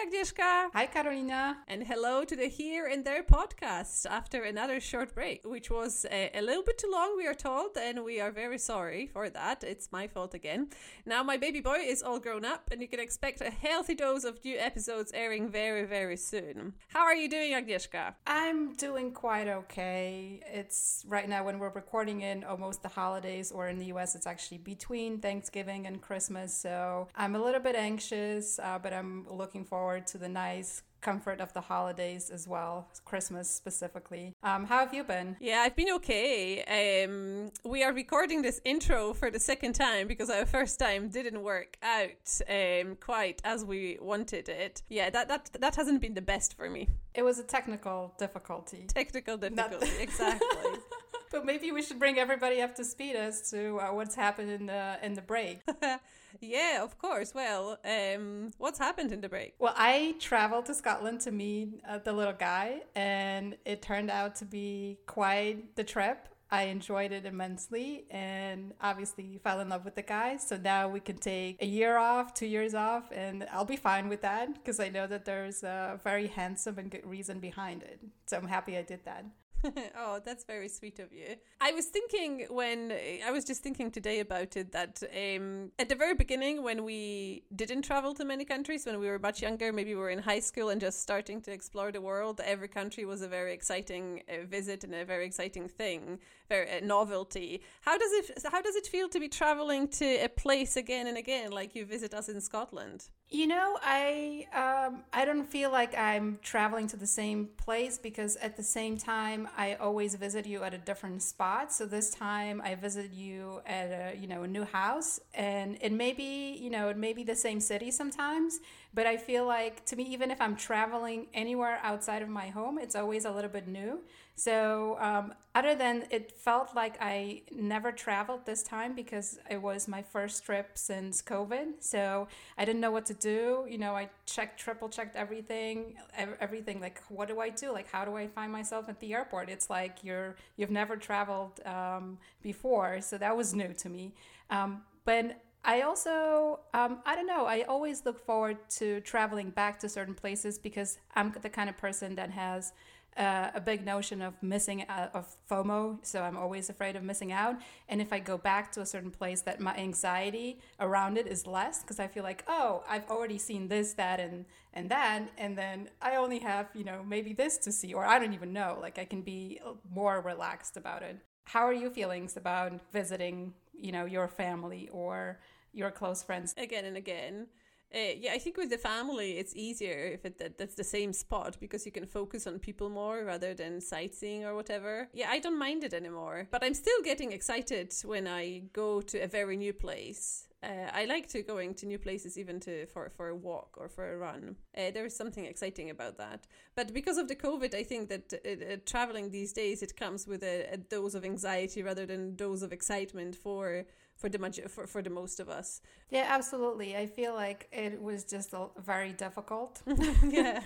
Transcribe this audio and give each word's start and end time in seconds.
Hi, 0.00 0.06
Agnieszka. 0.06 0.70
Hi, 0.72 0.86
Karolina. 0.86 1.56
And 1.68 1.82
hello 1.82 2.24
to 2.24 2.34
the 2.34 2.48
Here 2.48 2.86
and 2.86 3.04
There 3.04 3.22
podcast 3.22 4.06
after 4.08 4.44
another 4.44 4.80
short 4.80 5.14
break, 5.14 5.42
which 5.44 5.70
was 5.70 6.06
a, 6.10 6.30
a, 6.32 6.40
little 6.40 6.62
bit 6.62 6.78
too 6.78 6.90
long, 6.90 7.18
we 7.18 7.26
are 7.26 7.34
told, 7.34 7.76
and 7.76 8.02
we 8.02 8.18
are 8.18 8.30
very 8.30 8.56
sorry 8.56 9.06
for 9.06 9.28
that. 9.28 9.62
It's 9.62 9.92
my 9.92 10.06
fault 10.06 10.32
again. 10.32 10.68
Now, 11.04 11.22
my 11.22 11.36
baby 11.36 11.60
boy 11.60 11.80
is 11.86 12.02
all 12.02 12.18
grown 12.18 12.46
up, 12.46 12.70
and 12.72 12.80
you 12.80 12.88
can 12.88 12.98
expect 12.98 13.42
a 13.42 13.50
healthy 13.50 13.94
dose 13.94 14.24
of 14.24 14.42
new 14.42 14.56
episodes 14.56 15.12
airing 15.12 15.50
very, 15.50 15.84
very 15.84 16.16
soon. 16.16 16.72
How 16.88 17.00
are 17.00 17.14
you 17.14 17.28
doing, 17.28 17.52
Agnieszka? 17.52 18.14
I'm 18.26 18.72
doing 18.76 19.12
quite 19.12 19.48
okay. 19.48 20.40
It's 20.46 21.04
right 21.08 21.28
now 21.28 21.44
when 21.44 21.58
we're 21.58 21.74
recording 21.74 22.22
in 22.22 22.42
almost 22.44 22.82
the 22.82 22.88
holidays, 22.88 23.52
or 23.52 23.68
in 23.68 23.78
the 23.78 23.86
US, 23.86 24.14
it's 24.14 24.26
actually 24.26 24.58
between 24.58 25.18
Thanksgiving 25.18 25.86
and 25.86 26.00
Christmas. 26.00 26.54
So 26.54 27.08
I'm 27.14 27.34
a 27.34 27.42
little 27.42 27.60
bit 27.60 27.76
anxious, 27.76 28.58
uh, 28.58 28.78
but 28.82 28.94
I'm 28.94 29.26
looking 29.28 29.66
forward 29.66 29.89
to 29.98 30.18
the 30.18 30.28
nice 30.28 30.82
comfort 31.00 31.40
of 31.40 31.52
the 31.54 31.60
holidays 31.60 32.30
as 32.30 32.46
well, 32.46 32.88
Christmas 33.04 33.48
specifically. 33.50 34.34
Um, 34.42 34.66
how 34.66 34.80
have 34.80 34.92
you 34.94 35.02
been? 35.02 35.36
Yeah, 35.40 35.62
I've 35.64 35.74
been 35.74 35.90
okay. 35.94 37.04
Um, 37.04 37.50
we 37.64 37.82
are 37.82 37.92
recording 37.92 38.42
this 38.42 38.60
intro 38.64 39.14
for 39.14 39.30
the 39.30 39.40
second 39.40 39.72
time 39.74 40.06
because 40.06 40.30
our 40.30 40.46
first 40.46 40.78
time 40.78 41.08
didn't 41.08 41.42
work 41.42 41.78
out 41.82 42.40
um, 42.48 42.96
quite 43.00 43.40
as 43.44 43.64
we 43.64 43.98
wanted 44.00 44.48
it. 44.48 44.82
Yeah, 44.88 45.10
that, 45.10 45.28
that 45.28 45.50
that 45.58 45.76
hasn't 45.76 46.00
been 46.00 46.14
the 46.14 46.22
best 46.22 46.56
for 46.56 46.68
me. 46.68 46.88
It 47.14 47.22
was 47.22 47.38
a 47.38 47.44
technical 47.44 48.12
difficulty. 48.18 48.84
Technical 48.86 49.36
difficulty, 49.36 49.86
Not- 49.86 50.00
exactly. 50.00 50.48
but 51.30 51.46
maybe 51.46 51.72
we 51.72 51.82
should 51.82 51.98
bring 51.98 52.18
everybody 52.18 52.60
up 52.60 52.74
to 52.76 52.84
speed 52.84 53.16
as 53.16 53.50
to 53.50 53.78
uh, 53.78 53.94
what's 53.94 54.14
happened 54.14 54.50
in 54.50 54.66
the 54.66 54.98
in 55.02 55.14
the 55.14 55.22
break. 55.22 55.60
yeah, 56.40 56.82
of 56.82 56.98
course. 56.98 57.34
Well, 57.34 57.78
um, 57.84 58.50
what's 58.58 58.78
happened 58.78 59.12
in 59.12 59.20
the 59.20 59.28
break? 59.28 59.54
Well, 59.58 59.74
I 59.76 60.16
traveled 60.18 60.66
to 60.66 60.74
Scotland 60.74 61.20
to 61.22 61.30
meet 61.30 61.80
uh, 61.88 61.98
the 61.98 62.12
little 62.12 62.34
guy, 62.34 62.80
and 62.94 63.56
it 63.64 63.82
turned 63.82 64.10
out 64.10 64.34
to 64.36 64.44
be 64.44 64.98
quite 65.06 65.76
the 65.76 65.84
trip. 65.84 66.28
I 66.52 66.64
enjoyed 66.64 67.12
it 67.12 67.26
immensely 67.26 68.06
and 68.10 68.74
obviously 68.80 69.38
fell 69.44 69.60
in 69.60 69.68
love 69.68 69.84
with 69.84 69.94
the 69.94 70.02
guy. 70.02 70.36
So 70.36 70.56
now 70.56 70.88
we 70.88 70.98
can 70.98 71.16
take 71.16 71.62
a 71.62 71.66
year 71.66 71.96
off, 71.96 72.34
two 72.34 72.46
years 72.46 72.74
off, 72.74 73.12
and 73.12 73.46
I'll 73.52 73.64
be 73.64 73.76
fine 73.76 74.08
with 74.08 74.22
that 74.22 74.52
because 74.54 74.80
I 74.80 74.88
know 74.88 75.06
that 75.06 75.24
there's 75.24 75.62
a 75.62 76.00
very 76.02 76.26
handsome 76.26 76.78
and 76.78 76.90
good 76.90 77.06
reason 77.06 77.38
behind 77.38 77.84
it. 77.84 78.00
So 78.26 78.36
I'm 78.36 78.48
happy 78.48 78.76
I 78.76 78.82
did 78.82 79.04
that. 79.04 79.24
oh, 79.98 80.20
that's 80.24 80.44
very 80.44 80.68
sweet 80.68 80.98
of 80.98 81.12
you. 81.12 81.36
I 81.60 81.72
was 81.72 81.86
thinking 81.86 82.46
when 82.50 82.92
I 83.26 83.30
was 83.30 83.44
just 83.44 83.62
thinking 83.62 83.90
today 83.90 84.20
about 84.20 84.56
it 84.56 84.72
that 84.72 85.02
um, 85.14 85.70
at 85.78 85.88
the 85.88 85.94
very 85.94 86.14
beginning, 86.14 86.62
when 86.62 86.84
we 86.84 87.44
didn't 87.54 87.82
travel 87.82 88.14
to 88.14 88.24
many 88.24 88.44
countries, 88.44 88.86
when 88.86 88.98
we 88.98 89.08
were 89.08 89.18
much 89.18 89.42
younger, 89.42 89.72
maybe 89.72 89.94
we 89.94 90.00
were 90.00 90.10
in 90.10 90.20
high 90.20 90.40
school 90.40 90.70
and 90.70 90.80
just 90.80 91.02
starting 91.02 91.40
to 91.42 91.52
explore 91.52 91.92
the 91.92 92.00
world, 92.00 92.40
every 92.44 92.68
country 92.68 93.04
was 93.04 93.22
a 93.22 93.28
very 93.28 93.52
exciting 93.52 94.22
uh, 94.28 94.46
visit 94.46 94.84
and 94.84 94.94
a 94.94 95.04
very 95.04 95.26
exciting 95.26 95.68
thing, 95.68 96.18
very 96.48 96.70
uh, 96.70 96.80
novelty. 96.82 97.62
How 97.82 97.98
does 97.98 98.12
it 98.12 98.42
How 98.50 98.62
does 98.62 98.76
it 98.76 98.86
feel 98.86 99.08
to 99.10 99.20
be 99.20 99.28
traveling 99.28 99.88
to 99.88 100.06
a 100.24 100.28
place 100.28 100.76
again 100.76 101.06
and 101.06 101.18
again, 101.18 101.50
like 101.50 101.74
you 101.74 101.84
visit 101.84 102.14
us 102.14 102.28
in 102.28 102.40
Scotland? 102.40 103.08
You 103.32 103.46
know, 103.46 103.78
I 103.80 104.46
um, 104.52 105.04
I 105.12 105.24
don't 105.24 105.44
feel 105.44 105.70
like 105.70 105.96
I'm 105.96 106.40
traveling 106.42 106.88
to 106.88 106.96
the 106.96 107.06
same 107.06 107.50
place 107.58 107.96
because 107.96 108.34
at 108.36 108.56
the 108.56 108.62
same 108.64 108.98
time 108.98 109.48
I 109.56 109.74
always 109.74 110.16
visit 110.16 110.46
you 110.46 110.64
at 110.64 110.74
a 110.74 110.78
different 110.78 111.22
spot. 111.22 111.72
So 111.72 111.86
this 111.86 112.10
time 112.10 112.60
I 112.64 112.74
visit 112.74 113.12
you 113.12 113.60
at 113.66 114.14
a 114.14 114.18
you 114.18 114.26
know 114.26 114.42
a 114.42 114.48
new 114.48 114.64
house, 114.64 115.20
and 115.32 115.78
it 115.80 115.92
may 115.92 116.12
be 116.12 116.56
you 116.56 116.70
know 116.70 116.88
it 116.88 116.96
may 116.96 117.12
be 117.12 117.22
the 117.22 117.36
same 117.36 117.60
city 117.60 117.92
sometimes, 117.92 118.58
but 118.92 119.06
I 119.06 119.16
feel 119.16 119.46
like 119.46 119.84
to 119.86 119.96
me 119.96 120.04
even 120.04 120.30
if 120.30 120.40
I'm 120.40 120.56
traveling 120.56 121.26
anywhere 121.32 121.78
outside 121.82 122.22
of 122.22 122.28
my 122.28 122.48
home, 122.48 122.78
it's 122.78 122.96
always 122.96 123.24
a 123.24 123.30
little 123.30 123.50
bit 123.50 123.68
new. 123.68 124.00
So, 124.40 124.96
um, 125.00 125.34
other 125.54 125.74
than 125.74 126.06
it 126.10 126.32
felt 126.32 126.74
like 126.74 126.96
I 126.98 127.42
never 127.52 127.92
traveled 127.92 128.46
this 128.46 128.62
time 128.62 128.94
because 128.94 129.38
it 129.50 129.60
was 129.60 129.86
my 129.86 130.00
first 130.00 130.46
trip 130.46 130.78
since 130.78 131.20
COVID. 131.20 131.74
So, 131.80 132.26
I 132.56 132.64
didn't 132.64 132.80
know 132.80 132.90
what 132.90 133.04
to 133.06 133.14
do. 133.14 133.66
You 133.68 133.76
know, 133.76 133.94
I 133.94 134.08
checked, 134.24 134.58
triple 134.58 134.88
checked 134.88 135.14
everything, 135.14 135.96
everything. 136.40 136.80
Like, 136.80 137.02
what 137.08 137.28
do 137.28 137.38
I 137.38 137.50
do? 137.50 137.70
Like, 137.70 137.90
how 137.90 138.06
do 138.06 138.16
I 138.16 138.28
find 138.28 138.50
myself 138.50 138.88
at 138.88 138.98
the 138.98 139.12
airport? 139.12 139.50
It's 139.50 139.68
like 139.68 140.02
you're, 140.02 140.36
you've 140.56 140.70
never 140.70 140.96
traveled 140.96 141.60
um, 141.66 142.16
before. 142.42 143.02
So, 143.02 143.18
that 143.18 143.36
was 143.36 143.52
new 143.52 143.74
to 143.74 143.90
me. 143.90 144.14
Um, 144.48 144.82
but 145.04 145.42
I 145.64 145.82
also, 145.82 146.60
um, 146.72 147.00
I 147.04 147.14
don't 147.14 147.26
know, 147.26 147.44
I 147.44 147.62
always 147.62 148.04
look 148.04 148.24
forward 148.24 148.56
to 148.78 149.00
traveling 149.02 149.50
back 149.50 149.78
to 149.80 149.88
certain 149.88 150.14
places 150.14 150.58
because 150.58 150.98
I'm 151.14 151.34
the 151.42 151.50
kind 151.50 151.68
of 151.68 151.76
person 151.76 152.14
that 152.14 152.30
has 152.30 152.72
uh, 153.16 153.50
a 153.54 153.60
big 153.60 153.84
notion 153.84 154.22
of 154.22 154.34
missing 154.42 154.86
out, 154.88 155.14
of 155.14 155.36
FOMO. 155.50 155.98
So 156.02 156.22
I'm 156.22 156.36
always 156.36 156.70
afraid 156.70 156.96
of 156.96 157.02
missing 157.02 157.32
out. 157.32 157.56
And 157.88 158.00
if 158.00 158.12
I 158.12 158.20
go 158.20 158.38
back 158.38 158.72
to 158.72 158.80
a 158.80 158.86
certain 158.86 159.10
place, 159.10 159.42
that 159.42 159.60
my 159.60 159.76
anxiety 159.76 160.60
around 160.78 161.18
it 161.18 161.26
is 161.26 161.46
less 161.46 161.82
because 161.82 161.98
I 161.98 162.06
feel 162.06 162.22
like, 162.22 162.44
oh, 162.48 162.82
I've 162.88 163.08
already 163.10 163.38
seen 163.38 163.68
this, 163.68 163.92
that, 163.94 164.20
and 164.20 164.46
and 164.72 164.88
that, 164.90 165.28
and 165.36 165.58
then 165.58 165.88
I 166.00 166.14
only 166.14 166.38
have 166.38 166.68
you 166.74 166.84
know 166.84 167.02
maybe 167.06 167.32
this 167.32 167.58
to 167.58 167.72
see, 167.72 167.92
or 167.92 168.04
I 168.04 168.18
don't 168.18 168.32
even 168.32 168.52
know. 168.52 168.78
Like 168.80 168.98
I 168.98 169.04
can 169.04 169.22
be 169.22 169.60
more 169.92 170.20
relaxed 170.20 170.76
about 170.76 171.02
it. 171.02 171.18
How 171.44 171.66
are 171.66 171.72
your 171.72 171.90
feelings 171.90 172.36
about 172.36 172.80
visiting, 172.92 173.54
you 173.80 173.92
know, 173.92 174.04
your 174.04 174.28
family 174.28 174.88
or 174.92 175.40
your 175.72 175.90
close 175.90 176.22
friends 176.22 176.54
again 176.56 176.84
and 176.84 176.96
again? 176.96 177.46
Uh, 177.92 178.14
yeah, 178.16 178.32
I 178.32 178.38
think 178.38 178.56
with 178.56 178.70
the 178.70 178.78
family, 178.78 179.32
it's 179.32 179.56
easier 179.56 180.10
if 180.14 180.24
it, 180.24 180.38
that, 180.38 180.56
that's 180.56 180.76
the 180.76 180.84
same 180.84 181.12
spot 181.12 181.56
because 181.58 181.84
you 181.84 181.90
can 181.90 182.06
focus 182.06 182.46
on 182.46 182.60
people 182.60 182.88
more 182.88 183.24
rather 183.24 183.52
than 183.52 183.80
sightseeing 183.80 184.44
or 184.44 184.54
whatever. 184.54 185.08
Yeah, 185.12 185.28
I 185.28 185.40
don't 185.40 185.58
mind 185.58 185.82
it 185.82 185.92
anymore, 185.92 186.46
but 186.52 186.62
I'm 186.62 186.74
still 186.74 187.02
getting 187.02 187.32
excited 187.32 187.92
when 188.04 188.28
I 188.28 188.62
go 188.72 189.00
to 189.00 189.18
a 189.18 189.26
very 189.26 189.56
new 189.56 189.72
place. 189.72 190.46
Uh, 190.62 190.90
I 190.92 191.06
like 191.06 191.26
to 191.28 191.42
going 191.42 191.72
to 191.74 191.86
new 191.86 191.98
places 191.98 192.36
even 192.36 192.60
to 192.60 192.84
for, 192.86 193.08
for 193.08 193.28
a 193.28 193.34
walk 193.34 193.76
or 193.78 193.88
for 193.88 194.12
a 194.12 194.18
run. 194.18 194.56
Uh, 194.76 194.90
there 194.90 195.06
is 195.06 195.16
something 195.16 195.46
exciting 195.46 195.88
about 195.88 196.18
that. 196.18 196.46
But 196.74 196.92
because 196.92 197.16
of 197.16 197.28
the 197.28 197.36
COVID, 197.36 197.74
I 197.74 197.82
think 197.82 198.10
that 198.10 198.34
uh, 198.34 198.72
uh 198.72 198.76
traveling 198.84 199.30
these 199.30 199.54
days 199.54 199.82
it 199.82 199.96
comes 199.96 200.26
with 200.26 200.42
a, 200.42 200.68
a 200.72 200.76
dose 200.76 201.14
of 201.14 201.24
anxiety 201.24 201.82
rather 201.82 202.04
than 202.04 202.36
dose 202.36 202.60
of 202.60 202.72
excitement 202.72 203.36
for 203.36 203.86
for 204.20 204.28
the 204.28 204.68
for, 204.68 204.86
for 204.86 205.00
the 205.02 205.10
most 205.10 205.40
of 205.40 205.48
us. 205.48 205.80
Yeah 206.10 206.26
absolutely. 206.28 206.96
I 206.96 207.06
feel 207.06 207.34
like 207.34 207.68
it 207.72 208.00
was 208.00 208.24
just 208.24 208.54
very 208.78 209.12
difficult. 209.12 209.82
Yeah. 210.28 210.60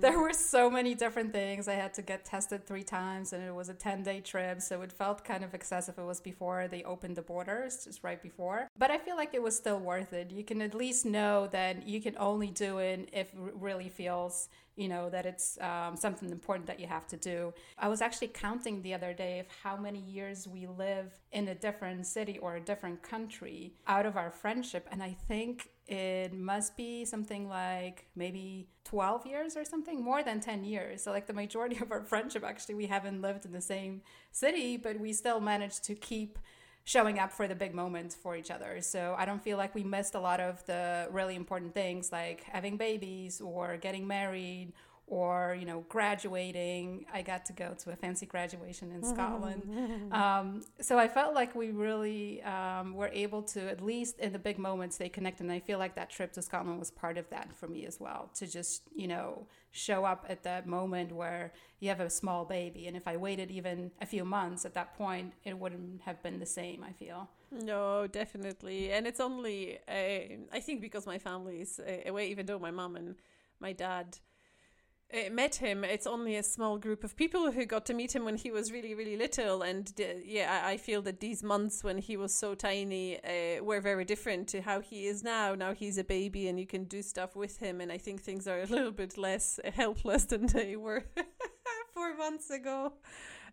There 0.00 0.18
were 0.20 0.34
so 0.34 0.70
many 0.70 0.94
different 0.94 1.32
things. 1.32 1.68
I 1.68 1.74
had 1.74 1.94
to 1.94 2.02
get 2.02 2.24
tested 2.24 2.66
three 2.66 2.82
times 2.82 3.32
and 3.32 3.42
it 3.42 3.54
was 3.54 3.68
a 3.70 3.74
10 3.74 4.02
day 4.02 4.20
trip 4.20 4.60
so 4.60 4.82
it 4.82 4.92
felt 4.92 5.24
kind 5.24 5.42
of 5.42 5.54
excessive. 5.54 5.98
It 5.98 6.04
was 6.04 6.20
before 6.20 6.68
they 6.68 6.82
opened 6.84 7.16
the 7.16 7.22
borders 7.22 7.84
just 7.84 8.04
right 8.04 8.22
before. 8.22 8.68
But 8.78 8.90
i 8.90 8.98
feel 8.98 9.16
like 9.16 9.32
it 9.32 9.42
was 9.42 9.56
still 9.56 9.80
worth 9.80 10.12
it. 10.12 10.30
You 10.30 10.44
can 10.44 10.60
at 10.60 10.74
least 10.74 11.06
know 11.06 11.48
that 11.58 11.86
you 11.88 12.00
can 12.00 12.16
only 12.18 12.50
do 12.50 12.78
it 12.78 13.08
if 13.12 13.32
it 13.32 13.54
really 13.54 13.88
feels 13.88 14.48
you 14.78 14.88
know 14.88 15.10
that 15.10 15.26
it's 15.26 15.58
um, 15.60 15.96
something 15.96 16.30
important 16.30 16.66
that 16.66 16.78
you 16.80 16.86
have 16.86 17.06
to 17.08 17.16
do. 17.16 17.52
I 17.78 17.88
was 17.88 18.00
actually 18.00 18.28
counting 18.28 18.80
the 18.82 18.94
other 18.94 19.12
day 19.12 19.40
of 19.40 19.46
how 19.62 19.76
many 19.76 19.98
years 19.98 20.46
we 20.46 20.66
live 20.66 21.12
in 21.32 21.48
a 21.48 21.54
different 21.54 22.06
city 22.06 22.38
or 22.38 22.56
a 22.56 22.60
different 22.60 23.02
country 23.02 23.74
out 23.86 24.06
of 24.06 24.16
our 24.16 24.30
friendship 24.30 24.88
and 24.90 25.02
i 25.02 25.14
think 25.26 25.68
it 25.88 26.34
must 26.34 26.76
be 26.76 27.06
something 27.06 27.48
like 27.48 28.06
maybe 28.14 28.68
12 28.84 29.26
years 29.26 29.56
or 29.56 29.64
something 29.64 30.04
more 30.04 30.22
than 30.22 30.38
10 30.38 30.64
years. 30.64 31.02
So 31.02 31.10
like 31.12 31.26
the 31.26 31.32
majority 31.32 31.78
of 31.82 31.90
our 31.90 32.02
friendship 32.02 32.44
actually 32.44 32.74
we 32.74 32.86
haven't 32.86 33.22
lived 33.22 33.46
in 33.46 33.52
the 33.52 33.60
same 33.62 34.02
city 34.30 34.76
but 34.76 35.00
we 35.00 35.12
still 35.14 35.40
managed 35.40 35.84
to 35.84 35.94
keep 35.94 36.38
showing 36.88 37.18
up 37.18 37.30
for 37.30 37.46
the 37.46 37.54
big 37.54 37.74
moments 37.74 38.14
for 38.14 38.34
each 38.34 38.50
other. 38.50 38.80
So 38.80 39.14
I 39.18 39.26
don't 39.26 39.42
feel 39.42 39.58
like 39.58 39.74
we 39.74 39.84
missed 39.84 40.14
a 40.14 40.20
lot 40.20 40.40
of 40.40 40.64
the 40.64 41.06
really 41.10 41.34
important 41.34 41.74
things 41.74 42.10
like 42.10 42.44
having 42.44 42.78
babies 42.78 43.42
or 43.42 43.76
getting 43.76 44.06
married 44.06 44.72
or 45.08 45.56
you 45.58 45.64
know 45.64 45.84
graduating. 45.88 47.06
I 47.12 47.22
got 47.22 47.46
to 47.46 47.52
go 47.52 47.74
to 47.82 47.90
a 47.92 47.96
fancy 47.96 48.26
graduation 48.26 48.92
in 48.92 49.02
scotland. 49.02 49.62
Um, 50.12 50.62
so 50.80 50.98
i 50.98 51.08
felt 51.08 51.34
like 51.34 51.54
we 51.54 51.70
really 51.70 52.42
um, 52.42 52.94
were 52.94 53.08
able 53.08 53.42
to 53.42 53.60
at 53.68 53.80
least 53.82 54.18
in 54.18 54.32
the 54.32 54.38
big 54.38 54.58
moments 54.58 54.96
stay 54.96 55.08
connected. 55.08 55.44
And 55.44 55.52
i 55.52 55.60
feel 55.60 55.78
like 55.78 55.94
that 55.96 56.10
trip 56.10 56.32
to 56.34 56.42
scotland 56.42 56.78
was 56.78 56.90
part 56.90 57.16
of 57.18 57.28
that 57.30 57.52
for 57.56 57.68
me 57.68 57.86
as 57.86 57.98
well 57.98 58.30
to 58.34 58.46
just 58.46 58.82
you 58.94 59.08
know 59.08 59.46
show 59.70 60.04
up 60.04 60.24
at 60.28 60.42
that 60.44 60.66
moment 60.66 61.12
where 61.12 61.52
you 61.80 61.88
have 61.88 62.00
a 62.00 62.10
small 62.10 62.44
baby. 62.44 62.86
And 62.86 62.96
if 62.96 63.08
i 63.08 63.16
waited 63.16 63.50
even 63.50 63.90
a 64.00 64.06
few 64.06 64.24
months 64.24 64.64
at 64.64 64.74
that 64.74 64.94
point 64.96 65.32
it 65.44 65.58
wouldn't 65.58 66.02
have 66.02 66.22
been 66.22 66.38
the 66.38 66.46
same 66.46 66.84
i 66.84 66.92
feel. 66.92 67.28
No 67.50 68.06
definitely. 68.06 68.92
And 68.92 69.06
it's 69.06 69.20
only 69.20 69.78
uh, 69.88 70.36
i 70.52 70.60
think 70.60 70.80
because 70.82 71.06
my 71.06 71.18
family 71.18 71.60
is 71.62 71.80
uh, 71.80 72.08
away 72.10 72.28
even 72.28 72.44
though 72.46 72.58
my 72.58 72.70
mom 72.70 72.96
and 72.96 73.14
my 73.60 73.72
dad 73.72 74.18
met 75.30 75.54
him, 75.56 75.84
it's 75.84 76.06
only 76.06 76.36
a 76.36 76.42
small 76.42 76.76
group 76.78 77.02
of 77.02 77.16
people 77.16 77.50
who 77.50 77.64
got 77.64 77.86
to 77.86 77.94
meet 77.94 78.14
him 78.14 78.24
when 78.24 78.36
he 78.36 78.50
was 78.50 78.70
really, 78.70 78.94
really 78.94 79.16
little. 79.16 79.62
And 79.62 79.90
uh, 79.98 80.20
yeah, 80.24 80.62
I, 80.64 80.72
I, 80.72 80.76
feel 80.76 81.00
that 81.02 81.20
these 81.20 81.42
months 81.42 81.82
when 81.82 81.98
he 81.98 82.16
was 82.16 82.34
so 82.34 82.54
tiny 82.54 83.18
uh, 83.24 83.64
were 83.64 83.80
very 83.80 84.04
different 84.04 84.48
to 84.48 84.60
how 84.60 84.80
he 84.80 85.06
is 85.06 85.24
now. 85.24 85.54
Now 85.54 85.72
he's 85.72 85.96
a 85.96 86.04
baby 86.04 86.48
and 86.48 86.60
you 86.60 86.66
can 86.66 86.84
do 86.84 87.02
stuff 87.02 87.36
with 87.36 87.58
him. 87.58 87.80
And 87.80 87.90
I 87.90 87.98
think 87.98 88.20
things 88.20 88.46
are 88.46 88.60
a 88.60 88.66
little 88.66 88.92
bit 88.92 89.16
less 89.16 89.58
helpless 89.74 90.24
than 90.26 90.46
they 90.46 90.76
were 90.76 91.04
four 91.94 92.14
months 92.16 92.50
ago. 92.50 92.92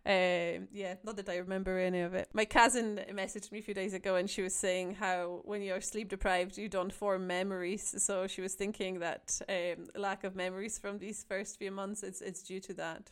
Um, 0.06 0.68
yeah, 0.72 0.94
not 1.02 1.16
that 1.16 1.28
I 1.28 1.38
remember 1.38 1.80
any 1.80 2.00
of 2.02 2.14
it. 2.14 2.28
My 2.32 2.44
cousin 2.44 3.00
messaged 3.10 3.50
me 3.50 3.58
a 3.58 3.62
few 3.62 3.74
days 3.74 3.92
ago 3.92 4.14
and 4.14 4.30
she 4.30 4.40
was 4.40 4.54
saying 4.54 4.94
how 4.94 5.40
when 5.44 5.62
you're 5.62 5.80
sleep 5.80 6.08
deprived, 6.08 6.56
you 6.56 6.68
don't 6.68 6.92
form 6.92 7.26
memories. 7.26 7.92
So 7.98 8.28
she 8.28 8.40
was 8.40 8.54
thinking 8.54 9.00
that 9.00 9.40
um, 9.48 9.86
lack 9.96 10.22
of 10.22 10.36
memories 10.36 10.78
from 10.78 10.98
these 10.98 11.24
first 11.28 11.58
few 11.58 11.72
months, 11.72 12.04
it's, 12.04 12.20
it's 12.20 12.40
due 12.42 12.60
to 12.60 12.74
that. 12.74 13.10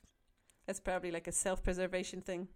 It's 0.68 0.78
probably 0.78 1.10
like 1.10 1.26
a 1.26 1.32
self 1.32 1.64
preservation 1.64 2.20
thing. 2.20 2.46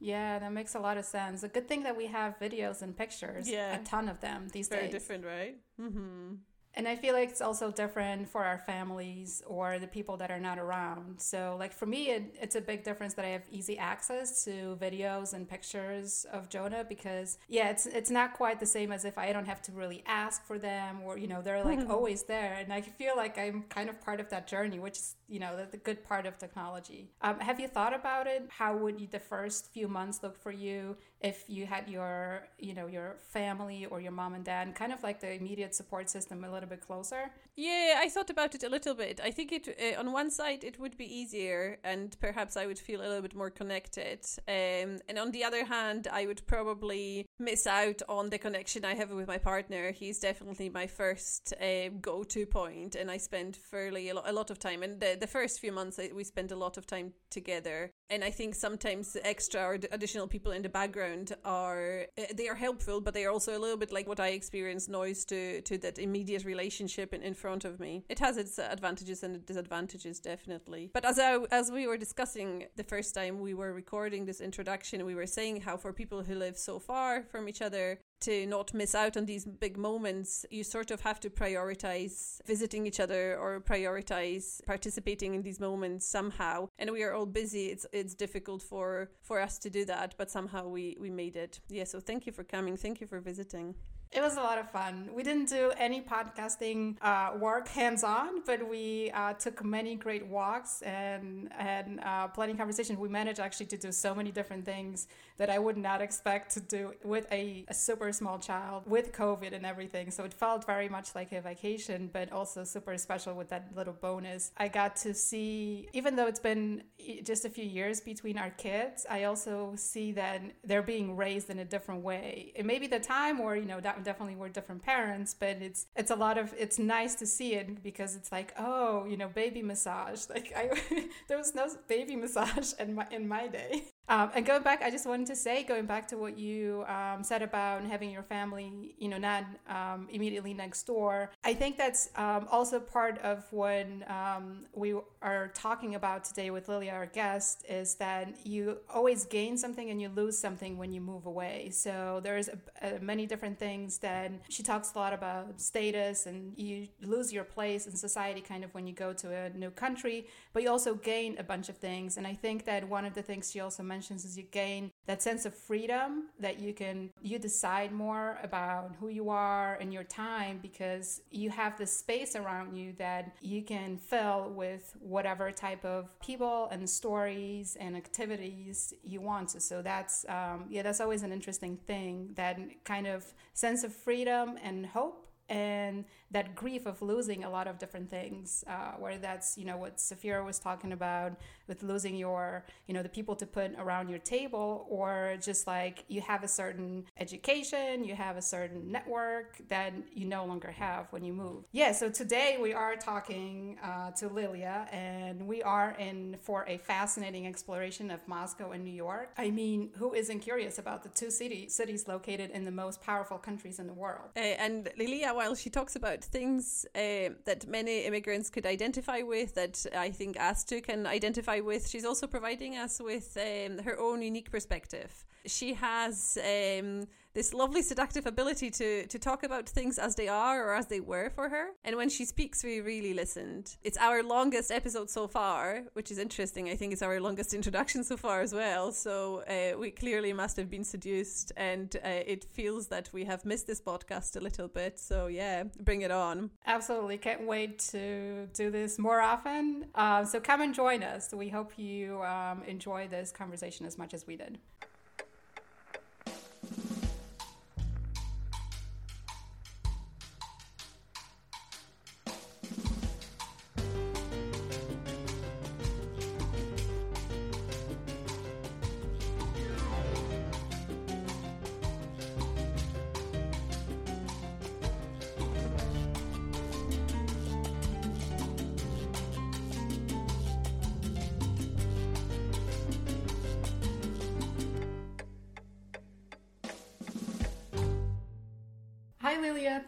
Yeah, 0.00 0.40
that 0.40 0.52
makes 0.52 0.74
a 0.74 0.80
lot 0.80 0.96
of 0.96 1.04
sense. 1.04 1.44
A 1.44 1.48
good 1.48 1.68
thing 1.68 1.84
that 1.84 1.96
we 1.96 2.06
have 2.06 2.40
videos 2.40 2.82
and 2.82 2.96
pictures. 2.96 3.48
Yeah. 3.48 3.80
A 3.80 3.84
ton 3.84 4.08
of 4.08 4.20
them 4.20 4.48
these 4.52 4.68
Very 4.68 4.82
days. 4.82 4.90
Very 4.90 4.98
different, 4.98 5.24
right? 5.24 5.56
Mm-hmm. 5.80 6.34
And 6.78 6.86
I 6.86 6.94
feel 6.94 7.12
like 7.12 7.28
it's 7.28 7.40
also 7.40 7.72
different 7.72 8.28
for 8.28 8.44
our 8.44 8.58
families 8.58 9.42
or 9.48 9.80
the 9.80 9.88
people 9.88 10.16
that 10.18 10.30
are 10.30 10.38
not 10.38 10.60
around. 10.60 11.20
So, 11.20 11.56
like 11.58 11.72
for 11.72 11.86
me, 11.86 12.10
it, 12.10 12.36
it's 12.40 12.54
a 12.54 12.60
big 12.60 12.84
difference 12.84 13.14
that 13.14 13.24
I 13.24 13.30
have 13.30 13.42
easy 13.50 13.76
access 13.76 14.44
to 14.44 14.78
videos 14.80 15.34
and 15.34 15.48
pictures 15.48 16.24
of 16.32 16.48
Jonah 16.48 16.84
because, 16.88 17.38
yeah, 17.48 17.70
it's 17.70 17.86
it's 17.86 18.10
not 18.10 18.34
quite 18.34 18.60
the 18.60 18.66
same 18.66 18.92
as 18.92 19.04
if 19.04 19.18
I 19.18 19.32
don't 19.32 19.46
have 19.46 19.60
to 19.62 19.72
really 19.72 20.04
ask 20.06 20.46
for 20.46 20.56
them 20.56 21.00
or 21.04 21.18
you 21.18 21.26
know 21.26 21.42
they're 21.42 21.64
like 21.64 21.90
always 21.90 22.22
there, 22.22 22.54
and 22.60 22.72
I 22.72 22.82
feel 22.82 23.16
like 23.16 23.36
I'm 23.38 23.64
kind 23.64 23.88
of 23.90 24.00
part 24.00 24.20
of 24.20 24.28
that 24.28 24.46
journey, 24.46 24.78
which 24.78 24.98
is 24.98 25.16
you 25.26 25.40
know 25.40 25.56
the, 25.56 25.66
the 25.72 25.78
good 25.78 26.04
part 26.04 26.26
of 26.26 26.38
technology. 26.38 27.10
Um, 27.22 27.40
have 27.40 27.58
you 27.58 27.66
thought 27.66 27.92
about 27.92 28.28
it? 28.28 28.46
How 28.50 28.76
would 28.76 29.00
you, 29.00 29.08
the 29.10 29.18
first 29.18 29.72
few 29.72 29.88
months 29.88 30.22
look 30.22 30.40
for 30.40 30.52
you? 30.52 30.96
if 31.20 31.44
you 31.48 31.66
had 31.66 31.88
your 31.88 32.46
you 32.58 32.74
know 32.74 32.86
your 32.86 33.16
family 33.28 33.86
or 33.86 34.00
your 34.00 34.12
mom 34.12 34.34
and 34.34 34.44
dad 34.44 34.72
kind 34.74 34.92
of 34.92 35.02
like 35.02 35.20
the 35.20 35.32
immediate 35.32 35.74
support 35.74 36.08
system 36.08 36.44
a 36.44 36.50
little 36.50 36.67
bit 36.68 36.80
closer. 36.80 37.30
Yeah 37.56 37.98
i 37.98 38.08
thought 38.08 38.30
about 38.30 38.54
it 38.54 38.62
a 38.62 38.68
little 38.68 38.94
bit. 38.94 39.20
I 39.22 39.30
think 39.30 39.52
it 39.52 39.68
uh, 39.68 40.00
on 40.00 40.12
one 40.12 40.30
side 40.30 40.64
it 40.64 40.78
would 40.78 40.96
be 40.96 41.12
easier 41.20 41.78
and 41.84 42.16
perhaps 42.20 42.56
i 42.56 42.66
would 42.66 42.78
feel 42.78 43.00
a 43.00 43.08
little 43.08 43.22
bit 43.22 43.34
more 43.34 43.50
connected. 43.50 44.20
Um, 44.46 45.00
and 45.08 45.18
on 45.18 45.30
the 45.30 45.44
other 45.44 45.64
hand 45.64 46.08
i 46.12 46.26
would 46.26 46.46
probably 46.46 47.26
miss 47.38 47.66
out 47.66 48.02
on 48.08 48.30
the 48.30 48.38
connection 48.38 48.84
i 48.84 48.94
have 48.94 49.10
with 49.10 49.28
my 49.28 49.38
partner. 49.38 49.92
He's 49.92 50.18
definitely 50.18 50.68
my 50.68 50.86
first 50.86 51.54
uh, 51.60 51.88
go-to 52.00 52.46
point 52.46 52.94
and 52.94 53.10
i 53.10 53.16
spend 53.16 53.56
fairly 53.56 54.10
a, 54.10 54.14
lo- 54.14 54.22
a 54.26 54.32
lot 54.32 54.50
of 54.50 54.58
time 54.58 54.82
and 54.82 55.00
the, 55.00 55.16
the 55.18 55.26
first 55.26 55.60
few 55.60 55.72
months 55.72 55.98
we 56.14 56.24
spent 56.24 56.52
a 56.52 56.56
lot 56.56 56.76
of 56.76 56.86
time 56.86 57.12
together. 57.30 57.90
And 58.10 58.22
i 58.24 58.30
think 58.30 58.54
sometimes 58.54 59.16
extra 59.24 59.62
or 59.62 59.78
additional 59.90 60.28
people 60.28 60.52
in 60.52 60.62
the 60.62 60.68
background 60.68 60.88
background 60.88 61.34
are 61.44 62.06
uh, 62.18 62.22
they 62.34 62.48
are 62.48 62.54
helpful, 62.54 63.00
but 63.00 63.14
they 63.14 63.24
are 63.24 63.32
also 63.32 63.56
a 63.56 63.60
little 63.60 63.76
bit 63.76 63.92
like 63.92 64.08
what 64.08 64.20
I 64.20 64.28
experience 64.28 64.88
noise 64.88 65.24
to 65.26 65.60
to 65.62 65.78
that 65.78 65.98
immediate 65.98 66.44
relationship 66.54 67.08
in, 67.16 67.20
in 67.30 67.34
front 67.44 67.64
of 67.64 67.74
me. 67.78 67.92
It 68.08 68.20
has 68.26 68.34
its 68.42 68.58
advantages 68.58 69.22
and 69.22 69.32
disadvantages 69.50 70.16
definitely. 70.32 70.84
But 70.96 71.04
as 71.04 71.18
I, 71.18 71.32
as 71.60 71.66
we 71.78 71.86
were 71.90 72.00
discussing 72.06 72.48
the 72.80 72.88
first 72.92 73.10
time 73.18 73.34
we 73.48 73.54
were 73.60 73.72
recording 73.82 74.22
this 74.24 74.40
introduction, 74.48 74.96
we 75.12 75.18
were 75.20 75.32
saying 75.38 75.54
how 75.66 75.76
for 75.76 75.92
people 75.92 76.20
who 76.26 76.34
live 76.34 76.56
so 76.70 76.74
far 76.78 77.10
from 77.32 77.42
each 77.50 77.62
other, 77.68 77.86
to 78.20 78.46
not 78.46 78.74
miss 78.74 78.94
out 78.94 79.16
on 79.16 79.26
these 79.26 79.44
big 79.44 79.76
moments, 79.76 80.44
you 80.50 80.64
sort 80.64 80.90
of 80.90 81.00
have 81.02 81.20
to 81.20 81.30
prioritize 81.30 82.40
visiting 82.46 82.86
each 82.86 83.00
other 83.00 83.36
or 83.36 83.60
prioritize 83.60 84.64
participating 84.66 85.34
in 85.34 85.42
these 85.42 85.60
moments 85.60 86.06
somehow. 86.06 86.68
And 86.78 86.90
we 86.90 87.02
are 87.02 87.14
all 87.14 87.26
busy. 87.26 87.66
It's 87.66 87.86
it's 87.92 88.14
difficult 88.14 88.62
for 88.62 89.10
for 89.22 89.40
us 89.40 89.58
to 89.58 89.70
do 89.70 89.84
that, 89.86 90.14
but 90.18 90.30
somehow 90.30 90.68
we 90.68 90.96
we 91.00 91.10
made 91.10 91.36
it. 91.36 91.60
Yeah. 91.68 91.84
So 91.84 92.00
thank 92.00 92.26
you 92.26 92.32
for 92.32 92.44
coming. 92.44 92.76
Thank 92.76 93.00
you 93.00 93.06
for 93.06 93.20
visiting. 93.20 93.74
It 94.10 94.22
was 94.22 94.38
a 94.38 94.40
lot 94.40 94.56
of 94.56 94.70
fun. 94.70 95.10
We 95.12 95.22
didn't 95.22 95.50
do 95.50 95.70
any 95.76 96.00
podcasting 96.00 96.96
uh, 97.02 97.32
work 97.38 97.68
hands 97.68 98.02
on, 98.02 98.42
but 98.46 98.66
we 98.66 99.10
uh, 99.12 99.34
took 99.34 99.62
many 99.62 99.96
great 99.96 100.26
walks 100.26 100.80
and 100.80 101.52
had 101.52 102.00
uh, 102.02 102.28
plenty 102.28 102.52
of 102.52 102.58
conversation. 102.58 102.98
We 102.98 103.10
managed 103.10 103.38
actually 103.38 103.66
to 103.66 103.76
do 103.76 103.92
so 103.92 104.14
many 104.14 104.30
different 104.32 104.64
things 104.64 105.08
that 105.36 105.50
I 105.50 105.58
would 105.58 105.76
not 105.76 106.00
expect 106.00 106.54
to 106.54 106.60
do 106.60 106.94
with 107.04 107.30
a, 107.30 107.66
a, 107.68 107.74
super 107.74 108.07
small 108.12 108.38
child 108.38 108.84
with 108.86 109.12
COVID 109.12 109.52
and 109.52 109.64
everything. 109.66 110.10
So 110.10 110.24
it 110.24 110.34
felt 110.34 110.66
very 110.66 110.88
much 110.88 111.14
like 111.14 111.32
a 111.32 111.40
vacation, 111.40 112.10
but 112.12 112.32
also 112.32 112.64
super 112.64 112.96
special 112.98 113.34
with 113.34 113.48
that 113.50 113.70
little 113.74 113.94
bonus. 113.94 114.52
I 114.56 114.68
got 114.68 114.96
to 114.96 115.14
see, 115.14 115.88
even 115.92 116.16
though 116.16 116.26
it's 116.26 116.40
been 116.40 116.84
just 117.22 117.44
a 117.44 117.50
few 117.50 117.64
years 117.64 118.00
between 118.00 118.38
our 118.38 118.50
kids, 118.50 119.06
I 119.08 119.24
also 119.24 119.74
see 119.76 120.12
that 120.12 120.42
they're 120.64 120.82
being 120.82 121.16
raised 121.16 121.50
in 121.50 121.58
a 121.58 121.64
different 121.64 122.02
way. 122.02 122.52
It 122.54 122.64
may 122.64 122.78
be 122.78 122.86
the 122.86 123.00
time 123.00 123.40
or, 123.40 123.56
you 123.56 123.66
know, 123.66 123.80
definitely 123.80 124.36
we're 124.36 124.48
different 124.48 124.82
parents, 124.82 125.34
but 125.34 125.62
it's 125.62 125.86
it's 125.96 126.10
a 126.10 126.16
lot 126.16 126.38
of 126.38 126.54
it's 126.58 126.78
nice 126.78 127.14
to 127.16 127.26
see 127.26 127.54
it 127.54 127.82
because 127.82 128.16
it's 128.16 128.32
like 128.32 128.52
oh 128.58 129.04
you 129.06 129.16
know 129.16 129.28
baby 129.28 129.62
massage 129.62 130.24
like 130.34 130.52
I 130.56 130.70
there 131.28 131.38
was 131.38 131.54
no 131.54 131.68
baby 131.86 132.16
massage 132.16 132.72
in 132.78 132.94
my 132.94 133.06
in 133.10 133.28
my 133.28 133.46
day. 133.48 133.84
Um, 134.10 134.30
and 134.34 134.46
going 134.46 134.62
back, 134.62 134.80
I 134.82 134.90
just 134.90 135.06
wanted 135.06 135.26
to 135.26 135.36
say, 135.36 135.62
going 135.62 135.84
back 135.84 136.08
to 136.08 136.16
what 136.16 136.38
you 136.38 136.82
um, 136.88 137.22
said 137.22 137.42
about 137.42 137.84
having 137.84 138.10
your 138.10 138.22
family, 138.22 138.94
you 138.98 139.06
know, 139.08 139.18
not 139.18 139.44
um, 139.68 140.08
immediately 140.10 140.54
next 140.54 140.84
door. 140.84 141.30
I 141.44 141.52
think 141.52 141.76
that's 141.76 142.08
um, 142.16 142.48
also 142.50 142.80
part 142.80 143.18
of 143.18 143.44
what 143.50 143.86
um, 144.08 144.64
we 144.72 144.94
are 145.20 145.48
talking 145.48 145.94
about 145.94 146.24
today 146.24 146.50
with 146.50 146.68
Liliya, 146.68 146.94
our 146.94 147.04
guest, 147.04 147.66
is 147.68 147.96
that 147.96 148.46
you 148.46 148.78
always 148.88 149.26
gain 149.26 149.58
something 149.58 149.90
and 149.90 150.00
you 150.00 150.08
lose 150.08 150.38
something 150.38 150.78
when 150.78 150.90
you 150.90 151.02
move 151.02 151.26
away. 151.26 151.68
So 151.70 152.20
there's 152.22 152.48
a, 152.48 152.58
a, 152.80 153.00
many 153.00 153.26
different 153.26 153.58
things 153.58 153.98
that 153.98 154.32
she 154.48 154.62
talks 154.62 154.94
a 154.94 154.98
lot 154.98 155.12
about 155.12 155.60
status, 155.60 156.24
and 156.24 156.54
you 156.56 156.88
lose 157.02 157.30
your 157.30 157.44
place 157.44 157.86
in 157.86 157.92
society 157.92 158.40
kind 158.40 158.64
of 158.64 158.72
when 158.72 158.86
you 158.86 158.94
go 158.94 159.12
to 159.12 159.34
a 159.34 159.50
new 159.50 159.70
country, 159.70 160.26
but 160.54 160.62
you 160.62 160.70
also 160.70 160.94
gain 160.94 161.36
a 161.38 161.42
bunch 161.42 161.68
of 161.68 161.76
things. 161.76 162.16
And 162.16 162.26
I 162.26 162.32
think 162.32 162.64
that 162.64 162.88
one 162.88 163.04
of 163.04 163.12
the 163.12 163.20
things 163.20 163.50
she 163.50 163.60
also 163.60 163.82
mentioned 163.82 163.97
mentions 163.98 164.24
is 164.24 164.38
you 164.38 164.44
gain 164.44 164.92
that 165.06 165.20
sense 165.20 165.44
of 165.44 165.52
freedom 165.52 166.28
that 166.38 166.60
you 166.60 166.72
can 166.72 167.10
you 167.20 167.36
decide 167.36 167.90
more 167.90 168.38
about 168.44 168.94
who 169.00 169.08
you 169.08 169.28
are 169.28 169.76
and 169.80 169.92
your 169.92 170.04
time 170.04 170.60
because 170.62 171.20
you 171.32 171.50
have 171.50 171.76
this 171.76 171.92
space 171.92 172.36
around 172.36 172.76
you 172.76 172.92
that 172.96 173.34
you 173.40 173.60
can 173.60 173.96
fill 173.96 174.52
with 174.54 174.94
whatever 175.00 175.50
type 175.50 175.84
of 175.84 176.02
people 176.20 176.68
and 176.70 176.88
stories 176.88 177.76
and 177.80 177.96
activities 177.96 178.94
you 179.02 179.20
want 179.20 179.48
to. 179.48 179.58
So 179.58 179.82
that's 179.82 180.24
um, 180.28 180.66
yeah 180.70 180.82
that's 180.82 181.00
always 181.00 181.22
an 181.24 181.32
interesting 181.32 181.76
thing 181.76 182.30
that 182.36 182.56
kind 182.84 183.08
of 183.08 183.24
sense 183.54 183.82
of 183.82 183.92
freedom 183.92 184.58
and 184.62 184.86
hope 184.86 185.27
and 185.48 186.04
that 186.30 186.54
grief 186.54 186.84
of 186.86 187.00
losing 187.00 187.44
a 187.44 187.50
lot 187.50 187.66
of 187.66 187.78
different 187.78 188.10
things 188.10 188.64
uh, 188.68 188.92
where 188.98 189.16
that's 189.16 189.56
you 189.56 189.64
know 189.64 189.76
what 189.76 189.96
Safira 189.96 190.44
was 190.44 190.58
talking 190.58 190.92
about 190.92 191.32
with 191.66 191.82
losing 191.82 192.14
your 192.16 192.64
you 192.86 192.94
know 192.94 193.02
the 193.02 193.08
people 193.08 193.34
to 193.36 193.46
put 193.46 193.72
around 193.78 194.08
your 194.08 194.18
table 194.18 194.86
or 194.90 195.36
just 195.40 195.66
like 195.66 196.04
you 196.08 196.20
have 196.20 196.44
a 196.44 196.48
certain 196.48 197.04
education 197.18 198.04
you 198.04 198.14
have 198.14 198.36
a 198.36 198.42
certain 198.42 198.92
network 198.92 199.56
that 199.68 199.92
you 200.12 200.26
no 200.26 200.44
longer 200.44 200.70
have 200.70 201.06
when 201.10 201.24
you 201.24 201.32
move. 201.32 201.64
Yeah 201.72 201.92
so 201.92 202.10
today 202.10 202.58
we 202.60 202.74
are 202.74 202.96
talking 202.96 203.78
uh, 203.82 204.10
to 204.12 204.28
liliya 204.28 204.92
and 204.92 205.46
we 205.46 205.62
are 205.62 205.96
in 205.98 206.36
for 206.42 206.66
a 206.68 206.76
fascinating 206.76 207.46
exploration 207.46 208.10
of 208.10 208.26
moscow 208.28 208.72
and 208.72 208.84
new 208.84 208.90
york. 208.90 209.30
I 209.38 209.50
mean 209.50 209.90
who 209.96 210.12
isn't 210.12 210.40
curious 210.40 210.78
about 210.78 211.02
the 211.02 211.08
two 211.08 211.30
city, 211.30 211.68
cities 211.68 212.06
located 212.06 212.50
in 212.50 212.64
the 212.64 212.70
most 212.70 213.00
powerful 213.00 213.38
countries 213.38 213.78
in 213.78 213.86
the 213.86 213.94
world? 213.94 214.28
And 214.36 214.90
liliya 214.98 215.37
while 215.38 215.54
she 215.54 215.70
talks 215.70 215.94
about 215.94 216.20
things 216.36 216.64
uh, 216.96 217.28
that 217.48 217.60
many 217.78 217.96
immigrants 218.08 218.50
could 218.50 218.66
identify 218.66 219.20
with, 219.22 219.54
that 219.54 219.76
I 220.06 220.10
think 220.18 220.36
Astu 220.36 220.82
can 220.82 221.06
identify 221.06 221.58
with, 221.60 221.82
she's 221.88 222.06
also 222.10 222.26
providing 222.26 222.72
us 222.84 222.94
with 223.10 223.28
um, 223.48 223.78
her 223.86 223.96
own 224.06 224.18
unique 224.20 224.50
perspective. 224.50 225.10
She 225.46 225.74
has 225.74 226.36
um, 226.54 227.06
this 227.38 227.54
lovely 227.54 227.82
seductive 227.82 228.26
ability 228.26 228.68
to 228.68 229.06
to 229.06 229.16
talk 229.16 229.44
about 229.44 229.68
things 229.68 229.96
as 229.96 230.16
they 230.16 230.26
are 230.26 230.56
or 230.66 230.74
as 230.74 230.86
they 230.88 230.98
were 230.98 231.30
for 231.30 231.48
her. 231.48 231.66
And 231.84 231.94
when 232.00 232.08
she 232.08 232.24
speaks, 232.24 232.64
we 232.64 232.80
really 232.80 233.14
listened. 233.14 233.76
It's 233.84 233.96
our 234.08 234.24
longest 234.24 234.72
episode 234.72 235.08
so 235.08 235.28
far, 235.28 235.84
which 235.92 236.10
is 236.10 236.18
interesting. 236.18 236.68
I 236.68 236.74
think 236.74 236.92
it's 236.92 237.06
our 237.08 237.20
longest 237.20 237.54
introduction 237.54 238.02
so 238.02 238.16
far 238.16 238.40
as 238.40 238.52
well. 238.52 238.90
So 238.90 239.14
uh, 239.54 239.78
we 239.78 239.92
clearly 239.92 240.32
must 240.32 240.56
have 240.56 240.68
been 240.68 240.82
seduced, 240.82 241.52
and 241.56 241.88
uh, 242.04 242.32
it 242.34 242.42
feels 242.44 242.88
that 242.88 243.08
we 243.12 243.24
have 243.30 243.44
missed 243.44 243.68
this 243.68 243.80
podcast 243.80 244.34
a 244.34 244.40
little 244.40 244.66
bit. 244.66 244.98
So 244.98 245.28
yeah, 245.28 245.62
bring 245.88 246.02
it 246.02 246.10
on. 246.10 246.50
Absolutely, 246.66 247.18
can't 247.18 247.46
wait 247.46 247.78
to 247.94 248.48
do 248.52 248.72
this 248.72 248.98
more 248.98 249.20
often. 249.20 249.86
Uh, 249.94 250.24
so 250.24 250.40
come 250.40 250.60
and 250.60 250.74
join 250.74 251.04
us. 251.04 251.32
We 251.32 251.50
hope 251.50 251.70
you 251.78 252.20
um, 252.24 252.64
enjoy 252.66 253.06
this 253.06 253.30
conversation 253.30 253.86
as 253.86 253.96
much 253.96 254.12
as 254.12 254.26
we 254.26 254.36
did. 254.36 254.58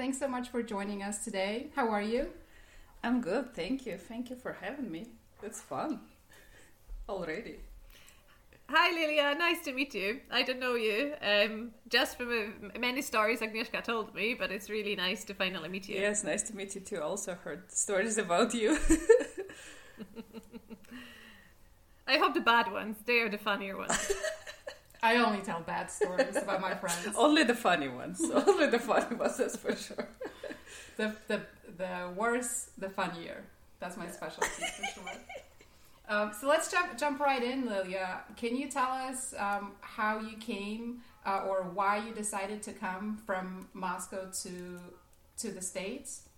Thanks 0.01 0.19
so 0.19 0.27
much 0.27 0.49
for 0.49 0.63
joining 0.63 1.03
us 1.03 1.23
today. 1.23 1.67
How 1.77 1.91
are 1.91 2.01
you? 2.01 2.31
I'm 3.05 3.21
good, 3.21 3.55
thank 3.55 3.85
you. 3.85 3.99
Thank 3.99 4.31
you 4.31 4.37
for 4.37 4.57
having 4.59 4.91
me. 4.91 5.09
It's 5.43 5.61
fun 5.61 6.01
already. 7.07 7.57
Hi 8.71 8.95
Liliya, 8.95 9.37
nice 9.37 9.63
to 9.65 9.75
meet 9.75 9.95
you. 9.95 10.21
I 10.31 10.43
don't 10.43 10.59
know 10.59 10.75
you, 10.75 11.13
um, 11.21 11.73
just 11.91 12.17
from 12.17 12.31
uh, 12.31 12.79
many 12.79 13.03
stories 13.03 13.41
Agnieszka 13.41 13.85
told 13.85 14.15
me, 14.15 14.33
but 14.33 14.51
it's 14.51 14.71
really 14.71 14.97
nice 14.97 15.23
to 15.25 15.35
finally 15.35 15.69
meet 15.69 15.87
you. 15.87 15.97
Yes, 16.01 16.25
nice 16.25 16.45
to 16.45 16.57
meet 16.57 16.75
you 16.75 16.81
too. 16.81 17.03
Also 17.03 17.35
heard 17.35 17.71
stories 17.71 18.17
about 18.17 18.55
you. 18.55 18.79
I 22.09 22.17
hope 22.17 22.33
the 22.33 22.41
bad 22.41 22.73
ones, 22.73 22.97
they 23.05 23.21
are 23.21 23.29
the 23.29 23.37
funnier 23.37 23.77
ones. 23.77 24.13
I 25.03 25.17
only 25.17 25.41
tell 25.41 25.61
bad 25.61 25.91
stories 25.91 26.37
about 26.37 26.61
my 26.61 26.75
friends. 26.75 27.09
Only 27.17 27.45
the 27.45 27.55
funny 27.55 27.89
ones. 27.89 28.21
Only 28.35 28.67
the 28.67 28.79
funny 28.79 29.17
ones, 29.17 29.37
that's 29.37 29.57
for 29.57 29.75
sure. 29.75 30.09
The, 30.97 31.17
the, 31.29 31.41
the 31.79 32.11
worse, 32.15 32.71
the 32.77 32.91
funnier. 32.91 33.45
That's 33.79 33.97
my 33.97 34.07
specialty 34.09 34.49
for 34.49 34.85
sure. 34.95 35.13
Um, 36.11 36.33
so 36.39 36.47
let's 36.47 36.71
jump 36.71 36.99
jump 36.99 37.21
right 37.21 37.43
in, 37.43 37.67
Liliya. 37.67 38.21
Can 38.37 38.55
you 38.55 38.69
tell 38.69 38.91
us 38.91 39.33
um, 39.39 39.73
how 39.81 40.21
you 40.21 40.37
came 40.37 41.01
uh, 41.25 41.47
or 41.49 41.63
why 41.73 42.05
you 42.05 42.13
decided 42.13 42.63
to 42.65 42.73
come 42.73 43.17
from 43.25 43.69
Moscow 43.73 44.29
to 44.43 44.79
to 45.39 45.51
the 45.51 45.63
states? 45.63 46.29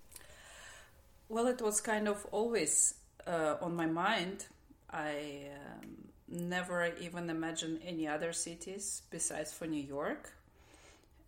Well, 1.28 1.48
it 1.48 1.60
was 1.60 1.80
kind 1.80 2.06
of 2.06 2.24
always 2.30 2.94
uh, 3.26 3.56
on 3.60 3.74
my 3.74 3.86
mind. 3.86 4.46
I 4.90 5.48
um, 5.56 6.11
never 6.32 6.90
even 7.00 7.30
imagined 7.30 7.80
any 7.86 8.08
other 8.08 8.32
cities 8.32 9.02
besides 9.10 9.52
for 9.52 9.66
New 9.66 9.82
York. 9.82 10.32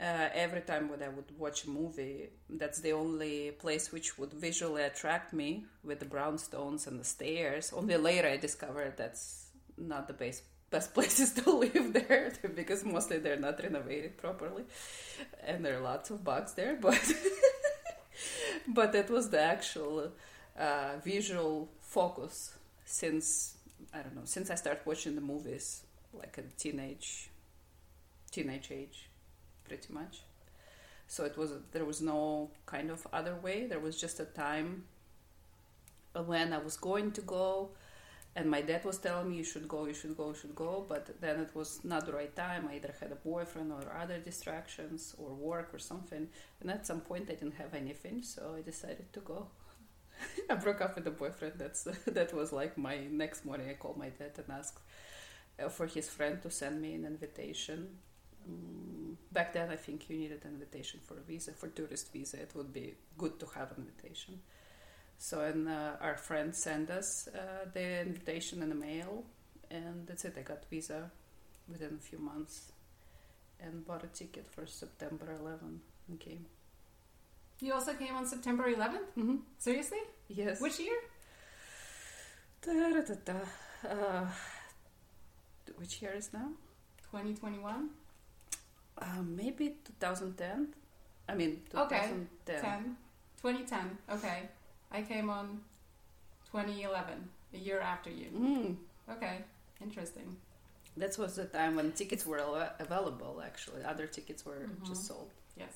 Uh, 0.00 0.28
every 0.34 0.60
time 0.60 0.88
when 0.88 1.02
I 1.02 1.08
would 1.08 1.38
watch 1.38 1.64
a 1.64 1.70
movie, 1.70 2.30
that's 2.50 2.80
the 2.80 2.92
only 2.92 3.52
place 3.52 3.92
which 3.92 4.18
would 4.18 4.32
visually 4.32 4.82
attract 4.82 5.32
me 5.32 5.66
with 5.84 6.00
the 6.00 6.06
brownstones 6.06 6.86
and 6.88 6.98
the 6.98 7.04
stairs. 7.04 7.72
Only 7.72 7.96
later 7.96 8.28
I 8.28 8.36
discovered 8.36 8.94
that's 8.96 9.46
not 9.78 10.08
the 10.08 10.14
best 10.14 10.42
best 10.70 10.94
places 10.98 11.32
to 11.34 11.50
live 11.50 11.92
there 11.92 12.32
because 12.56 12.84
mostly 12.84 13.18
they're 13.18 13.38
not 13.38 13.62
renovated 13.62 14.16
properly, 14.16 14.64
and 15.46 15.64
there 15.64 15.78
are 15.78 15.82
lots 15.82 16.10
of 16.10 16.24
bugs 16.24 16.54
there. 16.54 16.76
But 16.80 17.00
but 18.66 18.92
that 18.92 19.10
was 19.10 19.30
the 19.30 19.40
actual 19.40 20.10
uh, 20.58 20.96
visual 21.04 21.68
focus 21.80 22.56
since 22.84 23.53
I 23.92 23.98
don't 23.98 24.14
know 24.14 24.22
since 24.24 24.50
I 24.50 24.54
started 24.54 24.82
watching 24.84 25.14
the 25.14 25.20
movies 25.20 25.82
like 26.12 26.38
a 26.38 26.42
teenage 26.58 27.30
teenage 28.30 28.70
age 28.70 29.08
pretty 29.64 29.92
much. 29.92 30.22
So 31.06 31.24
it 31.24 31.36
was 31.36 31.50
there 31.72 31.84
was 31.84 32.00
no 32.00 32.50
kind 32.66 32.90
of 32.90 33.06
other 33.12 33.34
way. 33.34 33.66
There 33.66 33.80
was 33.80 34.00
just 34.00 34.20
a 34.20 34.24
time 34.24 34.84
when 36.14 36.52
I 36.52 36.58
was 36.58 36.76
going 36.76 37.12
to 37.12 37.20
go, 37.20 37.70
and 38.36 38.50
my 38.50 38.62
dad 38.62 38.84
was 38.84 38.98
telling 38.98 39.30
me 39.30 39.36
you 39.36 39.44
should 39.44 39.68
go, 39.68 39.86
you 39.86 39.94
should 39.94 40.16
go, 40.16 40.28
you 40.28 40.34
should 40.34 40.54
go. 40.54 40.84
But 40.88 41.20
then 41.20 41.40
it 41.40 41.54
was 41.54 41.80
not 41.84 42.06
the 42.06 42.12
right 42.12 42.34
time. 42.34 42.68
I 42.70 42.76
either 42.76 42.94
had 43.00 43.12
a 43.12 43.16
boyfriend 43.16 43.72
or 43.72 43.84
other 43.96 44.18
distractions 44.18 45.14
or 45.18 45.30
work 45.34 45.70
or 45.72 45.78
something. 45.78 46.28
And 46.60 46.70
at 46.70 46.86
some 46.86 47.00
point 47.00 47.30
I 47.30 47.34
didn't 47.34 47.54
have 47.62 47.74
anything, 47.74 48.22
so 48.22 48.54
I 48.56 48.62
decided 48.62 49.12
to 49.12 49.20
go. 49.20 49.48
I 50.50 50.54
broke 50.54 50.80
up 50.80 50.94
with 50.94 51.04
the 51.04 51.10
boyfriend. 51.10 51.54
That's 51.56 51.84
that 52.06 52.34
was 52.34 52.52
like 52.52 52.76
my 52.78 53.06
next 53.10 53.44
morning. 53.44 53.68
I 53.68 53.74
called 53.74 53.96
my 53.96 54.08
dad 54.08 54.32
and 54.36 54.50
asked 54.50 54.80
uh, 55.62 55.68
for 55.68 55.86
his 55.86 56.08
friend 56.08 56.42
to 56.42 56.50
send 56.50 56.80
me 56.80 56.94
an 56.94 57.04
invitation 57.04 57.98
Mm, 58.48 59.16
back 59.32 59.54
then 59.54 59.70
I 59.70 59.76
think 59.76 60.10
you 60.10 60.18
needed 60.18 60.44
an 60.44 60.52
invitation 60.52 61.00
for 61.02 61.14
a 61.16 61.20
visa 61.20 61.52
for 61.52 61.68
tourist 61.68 62.12
visa 62.12 62.42
it 62.42 62.52
would 62.54 62.74
be 62.74 62.94
good 63.16 63.40
to 63.40 63.46
have 63.54 63.70
an 63.72 63.86
invitation 63.86 64.40
so 65.16 65.40
and 65.40 65.66
uh, 65.66 65.92
our 66.00 66.18
friend 66.18 66.54
sent 66.54 66.90
us 66.90 67.26
uh, 67.28 67.64
the 67.72 68.02
invitation 68.02 68.62
in 68.62 68.68
the 68.68 68.74
mail 68.74 69.24
and 69.70 70.06
that's 70.06 70.26
it 70.26 70.34
I 70.36 70.42
got 70.42 70.66
visa 70.68 71.10
within 71.68 71.94
a 71.98 72.02
few 72.02 72.18
months 72.18 72.72
and 73.58 73.86
bought 73.86 74.04
a 74.04 74.08
ticket 74.08 74.46
for 74.46 74.66
September 74.66 75.34
11 75.40 75.80
and 76.08 76.20
came 76.20 76.44
You 77.64 77.72
also 77.72 77.94
came 77.94 78.14
on 78.14 78.26
September 78.26 78.64
11th? 78.70 79.08
mm-hmm. 79.18 79.36
Seriously? 79.58 80.02
yes 80.28 80.60
Which 80.60 80.78
year? 80.80 80.98
Da-da-da-da. 82.62 83.38
Uh, 83.88 84.26
which 85.76 86.00
year 86.02 86.12
is 86.16 86.28
now 86.32 86.48
2021? 87.10 87.88
uh, 88.98 89.22
maybe 89.40 89.76
2010 89.84 90.68
I 91.28 91.34
mean 91.34 91.52
Okay, 91.74 92.02
2010 92.46 92.60
10. 92.60 92.96
2010. 93.42 93.98
Okay. 94.16 94.38
I 94.92 95.02
came 95.02 95.28
on 95.30 95.60
2011, 96.52 97.28
a 97.54 97.58
year 97.58 97.80
after 97.80 98.10
you. 98.10 98.28
Mm. 98.30 98.76
Okay. 99.14 99.36
Interesting. 99.82 100.36
That 100.96 101.18
was 101.18 101.34
the 101.36 101.46
time 101.46 101.74
when 101.76 101.92
tickets 101.92 102.24
were 102.26 102.38
available. 102.78 103.42
Actually, 103.44 103.82
other 103.84 104.06
tickets 104.06 104.44
were 104.46 104.62
Mhm. 104.68 104.86
just 104.86 105.02
sold. 105.06 105.30
Yes. 105.56 105.74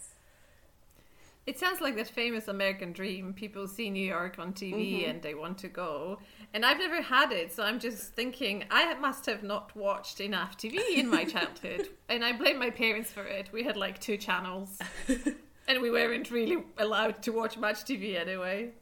It 1.48 1.58
sounds 1.58 1.80
like 1.80 1.96
that 1.96 2.08
famous 2.08 2.46
American 2.48 2.92
dream. 2.92 3.32
People 3.32 3.66
see 3.66 3.88
New 3.88 4.06
York 4.16 4.38
on 4.38 4.52
TV 4.52 4.80
Mhm. 5.00 5.08
and 5.08 5.22
they 5.22 5.34
want 5.34 5.56
to 5.64 5.68
go. 5.68 6.18
And 6.52 6.60
I've 6.68 6.76
never 6.86 7.00
had 7.00 7.32
it, 7.32 7.48
so 7.54 7.62
I'm 7.62 7.80
just 7.80 8.12
thinking 8.14 8.64
I 8.70 8.92
must 9.06 9.24
have 9.26 9.42
not 9.42 9.74
watched 9.74 10.20
enough 10.20 10.58
TV 10.58 10.76
in 11.02 11.08
my 11.08 11.24
childhood. 11.34 11.88
and 12.10 12.22
I 12.22 12.32
blame 12.32 12.58
my 12.58 12.68
parents 12.68 13.10
for 13.10 13.24
it. 13.24 13.46
We 13.50 13.62
had 13.68 13.76
like 13.78 13.98
two 13.98 14.18
channels. 14.18 14.78
and 15.68 15.80
we 15.80 15.90
weren't 15.90 16.30
really 16.30 16.58
allowed 16.76 17.22
to 17.22 17.30
watch 17.32 17.56
much 17.56 17.78
TV 17.88 18.14
anyway. 18.24 18.72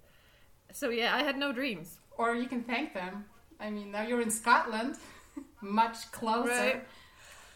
So 0.72 0.88
yeah, 0.90 1.14
I 1.14 1.22
had 1.22 1.36
no 1.38 1.52
dreams. 1.52 1.98
Or 2.18 2.34
you 2.34 2.48
can 2.48 2.62
thank 2.64 2.94
them. 2.94 3.26
I 3.60 3.70
mean, 3.70 3.92
now 3.92 4.02
you're 4.08 4.20
in 4.28 4.30
Scotland, 4.42 4.96
much 5.60 6.10
closer, 6.10 6.48
Right. 6.50 6.84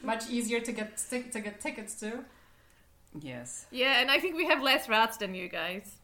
much 0.03 0.31
easier 0.31 0.61
to 0.61 0.73
get 0.73 0.91
to 1.35 1.41
get 1.47 1.61
tickets 1.61 1.95
to, 2.03 2.25
Yes, 3.19 3.67
Yeah, 3.71 4.01
and 4.01 4.11
I 4.11 4.21
think 4.21 4.37
we 4.37 4.47
have 4.47 4.63
less 4.63 4.89
rats 4.89 5.17
than 5.17 5.35
you 5.35 5.49
guys. 5.49 5.97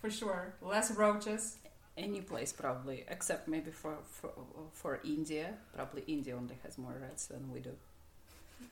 for 0.00 0.10
sure. 0.10 0.54
Less 0.62 0.90
roaches. 0.92 1.58
any 1.96 2.20
place 2.20 2.52
probably, 2.52 3.04
except 3.08 3.46
maybe 3.48 3.70
for 3.70 3.96
for, 4.02 4.30
for 4.72 5.00
India. 5.04 5.54
Probably 5.74 6.02
India 6.08 6.34
only 6.36 6.56
has 6.64 6.76
more 6.78 6.96
rats 7.00 7.26
than 7.26 7.52
we 7.52 7.60
do. 7.60 7.74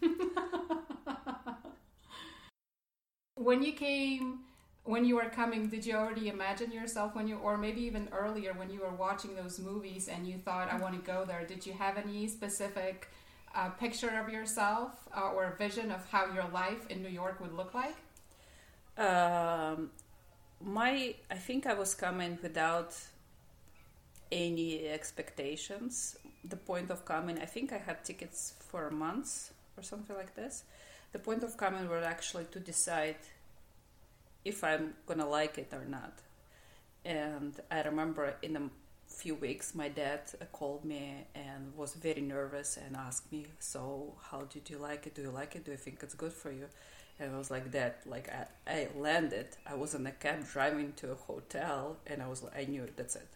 When 3.35 3.63
you 3.63 3.73
came, 3.73 4.41
when 4.85 5.05
you 5.05 5.17
were 5.17 5.29
coming, 5.31 5.69
did 5.69 5.85
you 5.87 5.95
already 5.97 6.29
imagine 6.29 6.71
yourself 6.71 7.15
when 7.15 7.27
you, 7.27 7.37
or 7.39 7.57
maybe 7.57 7.81
even 7.83 8.09
earlier 8.13 8.53
when 8.53 8.71
you 8.71 8.81
were 8.81 8.95
watching 8.95 9.35
those 9.35 9.59
movies 9.59 10.09
and 10.09 10.27
you 10.27 10.39
thought, 10.39 10.73
I 10.73 10.77
want 10.79 10.95
to 10.95 11.01
go 11.13 11.25
there? 11.25 11.45
Did 11.47 11.67
you 11.67 11.73
have 11.73 11.97
any 11.97 12.29
specific 12.29 13.09
uh, 13.55 13.69
picture 13.71 14.11
of 14.21 14.33
yourself 14.33 14.91
uh, 15.17 15.31
or 15.31 15.45
a 15.45 15.57
vision 15.57 15.91
of 15.91 16.09
how 16.11 16.33
your 16.33 16.49
life 16.53 16.87
in 16.89 17.03
New 17.03 17.09
York 17.09 17.41
would 17.41 17.55
look 17.55 17.75
like? 17.75 17.97
Um, 18.99 19.91
my, 20.61 21.15
I 21.31 21.37
think 21.37 21.67
I 21.67 21.75
was 21.75 21.95
coming 21.95 22.39
without 22.43 22.95
any 24.31 24.89
expectations. 24.89 26.17
The 26.45 26.57
point 26.57 26.91
of 26.91 27.05
coming, 27.05 27.39
I 27.39 27.47
think 27.47 27.73
I 27.73 27.79
had 27.79 28.05
tickets 28.05 28.55
for 28.69 28.91
months 28.91 29.53
or 29.77 29.83
something 29.83 30.17
like 30.17 30.35
this. 30.35 30.65
The 31.13 31.19
point 31.19 31.43
of 31.43 31.57
coming 31.57 31.89
was 31.89 32.05
actually 32.05 32.47
to 32.53 32.61
decide 32.61 33.17
if 34.45 34.65
I'm 34.65 34.95
gonna 35.07 35.29
like 35.29 35.59
it 35.59 35.73
or 35.73 35.85
not. 35.85 36.15
And 37.05 37.55
I 37.71 37.83
remember 37.83 38.35
in 38.43 38.57
a 38.57 38.71
few 39.13 39.35
weeks, 39.35 39.75
my 39.75 39.89
dad 39.89 40.21
uh, 40.41 40.45
called 40.53 40.85
me 40.85 41.27
and 41.35 41.75
was 41.77 41.95
very 41.95 42.21
nervous 42.23 42.77
and 42.77 42.97
asked 42.97 43.31
me, 43.33 43.47
"So, 43.59 44.15
how 44.31 44.43
did 44.43 44.71
you 44.71 44.79
like 44.79 45.07
it? 45.07 45.15
Do 45.15 45.23
you 45.23 45.31
like 45.31 45.57
it? 45.57 45.65
Do 45.65 45.71
you 45.73 45.77
think 45.77 46.01
it's 46.03 46.15
good 46.15 46.33
for 46.33 46.51
you?" 46.53 46.69
And 47.19 47.35
I 47.35 47.39
was 47.39 47.51
like 47.51 47.71
that. 47.73 48.01
Like 48.07 48.29
I, 48.31 48.47
I 48.67 48.89
landed. 48.97 49.49
I 49.67 49.75
was 49.75 49.95
in 49.95 50.07
a 50.07 50.13
cab 50.13 50.47
driving 50.53 50.93
to 50.95 51.13
a 51.13 51.15
hotel, 51.15 51.97
and 52.07 52.23
I 52.23 52.29
was. 52.29 52.43
like, 52.43 52.57
I 52.57 52.65
knew 52.65 52.85
it. 52.85 52.97
That's 52.97 53.17
it. 53.17 53.29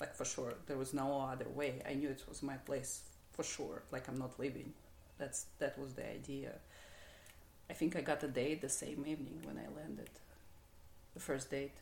Like 0.00 0.14
for 0.14 0.24
sure, 0.24 0.54
there 0.66 0.76
was 0.78 0.92
no 0.94 1.20
other 1.32 1.48
way. 1.48 1.82
I 1.88 1.94
knew 1.94 2.08
it 2.10 2.24
was 2.28 2.42
my 2.42 2.56
place 2.56 3.02
for 3.32 3.42
sure. 3.44 3.82
Like 3.92 4.08
I'm 4.08 4.18
not 4.18 4.38
leaving. 4.38 4.72
That's 5.18 5.46
that 5.58 5.78
was 5.78 5.94
the 5.94 6.08
idea. 6.10 6.52
I 7.70 7.74
think 7.74 7.96
I 7.96 8.00
got 8.02 8.22
a 8.22 8.28
date 8.28 8.60
the 8.60 8.68
same 8.68 9.04
evening 9.06 9.40
when 9.44 9.56
I 9.58 9.68
landed. 9.80 10.10
The 11.14 11.20
first 11.20 11.50
date. 11.50 11.76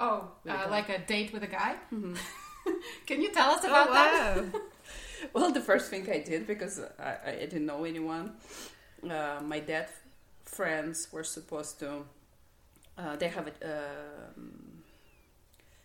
Oh, 0.00 0.30
a 0.46 0.52
uh, 0.52 0.70
like 0.70 0.88
a 0.88 0.98
date 0.98 1.32
with 1.32 1.42
a 1.42 1.46
guy? 1.48 1.74
Mm-hmm. 1.92 2.14
Can 3.06 3.20
you 3.22 3.30
tell 3.32 3.50
us 3.50 3.60
Oh, 3.64 3.68
about 3.68 3.90
that? 3.92 4.44
Well, 5.32 5.50
the 5.50 5.60
first 5.60 5.90
thing 5.90 6.08
I 6.08 6.18
did 6.20 6.46
because 6.46 6.80
I, 7.00 7.16
I 7.26 7.32
didn't 7.40 7.66
know 7.66 7.84
anyone. 7.84 8.34
Uh, 9.02 9.40
my 9.42 9.58
dad 9.60 9.88
friends 10.44 11.08
were 11.12 11.24
supposed 11.24 11.80
to. 11.80 12.04
Uh, 12.96 13.16
they 13.16 13.28
have 13.28 13.48
a. 13.48 13.52
Um, 13.64 14.82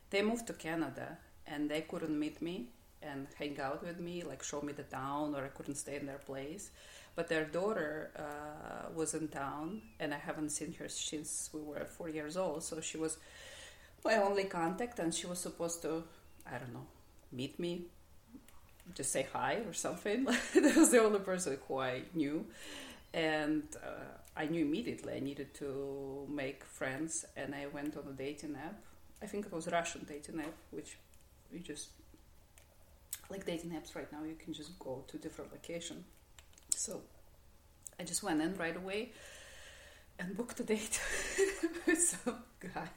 they 0.10 0.22
moved 0.22 0.48
to 0.48 0.54
Canada 0.54 1.18
and 1.48 1.70
they 1.70 1.82
couldn't 1.82 2.18
meet 2.18 2.42
me 2.42 2.68
and 3.02 3.28
hang 3.38 3.60
out 3.60 3.84
with 3.84 4.00
me, 4.00 4.24
like 4.24 4.44
show 4.44 4.62
me 4.62 4.72
the 4.74 4.84
town, 4.84 5.36
or 5.36 5.44
I 5.44 5.50
couldn't 5.50 5.76
stay 5.76 5.98
in 5.98 6.06
their 6.06 6.20
place. 6.20 6.70
but 7.16 7.28
their 7.28 7.46
daughter 7.46 8.10
uh, 8.18 8.90
was 8.96 9.14
in 9.14 9.28
town, 9.28 9.82
and 10.00 10.14
I 10.14 10.18
haven't 10.18 10.50
seen 10.52 10.74
her 10.80 10.88
since 10.90 11.50
we 11.54 11.62
were 11.62 11.86
four 11.86 12.10
years 12.10 12.38
old. 12.38 12.64
So 12.64 12.82
she 12.82 12.98
was 12.98 13.18
my 14.06 14.16
only 14.18 14.46
contact, 14.46 15.00
and 15.00 15.14
she 15.14 15.28
was 15.28 15.40
supposed 15.40 15.82
to, 15.84 16.04
I 16.46 16.58
don't 16.58 16.74
know, 16.74 16.88
meet 17.32 17.60
me, 17.60 17.86
just 18.96 19.12
say 19.12 19.28
hi 19.32 19.62
or 19.68 19.74
something. 19.74 20.26
that 20.56 20.76
was 20.76 20.92
the 20.92 21.02
only 21.02 21.20
person 21.20 21.58
who 21.68 21.80
I 21.80 22.04
knew, 22.14 22.46
and 23.14 23.64
uh, 23.84 24.18
I 24.36 24.46
knew 24.46 24.66
immediately 24.66 25.14
I 25.14 25.20
needed 25.20 25.54
to 25.56 26.28
make 26.30 26.64
friends, 26.64 27.26
and 27.38 27.54
I 27.56 27.68
went 27.68 27.96
on 27.98 28.04
a 28.10 28.14
dating 28.14 28.56
app. 28.56 28.80
I 29.22 29.26
think 29.26 29.46
it 29.46 29.54
was 29.54 29.72
Russian 29.72 30.06
dating 30.08 30.40
app, 30.40 30.56
which 30.72 30.98
you 31.52 31.60
just 31.60 31.90
like 33.30 33.46
dating 33.46 33.72
apps 33.72 33.96
right 33.96 34.12
now. 34.12 34.24
You 34.24 34.36
can 34.36 34.54
just 34.54 34.78
go 34.80 35.04
to 35.08 35.18
different 35.18 35.52
location. 35.52 36.04
So 36.76 37.02
I 38.00 38.04
just 38.04 38.24
went 38.24 38.42
in 38.42 38.56
right 38.56 38.76
away 38.76 39.12
and 40.20 40.36
booked 40.36 40.60
a 40.60 40.64
date 40.64 41.00
with 41.88 42.02
some 42.02 42.44
guy. 42.60 42.90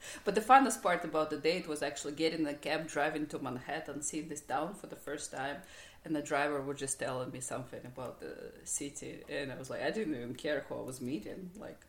But 0.24 0.34
the 0.34 0.40
funnest 0.40 0.82
part 0.82 1.04
about 1.04 1.30
the 1.30 1.36
date 1.36 1.68
was 1.68 1.82
actually 1.82 2.14
getting 2.14 2.46
a 2.46 2.54
cab, 2.54 2.88
driving 2.88 3.26
to 3.28 3.38
Manhattan, 3.38 4.02
seeing 4.02 4.28
this 4.28 4.40
town 4.40 4.74
for 4.74 4.86
the 4.86 4.96
first 4.96 5.30
time, 5.32 5.56
and 6.04 6.14
the 6.16 6.22
driver 6.22 6.60
was 6.60 6.78
just 6.78 6.98
telling 6.98 7.30
me 7.30 7.40
something 7.40 7.80
about 7.84 8.20
the 8.20 8.34
city, 8.64 9.22
and 9.28 9.52
I 9.52 9.56
was 9.56 9.70
like, 9.70 9.82
I 9.82 9.90
didn't 9.90 10.14
even 10.14 10.34
care 10.34 10.64
who 10.68 10.76
I 10.76 10.82
was 10.82 11.00
meeting. 11.00 11.50
Like, 11.58 11.80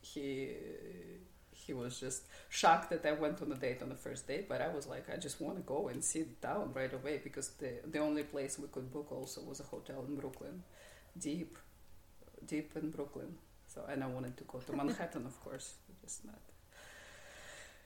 he 0.00 0.50
he 1.52 1.72
was 1.74 2.00
just 2.00 2.22
shocked 2.48 2.88
that 2.90 3.04
I 3.04 3.12
went 3.12 3.42
on 3.42 3.52
a 3.52 3.54
date 3.54 3.82
on 3.82 3.88
the 3.90 3.94
first 3.94 4.26
date, 4.26 4.48
but 4.48 4.60
I 4.62 4.68
was 4.68 4.86
like, 4.86 5.10
I 5.12 5.16
just 5.16 5.40
want 5.40 5.56
to 5.56 5.62
go 5.62 5.88
and 5.88 6.02
see 6.02 6.22
the 6.22 6.46
town 6.46 6.70
right 6.74 6.92
away 6.92 7.20
because 7.22 7.48
the 7.62 7.72
the 7.94 7.98
only 7.98 8.22
place 8.22 8.58
we 8.58 8.68
could 8.68 8.90
book 8.92 9.08
also 9.12 9.40
was 9.42 9.60
a 9.60 9.64
hotel 9.64 10.04
in 10.08 10.16
Brooklyn, 10.16 10.62
deep, 11.18 11.58
deep 12.46 12.76
in 12.76 12.90
Brooklyn. 12.90 13.36
So 13.66 13.84
and 13.90 14.02
I 14.02 14.06
wanted 14.06 14.36
to 14.38 14.44
go 14.44 14.58
to 14.60 14.72
Manhattan, 14.72 15.26
of 15.26 15.38
course, 15.44 15.74
just 16.02 16.24
not. 16.24 16.40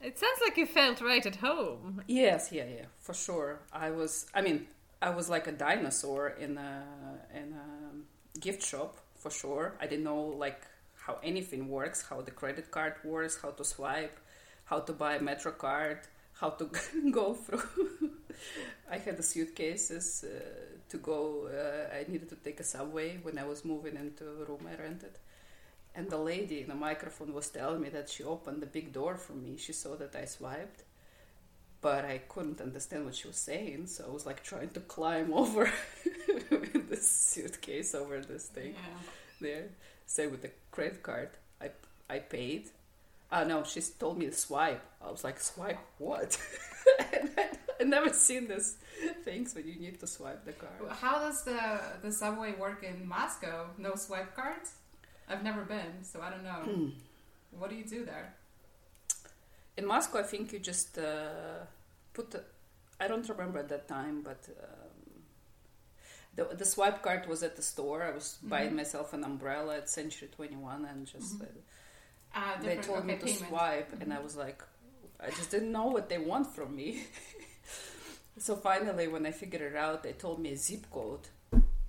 It 0.03 0.19
sounds 0.19 0.41
like 0.45 0.57
you 0.57 0.67
felt 0.67 1.01
right 1.01 1.25
at 1.25 1.37
home. 1.37 2.03
Yes, 2.09 2.51
yeah, 2.51 2.65
yeah, 2.65 2.87
for 2.99 3.15
sure. 3.15 3.61
I 3.73 3.91
was. 3.91 4.27
I 4.35 4.41
mean, 4.43 4.67
I 5.01 5.11
was 5.11 5.29
like 5.29 5.47
a 5.47 5.53
dinosaur 5.53 6.31
in 6.31 6.59
a 6.59 6.85
in 7.33 7.55
a 7.55 8.39
gift 8.41 8.63
shop 8.65 8.99
for 9.17 9.31
sure. 9.31 9.77
I 9.81 9.87
didn't 9.87 10.05
know 10.05 10.23
like 10.23 10.61
how 11.07 11.19
anything 11.23 11.69
works, 11.69 12.03
how 12.09 12.21
the 12.21 12.33
credit 12.33 12.71
card 12.71 12.95
works, 13.05 13.39
how 13.41 13.51
to 13.51 13.65
swipe, 13.65 14.19
how 14.65 14.81
to 14.81 14.93
buy 14.93 15.15
a 15.17 15.23
metro 15.23 15.53
card, 15.53 16.01
how 16.33 16.51
to 16.51 16.69
go 17.11 17.35
through. 17.35 18.11
I 18.91 18.99
had 18.99 19.17
the 19.17 19.23
suitcases 19.23 20.25
uh, 20.25 20.79
to 20.89 20.97
go. 20.99 21.49
Uh, 21.49 21.95
I 21.95 22.11
needed 22.11 22.29
to 22.31 22.37
take 22.37 22.59
a 22.61 22.65
subway 22.65 23.19
when 23.23 23.39
I 23.39 23.45
was 23.45 23.65
moving 23.65 23.97
into 23.97 24.25
a 24.25 24.45
room 24.45 24.67
I 24.67 24.81
rented. 24.83 25.19
And 25.95 26.09
the 26.09 26.17
lady 26.19 26.61
in 26.63 26.69
the 26.69 26.75
microphone 26.75 27.35
was 27.35 27.49
telling 27.49 27.81
me 27.83 27.89
that 27.91 28.09
she 28.09 28.25
opened 28.25 28.63
the 28.63 28.67
big 28.67 28.93
door 28.93 29.17
for 29.17 29.35
me. 29.35 29.57
She 29.59 29.73
saw 29.73 29.95
that 29.97 30.15
I 30.17 30.25
swiped 30.27 30.85
but 31.81 32.05
I 32.05 32.19
couldn't 32.29 32.61
understand 32.61 33.05
what 33.05 33.17
she 33.17 33.27
was 33.27 33.37
saying, 33.37 33.89
so 33.89 34.05
I 34.09 34.13
was 34.13 34.25
like 34.25 34.45
trying 34.45 34.69
to 34.71 34.79
climb 34.81 35.35
over 35.43 35.69
with 36.49 36.89
this 36.89 37.11
suitcase 37.11 37.93
over 37.93 38.21
this 38.21 38.47
thing 38.47 38.75
Yeah. 38.75 38.99
there. 39.41 39.65
Say 40.07 40.29
with 40.29 40.43
the 40.43 40.51
credit 40.71 41.03
card, 41.03 41.31
I 41.61 41.71
I 42.09 42.21
paid. 42.21 42.71
Oh 43.33 43.43
no, 43.45 43.65
she 43.65 43.81
told 43.81 44.17
me 44.19 44.27
to 44.27 44.33
swipe. 44.33 44.81
I 45.05 45.11
was 45.11 45.25
like, 45.25 45.41
swipe 45.41 45.81
what? 45.99 46.39
I, 47.01 47.49
I 47.81 47.85
never 47.85 48.13
seen 48.13 48.47
this 48.47 48.77
things 49.25 49.53
when 49.55 49.67
you 49.67 49.75
need 49.75 49.99
to 49.99 50.07
swipe 50.07 50.45
the 50.45 50.53
card. 50.53 50.79
How 51.01 51.19
does 51.19 51.43
the 51.43 51.81
the 52.01 52.13
subway 52.13 52.53
work 52.53 52.85
in 52.85 53.09
Moscow? 53.09 53.71
No 53.77 53.97
swipe 53.97 54.37
cards? 54.37 54.71
I've 55.29 55.43
never 55.43 55.63
been, 55.63 56.03
so 56.03 56.21
I 56.21 56.31
don't 56.31 56.45
know. 56.45 56.63
Hmm. 56.73 56.89
What 57.59 57.71
do 57.71 57.77
you 57.77 57.85
do 57.85 58.05
there? 58.05 58.35
In 59.77 59.87
Moscow, 59.87 60.19
I 60.19 60.23
think 60.25 60.53
you 60.53 60.59
just 60.59 60.99
uh, 60.99 61.65
put. 62.13 62.31
The, 62.31 62.43
I 63.01 63.09
don't 63.09 63.27
remember 63.29 63.59
at 63.59 63.69
that 63.71 63.89
time, 63.89 64.23
but 64.23 64.47
um, 64.63 65.23
the 66.37 66.55
the 66.57 66.65
swipe 66.65 67.03
card 67.03 67.27
was 67.27 67.43
at 67.43 67.57
the 67.57 67.63
store. 67.63 68.03
I 68.03 68.11
was 68.11 68.39
buying 68.43 68.75
myself 68.77 69.13
an 69.13 69.25
umbrella 69.25 69.77
at 69.79 69.89
Century 69.89 70.29
Twenty 70.35 70.57
One, 70.57 70.85
and 70.85 71.07
just 71.07 71.41
uh, 71.41 71.47
Uh, 72.35 72.57
they 72.61 72.77
different- 72.77 72.85
told 72.85 73.05
me 73.05 73.15
to 73.17 73.25
payment. 73.27 73.49
swipe, 73.49 74.01
and 74.01 74.13
I 74.13 74.21
was 74.21 74.37
like, 74.37 74.63
I 75.21 75.31
just 75.31 75.51
didn't 75.51 75.73
know 75.73 75.87
what 75.87 76.09
they 76.09 76.19
want 76.19 76.47
from 76.55 76.75
me. 76.77 77.05
so 78.39 78.57
finally, 78.57 79.07
when 79.09 79.25
I 79.27 79.33
figured 79.33 79.63
it 79.63 79.77
out, 79.77 80.03
they 80.03 80.13
told 80.13 80.39
me 80.41 80.53
a 80.53 80.57
zip 80.57 80.87
code, 80.91 81.29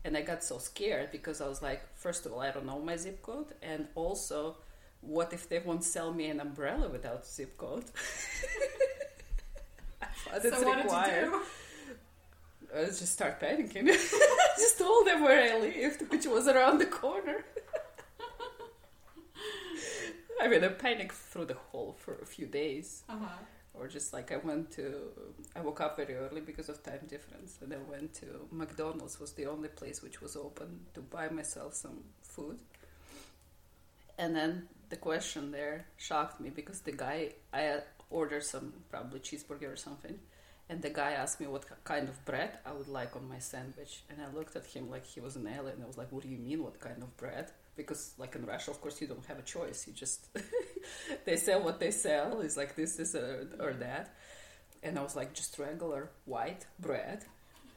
and 0.04 0.18
I 0.18 0.22
got 0.22 0.44
so 0.44 0.58
scared 0.58 1.12
because 1.12 1.40
I 1.42 1.48
was 1.48 1.62
like, 1.62 1.82
first 1.96 2.26
of 2.26 2.34
all, 2.34 2.42
I 2.42 2.52
don't 2.52 2.66
know 2.66 2.80
my 2.80 2.98
zip 2.98 3.22
code, 3.22 3.54
and 3.62 3.88
also, 3.96 4.58
what 5.02 5.34
if 5.34 5.48
they 5.50 5.60
won't 5.60 5.84
sell 5.84 6.14
me 6.14 6.30
an 6.30 6.40
umbrella 6.40 6.88
without 6.90 7.26
zip 7.28 7.58
code? 7.58 7.86
So 10.42 10.50
what 10.66 10.78
required. 10.84 11.26
did 11.26 11.34
you 11.34 11.42
do? 12.74 12.82
I 12.82 12.86
just 12.86 13.14
start 13.14 13.40
panicking. 13.40 13.86
just 14.58 14.80
told 14.80 15.06
them 15.06 15.22
where 15.22 15.54
I 15.54 15.60
lived, 15.60 16.10
which 16.10 16.26
was 16.26 16.48
around 16.48 16.80
the 16.80 16.88
corner. 16.88 17.44
I 20.42 20.48
mean, 20.48 20.64
I 20.64 20.70
panicked 20.70 21.14
through 21.14 21.46
the 21.46 21.54
whole 21.54 21.96
for 22.00 22.16
a 22.16 22.26
few 22.26 22.48
days, 22.48 23.04
Uh-huh. 23.08 23.28
Or 23.74 23.88
just 23.88 24.14
like 24.14 24.32
I 24.32 24.38
went 24.38 24.72
to. 24.72 24.96
I 25.56 25.62
woke 25.62 25.82
up 25.82 25.98
very 25.98 26.16
early 26.16 26.42
because 26.42 26.70
of 26.70 26.84
time 26.84 27.08
difference, 27.08 27.58
and 27.62 27.74
I 27.74 27.78
went 27.90 28.14
to 28.16 28.48
McDonald's. 28.52 29.20
Was 29.20 29.34
the 29.34 29.48
only 29.48 29.70
place 29.70 30.02
which 30.02 30.22
was 30.22 30.36
open 30.36 30.86
to 30.94 31.02
buy 31.02 31.30
myself 31.30 31.74
some 31.74 32.04
food. 32.22 32.60
And 34.18 34.36
then 34.36 34.68
the 34.90 34.96
question 34.98 35.52
there 35.52 35.86
shocked 35.98 36.40
me 36.40 36.50
because 36.50 36.82
the 36.82 36.92
guy 36.92 37.30
I 37.52 37.80
ordered 38.10 38.44
some 38.44 38.74
probably 38.92 39.20
cheeseburger 39.20 39.74
or 39.74 39.76
something, 39.76 40.20
and 40.70 40.82
the 40.82 40.92
guy 40.92 41.14
asked 41.14 41.40
me 41.40 41.48
what 41.48 41.66
kind 41.84 42.08
of 42.08 42.24
bread 42.26 42.60
I 42.66 42.74
would 42.74 42.88
like 42.88 43.16
on 43.16 43.28
my 43.28 43.40
sandwich, 43.40 44.04
and 44.10 44.20
I 44.22 44.36
looked 44.36 44.56
at 44.56 44.68
him 44.68 44.90
like 44.90 45.06
he 45.06 45.20
was 45.20 45.36
an 45.36 45.48
alien. 45.48 45.82
I 45.82 45.88
was 45.88 45.98
like, 45.98 46.12
"What 46.12 46.24
do 46.24 46.30
you 46.30 46.38
mean? 46.38 46.64
What 46.64 46.80
kind 46.80 47.02
of 47.02 47.18
bread?" 47.18 47.52
Because 47.76 48.14
like 48.18 48.36
in 48.36 48.46
Russia, 48.46 48.72
of 48.72 48.82
course, 48.82 49.02
you 49.02 49.08
don't 49.08 49.26
have 49.26 49.40
a 49.40 49.44
choice. 49.44 49.88
You 49.88 49.94
just 49.94 50.28
they 51.26 51.38
sell 51.38 51.64
what 51.64 51.80
they 51.80 51.92
sell. 51.92 52.42
It's 52.42 52.58
like 52.58 52.76
this, 52.76 52.96
this, 52.96 53.16
or, 53.16 53.48
or 53.60 53.74
that. 53.74 54.16
And 54.84 55.00
I 55.00 55.02
was 55.02 55.16
like, 55.16 55.34
just 55.34 55.58
regular 55.58 56.10
white 56.26 56.66
bread. 56.80 57.26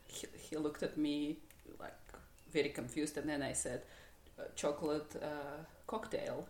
He, 0.06 0.26
he 0.38 0.56
looked 0.56 0.82
at 0.82 0.96
me 0.98 1.38
like 1.78 1.94
very 2.52 2.70
confused, 2.70 3.16
and 3.16 3.28
then 3.28 3.42
I 3.42 3.52
said, 3.52 3.82
uh, 4.38 4.44
chocolate 4.54 5.14
uh, 5.22 5.64
cocktail. 5.86 6.48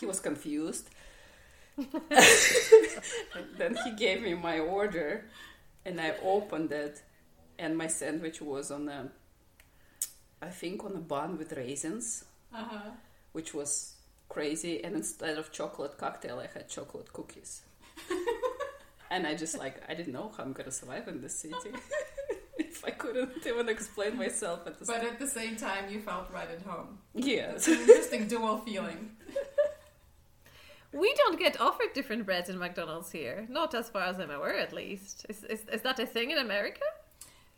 He 0.00 0.06
was 0.06 0.20
confused. 0.20 0.90
then 3.58 3.76
he 3.84 3.90
gave 3.96 4.22
me 4.22 4.34
my 4.34 4.58
order, 4.58 5.26
and 5.84 6.00
I 6.00 6.14
opened 6.22 6.72
it, 6.72 7.02
and 7.58 7.76
my 7.76 7.86
sandwich 7.86 8.40
was 8.40 8.70
on 8.70 8.88
a, 8.88 9.10
I 10.42 10.48
think 10.48 10.84
on 10.84 10.92
a 10.96 11.00
bun 11.00 11.38
with 11.38 11.52
raisins, 11.52 12.24
Uh-huh. 12.54 12.90
which 13.32 13.54
was 13.54 13.94
crazy. 14.28 14.82
And 14.84 14.94
instead 14.96 15.38
of 15.38 15.50
chocolate 15.52 15.96
cocktail, 15.98 16.38
I 16.40 16.46
had 16.52 16.68
chocolate 16.68 17.12
cookies. 17.12 17.62
and 19.10 19.26
I 19.26 19.34
just 19.34 19.56
like 19.58 19.76
I 19.88 19.94
didn't 19.94 20.12
know 20.12 20.30
how 20.36 20.42
I'm 20.44 20.52
gonna 20.52 20.70
survive 20.70 21.08
in 21.08 21.20
this 21.22 21.34
city 21.34 21.70
if 22.58 22.84
I 22.84 22.90
couldn't 22.90 23.46
even 23.46 23.68
explain 23.68 24.16
myself 24.18 24.66
at 24.66 24.78
the 24.78 24.84
But 24.84 25.00
same. 25.00 25.06
at 25.12 25.18
the 25.18 25.28
same 25.28 25.56
time, 25.56 25.88
you 25.90 26.00
felt 26.00 26.30
right 26.32 26.50
at 26.50 26.62
home. 26.62 26.98
Yes. 27.14 27.56
It's 27.56 27.68
an 27.68 27.80
interesting 27.88 28.28
dual 28.28 28.58
feeling. 28.58 29.10
We 30.92 31.12
don't 31.14 31.38
get 31.38 31.60
offered 31.60 31.92
different 31.92 32.24
breads 32.24 32.48
in 32.48 32.58
McDonald's 32.58 33.10
here. 33.10 33.44
Not 33.50 33.74
as 33.74 33.90
far 33.90 34.04
as 34.04 34.18
I'm 34.18 34.30
aware, 34.30 34.56
at 34.56 34.72
least. 34.72 35.26
Is, 35.28 35.44
is, 35.44 35.60
is 35.70 35.82
that 35.82 35.98
a 35.98 36.06
thing 36.06 36.30
in 36.30 36.38
America? 36.38 36.80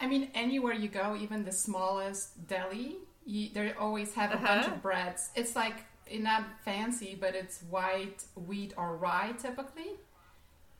I 0.00 0.06
mean, 0.06 0.30
anywhere 0.34 0.72
you 0.74 0.88
go, 0.88 1.16
even 1.20 1.44
the 1.44 1.52
smallest 1.52 2.46
deli, 2.46 2.96
you, 3.26 3.50
they 3.52 3.72
always 3.72 4.14
have 4.14 4.30
a 4.30 4.34
Uh-huh. 4.36 4.46
bunch 4.46 4.66
of 4.68 4.82
breads. 4.82 5.30
It's 5.34 5.56
like 5.56 5.84
not 6.12 6.44
fancy, 6.64 7.16
but 7.20 7.34
it's 7.34 7.62
white, 7.70 8.24
wheat, 8.34 8.72
or 8.76 8.96
rye 8.96 9.32
typically, 9.38 9.90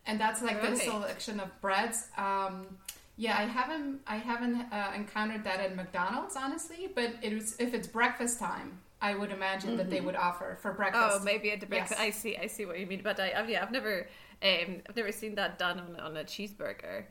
and 0.06 0.18
that's 0.20 0.42
like 0.42 0.60
the 0.62 0.74
selection 0.76 1.40
of 1.40 1.60
breads. 1.60 2.08
Um, 2.16 2.78
yeah, 3.16 3.36
I 3.36 3.42
haven't 3.42 4.00
I 4.06 4.16
haven't 4.16 4.56
uh, 4.72 4.92
encountered 4.94 5.44
that 5.44 5.60
at 5.60 5.74
McDonald's 5.76 6.36
honestly, 6.36 6.88
but 6.94 7.10
it 7.22 7.34
was 7.34 7.56
if 7.58 7.74
it's 7.74 7.88
breakfast 7.88 8.38
time, 8.38 8.78
I 9.02 9.14
would 9.16 9.30
imagine 9.32 9.76
that 9.76 9.90
they 9.90 10.00
would 10.00 10.14
offer 10.16 10.56
for 10.62 10.72
breakfast. 10.72 11.18
Oh, 11.20 11.24
maybe 11.24 11.50
at 11.50 11.60
the 11.60 11.66
breakfast. 11.66 12.00
Yes. 12.00 12.06
I 12.06 12.10
see. 12.10 12.36
I 12.36 12.46
see 12.46 12.64
what 12.64 12.78
you 12.78 12.86
mean. 12.86 13.00
But 13.02 13.18
I, 13.20 13.32
I've, 13.36 13.50
yeah, 13.50 13.62
I've 13.62 13.72
never, 13.72 14.08
um, 14.42 14.82
I've 14.88 14.96
never 14.96 15.12
seen 15.12 15.34
that 15.34 15.58
done 15.58 15.78
on, 15.80 15.96
on 16.00 16.16
a 16.16 16.24
cheeseburger. 16.24 17.04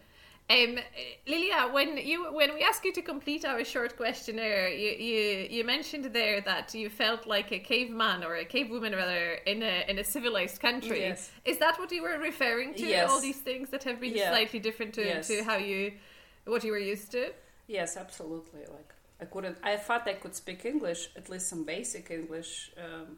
Um, 0.50 0.78
Liliya, 1.28 1.74
when 1.74 1.98
you 1.98 2.32
when 2.34 2.54
we 2.54 2.62
asked 2.64 2.86
you 2.86 2.94
to 2.94 3.02
complete 3.02 3.44
our 3.44 3.66
short 3.66 3.98
questionnaire, 3.98 4.70
you, 4.70 4.92
you 4.92 5.48
you 5.50 5.64
mentioned 5.66 6.06
there 6.14 6.40
that 6.42 6.74
you 6.74 6.90
felt 6.90 7.28
like 7.28 7.52
a 7.52 7.60
caveman 7.60 8.24
or 8.24 8.36
a 8.36 8.46
cavewoman 8.46 8.96
rather 8.96 9.34
in 9.46 9.62
a 9.62 9.84
in 9.90 10.00
a 10.00 10.06
civilized 10.06 10.62
country. 10.62 11.02
Yes. 11.02 11.32
Is 11.44 11.58
that 11.58 11.78
what 11.80 11.92
you 11.92 12.02
were 12.02 12.18
referring 12.18 12.74
to? 12.76 12.86
Yes. 12.88 13.10
All 13.10 13.20
these 13.20 13.42
things 13.42 13.70
that 13.72 13.84
have 13.84 14.00
been 14.00 14.16
Yeah. 14.16 14.30
slightly 14.30 14.60
different 14.60 14.94
to, 14.94 15.04
Yes. 15.04 15.28
to 15.28 15.44
how 15.44 15.58
you 15.58 15.92
what 16.46 16.64
you 16.64 16.72
were 16.72 16.80
used 16.94 17.12
to. 17.12 17.34
Yes, 17.68 17.98
absolutely. 17.98 18.62
Like 18.62 18.94
I 19.20 19.26
couldn't. 19.26 19.58
I 19.64 19.76
thought 19.76 20.08
I 20.08 20.14
could 20.14 20.34
speak 20.34 20.64
English, 20.64 21.10
at 21.18 21.28
least 21.30 21.50
some 21.50 21.66
basic 21.66 22.10
English. 22.10 22.72
Um, 22.78 23.18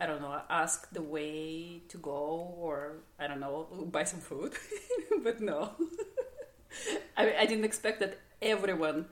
I 0.00 0.06
don't 0.06 0.22
know, 0.22 0.40
ask 0.48 0.88
the 0.92 1.02
way 1.02 1.82
to 1.88 1.98
go, 1.98 2.54
or 2.56 3.00
I 3.18 3.26
don't 3.26 3.40
know, 3.40 3.66
buy 3.92 4.04
some 4.04 4.20
food. 4.20 4.54
but 5.24 5.40
no, 5.40 5.72
I, 7.16 7.34
I 7.40 7.46
didn't 7.46 7.64
expect 7.64 8.00
that 8.00 8.18
everyone 8.40 9.06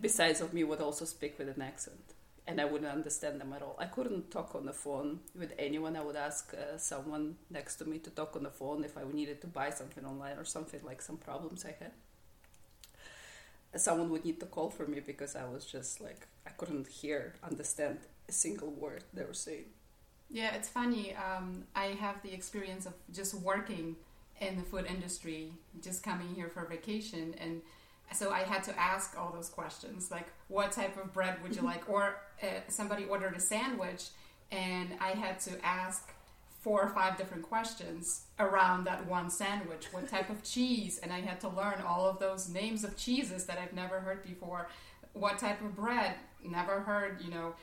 besides 0.00 0.40
of 0.40 0.52
me 0.52 0.64
would 0.64 0.80
also 0.80 1.04
speak 1.04 1.38
with 1.38 1.48
an 1.48 1.62
accent, 1.62 2.14
and 2.46 2.60
I 2.60 2.64
wouldn't 2.64 2.90
understand 2.90 3.40
them 3.40 3.52
at 3.52 3.62
all. 3.62 3.76
I 3.78 3.86
couldn't 3.86 4.30
talk 4.30 4.54
on 4.54 4.66
the 4.66 4.72
phone 4.72 5.20
with 5.38 5.52
anyone. 5.58 5.96
I 5.96 6.02
would 6.02 6.16
ask 6.16 6.54
uh, 6.54 6.78
someone 6.78 7.36
next 7.50 7.76
to 7.76 7.84
me 7.84 7.98
to 7.98 8.10
talk 8.10 8.36
on 8.36 8.42
the 8.42 8.50
phone 8.50 8.84
if 8.84 8.96
I 8.98 9.02
needed 9.10 9.40
to 9.42 9.46
buy 9.46 9.70
something 9.70 10.04
online 10.04 10.38
or 10.38 10.44
something 10.44 10.80
like 10.84 11.00
some 11.00 11.16
problems 11.16 11.64
I 11.64 11.74
had 11.78 11.92
someone 13.78 14.10
would 14.10 14.24
need 14.24 14.40
to 14.40 14.46
call 14.46 14.70
for 14.70 14.86
me 14.86 15.00
because 15.00 15.36
I 15.36 15.44
was 15.44 15.64
just 15.64 16.00
like 16.00 16.26
I 16.46 16.50
couldn't 16.50 16.88
hear, 16.88 17.34
understand 17.42 17.98
a 18.28 18.32
single 18.32 18.70
word 18.70 19.04
they 19.12 19.24
were 19.24 19.34
saying. 19.34 19.66
Yeah, 20.30 20.54
it's 20.54 20.68
funny. 20.68 21.14
Um, 21.14 21.64
I 21.74 21.86
have 21.86 22.22
the 22.22 22.32
experience 22.32 22.86
of 22.86 22.94
just 23.12 23.34
working 23.34 23.96
in 24.40 24.56
the 24.56 24.62
food 24.62 24.86
industry, 24.86 25.52
just 25.82 26.02
coming 26.02 26.34
here 26.34 26.48
for 26.48 26.64
vacation, 26.66 27.34
and 27.40 27.62
so 28.12 28.30
I 28.30 28.40
had 28.40 28.62
to 28.64 28.78
ask 28.78 29.18
all 29.18 29.32
those 29.32 29.48
questions, 29.48 30.10
like 30.10 30.26
what 30.48 30.72
type 30.72 30.96
of 30.96 31.12
bread 31.12 31.42
would 31.42 31.56
you 31.56 31.62
like, 31.72 31.88
or 31.88 32.16
uh, 32.42 32.46
somebody 32.68 33.04
ordered 33.04 33.34
a 33.34 33.40
sandwich, 33.40 34.08
and 34.50 34.90
I 35.00 35.10
had 35.10 35.40
to 35.40 35.64
ask 35.64 36.12
four 36.60 36.82
or 36.82 36.88
five 36.88 37.16
different 37.16 37.44
questions 37.44 38.22
around 38.40 38.84
that 38.84 39.06
one 39.06 39.30
sandwich. 39.30 39.86
What 39.92 40.08
type 40.08 40.30
of 40.30 40.42
cheese? 40.42 40.98
And 41.00 41.12
I 41.12 41.20
had 41.20 41.40
to 41.42 41.48
learn 41.48 41.80
all 41.86 42.08
of 42.08 42.18
those 42.18 42.48
names 42.48 42.82
of 42.82 42.96
cheeses 42.96 43.46
that 43.46 43.56
I've 43.56 43.72
never 43.72 44.00
heard 44.00 44.24
before. 44.24 44.68
What 45.12 45.38
type 45.38 45.60
of 45.60 45.76
bread? 45.76 46.14
Never 46.44 46.80
heard, 46.80 47.22
you 47.22 47.30
know. 47.30 47.54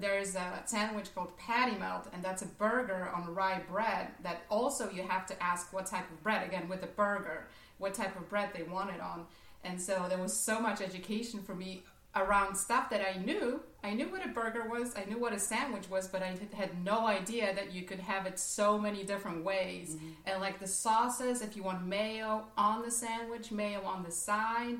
There's 0.00 0.34
a 0.34 0.62
sandwich 0.64 1.14
called 1.14 1.36
patty 1.38 1.76
melt, 1.76 2.08
and 2.12 2.22
that's 2.22 2.42
a 2.42 2.46
burger 2.46 3.10
on 3.14 3.34
rye 3.34 3.62
bread 3.70 4.08
that 4.22 4.42
also 4.48 4.90
you 4.90 5.02
have 5.02 5.26
to 5.26 5.42
ask 5.42 5.72
what 5.72 5.86
type 5.86 6.10
of 6.10 6.22
bread, 6.22 6.46
again, 6.46 6.68
with 6.68 6.82
a 6.82 6.88
burger, 6.88 7.46
what 7.78 7.94
type 7.94 8.16
of 8.16 8.28
bread 8.28 8.50
they 8.54 8.62
want 8.62 8.90
it 8.90 9.00
on. 9.00 9.26
And 9.64 9.80
so 9.80 10.06
there 10.08 10.18
was 10.18 10.32
so 10.32 10.60
much 10.60 10.80
education 10.80 11.42
for 11.42 11.54
me 11.54 11.82
around 12.14 12.56
stuff 12.56 12.88
that 12.90 13.02
I 13.02 13.18
knew. 13.18 13.60
I 13.84 13.92
knew 13.92 14.08
what 14.08 14.24
a 14.24 14.28
burger 14.28 14.68
was, 14.68 14.94
I 14.96 15.04
knew 15.04 15.18
what 15.18 15.32
a 15.32 15.38
sandwich 15.38 15.88
was, 15.90 16.08
but 16.08 16.22
I 16.22 16.36
had 16.54 16.82
no 16.82 17.06
idea 17.06 17.54
that 17.54 17.72
you 17.72 17.82
could 17.82 18.00
have 18.00 18.26
it 18.26 18.38
so 18.38 18.78
many 18.78 19.04
different 19.04 19.44
ways. 19.44 19.94
Mm-hmm. 19.94 20.08
And 20.26 20.40
like 20.40 20.58
the 20.58 20.66
sauces, 20.66 21.42
if 21.42 21.56
you 21.56 21.62
want 21.62 21.84
mayo 21.86 22.46
on 22.56 22.82
the 22.82 22.90
sandwich, 22.90 23.52
mayo 23.52 23.82
on 23.84 24.02
the 24.02 24.10
side, 24.10 24.78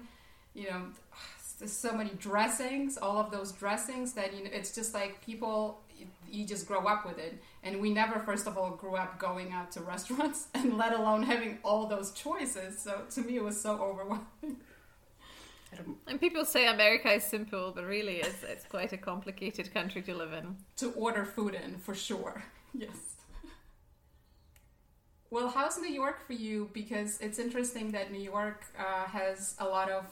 you 0.54 0.70
know, 0.70 0.86
there's 1.58 1.72
so 1.72 1.92
many 1.92 2.10
dressings, 2.18 2.98
all 2.98 3.18
of 3.18 3.30
those 3.30 3.52
dressings 3.52 4.12
that 4.12 4.34
you 4.34 4.44
know, 4.44 4.50
it's 4.52 4.74
just 4.74 4.92
like 4.94 5.24
people 5.24 5.80
you 6.30 6.44
just 6.44 6.66
grow 6.66 6.84
up 6.86 7.06
with 7.06 7.18
it. 7.18 7.40
And 7.62 7.80
we 7.80 7.90
never, 7.92 8.20
first 8.20 8.46
of 8.46 8.58
all, 8.58 8.70
grew 8.70 8.96
up 8.96 9.18
going 9.18 9.52
out 9.52 9.72
to 9.72 9.80
restaurants, 9.94 10.48
and 10.54 10.76
let 10.76 10.92
alone 10.92 11.22
having 11.22 11.58
all 11.62 11.86
those 11.86 12.12
choices. 12.12 12.78
So 12.78 13.02
to 13.14 13.20
me, 13.22 13.36
it 13.36 13.44
was 13.44 13.60
so 13.60 13.78
overwhelming. 13.78 14.26
And 16.06 16.18
people 16.18 16.44
say 16.46 16.68
America 16.68 17.12
is 17.12 17.24
simple, 17.24 17.70
but 17.74 17.84
really 17.84 18.16
it's, 18.18 18.42
it's 18.44 18.64
quite 18.64 18.94
a 18.94 18.96
complicated 18.96 19.74
country 19.74 20.00
to 20.02 20.14
live 20.14 20.32
in. 20.32 20.56
To 20.76 20.90
order 20.92 21.26
food 21.26 21.54
in, 21.54 21.76
for 21.78 21.94
sure. 21.94 22.42
Yes. 22.72 23.16
Well, 25.30 25.48
how's 25.48 25.78
New 25.78 25.92
York 25.92 26.26
for 26.26 26.34
you? 26.34 26.70
Because 26.72 27.18
it's 27.20 27.38
interesting 27.38 27.90
that 27.92 28.12
New 28.12 28.20
York 28.20 28.64
uh, 28.78 29.06
has 29.06 29.54
a 29.58 29.64
lot 29.64 29.90
of 29.90 30.04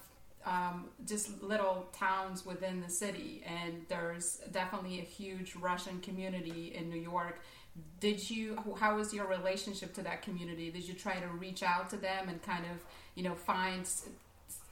um, 0.47 0.87
just 1.07 1.43
little 1.43 1.87
towns 1.93 2.45
within 2.45 2.81
the 2.81 2.91
city, 2.91 3.43
and 3.47 3.85
there's 3.89 4.41
definitely 4.53 4.99
a 5.01 5.05
huge 5.05 5.57
Russian 5.57 6.01
community 6.01 6.75
in 6.75 6.91
New 6.91 7.01
York. 7.01 7.41
Did 7.99 8.29
you? 8.31 8.59
How 8.79 8.97
was 8.97 9.13
your 9.13 9.27
relationship 9.27 9.95
to 9.95 10.03
that 10.03 10.23
community? 10.23 10.71
Did 10.71 10.87
you 10.87 10.95
try 10.95 11.19
to 11.19 11.27
reach 11.29 11.63
out 11.63 11.91
to 11.91 11.97
them 11.97 12.29
and 12.29 12.43
kind 12.43 12.65
of, 12.67 12.85
you 13.15 13.23
know, 13.23 13.35
find 13.35 13.89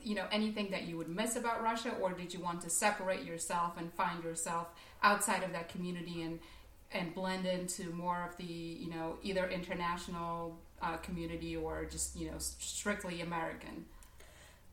you 0.04 0.14
know 0.14 0.26
anything 0.30 0.70
that 0.70 0.82
you 0.82 0.96
would 0.98 1.08
miss 1.08 1.36
about 1.36 1.62
Russia, 1.62 1.94
or 2.00 2.12
did 2.12 2.34
you 2.34 2.40
want 2.40 2.60
to 2.62 2.70
separate 2.70 3.24
yourself 3.24 3.72
and 3.78 3.92
find 3.94 4.22
yourself 4.22 4.68
outside 5.02 5.42
of 5.42 5.52
that 5.52 5.68
community 5.68 6.22
and 6.22 6.38
and 6.92 7.14
blend 7.14 7.46
into 7.46 7.90
more 7.90 8.28
of 8.28 8.36
the 8.36 8.44
you 8.44 8.90
know 8.90 9.16
either 9.22 9.48
international 9.48 10.58
uh, 10.80 10.96
community 10.98 11.56
or 11.56 11.84
just 11.84 12.16
you 12.16 12.26
know 12.26 12.36
strictly 12.38 13.20
American? 13.20 13.86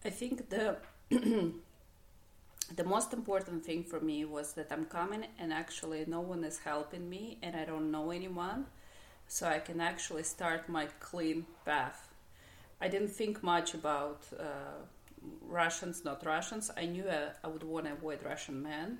I 0.03 0.09
think 0.09 0.49
the 0.49 0.77
the 1.09 2.83
most 2.85 3.13
important 3.13 3.65
thing 3.65 3.83
for 3.83 3.99
me 3.99 4.25
was 4.25 4.53
that 4.53 4.71
I'm 4.71 4.85
coming 4.85 5.25
and 5.39 5.51
actually 5.51 6.05
no 6.07 6.21
one 6.21 6.43
is 6.43 6.59
helping 6.59 7.09
me 7.09 7.37
and 7.41 7.55
I 7.55 7.65
don't 7.65 7.91
know 7.91 8.11
anyone, 8.11 8.67
so 9.27 9.47
I 9.47 9.59
can 9.59 9.81
actually 9.81 10.23
start 10.23 10.69
my 10.69 10.87
clean 10.99 11.45
path. 11.65 12.09
I 12.81 12.87
didn't 12.87 13.09
think 13.09 13.43
much 13.43 13.73
about. 13.73 14.23
Uh, 14.39 14.85
Russians, 15.41 16.05
not 16.05 16.25
Russians. 16.25 16.71
I 16.77 16.85
knew 16.85 17.05
I, 17.09 17.29
I 17.43 17.47
would 17.47 17.63
want 17.63 17.85
to 17.85 17.93
avoid 17.93 18.23
Russian 18.23 18.61
men, 18.61 18.99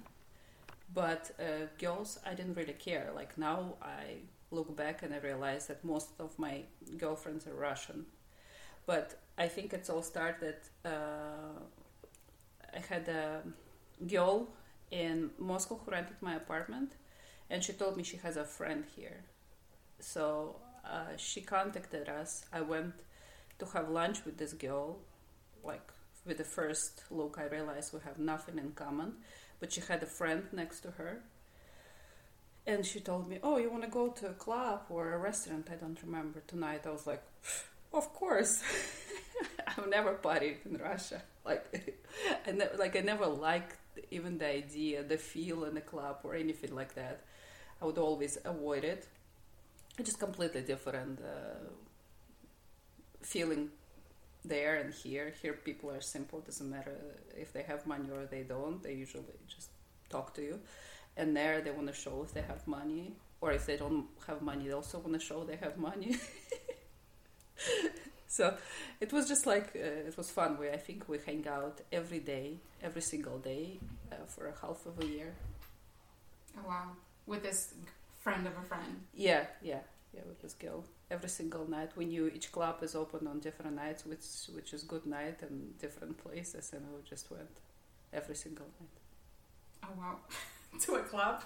but 0.94 1.32
uh, 1.40 1.68
girls, 1.80 2.20
I 2.26 2.34
didn't 2.34 2.56
really 2.56 2.74
care. 2.74 3.12
Like 3.16 3.38
now, 3.38 3.76
I 3.82 4.18
look 4.52 4.76
back 4.76 5.04
and 5.04 5.14
I 5.14 5.20
realize 5.20 5.68
that 5.68 5.84
most 5.84 6.10
of 6.20 6.38
my 6.40 6.64
girlfriends 6.98 7.48
are 7.48 7.54
Russian. 7.54 8.06
But 8.86 9.16
I 9.38 9.48
think 9.48 9.74
it's 9.74 9.90
all 9.90 10.02
started. 10.02 10.56
Uh, 10.84 11.60
I 12.76 12.80
had 12.80 13.08
a 13.08 13.42
girl 14.06 14.48
in 14.92 15.32
Moscow 15.38 15.80
who 15.84 15.92
rented 15.92 16.18
my 16.22 16.36
apartment, 16.36 16.94
and 17.50 17.64
she 17.64 17.74
told 17.74 17.98
me 17.98 18.04
she 18.04 18.18
has 18.18 18.38
a 18.38 18.44
friend 18.44 18.86
here. 18.96 19.24
So 20.00 20.58
uh, 20.86 21.18
she 21.18 21.42
contacted 21.42 22.10
us. 22.10 22.46
I 22.54 22.62
went 22.62 22.94
to 23.60 23.66
have 23.68 23.90
lunch 23.90 24.26
with 24.26 24.38
this 24.38 24.54
girl, 24.54 25.00
like 25.64 25.92
with 26.26 26.38
the 26.38 26.44
first 26.44 27.04
look, 27.10 27.38
I 27.40 27.46
realized 27.46 27.94
we 27.94 28.00
have 28.06 28.20
nothing 28.20 28.58
in 28.58 28.72
common. 28.72 29.14
But 29.60 29.74
she 29.74 29.82
had 29.82 30.02
a 30.02 30.06
friend 30.06 30.44
next 30.52 30.82
to 30.82 30.92
her. 30.92 31.22
And 32.66 32.86
she 32.86 33.00
told 33.00 33.28
me, 33.28 33.40
Oh, 33.44 33.58
you 33.58 33.70
want 33.70 33.84
to 33.84 33.90
go 33.90 34.10
to 34.10 34.28
a 34.28 34.34
club 34.34 34.84
or 34.90 35.14
a 35.14 35.18
restaurant? 35.18 35.68
I 35.72 35.76
don't 35.76 36.02
remember 36.02 36.42
tonight. 36.48 36.82
I 36.86 36.92
was 36.92 37.08
like, 37.08 37.24
Of 37.92 38.14
course. 38.14 38.62
I've 39.68 39.88
never 39.90 40.14
partied 40.14 40.66
in 40.66 40.78
Russia. 40.78 41.22
Like, 41.46 41.66
I 42.48 42.52
ne- 42.52 42.76
like 42.78 42.96
I 42.96 43.02
never 43.02 43.26
liked 43.26 43.78
even 44.12 44.38
the 44.38 44.48
idea, 44.48 45.04
the 45.04 45.18
feel 45.18 45.66
in 45.66 45.76
the 45.76 45.82
club 45.82 46.20
or 46.24 46.36
anything 46.36 46.74
like 46.76 46.96
that. 46.96 47.22
I 47.82 47.86
would 47.86 47.98
always 47.98 48.38
avoid 48.44 48.84
it. 48.84 49.08
It's 49.98 50.10
just 50.10 50.20
completely 50.20 50.62
different 50.62 51.20
uh, 51.22 51.70
feeling 53.22 53.70
there 54.46 54.78
and 54.78 54.94
here. 54.94 55.34
Here, 55.42 55.54
people 55.54 55.92
are 55.92 56.02
simple. 56.02 56.40
Doesn't 56.42 56.70
matter 56.70 56.96
if 57.38 57.54
they 57.54 57.64
have 57.64 57.86
money 57.88 58.10
or 58.12 58.26
they 58.26 58.44
don't. 58.44 58.82
They 58.84 58.94
usually 58.94 59.24
just 59.48 59.70
talk 60.10 60.34
to 60.36 60.42
you. 60.42 60.60
And 61.18 61.36
there, 61.36 61.62
they 61.62 61.72
want 61.72 61.88
to 61.88 61.94
show 61.94 62.24
if 62.24 62.34
they 62.34 62.42
have 62.42 62.68
money, 62.68 63.14
or 63.42 63.52
if 63.52 63.66
they 63.66 63.78
don't 63.78 64.08
have 64.28 64.42
money, 64.42 64.68
they 64.68 64.74
also 64.74 65.00
want 65.00 65.14
to 65.14 65.20
show 65.20 65.44
they 65.44 65.58
have 65.58 65.78
money. 65.78 66.18
so 68.30 68.56
it 69.02 69.12
was 69.12 69.28
just 69.28 69.48
like 69.48 69.76
uh, 69.76 70.08
it 70.10 70.16
was 70.16 70.30
fun. 70.30 70.58
We 70.60 70.70
I 70.70 70.78
think 70.78 71.10
we 71.10 71.18
hang 71.26 71.46
out 71.48 71.82
every 71.92 72.20
day, 72.20 72.58
every 72.82 73.02
single 73.02 73.40
day, 73.40 73.80
uh, 74.12 74.26
for 74.28 74.46
a 74.48 74.54
half 74.62 74.86
of 74.86 75.04
a 75.04 75.06
year. 75.06 75.34
Oh 76.56 76.68
wow! 76.68 76.92
With 77.26 77.42
this 77.42 77.74
friend 78.20 78.46
of 78.46 78.54
a 78.54 78.66
friend. 78.68 79.02
Yeah, 79.16 79.46
yeah, 79.64 79.80
yeah. 80.14 80.22
With 80.28 80.42
this 80.44 80.54
girl 80.54 80.86
every 81.10 81.30
single 81.30 81.68
night. 81.68 81.90
We 81.96 82.06
knew 82.06 82.28
each 82.28 82.52
club 82.52 82.84
is 82.84 82.94
open 82.94 83.26
on 83.26 83.40
different 83.40 83.76
nights, 83.76 84.06
which 84.06 84.26
which 84.56 84.74
is 84.74 84.84
good 84.84 85.08
night 85.08 85.40
and 85.42 85.78
different 85.80 86.18
places, 86.24 86.72
and 86.72 86.86
we 86.94 87.02
just 87.10 87.32
went 87.32 87.56
every 88.14 88.36
single 88.36 88.68
night. 88.80 89.00
Oh 89.86 89.94
wow! 89.98 90.18
to 90.82 90.96
a 90.96 91.02
club. 91.02 91.44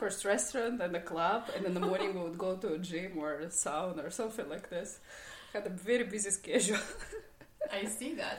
First 0.00 0.24
restaurant, 0.24 0.78
then 0.78 0.94
a 0.96 1.00
club, 1.00 1.50
and 1.56 1.64
in 1.64 1.74
the 1.74 1.80
morning 1.80 2.14
we 2.14 2.20
would 2.20 2.38
go 2.38 2.56
to 2.56 2.74
a 2.74 2.78
gym 2.78 3.12
or 3.16 3.34
a 3.34 3.46
sauna 3.46 4.04
or 4.04 4.10
something 4.10 4.48
like 4.48 4.68
this. 4.70 4.98
Had 5.56 5.66
a 5.66 5.70
very 5.70 6.04
busy 6.04 6.30
schedule. 6.30 6.78
I 7.72 7.84
see 7.86 8.14
that. 8.14 8.38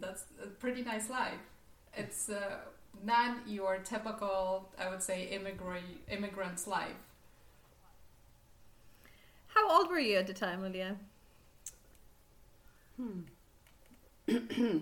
That's 0.00 0.24
a 0.42 0.46
pretty 0.46 0.82
nice 0.82 1.08
life. 1.08 1.42
It's 1.94 2.28
uh, 2.28 2.58
not 3.04 3.38
your 3.46 3.78
typical, 3.78 4.68
I 4.78 4.88
would 4.90 5.02
say, 5.02 5.24
immigrant 5.26 5.86
immigrant's 6.08 6.66
life 6.66 7.00
how 9.58 9.70
old 9.76 9.90
were 9.90 9.98
you 9.98 10.16
at 10.16 10.26
the 10.26 10.34
time, 10.34 10.62
Liliya? 10.62 10.96
Hmm. 12.96 13.20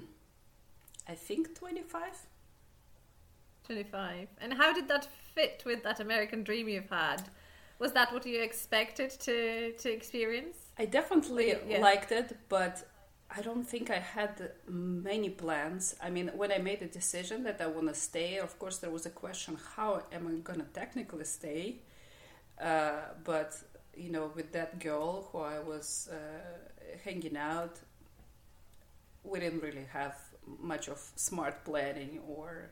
I 1.09 1.15
think 1.15 1.55
25. 1.55 2.03
25. 3.65 4.29
And 4.41 4.55
how 4.55 4.73
did 4.73 4.89
that 4.89 5.09
fit 5.35 5.63
with 5.65 5.83
that 5.83 6.01
American 6.01 6.43
dream 6.43 6.69
you've 6.69 6.91
had? 6.91 7.23
Was 7.79 7.93
that 7.93 8.13
what 8.13 8.25
you 8.25 8.43
expected 8.43 9.11
to, 9.11 9.73
to 9.73 9.93
experience? 9.93 10.57
I 10.79 10.87
definitely 10.87 11.55
yeah. 11.69 11.79
liked 11.79 12.11
it, 12.13 12.37
but 12.49 12.87
I 13.31 13.43
don't 13.43 13.65
think 13.65 13.91
I 13.91 13.99
had 13.99 14.53
many 14.67 15.31
plans. 15.31 15.97
I 16.03 16.11
mean, 16.11 16.31
when 16.35 16.53
I 16.53 16.59
made 16.59 16.81
the 16.81 16.87
decision 16.87 17.43
that 17.45 17.61
I 17.61 17.67
want 17.67 17.89
to 17.89 17.95
stay, 17.95 18.39
of 18.39 18.59
course, 18.59 18.79
there 18.79 18.91
was 18.91 19.05
a 19.05 19.11
question 19.11 19.59
how 19.77 20.03
am 20.13 20.27
I 20.29 20.33
going 20.41 20.61
to 20.61 20.67
technically 20.73 21.25
stay? 21.25 21.77
Uh, 22.61 23.01
but, 23.25 23.57
you 23.95 24.11
know, 24.11 24.31
with 24.35 24.53
that 24.53 24.79
girl 24.79 25.29
who 25.31 25.39
I 25.39 25.59
was 25.59 26.09
uh, 26.11 26.17
hanging 27.05 27.37
out, 27.37 27.79
we 29.25 29.41
didn't 29.41 29.61
really 29.61 29.87
have 29.93 30.17
much 30.61 30.89
of 30.89 30.99
smart 31.17 31.65
planning 31.65 32.21
or 32.27 32.71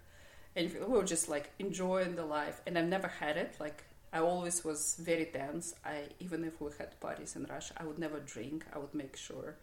anything. 0.57 0.81
We 0.89 0.97
were 0.97 1.05
just 1.05 1.29
like 1.29 1.51
enjoying 1.59 2.15
the 2.15 2.25
life. 2.25 2.63
And 2.67 2.79
I've 2.79 2.89
never 2.89 3.09
had 3.09 3.37
it. 3.37 3.57
Like, 3.59 3.85
I 4.15 4.21
always 4.21 4.65
was 4.65 4.97
very 4.99 5.27
tense. 5.27 5.75
I 5.85 6.05
even 6.21 6.45
if 6.45 6.61
we 6.61 6.71
had 6.79 6.99
parties 7.01 7.37
in 7.37 7.45
Russia, 7.45 7.75
I 7.77 7.85
would 7.85 7.99
never 7.99 8.21
drink. 8.21 8.65
I 8.73 8.79
would 8.79 8.95
make 8.95 9.17
sure 9.17 9.57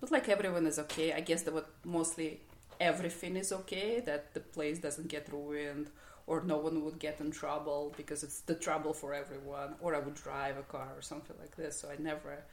but 0.00 0.10
like 0.10 0.28
everyone 0.28 0.66
is 0.66 0.78
okay. 0.78 1.12
I 1.12 1.20
guess 1.20 1.42
that 1.42 1.54
what 1.54 1.68
mostly 1.84 2.40
everything 2.80 3.36
is 3.36 3.52
okay. 3.52 4.00
That 4.00 4.34
the 4.34 4.40
place 4.40 4.78
doesn't 4.78 5.08
get 5.08 5.32
ruined, 5.32 5.90
or 6.26 6.42
no 6.42 6.58
one 6.58 6.84
would 6.84 6.98
get 6.98 7.20
in 7.20 7.30
trouble 7.30 7.94
because 7.96 8.22
it's 8.22 8.40
the 8.40 8.54
trouble 8.54 8.92
for 8.92 9.14
everyone. 9.14 9.74
Or 9.80 9.94
I 9.94 10.00
would 10.00 10.14
drive 10.14 10.58
a 10.58 10.62
car 10.62 10.88
or 10.96 11.02
something 11.02 11.36
like 11.40 11.56
this. 11.56 11.80
So 11.80 11.88
I 11.88 11.96
never 12.00 12.44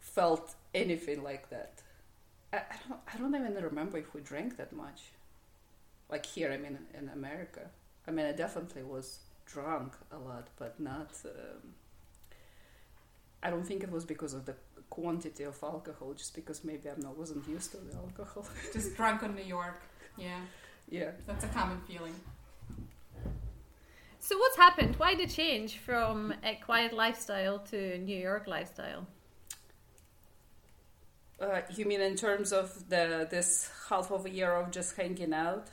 felt 0.00 0.54
anything 0.74 1.22
like 1.22 1.50
that. 1.50 1.82
I, 2.52 2.58
I 2.58 2.76
don't. 2.88 3.00
I 3.14 3.18
don't 3.18 3.34
even 3.34 3.62
remember 3.62 3.98
if 3.98 4.14
we 4.14 4.20
drank 4.20 4.56
that 4.58 4.72
much. 4.72 5.02
Like 6.08 6.24
here, 6.24 6.52
I 6.52 6.56
mean, 6.56 6.78
in 6.96 7.08
America. 7.10 7.68
I 8.06 8.10
mean, 8.10 8.24
I 8.24 8.32
definitely 8.32 8.82
was 8.84 9.18
drunk 9.52 9.94
a 10.12 10.18
lot, 10.18 10.48
but 10.58 10.78
not. 10.78 11.10
Um, 11.24 11.74
I 13.42 13.50
don't 13.50 13.66
think 13.66 13.82
it 13.82 13.90
was 13.90 14.04
because 14.04 14.34
of 14.34 14.44
the 14.44 14.54
quantity 14.90 15.44
of 15.44 15.56
alcohol, 15.62 16.14
just 16.14 16.34
because 16.34 16.64
maybe 16.64 16.88
I 16.88 16.94
wasn't 17.16 17.48
used 17.48 17.70
to 17.72 17.78
the 17.78 17.96
alcohol. 17.96 18.46
just 18.72 18.96
drunk 18.96 19.22
in 19.22 19.34
New 19.34 19.44
York. 19.44 19.80
Yeah. 20.16 20.40
Yeah. 20.88 21.10
That's 21.26 21.44
a 21.44 21.48
common 21.48 21.80
feeling. 21.86 22.14
So 24.20 24.36
what's 24.36 24.56
happened? 24.56 24.96
Why 24.96 25.14
the 25.14 25.26
change 25.26 25.78
from 25.78 26.34
a 26.44 26.56
quiet 26.56 26.92
lifestyle 26.92 27.60
to 27.70 27.98
New 27.98 28.18
York 28.18 28.46
lifestyle? 28.46 29.06
Uh, 31.40 31.60
you 31.74 31.84
mean 31.84 32.00
in 32.00 32.16
terms 32.16 32.52
of 32.52 32.88
the 32.88 33.28
this 33.30 33.70
half 33.88 34.10
of 34.10 34.26
a 34.26 34.30
year 34.30 34.52
of 34.52 34.72
just 34.72 34.96
hanging 34.96 35.32
out? 35.32 35.68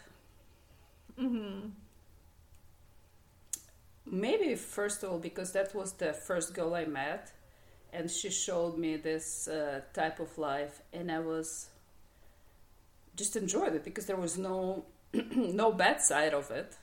Mm-hmm. 1.20 1.70
Maybe 4.16 4.56
first 4.56 5.04
of 5.04 5.12
all 5.12 5.20
because 5.20 5.52
that 5.52 5.76
was 5.76 5.92
the 5.94 6.14
first 6.14 6.54
girl 6.54 6.74
I 6.74 6.86
met, 6.86 7.34
and 7.92 8.10
she 8.10 8.30
showed 8.30 8.78
me 8.78 8.96
this 8.96 9.50
uh, 9.50 9.82
type 9.94 10.22
of 10.22 10.38
life, 10.38 10.82
and 10.94 11.12
I 11.12 11.20
was 11.20 11.68
just 13.18 13.36
enjoyed 13.36 13.76
it 13.76 13.84
because 13.84 14.06
there 14.06 14.16
was 14.16 14.38
no 14.38 14.86
no 15.14 15.74
bad 15.74 16.02
side 16.02 16.34
of 16.34 16.50
it. 16.50 16.78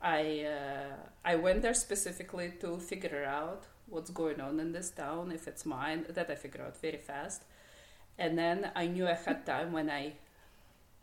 I 0.00 0.44
uh, 0.44 0.94
I 1.24 1.34
went 1.34 1.62
there 1.62 1.74
specifically 1.74 2.52
to 2.60 2.78
figure 2.78 3.24
out 3.24 3.64
what's 3.88 4.10
going 4.10 4.40
on 4.40 4.60
in 4.60 4.70
this 4.70 4.90
town, 4.90 5.32
if 5.32 5.48
it's 5.48 5.66
mine. 5.66 6.06
That 6.10 6.30
I 6.30 6.36
figured 6.36 6.62
out 6.64 6.80
very 6.80 6.98
fast, 6.98 7.42
and 8.20 8.38
then 8.38 8.70
I 8.76 8.86
knew 8.86 9.08
I 9.08 9.14
had 9.14 9.44
time 9.44 9.72
when 9.72 9.90
I 9.90 10.12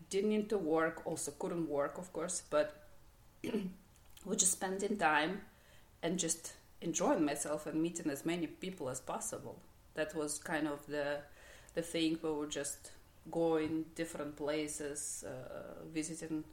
didn't 0.10 0.30
need 0.30 0.50
to 0.52 0.58
work. 0.58 1.02
Also 1.06 1.32
couldn't 1.38 1.68
work, 1.68 1.98
of 1.98 2.14
course, 2.14 2.44
but 2.50 2.88
we 4.26 4.36
just 4.36 4.54
spending 4.54 4.98
time 4.98 5.42
and 6.02 6.20
just 6.20 6.54
enjoying 6.82 7.26
myself 7.26 7.66
and 7.66 7.82
meeting 7.82 8.12
as 8.12 8.26
many 8.26 8.48
people 8.48 8.90
as 8.90 9.00
possible. 9.00 9.60
That 9.96 10.16
was 10.16 10.40
kind 10.40 10.68
of 10.68 10.86
the 10.88 11.20
the 11.74 11.82
thing. 11.82 12.20
We 12.22 12.32
were 12.32 12.48
just 12.48 12.92
going 13.32 13.86
different 13.96 14.36
places, 14.36 15.24
uh, 15.28 15.86
visiting 15.94 16.44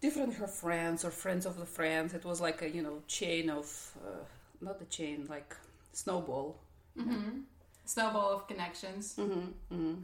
different 0.00 0.34
her 0.34 0.46
friends 0.46 1.04
or 1.04 1.10
friends 1.10 1.46
of 1.46 1.58
the 1.58 1.66
friends. 1.66 2.14
It 2.14 2.24
was 2.24 2.40
like 2.40 2.62
a 2.62 2.70
you 2.70 2.82
know 2.82 3.02
chain 3.06 3.50
of 3.50 3.92
uh, 4.04 4.24
not 4.60 4.80
a 4.80 4.86
chain 4.86 5.26
like 5.28 5.56
snowball. 5.92 6.56
Mm-hmm. 6.98 7.40
Snowball 7.84 8.32
of 8.32 8.46
connections. 8.46 9.16
Mm-hmm, 9.18 9.74
mm-hmm. 9.74 9.94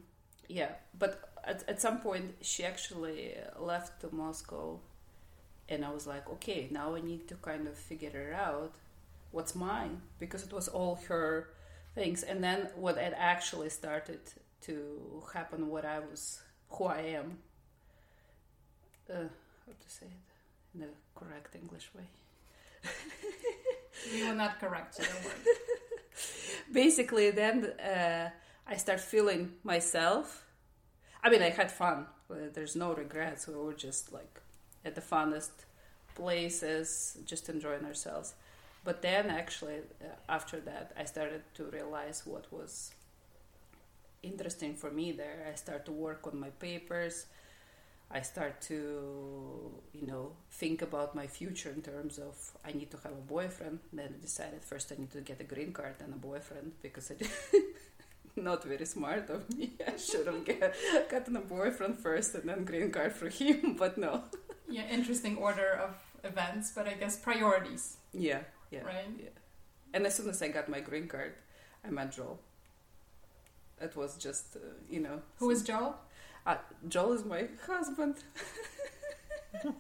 Yeah, 0.49 0.73
but 0.99 1.31
at, 1.45 1.69
at 1.69 1.81
some 1.81 2.01
point 2.01 2.35
she 2.41 2.65
actually 2.65 3.35
left 3.59 4.01
to 4.03 4.15
Moscow 4.15 4.81
and 5.69 5.85
I 5.85 5.91
was 5.91 6.07
like, 6.07 6.29
okay, 6.31 6.69
now 6.71 6.95
I 6.95 7.01
need 7.01 7.29
to 7.29 7.35
kind 7.37 7.67
of 7.67 7.77
figure 7.77 8.31
it 8.31 8.35
out 8.35 8.73
what's 9.33 9.55
mine 9.55 10.01
because 10.19 10.43
it 10.45 10.53
was 10.53 10.69
all 10.69 11.01
her 11.09 11.49
things. 11.95 12.23
And 12.23 12.43
then 12.43 12.69
what 12.77 12.97
had 12.97 13.15
actually 13.17 13.71
started 13.71 14.21
to 14.63 15.23
happen, 15.35 15.69
what 15.69 15.85
I 15.85 15.99
was, 15.99 16.41
who 16.71 16.85
I 16.85 17.01
am, 17.01 17.39
uh, 19.11 19.15
how 19.67 19.73
to 19.73 19.91
say 19.91 20.07
it 20.07 20.75
in 20.75 20.81
the 20.81 20.89
correct 21.15 21.55
English 21.55 21.91
way. 21.95 22.09
we 24.13 24.23
will 24.25 24.35
not 24.35 24.61
correct 24.61 24.99
you, 24.99 25.07
Basically, 26.73 27.31
then 27.31 27.65
uh, 27.81 28.31
I 28.67 28.77
start 28.77 29.01
feeling 29.01 29.53
myself. 29.65 30.45
I 31.23 31.31
mean, 31.31 31.43
I 31.43 31.51
had 31.51 31.71
fun. 31.71 32.07
There's 32.29 32.77
no 32.77 32.95
regrets. 32.95 33.47
We 33.47 33.55
were 33.55 33.73
just 33.73 34.13
like 34.13 34.41
at 34.87 34.95
the 34.95 35.01
funnest 35.01 35.51
places, 36.15 37.19
just 37.27 37.49
enjoying 37.49 37.85
ourselves. 37.85 38.35
But 38.85 39.03
then, 39.03 39.31
actually, 39.31 39.81
uh, 40.01 40.15
after 40.29 40.61
that, 40.61 40.93
I 40.99 41.05
started 41.05 41.43
to 41.55 41.65
realize 41.65 42.23
what 42.25 42.51
was 42.53 42.93
interesting 44.23 44.75
for 44.75 44.91
me 44.91 45.13
there. 45.13 45.47
I 45.53 45.57
started 45.57 45.87
to 45.87 45.93
work 45.93 46.27
on 46.27 46.39
my 46.39 46.51
papers. 46.51 47.27
I 48.09 48.23
start 48.23 48.61
to, 48.63 49.73
you 49.93 50.07
know, 50.07 50.33
think 50.53 50.83
about 50.83 51.17
my 51.17 51.27
future 51.27 51.71
in 51.71 51.83
terms 51.83 52.19
of 52.19 52.37
I 52.65 52.71
need 52.71 52.91
to 52.93 52.99
have 52.99 53.13
a 53.13 53.27
boyfriend. 53.35 53.81
Then 53.93 54.15
I 54.17 54.23
decided 54.23 54.63
first 54.63 54.93
I 54.93 55.01
need 55.01 55.11
to 55.11 55.21
get 55.21 55.41
a 55.41 55.45
green 55.45 55.73
card 55.73 55.97
and 55.99 56.15
a 56.15 56.17
boyfriend 56.17 56.73
because 56.83 57.11
I 57.11 57.17
not 58.37 58.63
very 58.63 58.87
smart 58.87 59.29
of 59.31 59.51
me. 59.57 59.73
I 59.87 59.97
should 59.97 60.27
have 60.27 60.45
gotten 61.11 61.37
a 61.37 61.41
boyfriend 61.41 61.99
first 61.99 62.35
and 62.37 62.49
then 62.49 62.65
green 62.65 62.93
card 62.93 63.13
for 63.13 63.29
him, 63.29 63.75
but 63.77 63.99
no. 63.99 64.23
Yeah, 64.69 64.89
interesting 64.89 65.37
order 65.37 65.73
of 65.73 65.95
events, 66.25 66.73
but 66.75 66.89
I 66.89 66.95
guess 66.95 67.17
priorities. 67.17 67.97
Yeah, 68.13 68.41
yeah, 68.71 68.83
right. 68.83 69.07
Yeah. 69.19 69.29
And 69.95 70.07
as 70.07 70.15
soon 70.15 70.29
as 70.29 70.43
I 70.43 70.49
got 70.49 70.69
my 70.69 70.81
green 70.81 71.09
card, 71.09 71.35
I 71.85 71.91
met 71.91 72.13
Joel. 72.13 72.41
It 73.81 73.95
was 73.95 74.17
just, 74.17 74.57
uh, 74.57 74.61
you 74.91 75.01
know. 75.01 75.23
Who 75.39 75.51
is 75.51 75.63
Joel? 75.63 75.97
Uh, 76.47 76.57
Joel 76.89 77.13
is 77.13 77.25
my 77.25 77.49
husband. 77.67 78.17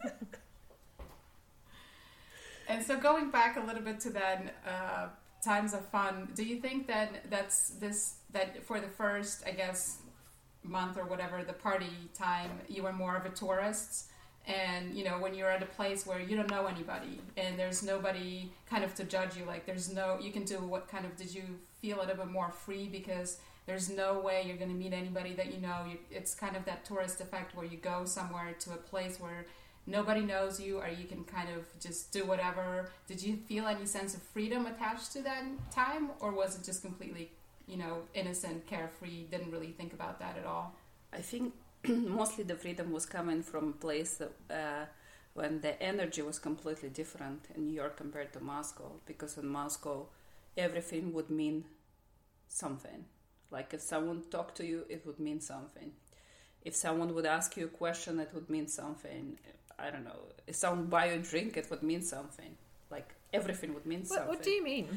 and 2.69 2.85
so, 2.85 2.97
going 2.99 3.31
back 3.31 3.57
a 3.57 3.61
little 3.61 3.83
bit 3.83 4.01
to 4.01 4.11
that 4.11 4.55
uh, 4.67 5.09
times 5.45 5.75
of 5.75 5.87
fun, 5.89 6.29
do 6.35 6.45
you 6.45 6.61
think 6.61 6.87
that 6.87 7.31
that's 7.31 7.71
this 7.71 8.17
that 8.33 8.65
for 8.65 8.81
the 8.81 8.89
first, 8.89 9.45
I 9.47 9.53
guess, 9.53 9.99
month 10.63 10.99
or 10.99 11.05
whatever 11.05 11.43
the 11.45 11.53
party 11.53 12.11
time, 12.15 12.51
you 12.69 12.83
were 12.83 12.93
more 12.93 13.17
of 13.17 13.25
a 13.25 13.31
tourist? 13.31 14.07
And 14.47 14.95
you 14.95 15.05
know 15.05 15.19
when 15.19 15.35
you're 15.35 15.51
at 15.51 15.63
a 15.63 15.67
place 15.67 16.07
where 16.07 16.21
you 16.21 16.37
don't 16.37 16.51
know 16.51 16.67
anybody 16.67 17.21
and 17.37 17.59
there's 17.59 17.83
nobody 17.83 18.51
kind 18.71 18.85
of 18.85 18.95
to 18.95 19.05
judge 19.05 19.37
you 19.37 19.45
like 19.45 19.67
there's 19.67 19.93
no 19.93 20.19
you 20.21 20.31
can 20.31 20.45
do 20.45 20.57
what 20.59 20.87
kind 20.89 21.05
of 21.05 21.17
did 21.17 21.35
you 21.35 21.43
feel 21.81 21.99
a 21.99 22.01
little 22.01 22.17
bit 22.17 22.29
more 22.29 22.51
free 22.51 22.89
because 22.89 23.39
there's 23.67 23.91
no 23.91 24.21
way 24.21 24.45
you're 24.47 24.57
going 24.57 24.71
to 24.71 24.77
meet 24.77 24.93
anybody 24.93 25.35
that 25.35 25.53
you 25.53 25.61
know. 25.61 25.87
It's 26.11 26.35
kind 26.35 26.57
of 26.57 26.65
that 26.65 26.85
tourist 26.85 27.21
effect 27.21 27.55
where 27.55 27.67
you 27.67 27.77
go 27.77 28.05
somewhere 28.05 28.55
to 28.61 28.71
a 28.71 28.77
place 28.77 29.19
where 29.19 29.47
nobody 29.87 30.21
knows 30.21 30.61
you 30.61 30.79
or 30.79 30.89
you 30.89 31.05
can 31.05 31.25
kind 31.25 31.49
of 31.51 31.65
just 31.81 32.13
do 32.13 32.25
whatever. 32.25 32.91
Did 33.09 33.23
you 33.23 33.37
feel 33.49 33.67
any 33.67 33.85
sense 33.85 34.15
of 34.15 34.23
freedom 34.23 34.67
attached 34.67 35.13
to 35.13 35.23
that 35.23 35.45
time 35.73 36.11
or 36.21 36.31
was 36.31 36.57
it 36.57 36.65
just 36.65 36.83
completely 36.83 37.31
you 37.67 37.77
know 37.77 38.03
innocent 38.15 38.65
carefree 38.67 39.25
didn't 39.25 39.51
really 39.51 39.73
think 39.73 39.93
about 39.93 40.21
that 40.21 40.39
at 40.39 40.47
all? 40.47 40.75
I 41.13 41.21
think 41.21 41.53
mostly 41.89 42.45
the 42.45 42.55
freedom 42.55 42.93
was 42.93 43.07
coming 43.07 43.43
from 43.43 43.69
a 43.69 43.73
place 43.73 44.21
uh, 44.21 44.87
when 45.35 45.61
the 45.61 45.81
energy 45.83 46.23
was 46.23 46.39
completely 46.39 46.89
different 46.89 47.47
in 47.55 47.67
New 47.67 47.75
York 47.75 47.97
compared 47.97 48.33
to 48.33 48.41
Moscow. 48.41 48.93
Because 49.07 49.37
in 49.39 49.49
Moscow, 49.49 50.07
everything 50.57 51.13
would 51.13 51.31
mean 51.31 51.65
something. 52.49 53.05
Like 53.51 53.75
if 53.75 53.81
someone 53.81 54.23
talked 54.31 54.57
to 54.57 54.67
you, 54.67 54.85
it 54.89 55.07
would 55.07 55.21
mean 55.21 55.41
something. 55.41 55.93
If 56.63 56.75
someone 56.75 57.15
would 57.15 57.27
ask 57.27 57.57
you 57.57 57.67
a 57.67 57.69
question, 57.69 58.19
it 58.19 58.31
would 58.35 58.51
mean 58.51 58.67
something. 58.67 59.39
I 59.79 59.91
don't 59.91 60.05
know. 60.05 60.21
If 60.47 60.57
someone 60.57 60.87
buy 60.87 61.07
you 61.07 61.15
a 61.15 61.19
drink, 61.19 61.57
it 61.57 61.71
would 61.71 61.83
mean 61.83 62.03
something. 62.03 62.57
Like 62.91 63.15
everything 63.33 63.75
would 63.75 63.87
mean 63.87 64.01
what, 64.01 64.09
something. 64.09 64.29
What 64.29 64.43
do 64.43 64.51
you 64.51 64.65
mean? 64.65 64.89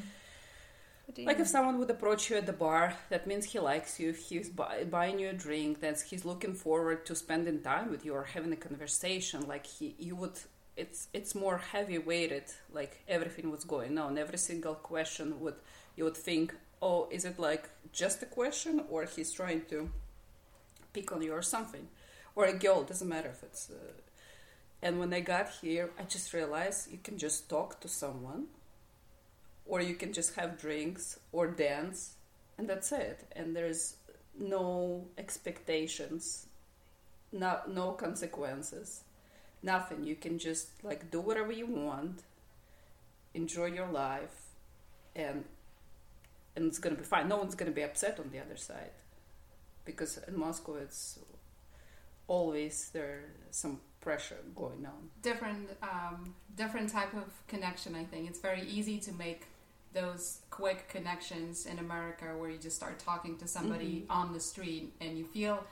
Like 1.25 1.39
if 1.39 1.47
someone 1.47 1.79
would 1.79 1.89
approach 1.89 2.29
you 2.29 2.37
at 2.37 2.45
the 2.45 2.53
bar 2.53 2.93
that 3.09 3.25
means 3.25 3.45
he 3.45 3.59
likes 3.59 3.99
you 3.99 4.11
he's 4.11 4.49
buy, 4.49 4.83
buying 4.83 5.17
you 5.19 5.29
a 5.29 5.33
drink 5.33 5.81
that 5.81 5.99
he's 6.01 6.23
looking 6.23 6.53
forward 6.53 7.05
to 7.05 7.15
spending 7.15 7.59
time 7.61 7.89
with 7.89 8.05
you 8.05 8.13
or 8.13 8.23
having 8.23 8.53
a 8.53 8.55
conversation 8.55 9.47
like 9.47 9.65
he 9.65 9.95
you 9.97 10.15
would 10.15 10.37
it's 10.77 11.07
it's 11.13 11.33
more 11.33 11.57
heavy 11.57 11.97
weighted 11.97 12.43
like 12.71 13.01
everything 13.07 13.49
was 13.49 13.63
going 13.63 13.97
on 13.97 14.17
every 14.17 14.37
single 14.37 14.75
question 14.75 15.39
would 15.39 15.55
you 15.95 16.03
would 16.03 16.15
think 16.15 16.53
oh, 16.81 17.07
is 17.11 17.25
it 17.25 17.39
like 17.39 17.69
just 17.91 18.21
a 18.23 18.25
question 18.25 18.83
or 18.89 19.05
he's 19.05 19.31
trying 19.31 19.61
to 19.69 19.89
pick 20.93 21.11
on 21.11 21.21
you 21.21 21.33
or 21.33 21.41
something? 21.41 21.87
Or 22.35 22.45
a 22.45 22.53
girl, 22.53 22.83
doesn't 22.83 23.07
matter 23.07 23.29
if 23.29 23.43
it's. 23.43 23.69
Uh, 23.69 23.93
and 24.81 24.99
when 24.99 25.13
I 25.13 25.19
got 25.19 25.49
here, 25.61 25.89
I 25.99 26.03
just 26.03 26.33
realized 26.33 26.91
you 26.91 26.99
can 27.03 27.17
just 27.17 27.49
talk 27.49 27.81
to 27.81 27.87
someone, 27.87 28.45
or 29.69 29.79
you 29.82 29.93
can 29.93 30.12
just 30.12 30.34
have 30.36 30.60
drinks 30.60 31.19
or 31.32 31.47
dance, 31.47 32.15
and 32.58 32.67
that's 32.67 32.91
it. 32.91 33.19
And 33.36 33.55
there's 33.55 33.95
no 34.38 35.05
expectations, 35.17 36.47
no, 37.32 37.60
no 37.67 37.91
consequences, 37.91 39.03
nothing. 39.62 40.03
You 40.03 40.15
can 40.15 40.39
just 40.39 40.69
like 40.84 41.12
do 41.12 41.21
whatever 41.21 41.51
you 41.51 41.67
want, 41.67 42.23
enjoy 43.34 43.67
your 43.67 43.88
life, 43.88 44.38
and 45.15 45.45
and 46.55 46.65
it's 46.65 46.79
gonna 46.79 46.95
be 46.95 47.03
fine. 47.03 47.29
No 47.29 47.38
one's 47.38 47.55
gonna 47.55 47.71
be 47.71 47.84
upset 47.84 48.19
on 48.19 48.32
the 48.32 48.39
other 48.39 48.58
side, 48.58 48.95
because 49.86 50.19
in 50.27 50.36
Moscow 50.38 50.75
it's 50.75 51.19
always 52.27 52.89
there 52.91 53.21
some 53.51 53.82
pressure 54.01 54.38
going 54.55 54.86
on. 54.86 55.10
Different, 55.21 55.69
um, 55.84 56.34
different 56.55 56.89
type 56.89 57.13
of 57.13 57.29
connection. 57.47 57.95
I 57.95 58.05
think 58.05 58.29
it's 58.29 58.39
very 58.39 58.62
easy 58.62 58.97
to 58.99 59.12
make 59.12 59.43
those 59.93 60.39
quick 60.49 60.88
connections 60.89 61.65
in 61.65 61.80
America 61.80 62.25
where 62.38 62.49
you 62.49 62.58
just 62.58 62.75
start 62.75 62.99
talking 62.99 63.38
to 63.38 63.47
somebody 63.47 64.02
mm-hmm. 64.02 64.12
on 64.12 64.34
the 64.34 64.39
street 64.39 64.93
and 65.02 65.17
you 65.17 65.25
feel 65.25 65.63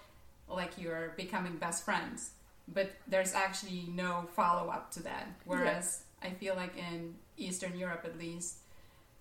like 0.49 0.71
you're 0.77 1.13
becoming 1.17 1.57
best 1.57 1.83
friends, 1.83 2.31
but 2.67 2.91
there's 3.07 3.33
actually 3.33 3.85
no 3.89 4.27
follow 4.35 4.69
up 4.69 4.91
to 4.91 5.03
that. 5.03 5.27
Whereas 5.45 6.03
I 6.23 6.29
feel 6.31 6.55
like 6.55 6.75
in 6.77 7.15
Eastern 7.37 7.77
Europe, 7.77 8.03
at 8.05 8.17
least, 8.17 8.59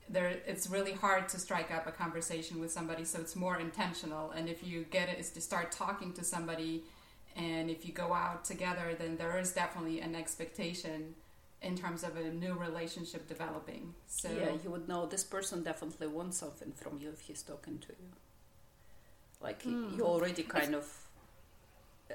there 0.08 0.38
it's 0.46 0.68
really 0.68 0.92
hard 0.92 1.28
to 1.30 1.38
strike 1.38 1.72
up 1.72 1.86
a 1.86 1.92
conversation 1.92 2.60
with 2.60 2.70
somebody, 2.70 3.04
so 3.04 3.20
it's 3.20 3.34
more 3.34 3.58
intentional. 3.58 4.30
And 4.30 4.48
if 4.48 4.64
you 4.64 4.86
get 4.90 5.08
it, 5.08 5.18
is 5.18 5.30
to 5.30 5.40
start 5.40 5.72
talking 5.72 6.12
to 6.12 6.22
somebody 6.22 6.84
and 7.36 7.70
if 7.70 7.86
you 7.86 7.92
go 7.92 8.12
out 8.12 8.44
together 8.44 8.96
then 8.98 9.16
there 9.16 9.38
is 9.38 9.52
definitely 9.52 10.00
an 10.00 10.14
expectation 10.14 11.14
in 11.66 11.76
terms 11.76 12.02
of 12.04 12.16
a 12.16 12.30
new 12.30 12.54
relationship 12.54 13.26
developing. 13.28 13.94
So 14.06 14.28
yeah 14.30 14.52
you 14.62 14.70
would 14.70 14.88
know 14.88 15.06
this 15.06 15.24
person 15.24 15.62
definitely 15.62 16.06
wants 16.06 16.38
something 16.38 16.72
from 16.72 16.98
you 16.98 17.10
if 17.10 17.20
he's 17.20 17.42
talking 17.42 17.78
to 17.78 17.88
you. 17.88 18.10
Like 19.40 19.62
mm. 19.62 19.96
you 19.96 20.04
already 20.04 20.42
kind 20.42 20.74
of 20.74 20.86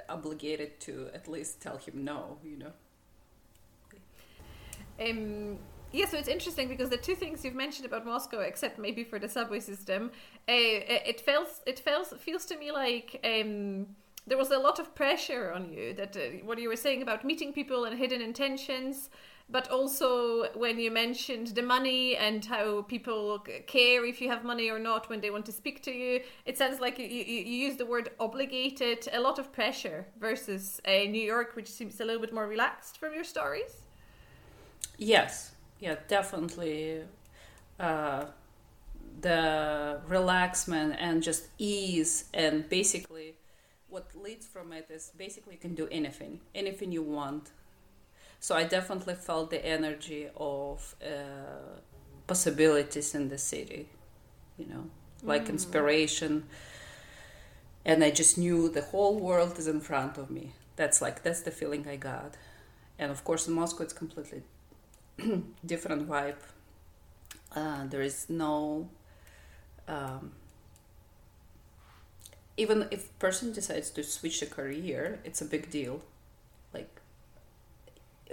obligated 0.09 0.79
to 0.79 1.09
at 1.13 1.27
least 1.27 1.61
tell 1.61 1.77
him 1.77 2.03
no 2.03 2.37
you 2.43 2.57
know? 2.57 2.73
Um 5.05 5.59
yeah, 5.93 6.05
so 6.07 6.17
it's 6.17 6.29
interesting 6.29 6.69
because 6.69 6.89
the 6.89 6.97
two 6.97 7.15
things 7.15 7.43
you've 7.43 7.53
mentioned 7.53 7.85
about 7.85 8.05
Moscow, 8.05 8.39
except 8.39 8.79
maybe 8.79 9.03
for 9.03 9.19
the 9.19 9.27
subway 9.27 9.59
system, 9.59 10.11
uh, 10.47 10.53
it 11.11 11.19
feels 11.19 11.61
it 11.65 11.79
feels 11.79 12.13
feels 12.19 12.45
to 12.45 12.57
me 12.57 12.71
like 12.71 13.19
um, 13.25 13.87
there 14.25 14.37
was 14.37 14.51
a 14.51 14.57
lot 14.57 14.79
of 14.79 14.95
pressure 14.95 15.51
on 15.51 15.71
you 15.71 15.93
that 15.95 16.15
uh, 16.15 16.45
what 16.45 16.59
you 16.59 16.69
were 16.69 16.77
saying 16.77 17.01
about 17.01 17.25
meeting 17.25 17.51
people 17.51 17.85
and 17.85 17.97
hidden 17.97 18.21
intentions 18.21 19.09
but 19.51 19.69
also 19.69 20.49
when 20.53 20.79
you 20.79 20.89
mentioned 20.89 21.47
the 21.47 21.61
money 21.61 22.15
and 22.15 22.45
how 22.45 22.81
people 22.83 23.39
care 23.67 24.05
if 24.05 24.21
you 24.21 24.29
have 24.29 24.43
money 24.43 24.69
or 24.69 24.79
not 24.79 25.09
when 25.09 25.21
they 25.21 25.29
want 25.29 25.45
to 25.45 25.51
speak 25.51 25.81
to 25.83 25.91
you 25.91 26.21
it 26.45 26.57
sounds 26.57 26.79
like 26.79 26.97
you, 26.97 27.05
you, 27.05 27.23
you 27.23 27.67
use 27.67 27.77
the 27.77 27.85
word 27.85 28.09
obligated 28.19 29.07
a 29.13 29.19
lot 29.19 29.37
of 29.39 29.51
pressure 29.51 30.05
versus 30.19 30.79
uh, 30.87 30.91
new 30.91 31.21
york 31.21 31.55
which 31.55 31.69
seems 31.69 31.99
a 31.99 32.05
little 32.05 32.21
bit 32.21 32.33
more 32.33 32.47
relaxed 32.47 32.97
from 32.97 33.13
your 33.13 33.23
stories 33.23 33.81
yes 34.97 35.51
yeah 35.79 35.95
definitely 36.07 37.01
uh, 37.79 38.25
the 39.21 39.99
relaxment 40.07 40.95
and 40.99 41.21
just 41.21 41.47
ease 41.57 42.25
and 42.33 42.67
basically 42.69 43.35
what 43.91 44.07
leads 44.15 44.47
from 44.47 44.71
it 44.71 44.87
is 44.89 45.11
basically 45.17 45.53
you 45.53 45.59
can 45.59 45.75
do 45.75 45.87
anything, 45.91 46.39
anything 46.55 46.91
you 46.91 47.03
want. 47.03 47.51
So 48.41 48.55
I 48.55 48.63
definitely 48.63 49.13
felt 49.13 49.51
the 49.51 49.63
energy 49.63 50.27
of 50.35 50.95
uh, 50.99 51.79
possibilities 52.25 53.13
in 53.13 53.29
the 53.29 53.37
city, 53.37 53.87
you 54.57 54.65
know, 54.65 54.89
like 55.21 55.45
mm. 55.45 55.49
inspiration. 55.49 56.45
And 57.85 58.03
I 58.03 58.09
just 58.09 58.39
knew 58.39 58.67
the 58.67 58.81
whole 58.81 59.19
world 59.19 59.59
is 59.59 59.67
in 59.67 59.79
front 59.79 60.17
of 60.17 60.31
me. 60.31 60.53
That's 60.75 61.03
like 61.03 61.21
that's 61.21 61.41
the 61.41 61.51
feeling 61.51 61.87
I 61.87 61.97
got. 61.97 62.35
And 62.97 63.11
of 63.11 63.23
course, 63.23 63.47
in 63.47 63.53
Moscow, 63.53 63.83
it's 63.83 63.93
completely 63.93 64.41
different 65.65 66.09
vibe. 66.09 66.41
Uh, 67.55 67.85
there 67.85 68.01
is 68.01 68.27
no 68.27 68.89
um, 69.87 70.31
even 72.57 72.87
if 72.89 73.17
person 73.19 73.53
decides 73.53 73.91
to 73.91 74.03
switch 74.03 74.41
a 74.41 74.45
career, 74.45 75.19
it's 75.23 75.41
a 75.41 75.45
big 75.45 75.69
deal. 75.69 76.01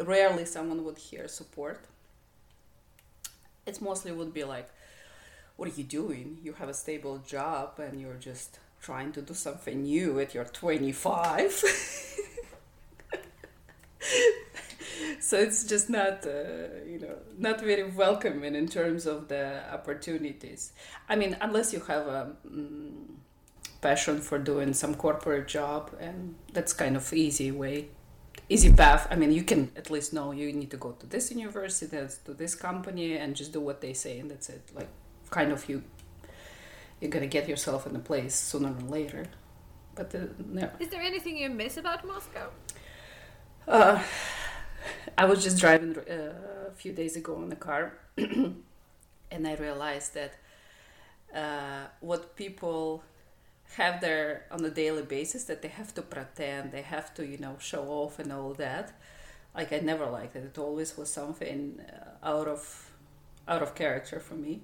Rarely 0.01 0.45
someone 0.45 0.85
would 0.85 0.99
hear 0.99 1.29
support. 1.29 1.85
It 3.67 3.81
mostly 3.81 4.13
would 4.13 4.33
be 4.33 4.45
like, 4.45 4.69
"What 5.57 5.69
are 5.69 5.75
you 5.75 5.85
doing? 5.85 6.39
You 6.43 6.55
have 6.55 6.69
a 6.69 6.75
stable 6.75 7.19
job 7.19 7.79
and 7.79 8.01
you're 8.01 8.15
just 8.31 8.59
trying 8.81 9.13
to 9.13 9.23
do 9.23 9.35
something 9.35 9.83
new 9.83 10.21
at 10.21 10.35
your 10.35 10.45
25." 10.45 11.65
so 15.21 15.37
it's 15.39 15.65
just 15.65 15.91
not 15.91 16.27
uh, 16.27 16.85
you 16.87 16.99
know 16.99 17.17
not 17.37 17.61
very 17.61 17.85
welcoming 17.85 18.55
in 18.55 18.67
terms 18.67 19.07
of 19.07 19.29
the 19.29 19.61
opportunities 19.73 20.73
i 21.09 21.17
mean 21.17 21.37
unless 21.41 21.73
you 21.73 21.81
have 21.81 22.07
a 22.07 22.33
mm, 22.47 23.05
passion 23.81 24.21
for 24.21 24.39
doing 24.39 24.73
some 24.73 24.95
corporate 24.95 25.47
job 25.47 25.95
and 26.01 26.35
that's 26.53 26.73
kind 26.73 26.97
of 26.97 27.13
easy 27.13 27.51
way 27.51 27.89
easy 28.49 28.73
path. 28.73 29.07
I 29.11 29.17
mean 29.17 29.33
you 29.33 29.43
can 29.43 29.71
at 29.77 29.91
least 29.91 30.13
know 30.13 30.33
you 30.33 30.53
need 30.53 30.71
to 30.71 30.77
go 30.77 30.93
to 30.93 31.07
this 31.07 31.31
university 31.31 31.97
to 32.25 32.35
this 32.35 32.55
company 32.55 33.17
and 33.17 33.37
just 33.37 33.53
do 33.53 33.61
what 33.61 33.81
they 33.81 33.93
say 33.93 34.19
and 34.19 34.31
that's 34.31 34.49
it. 34.49 34.63
Like 34.75 34.89
kind 35.31 35.53
of 35.53 35.69
you 35.69 35.83
you're 37.01 37.11
gonna 37.11 37.27
get 37.27 37.49
yourself 37.49 37.87
in 37.87 37.95
a 37.95 38.01
place 38.01 38.35
sooner 38.35 38.71
or 38.71 38.89
later. 38.89 39.27
But 39.95 40.15
uh, 40.15 40.19
no. 40.47 40.71
is 40.79 40.89
there 40.89 41.03
anything 41.03 41.37
you 41.37 41.51
miss 41.51 41.77
about 41.77 42.07
moscow? 42.07 42.51
Uh, 43.67 44.03
i 45.17 45.25
was 45.25 45.43
just 45.43 45.59
driving 45.59 45.97
uh, 45.99 46.69
a 46.69 46.75
few 46.75 46.93
days 46.93 47.17
ago 47.17 47.41
in 47.43 47.49
the 47.49 47.57
car 47.57 47.99
and 48.17 49.47
i 49.47 49.55
realized 49.57 50.15
that 50.15 50.35
uh, 51.35 51.87
what 52.01 52.35
people 52.37 53.03
have 53.77 54.01
their 54.01 54.45
on 54.51 54.65
a 54.65 54.71
daily 54.71 55.03
basis 55.03 55.45
that 55.45 55.63
they 55.63 55.69
have 55.69 55.95
to 55.95 56.03
pretend 56.03 56.73
they 56.73 56.83
have 56.83 57.15
to 57.15 57.27
you 57.27 57.39
know 57.39 57.57
show 57.61 57.85
off 57.89 58.19
and 58.19 58.33
all 58.33 58.55
that. 58.55 58.93
Like 59.55 59.73
i 59.73 59.79
never 59.79 60.07
liked 60.07 60.37
it. 60.37 60.45
It 60.45 60.59
always 60.59 60.97
was 60.97 61.11
something 61.13 61.81
uh, 61.81 62.27
out 62.27 62.49
of 62.49 62.91
out 63.47 63.63
of 63.63 63.75
character 63.75 64.21
for 64.21 64.35
me. 64.35 64.63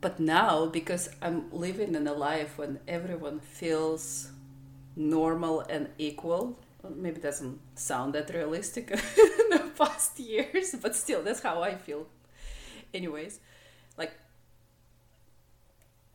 But 0.00 0.20
now 0.20 0.66
because 0.66 1.08
i'm 1.22 1.50
living 1.50 1.94
in 1.94 2.06
a 2.06 2.12
life 2.12 2.58
when 2.58 2.78
everyone 2.86 3.40
feels 3.40 4.30
normal 4.94 5.60
and 5.60 5.88
equal 5.98 6.58
maybe 6.94 7.20
doesn't 7.20 7.58
sound 7.74 8.14
that 8.14 8.30
realistic 8.32 8.90
in 8.92 9.50
the 9.50 9.70
past 9.76 10.18
years 10.20 10.74
but 10.80 10.94
still 10.94 11.22
that's 11.22 11.40
how 11.40 11.62
i 11.62 11.74
feel. 11.74 12.06
Anyways 12.94 13.40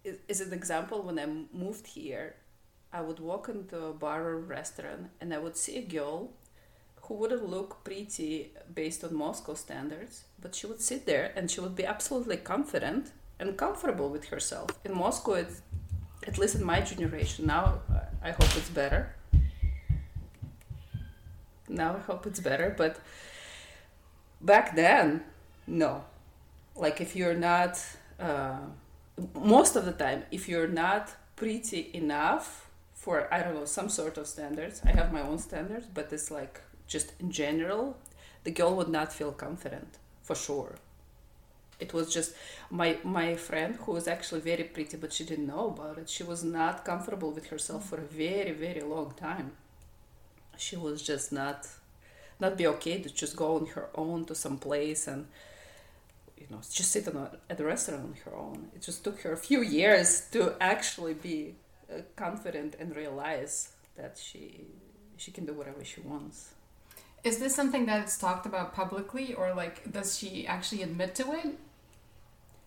is, 0.04 0.42
an 0.42 0.54
example 0.54 1.02
when 1.02 1.20
I 1.20 1.28
moved 1.54 1.88
here, 1.88 2.36
I 2.92 3.02
would 3.02 3.20
walk 3.20 3.50
into 3.50 3.86
a 3.86 3.94
bar 3.94 4.28
or 4.30 4.40
restaurant 4.40 5.10
and 5.20 5.34
I 5.34 5.38
would 5.38 5.56
see 5.56 5.78
a 5.78 5.82
girl 5.82 6.32
who 7.04 7.16
wouldn't 7.16 7.48
look 7.48 7.84
pretty 7.84 8.52
based 8.73 9.04
on 9.04 9.15
Moscow 9.15 9.54
standards, 9.54 10.25
but 10.40 10.56
she 10.56 10.67
would 10.67 10.82
sit 10.82 11.06
there 11.06 11.32
and 11.36 11.50
she 11.50 11.60
would 11.60 11.75
be 11.75 11.86
absolutely 11.86 12.38
confident 12.38 13.12
and 13.40 13.58
comfortable 13.58 14.10
with 14.10 14.25
herself. 14.25 14.69
In 14.86 14.96
Moscow, 14.96 15.34
it's, 15.34 15.62
at 16.28 16.38
least 16.38 16.56
in 16.56 16.63
my 16.63 16.82
generation, 16.82 17.48
now 17.48 17.80
I 18.23 18.32
hope 18.32 18.56
it's 18.56 18.69
better. 18.69 19.15
Now 21.67 21.96
I 21.96 22.00
hope 22.00 22.28
it's 22.28 22.40
better, 22.40 22.73
but 22.78 23.00
back 24.42 24.75
then, 24.75 25.23
no. 25.65 26.04
Like 26.75 27.02
if 27.02 27.15
you're 27.15 27.36
not. 27.36 27.80
Uh, 28.19 28.60
most 29.36 29.76
of 29.76 29.86
the 29.86 29.92
time, 29.92 30.24
if 30.32 30.48
you're 30.50 30.67
not 30.67 31.13
pretty 31.36 31.90
enough 31.94 32.69
for 32.94 33.34
I 33.34 33.42
don't 33.42 33.56
know 33.56 33.65
some 33.65 33.90
sort 33.90 34.17
of 34.17 34.28
standards, 34.28 34.82
I 34.86 34.92
have 34.92 35.12
my 35.12 35.22
own 35.22 35.40
standards, 35.40 35.88
but 35.94 36.12
it's 36.13 36.30
like 36.32 36.62
just 36.88 37.13
in 37.19 37.32
general, 37.32 37.98
the 38.44 38.52
girl 38.52 38.76
would 38.76 38.90
not 38.90 39.13
feel 39.13 39.32
confident 39.32 39.98
for 40.22 40.36
sure. 40.36 40.76
It 41.80 41.94
was 41.94 42.13
just 42.13 42.36
my 42.69 42.98
my 43.04 43.36
friend 43.36 43.76
who 43.82 43.92
was 43.94 44.08
actually 44.08 44.42
very 44.42 44.63
pretty, 44.63 44.98
but 44.98 45.13
she 45.13 45.24
didn't 45.24 45.48
know 45.48 45.69
about 45.69 45.98
it. 45.98 46.10
She 46.10 46.24
was 46.24 46.44
not 46.44 46.86
comfortable 46.86 47.32
with 47.32 47.48
herself 47.48 47.90
for 47.90 47.98
a 47.98 48.12
very 48.26 48.52
very 48.52 48.82
long 48.82 49.13
time. 49.17 49.54
She 50.58 50.76
was 50.76 51.02
just 51.02 51.32
not 51.32 51.67
not 52.40 52.58
be 52.58 52.67
okay 52.67 53.02
to 53.02 53.10
just 53.10 53.36
go 53.36 53.56
on 53.58 53.67
her 53.67 53.90
own 53.96 54.26
to 54.26 54.36
some 54.36 54.58
place 54.58 55.08
and 55.08 55.28
you 56.52 56.58
know 56.58 56.63
just 56.69 56.91
sit 56.91 57.08
at 57.49 57.58
the 57.58 57.63
restaurant 57.63 58.04
on 58.04 58.15
her 58.25 58.35
own. 58.35 58.69
It 58.75 58.81
just 58.81 59.04
took 59.04 59.21
her 59.21 59.31
a 59.31 59.37
few 59.37 59.62
years 59.62 60.27
to 60.31 60.56
actually 60.60 61.13
be 61.13 61.56
uh, 61.89 62.02
confident 62.17 62.75
and 62.79 62.93
realize 62.95 63.71
that 63.95 64.17
she 64.17 64.65
she 65.15 65.31
can 65.31 65.45
do 65.45 65.54
whatever 65.54 65.83
she 65.85 66.02
wants. 66.02 66.54
Is 67.23 67.37
this 67.37 67.56
something 67.56 67.85
that's 67.85 68.17
talked 68.17 68.45
about 68.45 68.73
publicly, 68.73 69.33
or 69.33 69.54
like 69.54 69.91
does 69.91 70.17
she 70.17 70.45
actually 70.45 70.81
admit 70.81 71.15
to 71.15 71.31
it? 71.33 71.58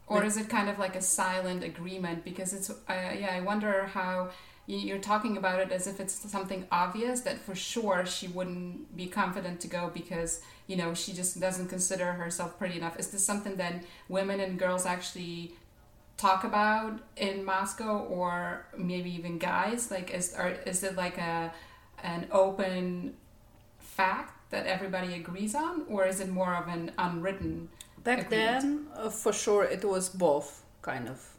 Or 0.06 0.22
is 0.22 0.36
it 0.36 0.48
kind 0.48 0.68
of 0.68 0.78
like 0.78 0.96
a 0.96 1.02
silent 1.02 1.64
agreement? 1.64 2.24
Because 2.24 2.52
it's, 2.52 2.68
uh, 2.70 2.74
yeah, 2.88 3.32
I 3.32 3.40
wonder 3.40 3.86
how 3.86 4.30
you're 4.66 4.98
talking 4.98 5.36
about 5.36 5.60
it 5.60 5.70
as 5.72 5.86
if 5.86 6.00
it's 6.00 6.14
something 6.30 6.66
obvious 6.72 7.20
that 7.20 7.38
for 7.38 7.54
sure 7.54 8.06
she 8.06 8.28
wouldn't 8.28 8.96
be 8.96 9.06
confident 9.06 9.60
to 9.60 9.68
go 9.68 9.90
because 9.92 10.40
you 10.66 10.76
know 10.76 10.94
she 10.94 11.12
just 11.12 11.38
doesn't 11.38 11.68
consider 11.68 12.12
herself 12.12 12.58
pretty 12.58 12.78
enough. 12.78 12.98
Is 12.98 13.08
this 13.10 13.24
something 13.24 13.56
that 13.56 13.84
women 14.08 14.40
and 14.40 14.58
girls 14.58 14.86
actually 14.86 15.54
talk 16.16 16.44
about 16.44 17.00
in 17.16 17.44
moscow 17.44 17.98
or 17.98 18.66
maybe 18.76 19.14
even 19.14 19.38
guys? 19.38 19.90
Like 19.90 20.10
is 20.10 20.34
or 20.38 20.48
is 20.64 20.82
it 20.82 20.96
like 20.96 21.18
a 21.18 21.52
an 22.02 22.26
open 22.30 23.14
fact 23.78 24.50
that 24.50 24.66
everybody 24.66 25.14
agrees 25.14 25.54
on 25.54 25.84
or 25.88 26.06
is 26.06 26.20
it 26.20 26.28
more 26.28 26.54
of 26.54 26.68
an 26.68 26.92
unwritten 26.96 27.68
back 28.02 28.26
agreement? 28.26 28.62
then 28.62 28.86
uh, 28.96 29.10
for 29.10 29.32
sure 29.32 29.64
it 29.64 29.84
was 29.84 30.08
both 30.08 30.62
kind 30.80 31.08
of 31.08 31.33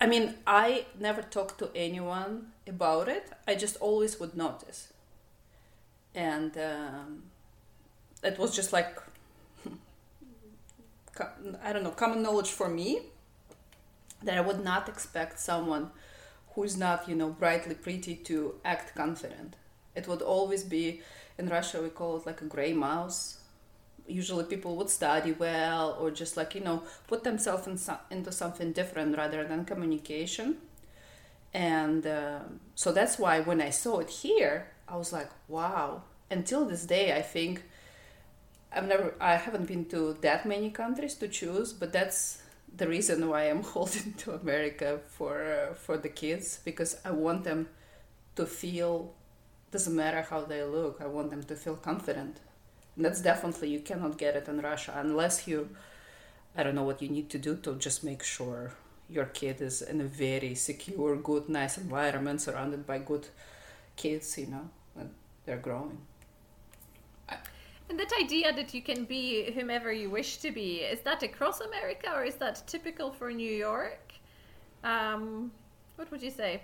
I 0.00 0.06
mean, 0.06 0.34
I 0.46 0.86
never 0.98 1.22
talked 1.22 1.58
to 1.58 1.70
anyone 1.74 2.52
about 2.66 3.08
it. 3.08 3.30
I 3.46 3.54
just 3.56 3.76
always 3.76 4.20
would 4.20 4.36
notice. 4.36 4.92
And 6.14 6.56
um, 6.56 7.24
it 8.22 8.38
was 8.38 8.54
just 8.54 8.72
like, 8.72 8.96
I 11.62 11.72
don't 11.72 11.82
know, 11.82 11.90
common 11.90 12.22
knowledge 12.22 12.50
for 12.50 12.68
me 12.68 13.00
that 14.22 14.38
I 14.38 14.40
would 14.40 14.62
not 14.62 14.88
expect 14.88 15.40
someone 15.40 15.90
who 16.54 16.62
is 16.62 16.76
not, 16.76 17.08
you 17.08 17.14
know, 17.16 17.30
brightly 17.30 17.74
pretty 17.74 18.14
to 18.16 18.54
act 18.64 18.94
confident. 18.94 19.56
It 19.96 20.06
would 20.06 20.22
always 20.22 20.62
be, 20.62 21.02
in 21.38 21.48
Russia, 21.48 21.82
we 21.82 21.88
call 21.88 22.16
it 22.18 22.26
like 22.26 22.40
a 22.40 22.44
gray 22.44 22.72
mouse 22.72 23.37
usually 24.08 24.44
people 24.44 24.76
would 24.76 24.90
study 24.90 25.32
well 25.32 25.96
or 26.00 26.10
just 26.10 26.36
like 26.36 26.54
you 26.54 26.60
know 26.60 26.82
put 27.06 27.24
themselves 27.24 27.66
in 27.66 27.76
so, 27.76 27.98
into 28.10 28.32
something 28.32 28.72
different 28.72 29.16
rather 29.16 29.44
than 29.44 29.64
communication. 29.64 30.56
And 31.54 32.06
uh, 32.06 32.40
so 32.74 32.92
that's 32.92 33.18
why 33.18 33.40
when 33.40 33.60
i 33.60 33.70
saw 33.70 33.98
it 34.00 34.10
here 34.10 34.68
i 34.86 34.96
was 34.96 35.12
like 35.12 35.30
wow. 35.48 36.02
Until 36.30 36.66
this 36.66 36.84
day 36.84 37.16
i 37.16 37.22
think 37.22 37.62
i've 38.70 38.86
never 38.86 39.14
i 39.18 39.34
haven't 39.36 39.66
been 39.66 39.86
to 39.86 40.12
that 40.20 40.44
many 40.44 40.70
countries 40.70 41.14
to 41.14 41.26
choose 41.26 41.72
but 41.72 41.90
that's 41.90 42.42
the 42.76 42.86
reason 42.86 43.26
why 43.28 43.44
i'm 43.44 43.62
holding 43.74 44.12
to 44.14 44.32
america 44.32 45.00
for 45.06 45.42
uh, 45.42 45.74
for 45.74 45.96
the 45.96 46.08
kids 46.08 46.60
because 46.64 46.98
i 47.04 47.10
want 47.10 47.44
them 47.44 47.68
to 48.36 48.44
feel 48.44 49.14
doesn't 49.70 49.96
matter 49.96 50.20
how 50.20 50.42
they 50.42 50.62
look 50.62 51.00
i 51.00 51.06
want 51.06 51.30
them 51.30 51.42
to 51.42 51.56
feel 51.56 51.76
confident 51.76 52.40
that's 52.98 53.20
definitely 53.20 53.68
you 53.70 53.80
cannot 53.80 54.18
get 54.18 54.36
it 54.36 54.48
in 54.48 54.60
Russia 54.60 54.92
unless 54.96 55.46
you 55.46 55.68
I 56.56 56.62
don't 56.64 56.74
know 56.74 56.82
what 56.82 57.00
you 57.00 57.08
need 57.08 57.30
to 57.30 57.38
do 57.38 57.56
to 57.56 57.76
just 57.76 58.02
make 58.02 58.22
sure 58.22 58.72
your 59.08 59.26
kid 59.26 59.60
is 59.60 59.80
in 59.80 60.00
a 60.00 60.04
very 60.04 60.54
secure, 60.54 61.16
good, 61.16 61.48
nice 61.48 61.78
environment 61.78 62.40
surrounded 62.40 62.84
by 62.86 62.98
good 62.98 63.28
kids, 63.96 64.36
you 64.36 64.46
know, 64.46 64.68
and 64.98 65.10
they're 65.46 65.58
growing. 65.58 65.98
And 67.88 67.98
that 67.98 68.12
idea 68.20 68.52
that 68.52 68.74
you 68.74 68.82
can 68.82 69.04
be 69.04 69.50
whomever 69.52 69.92
you 69.92 70.10
wish 70.10 70.38
to 70.38 70.50
be, 70.50 70.78
is 70.80 71.00
that 71.00 71.22
across 71.22 71.60
America 71.60 72.12
or 72.12 72.24
is 72.24 72.34
that 72.34 72.62
typical 72.66 73.12
for 73.12 73.30
New 73.32 73.50
York? 73.50 74.12
Um, 74.84 75.50
what 75.96 76.10
would 76.10 76.22
you 76.22 76.30
say? 76.30 76.62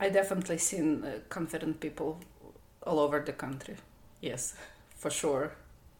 I 0.00 0.08
definitely 0.08 0.58
seen 0.58 1.04
uh, 1.04 1.18
confident 1.28 1.78
people 1.78 2.18
all 2.84 2.98
over 2.98 3.20
the 3.20 3.32
country 3.32 3.76
yes 4.22 4.54
for 5.02 5.10
sure. 5.10 5.52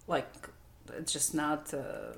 Like 0.06 0.32
it's 0.96 1.12
just 1.12 1.34
not 1.34 1.74
uh, 1.74 2.12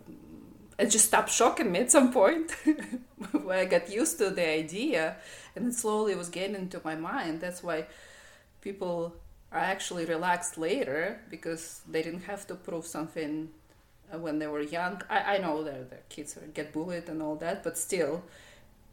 it 0.78 0.90
just 0.90 1.07
stopped 1.07 1.30
shocking 1.30 1.72
me 1.72 1.80
at 1.80 1.90
some 1.90 2.12
point. 2.12 2.50
Where 3.32 3.59
i 3.59 3.64
got 3.64 3.90
used 3.90 4.18
to 4.18 4.30
the 4.30 4.48
idea 4.48 5.16
and 5.57 5.66
it 5.68 5.74
slowly 5.74 6.14
was 6.14 6.28
getting 6.28 6.57
into 6.57 6.80
my 6.84 6.94
mind 6.94 7.40
that's 7.40 7.62
why 7.62 7.86
people 8.61 9.14
are 9.50 9.64
actually 9.74 10.05
relaxed 10.05 10.59
later 10.59 11.20
because 11.30 11.80
they 11.90 12.02
didn't 12.02 12.24
have 12.24 12.46
to 12.48 12.55
prove 12.55 12.86
something 12.86 13.48
uh, 14.12 14.18
when 14.18 14.38
they 14.38 14.46
were 14.46 14.61
young. 14.61 15.00
I, 15.09 15.36
I 15.36 15.38
know 15.38 15.62
that 15.64 15.90
the 15.90 15.96
kids 16.09 16.38
get 16.52 16.72
bullied 16.72 17.09
and 17.09 17.22
all 17.22 17.36
that 17.36 17.62
but 17.64 17.78
still 17.78 18.22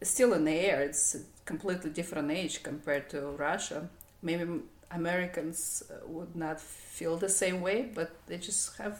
still 0.02 0.34
in 0.34 0.46
the 0.46 0.58
air. 0.70 0.82
It's 0.82 1.16
a 1.16 1.20
completely 1.46 1.90
different 1.90 2.32
age 2.32 2.64
compared 2.64 3.10
to 3.10 3.20
russia. 3.48 3.90
Maybe 4.22 4.46
Americans 4.94 5.84
uh, 5.90 6.08
would 6.08 6.36
not 6.36 6.60
feel 6.60 7.18
the 7.18 7.30
same 7.30 7.62
way, 7.62 7.90
but 7.94 8.12
they 8.28 8.38
just 8.38 8.78
have 8.78 9.00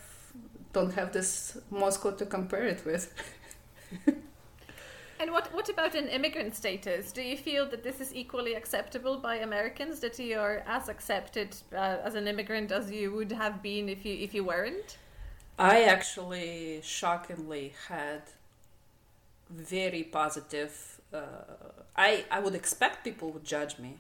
don't 0.74 0.94
have 0.94 1.12
this 1.12 1.58
Moscow 1.70 2.12
to 2.12 2.26
compare 2.26 2.66
it 2.66 2.86
with. 2.86 3.14
and 5.20 5.32
what 5.32 5.54
what 5.54 5.70
about 5.70 5.96
an 5.96 6.08
immigrant 6.08 6.56
status? 6.56 7.12
Do 7.12 7.22
you 7.22 7.38
feel 7.38 7.70
that 7.70 7.84
this 7.84 8.00
is 8.00 8.14
equally 8.16 8.54
acceptable 8.54 9.18
by 9.18 9.36
Americans? 9.36 10.00
That 10.00 10.18
you 10.20 10.40
are 10.40 10.64
as 10.66 10.90
accepted 10.90 11.56
uh, 11.74 11.98
as 12.04 12.16
an 12.16 12.28
immigrant 12.28 12.72
as 12.72 12.92
you 12.92 13.12
would 13.12 13.32
have 13.32 13.62
been 13.62 13.90
if 13.90 14.06
you 14.06 14.14
if 14.14 14.34
you 14.34 14.44
weren't? 14.44 14.98
I 15.60 15.84
actually 15.84 16.82
shockingly 16.84 17.74
had 17.90 18.22
very 19.50 20.04
positive. 20.04 21.02
Uh, 21.14 21.20
I 21.96 22.26
I 22.32 22.40
would 22.40 22.56
expect 22.56 23.04
people 23.04 23.32
would 23.32 23.44
judge 23.44 23.78
me 23.78 24.00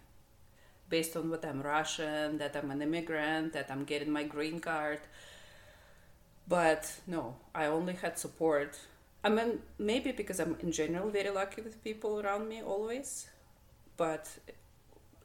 based 0.91 1.15
on 1.17 1.31
what 1.31 1.43
I'm 1.43 1.61
Russian, 1.61 2.37
that 2.37 2.55
I'm 2.55 2.69
an 2.69 2.81
immigrant, 2.81 3.53
that 3.53 3.71
I'm 3.71 3.83
getting 3.85 4.11
my 4.11 4.23
green 4.23 4.59
card. 4.59 4.99
But 6.47 6.83
no, 7.07 7.35
I 7.55 7.65
only 7.65 7.93
had 7.93 8.19
support. 8.19 8.77
I 9.23 9.29
mean, 9.29 9.59
maybe 9.79 10.11
because 10.11 10.39
I'm 10.39 10.57
in 10.59 10.71
general 10.71 11.09
very 11.09 11.29
lucky 11.29 11.61
with 11.61 11.83
people 11.83 12.19
around 12.19 12.49
me 12.49 12.61
always. 12.61 13.29
But 13.97 14.27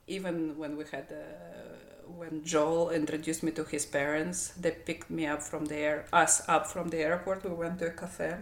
even 0.06 0.56
when 0.56 0.76
we 0.76 0.84
had, 0.84 1.06
uh, 1.10 2.04
when 2.06 2.44
Joel 2.44 2.90
introduced 2.90 3.42
me 3.42 3.50
to 3.52 3.64
his 3.64 3.84
parents, 3.86 4.52
they 4.60 4.70
picked 4.70 5.10
me 5.10 5.26
up 5.26 5.42
from 5.42 5.64
there, 5.66 6.06
us 6.12 6.42
up 6.48 6.66
from 6.66 6.88
the 6.88 6.98
airport. 6.98 7.44
We 7.44 7.50
went 7.50 7.78
to 7.80 7.86
a 7.86 7.90
cafe, 7.90 8.36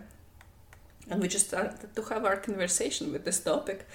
and 1.09 1.23
we 1.23 1.29
just 1.29 1.49
started 1.49 1.95
to 1.95 2.03
have 2.03 2.25
our 2.25 2.37
conversation 2.37 3.13
with 3.13 3.25
this 3.25 3.41
topic, 3.41 3.87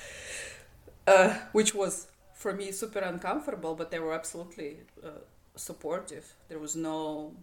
uh, 1.06 1.36
which 1.52 1.76
was 1.76 2.08
for 2.40 2.54
me 2.54 2.72
super 2.72 3.00
uncomfortable, 3.00 3.76
but 3.76 3.92
they 3.92 4.00
were 4.00 4.14
absolutely 4.14 4.78
uh, 5.06 5.10
supportive. 5.56 6.34
There 6.48 6.58
was 6.58 6.76
no, 6.76 7.34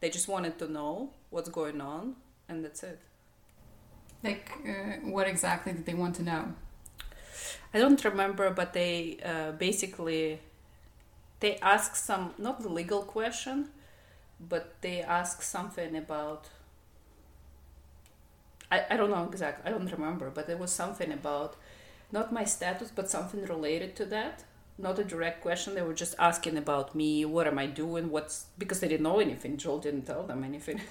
they 0.00 0.08
just 0.10 0.28
wanted 0.28 0.58
to 0.60 0.66
know 0.66 1.10
what's 1.28 1.50
going 1.50 1.80
on, 1.80 2.16
and 2.48 2.64
that's 2.64 2.82
it. 2.82 2.98
Like, 4.24 4.50
uh, 4.66 5.10
what 5.10 5.28
exactly 5.28 5.72
did 5.74 5.84
they 5.84 5.94
want 5.94 6.16
to 6.16 6.22
know? 6.22 6.54
I 7.74 7.78
don't 7.78 8.02
remember, 8.04 8.50
but 8.50 8.72
they 8.72 9.18
uh, 9.24 9.52
basically 9.52 10.40
they 11.40 11.56
asked 11.58 11.96
some 11.96 12.34
not 12.38 12.62
the 12.62 12.68
legal 12.68 13.02
question, 13.02 13.68
but 14.40 14.74
they 14.80 15.02
asked 15.02 15.42
something 15.42 15.96
about. 15.96 16.48
I, 18.72 18.84
I 18.90 18.96
don't 18.96 19.10
know 19.10 19.24
exactly. 19.30 19.68
I 19.68 19.70
don't 19.76 19.90
remember, 19.90 20.30
but 20.30 20.46
there 20.46 20.56
was 20.56 20.72
something 20.72 21.12
about 21.12 21.56
not 22.12 22.32
my 22.32 22.44
status, 22.44 22.90
but 22.94 23.10
something 23.10 23.44
related 23.44 23.94
to 23.96 24.04
that. 24.06 24.44
Not 24.78 24.98
a 24.98 25.04
direct 25.04 25.42
question. 25.42 25.74
They 25.74 25.82
were 25.82 25.94
just 25.94 26.14
asking 26.18 26.56
about 26.56 26.94
me. 26.94 27.24
What 27.24 27.46
am 27.46 27.58
I 27.58 27.66
doing? 27.66 28.10
What's 28.10 28.46
because 28.58 28.80
they 28.80 28.88
didn't 28.88 29.02
know 29.04 29.20
anything. 29.20 29.56
Joel 29.58 29.78
didn't 29.78 30.06
tell 30.06 30.22
them 30.22 30.42
anything. 30.42 30.80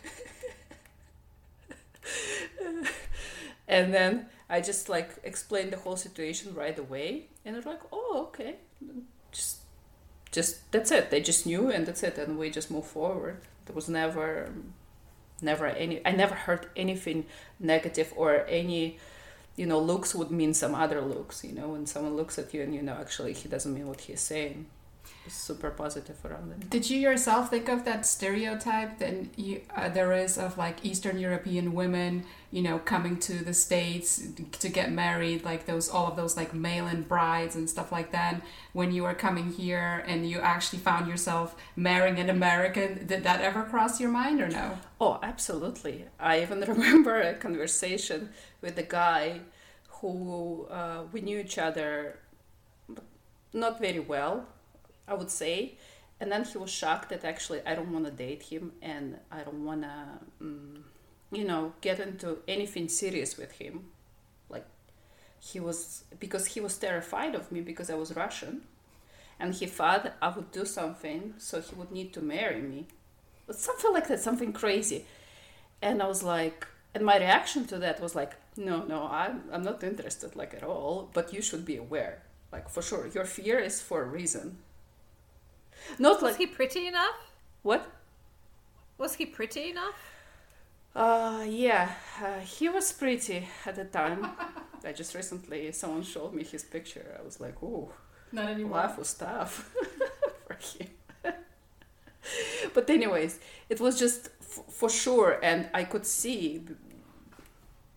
and 3.68 3.94
then 3.94 4.28
I 4.50 4.62
just 4.62 4.90
like 4.90 5.16
explained 5.24 5.72
the 5.72 5.78
whole 5.78 5.96
situation 5.96 6.54
right 6.54 6.78
away, 6.78 7.28
and 7.44 7.56
they're 7.56 7.64
like, 7.64 7.82
"Oh, 7.92 8.28
okay, 8.30 8.56
just, 9.32 9.62
just 10.32 10.72
that's 10.72 10.92
it." 10.92 11.10
They 11.10 11.22
just 11.22 11.46
knew, 11.46 11.72
and 11.72 11.86
that's 11.86 12.04
it, 12.04 12.18
and 12.18 12.38
we 12.38 12.50
just 12.50 12.72
move 12.72 12.86
forward. 12.86 13.42
There 13.66 13.76
was 13.76 13.90
never, 13.90 14.52
never 15.42 15.68
any. 15.68 16.02
I 16.06 16.12
never 16.12 16.36
heard 16.36 16.68
anything 16.76 17.26
negative 17.60 18.14
or 18.16 18.46
any 18.48 18.98
you 19.60 19.66
know 19.66 19.80
looks 19.92 20.16
would 20.16 20.32
mean 20.32 20.54
some 20.54 20.74
other 20.74 21.02
looks 21.02 21.44
you 21.44 21.52
know 21.52 21.68
when 21.74 21.86
someone 21.86 22.16
looks 22.16 22.40
at 22.40 22.54
you 22.54 22.62
and 22.64 22.74
you 22.74 22.82
know 22.82 22.98
actually 23.04 23.34
he 23.34 23.48
doesn't 23.50 23.74
mean 23.74 23.88
what 23.88 24.02
he's 24.02 24.22
saying. 24.22 24.68
It's 25.26 25.36
super 25.36 25.72
positive 25.72 26.18
around 26.24 26.50
them. 26.52 26.60
Did 26.70 26.90
you 26.90 26.98
yourself 27.00 27.50
think 27.50 27.68
of 27.68 27.84
that 27.84 28.06
stereotype 28.06 29.00
that 29.00 29.14
you 29.38 29.62
uh, 29.76 29.90
there 29.90 30.14
is 30.14 30.38
of 30.38 30.58
like 30.58 30.78
eastern 30.90 31.18
european 31.28 31.74
women 31.82 32.14
you 32.52 32.62
know 32.64 32.80
coming 32.80 33.18
to 33.18 33.44
the 33.44 33.54
states 33.54 34.24
to 34.60 34.70
get 34.70 34.92
married 34.92 35.44
like 35.44 35.66
those 35.66 35.88
all 35.88 36.08
of 36.08 36.16
those 36.16 36.36
like 36.36 36.54
mail-in 36.54 37.04
brides 37.04 37.56
and 37.56 37.70
stuff 37.70 37.92
like 37.92 38.12
that. 38.12 38.42
When 38.74 38.92
you 38.92 39.04
were 39.04 39.14
coming 39.14 39.52
here 39.52 40.04
and 40.08 40.28
you 40.28 40.40
actually 40.40 40.80
found 40.80 41.08
yourself 41.08 41.56
marrying 41.76 42.20
an 42.20 42.30
american 42.30 43.06
did 43.06 43.24
that 43.24 43.42
ever 43.42 43.64
cross 43.64 44.00
your 44.00 44.10
mind 44.10 44.42
or 44.42 44.50
no? 44.50 44.78
Oh 45.00 45.20
absolutely. 45.22 46.06
I 46.20 46.42
even 46.42 46.60
remember 46.76 47.20
a 47.22 47.36
conversation 47.36 48.30
with 48.62 48.78
a 48.78 48.84
guy 48.84 49.42
who 50.02 50.66
uh, 50.72 51.04
we 51.12 51.22
knew 51.22 51.40
each 51.40 51.58
other 51.58 52.20
not 53.54 53.80
very 53.80 54.00
well 54.00 54.46
i 55.08 55.14
would 55.14 55.32
say. 55.32 55.78
And 56.22 56.30
then 56.30 56.44
he 56.44 56.58
was 56.58 56.70
shocked 56.70 57.10
that 57.10 57.24
actually 57.24 57.62
i 57.66 57.76
don't 57.76 57.94
want 57.94 58.06
to 58.06 58.12
date 58.12 58.44
him 58.44 58.74
and 58.82 59.18
i 59.32 59.42
don't 59.42 59.64
want 59.64 59.84
to 59.84 59.96
um, 60.42 60.84
you 61.32 61.44
know, 61.44 61.74
get 61.82 62.00
into 62.00 62.40
anything 62.48 62.90
serious 62.90 63.38
with 63.38 63.54
him. 63.54 63.86
Like, 64.50 64.66
he 65.40 65.60
was, 65.60 66.04
because 66.20 66.48
he 66.48 66.60
was 66.60 66.78
terrified 66.78 67.36
of 67.36 67.52
me 67.52 67.62
because 67.62 67.90
I 67.90 67.96
was 67.96 68.16
Russian. 68.16 68.62
And 69.40 69.54
he 69.54 69.68
thought 69.68 70.14
I 70.22 70.30
would 70.30 70.52
do 70.52 70.66
something, 70.66 71.36
so 71.38 71.62
he 71.62 71.74
would 71.76 71.92
need 71.92 72.14
to 72.14 72.22
marry 72.22 72.62
me. 72.62 72.88
But 73.48 73.58
something 73.58 73.94
like 73.94 74.08
that, 74.10 74.20
something 74.20 74.52
crazy. 74.52 75.06
And 75.82 76.04
I 76.04 76.08
was 76.08 76.24
like, 76.24 76.68
and 76.94 77.06
my 77.06 77.18
reaction 77.18 77.66
to 77.68 77.78
that 77.80 78.02
was 78.02 78.16
like, 78.16 78.36
no, 78.58 78.84
no, 78.84 79.08
I'm, 79.08 79.44
I'm 79.52 79.64
not 79.64 79.84
interested, 79.84 80.36
like 80.36 80.54
at 80.54 80.64
all, 80.64 81.10
but 81.14 81.34
you 81.34 81.42
should 81.42 81.64
be 81.64 81.78
aware. 81.78 82.24
Like, 82.52 82.68
for 82.68 82.82
sure, 82.82 83.08
your 83.08 83.26
fear 83.26 83.60
is 83.60 83.82
for 83.82 84.04
a 84.04 84.08
reason. 84.08 84.58
Not 85.98 86.22
was 86.22 86.32
like. 86.32 86.38
he 86.38 86.48
pretty 86.48 86.88
enough? 86.88 87.16
What? 87.62 87.90
Was 88.98 89.16
he 89.16 89.26
pretty 89.26 89.70
enough? 89.70 89.96
Uh, 90.96 91.46
yeah, 91.48 91.92
uh, 92.22 92.40
he 92.40 92.68
was 92.68 92.92
pretty 92.92 93.48
at 93.66 93.76
the 93.76 93.86
time. 93.86 94.26
I 94.86 94.92
just 94.92 95.14
recently 95.14 95.72
someone 95.72 96.04
showed 96.04 96.34
me 96.34 96.44
his 96.44 96.64
picture. 96.64 97.18
I 97.20 97.24
was 97.24 97.40
like, 97.40 97.62
"Ooh, 97.62 97.90
not 98.32 98.50
anymore." 98.50 98.78
Life 98.78 98.98
was 98.98 99.14
tough 99.14 99.76
for 100.48 100.54
him. 100.56 100.88
but 102.74 102.90
anyways, 102.90 103.40
it 103.70 103.80
was 103.80 103.98
just 104.00 104.30
f- 104.42 104.64
for 104.70 104.90
sure, 104.90 105.40
and 105.44 105.70
I 105.74 105.84
could 105.84 106.06
see, 106.06 106.62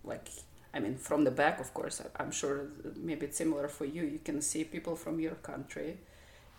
like, 0.04 0.28
I 0.74 0.80
mean, 0.80 0.96
from 0.96 1.24
the 1.24 1.30
back, 1.30 1.60
of 1.60 1.72
course. 1.74 2.00
I- 2.00 2.22
I'm 2.22 2.30
sure 2.30 2.66
maybe 2.96 3.26
it's 3.26 3.36
similar 3.38 3.68
for 3.68 3.84
you. 3.84 4.02
You 4.04 4.18
can 4.18 4.40
see 4.40 4.64
people 4.64 4.96
from 4.96 5.20
your 5.20 5.34
country, 5.36 5.98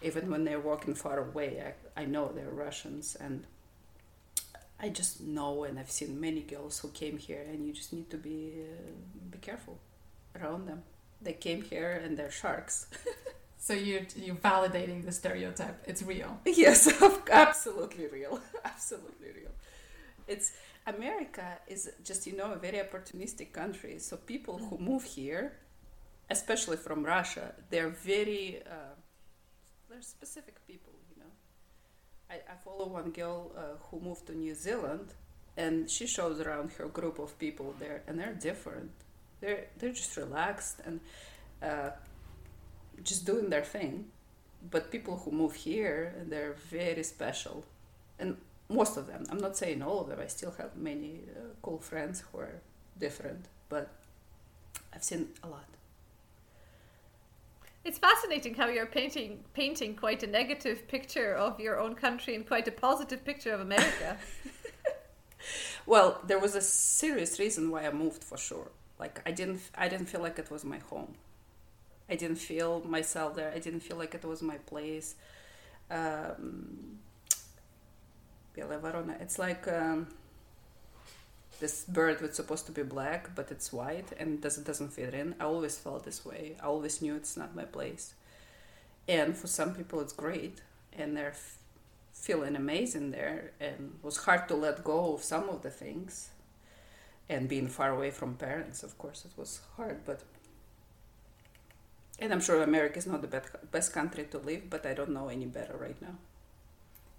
even 0.02 0.30
when 0.30 0.44
they're 0.46 0.60
walking 0.60 0.96
far 0.96 1.20
away. 1.20 1.64
I, 1.98 2.02
I 2.02 2.06
know 2.06 2.32
they're 2.34 2.50
Russians, 2.50 3.16
and 3.20 3.46
I 4.84 4.90
just 4.90 5.22
know, 5.22 5.64
and 5.64 5.80
I've 5.80 5.90
seen 5.90 6.20
many 6.20 6.42
girls 6.42 6.78
who 6.80 6.90
came 6.90 7.18
here, 7.18 7.46
and 7.50 7.66
you 7.66 7.72
just 7.72 7.94
need 7.94 8.10
to 8.10 8.18
be 8.18 8.40
uh, 8.70 8.92
be 9.32 9.38
careful 9.38 9.80
around 10.36 10.68
them. 10.68 10.84
They 11.22 11.32
came 11.32 11.62
here 11.62 12.02
and 12.04 12.18
they're 12.18 12.30
sharks. 12.42 12.88
so 13.58 13.72
you're 13.74 14.06
you're 14.18 14.36
validating 14.36 15.06
the 15.06 15.14
stereotype. 15.14 15.78
It's 15.88 16.04
real. 16.04 16.32
Yes, 16.46 16.80
absolutely 17.32 18.08
real. 18.08 18.42
absolutely 18.66 19.30
real. 19.40 19.54
It's 20.28 20.52
America 20.86 21.48
is 21.70 21.90
just 22.04 22.28
you 22.28 22.36
know 22.36 22.52
a 22.52 22.58
very 22.58 22.80
opportunistic 22.86 23.54
country. 23.54 24.00
So 24.00 24.18
people 24.18 24.58
who 24.58 24.78
move 24.78 25.06
here, 25.06 25.54
especially 26.30 26.78
from 26.78 27.06
Russia, 27.06 27.54
they're 27.70 27.96
very 28.14 28.62
uh, 28.76 28.96
they're 29.90 30.02
specific 30.02 30.56
people 30.68 30.93
I, 32.34 32.54
I 32.54 32.56
follow 32.56 32.88
one 32.88 33.12
girl 33.12 33.52
uh, 33.56 33.62
who 33.86 34.00
moved 34.00 34.26
to 34.28 34.34
New 34.34 34.56
Zealand, 34.56 35.08
and 35.56 35.90
she 35.90 36.08
shows 36.08 36.40
around 36.40 36.72
her 36.74 36.88
group 36.88 37.20
of 37.20 37.38
people 37.38 37.76
there, 37.80 38.02
and 38.08 38.20
they're 38.20 38.34
different. 38.50 38.92
They're 39.42 39.66
they're 39.78 39.98
just 40.04 40.16
relaxed 40.18 40.78
and 40.86 41.00
uh, 41.62 41.92
just 43.04 43.26
doing 43.26 43.50
their 43.50 43.64
thing. 43.76 44.06
But 44.72 44.92
people 44.92 45.18
who 45.18 45.32
move 45.32 45.54
here, 45.56 46.16
they're 46.32 46.56
very 46.70 47.04
special, 47.04 47.66
and 48.20 48.38
most 48.70 48.98
of 48.98 49.08
them. 49.08 49.26
I'm 49.30 49.42
not 49.48 49.58
saying 49.58 49.82
all 49.82 50.00
of 50.02 50.08
them. 50.08 50.20
I 50.28 50.28
still 50.28 50.54
have 50.58 50.72
many 50.76 51.12
uh, 51.36 51.40
cool 51.62 51.80
friends 51.80 52.24
who 52.26 52.40
are 52.40 52.56
different, 52.98 53.46
but 53.70 53.90
I've 54.94 55.04
seen 55.04 55.28
a 55.44 55.48
lot. 55.50 55.68
It's 57.84 57.98
fascinating 57.98 58.56
how 58.56 58.68
you're 58.68 58.86
painting 58.86 59.44
painting 59.54 59.96
quite 59.96 60.24
a 60.24 60.28
negative 60.28 60.88
picture 60.88 61.34
of 61.36 61.60
your 61.60 61.80
own 61.80 61.96
country 61.96 62.34
and 62.36 62.48
quite 62.48 62.68
a 62.68 62.72
positive 62.72 63.26
picture 63.26 63.54
of 63.54 63.60
America. 63.60 64.18
well, 65.86 66.22
there 66.26 66.40
was 66.40 66.56
a 66.56 66.62
serious 66.62 67.40
reason 67.40 67.70
why 67.72 67.86
I 67.86 67.92
moved 67.92 68.24
for 68.24 68.38
sure. 68.38 68.72
Like 69.00 69.22
I 69.26 69.32
didn't 69.32 69.62
I 69.76 69.90
didn't 69.90 70.06
feel 70.08 70.22
like 70.22 70.40
it 70.40 70.50
was 70.50 70.64
my 70.64 70.78
home. 70.78 71.16
I 72.10 72.16
didn't 72.16 72.38
feel 72.38 72.82
myself 72.86 73.36
there. 73.36 73.52
I 73.54 73.60
didn't 73.60 73.82
feel 73.82 73.98
like 73.98 74.14
it 74.16 74.24
was 74.24 74.42
my 74.42 74.58
place. 74.58 75.16
Um, 75.92 77.00
It's 79.20 79.40
like 79.40 79.68
um, 79.68 80.08
this 81.60 81.86
bird 81.86 82.22
was 82.22 82.36
supposed 82.36 82.66
to 82.68 82.72
be 82.72 82.84
black, 82.84 83.36
but 83.36 83.52
it's 83.52 83.72
white 83.72 84.12
and 84.20 84.42
doesn't 84.42 84.66
doesn't 84.66 84.94
fit 84.94 85.14
in. 85.14 85.36
I 85.40 85.46
always 85.46 85.78
felt 85.78 86.04
this 86.04 86.26
way. 86.26 86.56
I 86.62 86.66
always 86.66 87.02
knew 87.02 87.16
it's 87.16 87.38
not 87.38 87.56
my 87.56 87.66
place. 87.66 88.14
And 89.08 89.36
for 89.36 89.48
some 89.48 89.74
people, 89.76 90.00
it's 90.00 90.14
great, 90.14 90.62
and 90.94 91.16
they're 91.18 91.30
f- 91.30 91.58
feeling 92.14 92.56
amazing 92.56 93.12
there. 93.12 93.52
And 93.60 93.94
it 93.96 94.06
was 94.06 94.18
hard 94.26 94.48
to 94.48 94.56
let 94.56 94.84
go 94.84 95.14
of 95.14 95.24
some 95.24 95.50
of 95.50 95.62
the 95.62 95.70
things. 95.70 96.30
And 97.30 97.50
being 97.50 97.68
far 97.68 97.92
away 97.92 98.12
from 98.12 98.36
parents, 98.36 98.84
of 98.84 98.98
course, 98.98 99.26
it 99.26 99.32
was 99.38 99.62
hard. 99.78 100.06
But 100.06 100.22
and 102.20 102.32
I'm 102.32 102.42
sure 102.42 102.62
America 102.62 102.98
is 103.00 103.08
not 103.08 103.22
the 103.22 103.28
best 103.28 103.50
best 103.72 103.94
country 103.94 104.26
to 104.32 104.38
live, 104.38 104.70
but 104.70 104.86
I 104.86 104.94
don't 104.94 105.12
know 105.12 105.30
any 105.30 105.46
better 105.46 105.76
right 105.78 106.02
now. 106.02 106.16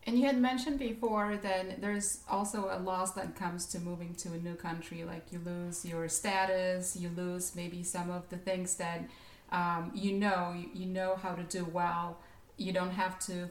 And 0.07 0.19
you 0.19 0.27
had 0.27 0.39
mentioned 0.39 0.79
before 0.79 1.39
that 1.43 1.81
there's 1.81 2.19
also 2.29 2.69
a 2.71 2.79
loss 2.79 3.13
that 3.13 3.37
comes 3.37 3.65
to 3.67 3.81
moving 3.81 4.15
to 4.17 4.35
a 4.35 4.37
new 4.37 4.55
country. 4.55 5.03
Like 5.05 5.33
you 5.33 5.41
lose 5.45 5.85
your 5.85 6.09
status, 6.09 6.95
you 6.95 7.11
lose 7.17 7.57
maybe 7.57 7.83
some 7.83 8.11
of 8.11 8.29
the 8.29 8.37
things 8.37 8.75
that 8.77 9.09
um, 9.55 9.93
you 9.95 10.13
know, 10.13 10.55
you, 10.75 10.87
know 10.87 11.17
how 11.17 11.35
to 11.35 11.43
do 11.45 11.65
well. 11.65 12.19
You 12.57 12.73
don't 12.73 12.91
have 12.91 13.19
to 13.21 13.49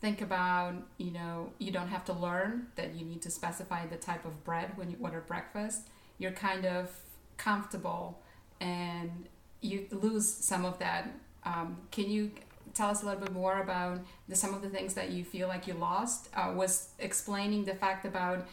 think 0.00 0.20
about, 0.20 0.74
you 0.96 1.10
know, 1.10 1.50
you 1.58 1.72
don't 1.72 1.88
have 1.88 2.04
to 2.04 2.12
learn 2.12 2.68
that 2.76 2.94
you 2.94 3.04
need 3.04 3.22
to 3.22 3.30
specify 3.30 3.86
the 3.86 3.96
type 3.96 4.24
of 4.24 4.44
bread 4.44 4.76
when 4.76 4.90
you 4.90 4.96
order 5.00 5.20
breakfast. 5.20 5.88
You're 6.18 6.32
kind 6.32 6.64
of 6.64 6.90
comfortable 7.36 8.20
and 8.60 9.26
you 9.60 9.86
lose 9.90 10.32
some 10.32 10.64
of 10.64 10.78
that. 10.78 11.12
Um, 11.44 11.78
can 11.90 12.08
you 12.08 12.30
tell 12.74 12.90
us 12.90 13.02
a 13.02 13.06
little 13.06 13.20
bit 13.20 13.32
more 13.32 13.60
about 13.60 14.00
the, 14.28 14.36
some 14.36 14.54
of 14.54 14.62
the 14.62 14.68
things 14.68 14.94
that 14.94 15.10
you 15.10 15.24
feel 15.24 15.48
like 15.48 15.66
you 15.66 15.74
lost? 15.74 16.28
Uh, 16.34 16.52
was 16.54 16.90
explaining 16.98 17.64
the 17.64 17.74
fact 17.74 18.04
about 18.04 18.46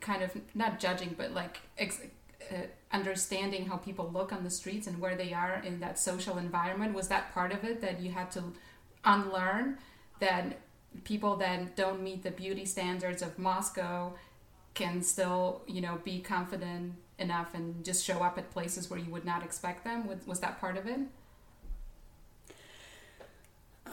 kind 0.00 0.22
of 0.22 0.30
not 0.54 0.80
judging, 0.80 1.14
but 1.16 1.32
like 1.32 1.60
ex- 1.78 2.00
uh, 2.50 2.66
understanding 2.92 3.66
how 3.66 3.76
people 3.76 4.10
look 4.12 4.32
on 4.32 4.44
the 4.44 4.50
streets 4.50 4.86
and 4.86 5.00
where 5.00 5.16
they 5.16 5.32
are 5.32 5.62
in 5.64 5.80
that 5.80 5.98
social 5.98 6.38
environment. 6.38 6.94
Was 6.94 7.08
that 7.08 7.32
part 7.32 7.52
of 7.52 7.64
it 7.64 7.80
that 7.80 8.00
you 8.00 8.10
had 8.10 8.30
to 8.32 8.42
unlearn 9.04 9.78
that 10.20 10.60
people 11.04 11.36
that 11.36 11.76
don't 11.76 12.02
meet 12.02 12.22
the 12.22 12.30
beauty 12.30 12.64
standards 12.64 13.22
of 13.22 13.38
Moscow 13.38 14.12
can 14.74 15.02
still, 15.02 15.62
you 15.66 15.80
know, 15.80 16.00
be 16.04 16.20
confident 16.20 16.94
enough 17.18 17.54
and 17.54 17.84
just 17.84 18.04
show 18.04 18.22
up 18.22 18.38
at 18.38 18.50
places 18.50 18.90
where 18.90 18.98
you 18.98 19.10
would 19.10 19.24
not 19.24 19.42
expect 19.42 19.84
them? 19.84 20.06
Was, 20.06 20.18
was 20.26 20.40
that 20.40 20.60
part 20.60 20.76
of 20.76 20.86
it? 20.86 21.00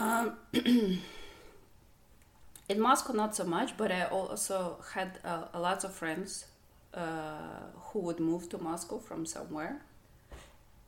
Um, 0.02 0.34
in 2.70 2.80
Moscow, 2.80 3.14
not 3.14 3.36
so 3.36 3.44
much, 3.44 3.78
but 3.78 3.92
I 3.92 4.06
also 4.06 4.78
had 4.96 5.20
uh, 5.24 5.44
a 5.54 5.60
lot 5.60 5.84
of 5.84 5.94
friends 5.94 6.46
uh, 6.96 7.70
who 7.76 8.00
would 8.00 8.20
move 8.20 8.50
to 8.50 8.58
Moscow 8.58 8.98
from 8.98 9.28
somewhere. 9.28 9.82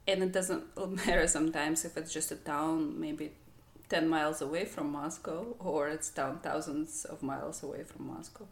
And 0.07 0.23
it 0.23 0.31
doesn't 0.31 0.65
matter 1.05 1.27
sometimes 1.27 1.85
if 1.85 1.95
it's 1.95 2.11
just 2.11 2.31
a 2.31 2.37
town, 2.37 2.99
maybe 2.99 3.33
10 3.89 4.09
miles 4.09 4.41
away 4.41 4.65
from 4.65 4.91
Moscow, 4.91 5.55
or 5.59 5.89
it's 5.89 6.09
town 6.09 6.39
thousands 6.41 7.05
of 7.05 7.21
miles 7.21 7.61
away 7.61 7.83
from 7.83 8.07
Moscow. 8.07 8.47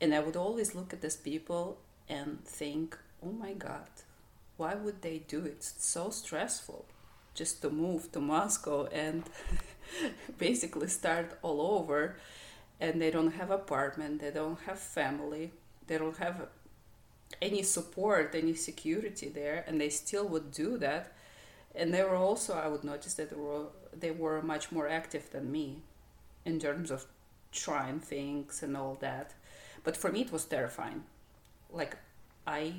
And 0.00 0.12
I 0.12 0.18
would 0.18 0.36
always 0.36 0.74
look 0.74 0.92
at 0.92 1.00
these 1.00 1.16
people 1.16 1.78
and 2.08 2.44
think, 2.44 2.98
oh 3.22 3.30
my 3.30 3.52
God, 3.52 3.88
why 4.56 4.74
would 4.74 5.02
they 5.02 5.18
do 5.28 5.44
it? 5.44 5.58
It's 5.58 5.74
so 5.78 6.10
stressful 6.10 6.86
just 7.36 7.62
to 7.62 7.70
move 7.70 8.10
to 8.12 8.20
Moscow 8.20 8.86
and 8.86 9.22
basically 10.38 10.88
start 10.88 11.38
all 11.42 11.60
over 11.60 12.16
and 12.80 13.00
they 13.00 13.10
don't 13.10 13.32
have 13.32 13.50
apartment 13.50 14.20
they 14.20 14.30
don't 14.30 14.60
have 14.66 14.78
family 14.78 15.52
they 15.86 15.98
don't 15.98 16.18
have 16.18 16.48
any 17.42 17.62
support 17.62 18.34
any 18.34 18.54
security 18.54 19.28
there 19.28 19.64
and 19.66 19.80
they 19.80 19.88
still 19.88 20.26
would 20.28 20.50
do 20.52 20.78
that. 20.78 21.12
And 21.74 21.92
they 21.92 22.02
were 22.02 22.16
also 22.16 22.54
i 22.54 22.68
would 22.68 22.84
notice 22.84 23.14
that 23.14 23.30
they 23.30 23.36
were 23.36 23.66
they 23.92 24.10
were 24.10 24.42
much 24.42 24.72
more 24.72 24.88
active 24.88 25.30
than 25.30 25.50
me 25.52 25.82
in 26.44 26.58
terms 26.60 26.90
of 26.90 27.06
trying 27.52 28.00
things 28.00 28.62
and 28.62 28.76
all 28.76 28.96
that. 29.00 29.34
But 29.84 29.96
for 29.96 30.10
me 30.10 30.22
it 30.22 30.32
was 30.32 30.44
terrifying. 30.44 31.04
Like 31.70 31.96
i 32.46 32.72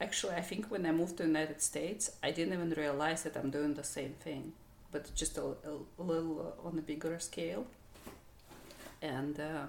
actually, 0.00 0.34
I 0.34 0.40
think 0.40 0.70
when 0.70 0.86
I 0.86 0.92
moved 0.92 1.16
to 1.18 1.22
the 1.24 1.28
United 1.28 1.60
States, 1.62 2.10
I 2.22 2.30
didn't 2.30 2.54
even 2.54 2.70
realize 2.70 3.22
that 3.24 3.36
I'm 3.36 3.50
doing 3.50 3.74
the 3.74 3.84
same 3.84 4.14
thing, 4.20 4.52
but 4.92 5.14
just 5.14 5.38
a, 5.38 5.42
a, 5.42 6.02
little 6.02 6.54
on 6.64 6.78
a 6.78 6.82
bigger 6.82 7.18
scale. 7.18 7.66
And 9.02 9.38
uh, 9.38 9.66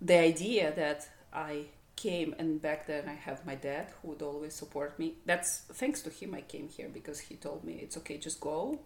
the 0.00 0.18
idea 0.18 0.72
that 0.74 1.08
I 1.32 1.66
came 1.96 2.34
and 2.38 2.60
back 2.60 2.86
then 2.86 3.08
I 3.08 3.14
have 3.14 3.46
my 3.46 3.54
dad 3.54 3.92
who 4.02 4.08
would 4.08 4.22
always 4.22 4.54
support 4.54 4.98
me. 4.98 5.14
That's 5.26 5.60
thanks 5.72 6.02
to 6.02 6.10
him 6.10 6.34
I 6.34 6.40
came 6.40 6.68
here 6.68 6.88
because 6.92 7.20
he 7.20 7.36
told 7.36 7.64
me 7.64 7.74
it's 7.74 7.96
okay, 7.98 8.18
just 8.18 8.40
go. 8.40 8.80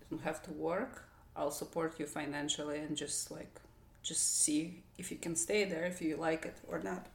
You 0.00 0.06
don't 0.10 0.22
have 0.24 0.42
to 0.44 0.52
work. 0.52 1.08
I'll 1.36 1.50
support 1.50 1.98
you 1.98 2.06
financially 2.06 2.78
and 2.78 2.96
just 2.96 3.30
like 3.30 3.60
just 4.02 4.42
see 4.42 4.82
if 4.98 5.10
you 5.10 5.16
can 5.16 5.36
stay 5.36 5.64
there 5.64 5.84
if 5.84 6.02
you 6.02 6.16
like 6.16 6.44
it 6.44 6.56
or 6.68 6.80
not. 6.80 7.06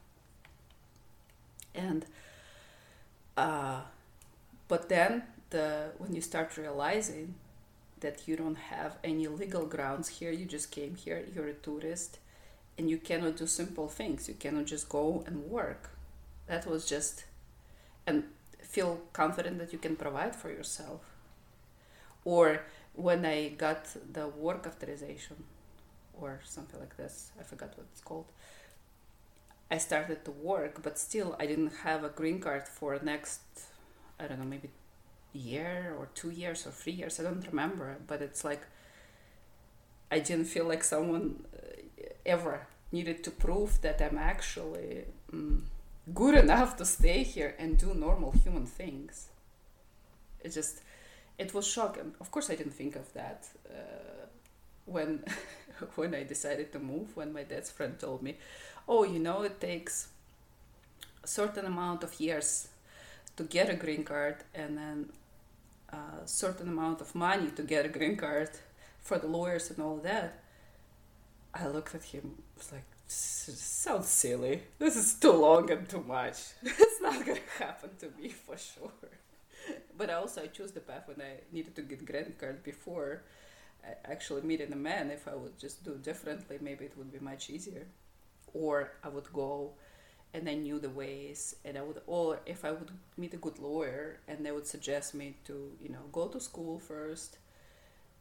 And 1.74 2.06
uh 3.38 3.82
but 4.68 4.90
then 4.90 5.24
the 5.56 5.68
when 6.02 6.12
you 6.18 6.22
start 6.22 6.58
realizing 6.58 7.36
that 8.04 8.28
you 8.28 8.36
don't 8.36 8.62
have 8.76 8.92
any 9.04 9.28
legal 9.28 9.66
grounds 9.76 10.08
here, 10.18 10.32
you 10.40 10.46
just 10.58 10.70
came 10.78 10.94
here, 11.04 11.20
you're 11.34 11.48
a 11.48 11.60
tourist 11.68 12.12
and 12.78 12.90
you 12.90 12.98
cannot 12.98 13.38
do 13.38 13.48
simple 13.48 13.88
things. 14.00 14.28
You 14.28 14.36
cannot 14.44 14.66
just 14.66 14.90
go 14.90 15.24
and 15.28 15.38
work. 15.60 15.84
That 16.48 16.68
was 16.68 16.82
just, 16.86 17.26
and 18.06 18.18
feel 18.62 18.92
confident 19.14 19.56
that 19.60 19.72
you 19.74 19.80
can 19.80 19.96
provide 19.96 20.36
for 20.36 20.50
yourself. 20.58 21.02
Or 22.26 22.46
when 22.94 23.26
I 23.26 23.50
got 23.66 23.82
the 24.18 24.28
work 24.28 24.68
authorization, 24.68 25.38
or 26.22 26.40
something 26.44 26.80
like 26.80 26.96
this, 26.98 27.32
I 27.40 27.44
forgot 27.44 27.78
what 27.78 27.88
it's 27.92 28.02
called. 28.02 28.30
I 29.70 29.78
started 29.78 30.24
to 30.26 30.32
work, 30.32 30.82
but 30.84 30.98
still 30.98 31.36
I 31.40 31.46
didn't 31.46 31.74
have 31.84 32.04
a 32.04 32.10
green 32.10 32.40
card 32.40 32.68
for 32.68 33.00
next, 33.02 33.42
I 34.20 34.28
don't 34.28 34.40
know, 34.40 34.46
maybe 34.46 34.70
year 35.38 35.96
or 35.98 36.08
two 36.16 36.30
years 36.30 36.66
or 36.66 36.72
three 36.72 36.94
years. 36.94 37.20
I 37.20 37.24
don't 37.24 37.46
remember, 37.48 37.98
but 38.08 38.22
it's 38.22 38.44
like 38.44 38.62
I 40.12 40.20
didn't 40.20 40.46
feel 40.46 40.66
like 40.66 40.84
someone 40.84 41.46
ever 42.26 42.68
needed 42.92 43.24
to 43.24 43.32
prove 43.32 43.82
that 43.82 44.02
I'm 44.02 44.18
actually 44.18 45.06
um, 45.32 45.66
good 46.14 46.36
enough 46.36 46.78
to 46.78 46.86
stay 46.86 47.24
here 47.24 47.56
and 47.60 47.78
do 47.78 47.94
normal 47.94 48.32
human 48.32 48.66
things. 48.66 49.30
It 50.44 50.50
just, 50.54 50.82
it 51.38 51.54
was 51.54 51.68
shocking. 51.68 52.14
Of 52.20 52.32
course, 52.32 52.50
I 52.50 52.56
didn't 52.56 52.74
think 52.74 52.96
of 52.96 53.12
that 53.14 53.48
uh, 53.70 54.26
when 54.86 55.24
when 55.96 56.14
I 56.16 56.24
decided 56.24 56.72
to 56.74 56.80
move. 56.80 57.16
When 57.18 57.34
my 57.34 57.44
dad's 57.44 57.72
friend 57.72 57.98
told 58.00 58.22
me, 58.22 58.38
"Oh, 58.88 59.04
you 59.04 59.20
know, 59.20 59.42
it 59.42 59.60
takes 59.60 60.10
a 61.24 61.28
certain 61.28 61.66
amount 61.66 62.04
of 62.04 62.20
years 62.20 62.68
to 63.38 63.44
get 63.44 63.70
a 63.70 63.76
green 63.76 64.04
card, 64.04 64.38
and 64.54 64.78
then 64.78 65.10
a 65.90 66.28
certain 66.28 66.68
amount 66.68 67.02
of 67.02 67.16
money 67.16 67.50
to 67.52 67.64
get 67.64 67.86
a 67.86 67.90
green 67.90 68.18
card 68.18 68.50
for 69.00 69.18
the 69.18 69.28
lawyers 69.28 69.70
and 69.72 69.80
all 69.80 69.98
that." 69.98 70.42
I 71.54 71.68
looked 71.68 71.96
at 71.96 72.04
him, 72.04 72.44
was 72.58 72.72
like, 72.74 72.84
sounds 73.08 74.08
silly. 74.08 74.64
This 74.78 74.96
is 74.98 75.14
too 75.14 75.32
long 75.32 75.72
and 75.72 75.88
too 75.88 76.04
much. 76.04 76.38
it's 76.64 77.02
not 77.02 77.26
gonna 77.26 77.40
happen 77.60 77.92
to 78.00 78.10
me 78.20 78.30
for 78.30 78.58
sure. 78.58 78.92
But 79.98 80.10
also, 80.10 80.44
I 80.44 80.48
chose 80.48 80.72
the 80.74 80.82
path 80.82 81.08
when 81.08 81.22
I 81.22 81.40
needed 81.52 81.76
to 81.76 81.82
get 81.82 82.06
green 82.06 82.34
card 82.40 82.64
before 82.64 83.24
actually 84.04 84.42
meeting 84.42 84.74
a 84.74 84.76
man. 84.76 85.12
If 85.12 85.28
I 85.28 85.36
would 85.36 85.58
just 85.58 85.84
do 85.84 85.96
differently, 85.96 86.58
maybe 86.62 86.86
it 86.86 86.98
would 86.98 87.12
be 87.12 87.20
much 87.20 87.50
easier. 87.50 87.88
Or 88.54 88.92
I 89.04 89.10
would 89.10 89.32
go 89.32 89.74
and 90.36 90.50
I 90.50 90.56
knew 90.56 90.78
the 90.80 90.90
ways, 90.90 91.56
and 91.66 91.78
I 91.78 91.82
would, 91.82 92.02
or 92.06 92.40
if 92.46 92.66
I 92.66 92.72
would 92.72 92.92
meet 93.18 93.34
a 93.34 93.38
good 93.38 93.58
lawyer 93.60 94.20
and 94.28 94.46
they 94.46 94.52
would 94.52 94.68
suggest 94.68 95.16
me 95.16 95.36
to, 95.46 95.72
you 95.82 95.90
know, 95.90 96.06
go 96.12 96.28
to 96.28 96.40
school 96.40 96.78
first 96.78 97.38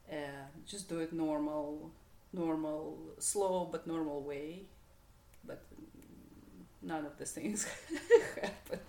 and 0.09 0.47
just 0.65 0.87
do 0.87 0.99
it 0.99 1.11
normal 1.11 1.91
normal, 2.35 2.97
slow 3.19 3.67
but 3.71 3.87
normal 3.87 4.21
way. 4.21 4.63
But 5.45 5.63
none 6.81 7.05
of 7.05 7.17
these 7.17 7.31
things 7.31 7.67
happened. 8.41 8.81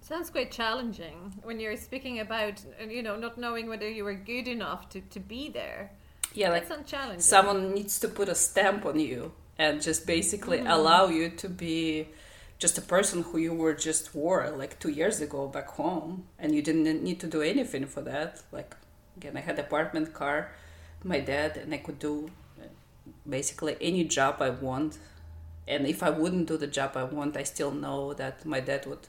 Sounds 0.00 0.28
quite 0.28 0.50
challenging 0.50 1.34
when 1.42 1.60
you're 1.60 1.76
speaking 1.76 2.20
about, 2.20 2.62
you 2.88 3.02
know, 3.02 3.16
not 3.16 3.38
knowing 3.38 3.68
whether 3.68 3.88
you 3.88 4.04
were 4.04 4.14
good 4.14 4.48
enough 4.48 4.90
to, 4.90 5.00
to 5.00 5.20
be 5.20 5.48
there. 5.48 5.92
Yeah, 6.34 6.50
like 6.50 6.68
challenging. 6.86 7.20
someone 7.20 7.74
needs 7.74 8.00
to 8.00 8.08
put 8.08 8.28
a 8.28 8.34
stamp 8.34 8.84
on 8.84 8.98
you 8.98 9.32
and 9.58 9.82
just 9.82 10.06
basically 10.06 10.58
mm. 10.58 10.70
allow 10.70 11.06
you 11.06 11.28
to 11.30 11.48
be 11.48 12.08
just 12.58 12.78
a 12.78 12.82
person 12.82 13.22
who 13.22 13.38
you 13.38 13.52
were 13.52 13.74
just 13.74 14.14
were 14.14 14.50
like 14.50 14.78
two 14.78 14.90
years 14.90 15.20
ago 15.20 15.46
back 15.46 15.68
home 15.68 16.24
and 16.38 16.54
you 16.54 16.62
didn't 16.62 17.02
need 17.02 17.20
to 17.20 17.26
do 17.26 17.42
anything 17.42 17.84
for 17.84 18.00
that 18.00 18.40
like 18.52 18.74
again 19.16 19.36
i 19.36 19.40
had 19.40 19.58
apartment 19.58 20.14
car 20.14 20.50
my 21.04 21.20
dad 21.20 21.56
and 21.56 21.72
I 21.72 21.78
could 21.78 21.98
do 21.98 22.30
basically 23.28 23.76
any 23.80 24.04
job 24.04 24.40
I 24.40 24.50
want. 24.50 24.98
And 25.68 25.86
if 25.86 26.02
I 26.02 26.10
wouldn't 26.10 26.48
do 26.48 26.56
the 26.56 26.66
job 26.66 26.96
I 26.96 27.04
want, 27.04 27.36
I 27.36 27.42
still 27.44 27.70
know 27.70 28.14
that 28.14 28.44
my 28.44 28.60
dad 28.60 28.86
would 28.86 29.06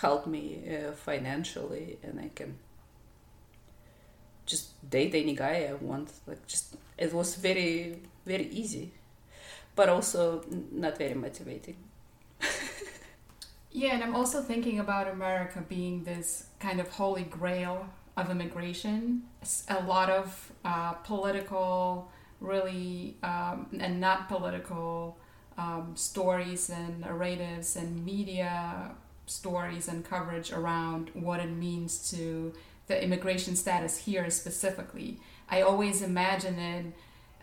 help 0.00 0.26
me 0.26 0.62
uh, 0.68 0.92
financially 0.92 1.98
and 2.02 2.18
I 2.18 2.30
can 2.34 2.58
just 4.46 4.88
date 4.88 5.14
any 5.14 5.34
guy 5.34 5.68
I 5.70 5.74
want. 5.74 6.10
Like 6.26 6.46
just 6.46 6.76
it 6.96 7.12
was 7.12 7.36
very 7.36 8.00
very 8.24 8.46
easy, 8.48 8.92
but 9.74 9.88
also 9.88 10.44
not 10.70 10.98
very 10.98 11.14
motivating. 11.14 11.76
yeah, 13.72 13.94
and 13.94 14.02
I'm 14.02 14.14
also 14.14 14.42
thinking 14.42 14.78
about 14.80 15.08
America 15.08 15.64
being 15.68 16.04
this 16.04 16.46
kind 16.60 16.80
of 16.80 16.88
holy 16.88 17.24
grail 17.24 17.86
of 18.16 18.30
immigration. 18.30 19.22
A 19.68 19.82
lot 19.84 20.10
of 20.10 20.52
uh, 20.64 20.92
political, 20.92 22.10
really, 22.40 23.16
um, 23.22 23.66
and 23.78 24.00
not 24.00 24.28
political 24.28 25.18
um, 25.56 25.92
stories 25.94 26.70
and 26.70 27.00
narratives 27.00 27.76
and 27.76 28.04
media 28.04 28.92
stories 29.26 29.88
and 29.88 30.04
coverage 30.04 30.52
around 30.52 31.10
what 31.14 31.40
it 31.40 31.50
means 31.50 32.10
to 32.10 32.52
the 32.86 33.02
immigration 33.02 33.56
status 33.56 33.98
here 33.98 34.28
specifically. 34.30 35.20
I 35.48 35.62
always 35.62 36.02
imagine 36.02 36.58
it 36.58 36.86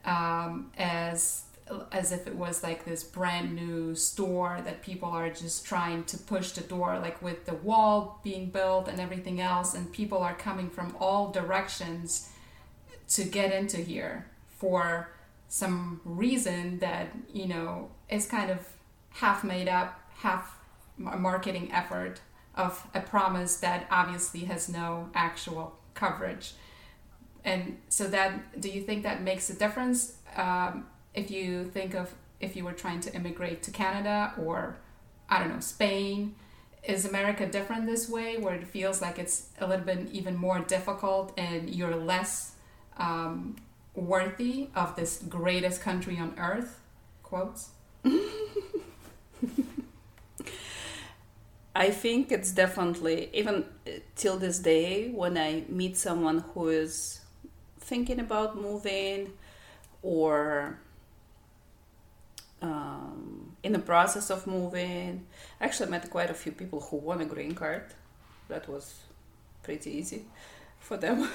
um, 0.06 0.72
as 0.78 1.44
as 1.92 2.12
if 2.12 2.28
it 2.28 2.36
was 2.36 2.64
like 2.64 2.86
this 2.86 3.04
brand 3.04 3.56
new 3.56 3.94
store 3.96 4.60
that 4.64 4.82
people 4.82 5.10
are 5.10 5.30
just 5.30 5.66
trying 5.66 6.04
to 6.04 6.18
push 6.18 6.52
the 6.52 6.62
door 6.62 7.00
like 7.00 7.22
with 7.22 7.46
the 7.46 7.54
wall 7.56 8.20
being 8.24 8.50
built 8.50 8.88
and 8.88 9.00
everything 9.00 9.40
else 9.40 9.74
and 9.74 9.92
people 9.92 10.18
are 10.20 10.36
coming 10.36 10.70
from 10.70 10.96
all 11.00 11.32
directions 11.32 12.30
to 13.08 13.24
get 13.24 13.54
into 13.54 13.78
here 13.78 14.28
for 14.58 15.10
some 15.48 16.02
reason 16.06 16.80
that 16.80 17.08
you 17.34 17.48
know 17.48 17.90
is 18.10 18.26
kind 18.26 18.50
of 18.50 18.60
half 19.12 19.44
made 19.44 19.68
up 19.68 20.00
half 20.18 20.60
marketing 20.98 21.72
effort 21.72 22.20
of 22.56 22.86
a 22.94 23.00
promise 23.00 23.58
that 23.58 23.88
obviously 23.90 24.42
has 24.42 24.70
no 24.70 25.10
actual 25.14 25.78
coverage. 25.94 26.54
And 27.46 27.78
so 27.88 28.08
that 28.10 28.60
do 28.60 28.70
you 28.70 28.82
think 28.82 29.04
that 29.04 29.22
makes 29.22 29.50
a 29.50 29.54
difference? 29.54 30.16
Um, 30.36 30.86
if 31.14 31.32
you 31.32 31.66
think 31.66 31.94
of 31.94 32.14
if 32.40 32.56
you 32.56 32.64
were 32.64 32.74
trying 32.74 33.02
to 33.02 33.14
immigrate 33.14 33.64
to 33.64 33.72
Canada 33.72 34.34
or 34.38 34.78
I 35.30 35.40
don't 35.40 35.50
know 35.54 35.60
Spain 35.60 36.36
is 36.84 37.06
America 37.06 37.46
different 37.46 37.86
this 37.86 38.10
way 38.10 38.38
where 38.38 38.56
it 38.56 38.66
feels 38.66 39.02
like 39.02 39.20
it's 39.20 39.50
a 39.60 39.68
little 39.68 39.86
bit 39.86 40.10
even 40.12 40.38
more 40.38 40.60
difficult 40.60 41.34
and 41.38 41.70
you're 41.70 41.96
less 41.96 42.54
um, 42.98 43.58
worthy 43.94 44.70
of 44.76 44.96
this 44.96 45.22
greatest 45.28 45.82
country 45.82 46.18
on 46.18 46.34
earth? 46.38 46.80
Quotes? 47.24 47.70
I 51.76 51.92
think 51.92 52.32
it's 52.32 52.52
definitely 52.52 53.30
even 53.34 53.66
till 54.16 54.38
this 54.38 54.60
day 54.60 55.10
when 55.12 55.38
I 55.38 55.66
meet 55.70 55.98
someone 55.98 56.40
who 56.54 56.70
is 56.70 57.22
thinking 57.80 58.20
about 58.20 58.60
moving 58.60 59.34
or 60.02 60.80
um, 62.62 63.56
in 63.64 63.74
the 63.74 63.80
process 63.80 64.30
of 64.30 64.48
moving. 64.48 65.26
Actually, 65.62 65.88
I 65.88 65.90
met 65.92 66.10
quite 66.10 66.30
a 66.30 66.34
few 66.34 66.52
people 66.52 66.82
who 66.82 66.98
won 66.98 67.22
a 67.22 67.26
green 67.26 67.56
card. 67.56 67.84
That 68.48 68.68
was 68.68 69.04
pretty 69.64 69.92
easy 69.92 70.26
for 70.80 70.98
them. 70.98 71.30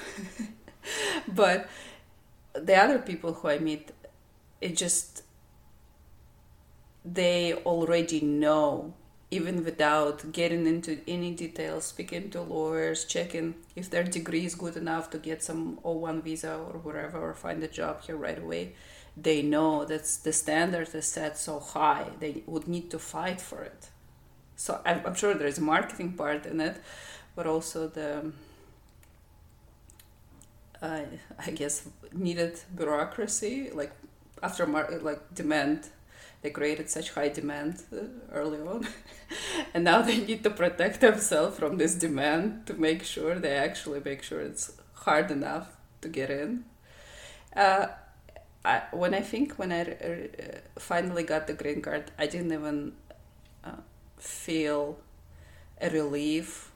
but 1.27 1.69
the 2.53 2.75
other 2.75 2.99
people 2.99 3.33
who 3.33 3.47
I 3.47 3.59
meet, 3.59 3.91
it 4.61 4.75
just 4.75 5.23
they 7.03 7.53
already 7.53 8.21
know 8.21 8.93
even 9.35 9.63
without 9.63 10.31
getting 10.31 10.65
into 10.73 10.91
any 11.07 11.31
details, 11.31 11.85
speaking 11.85 12.29
to 12.31 12.41
lawyers, 12.41 13.05
checking 13.05 13.55
if 13.75 13.89
their 13.89 14.03
degree 14.03 14.45
is 14.45 14.55
good 14.55 14.75
enough 14.77 15.09
to 15.11 15.17
get 15.17 15.43
some 15.43 15.61
O1 15.83 16.23
visa 16.23 16.53
or 16.55 16.79
whatever, 16.85 17.17
or 17.19 17.33
find 17.33 17.63
a 17.63 17.67
job 17.79 18.01
here 18.05 18.17
right 18.27 18.41
away 18.45 18.73
they 19.17 19.41
know 19.41 19.85
that 19.85 20.03
the 20.23 20.33
standard 20.33 20.93
is 20.93 21.05
set 21.05 21.37
so 21.37 21.59
high 21.59 22.07
they 22.19 22.43
would 22.45 22.67
need 22.67 22.91
to 22.91 22.99
fight 22.99 23.39
for 23.39 23.61
it. 23.63 23.89
So 24.55 24.81
i'm, 24.85 25.15
sure 25.15 25.33
there's 25.33 25.57
a 25.57 25.61
marketing 25.61 26.13
part 26.13 26.45
in 26.45 26.61
it 26.61 26.77
but 27.35 27.45
also 27.45 27.87
the 27.87 28.31
uh, 30.81 31.01
i 31.45 31.51
guess 31.51 31.87
needed 32.13 32.59
bureaucracy 32.75 33.69
like 33.73 33.91
after 34.41 34.65
mar- 34.65 34.99
like 35.01 35.21
demand 35.33 35.89
they 36.45 36.51
created 36.51 36.87
such 36.89 37.09
high 37.17 37.29
demand 37.39 37.81
uh, 37.91 38.05
early 38.31 38.59
on 38.59 38.87
and 39.73 39.83
now 39.83 39.99
they 40.01 40.19
need 40.29 40.43
to 40.43 40.49
protect 40.49 41.01
themselves 41.01 41.57
from 41.57 41.77
this 41.77 41.95
demand 41.95 42.67
to 42.67 42.73
make 42.75 43.03
sure 43.03 43.33
they 43.39 43.57
actually 43.67 44.01
make 44.05 44.21
sure 44.21 44.39
it's 44.39 44.73
hard 45.05 45.31
enough 45.31 45.67
to 46.01 46.07
get 46.07 46.29
in 46.29 46.63
uh, 47.55 47.87
I, 48.65 48.81
when 48.91 49.13
I 49.13 49.21
think 49.21 49.53
when 49.55 49.71
I 49.71 49.81
uh, 49.81 50.59
finally 50.77 51.23
got 51.23 51.47
the 51.47 51.53
green 51.53 51.81
card, 51.81 52.11
I 52.17 52.25
didn't 52.25 52.51
even 52.51 52.93
uh, 53.63 53.81
feel 54.17 54.97
a 55.79 55.89
relief 55.89 56.71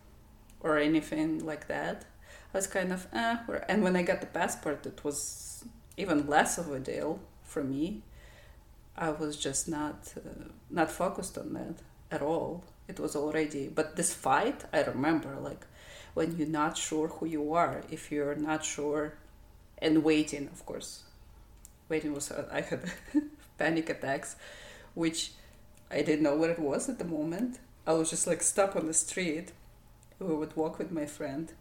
or 0.62 0.78
anything 0.78 1.46
like 1.46 1.68
that. 1.68 2.06
I 2.54 2.58
was 2.58 2.68
kind 2.68 2.94
of, 2.94 3.08
eh. 3.14 3.38
and 3.68 3.84
when 3.84 3.96
I 3.96 4.04
got 4.04 4.22
the 4.22 4.28
passport, 4.28 4.86
it 4.86 5.04
was 5.04 5.66
even 5.98 6.28
less 6.28 6.58
of 6.58 6.72
a 6.72 6.80
deal 6.80 7.20
for 7.44 7.64
me. 7.64 8.04
I 9.00 9.10
was 9.12 9.38
just 9.38 9.68
not 9.68 10.14
uh, 10.18 10.50
not 10.70 10.92
focused 10.92 11.38
on 11.38 11.54
that 11.54 11.78
at 12.12 12.22
all. 12.22 12.64
It 12.88 13.00
was 13.00 13.16
already, 13.16 13.68
but 13.68 13.96
this 13.96 14.14
fight, 14.14 14.66
I 14.74 14.82
remember, 14.84 15.36
like 15.40 15.66
when 16.14 16.38
you're 16.38 16.48
not 16.48 16.78
sure 16.78 17.08
who 17.08 17.26
you 17.26 17.54
are, 17.54 17.84
if 17.90 18.12
you're 18.12 18.36
not 18.36 18.64
sure, 18.66 19.14
and 19.78 20.04
waiting, 20.04 20.48
of 20.54 20.66
course 20.66 21.04
waiting 21.90 22.14
was 22.14 22.32
uh, 22.32 22.48
I 22.52 22.62
had 22.62 22.92
panic 23.58 23.90
attacks, 23.90 24.36
which 24.94 25.32
I 25.92 26.02
didn't 26.02 26.22
know 26.22 26.36
what 26.36 26.52
it 26.52 26.60
was 26.60 26.88
at 26.88 27.00
the 27.00 27.06
moment. 27.06 27.60
I 27.86 27.94
was 27.94 28.12
just 28.12 28.28
like 28.28 28.44
stuck 28.44 28.76
on 28.76 28.86
the 28.86 28.94
street. 28.94 29.52
We 30.20 30.34
would 30.34 30.56
walk 30.56 30.78
with 30.78 30.92
my 30.92 31.06
friend, 31.06 31.52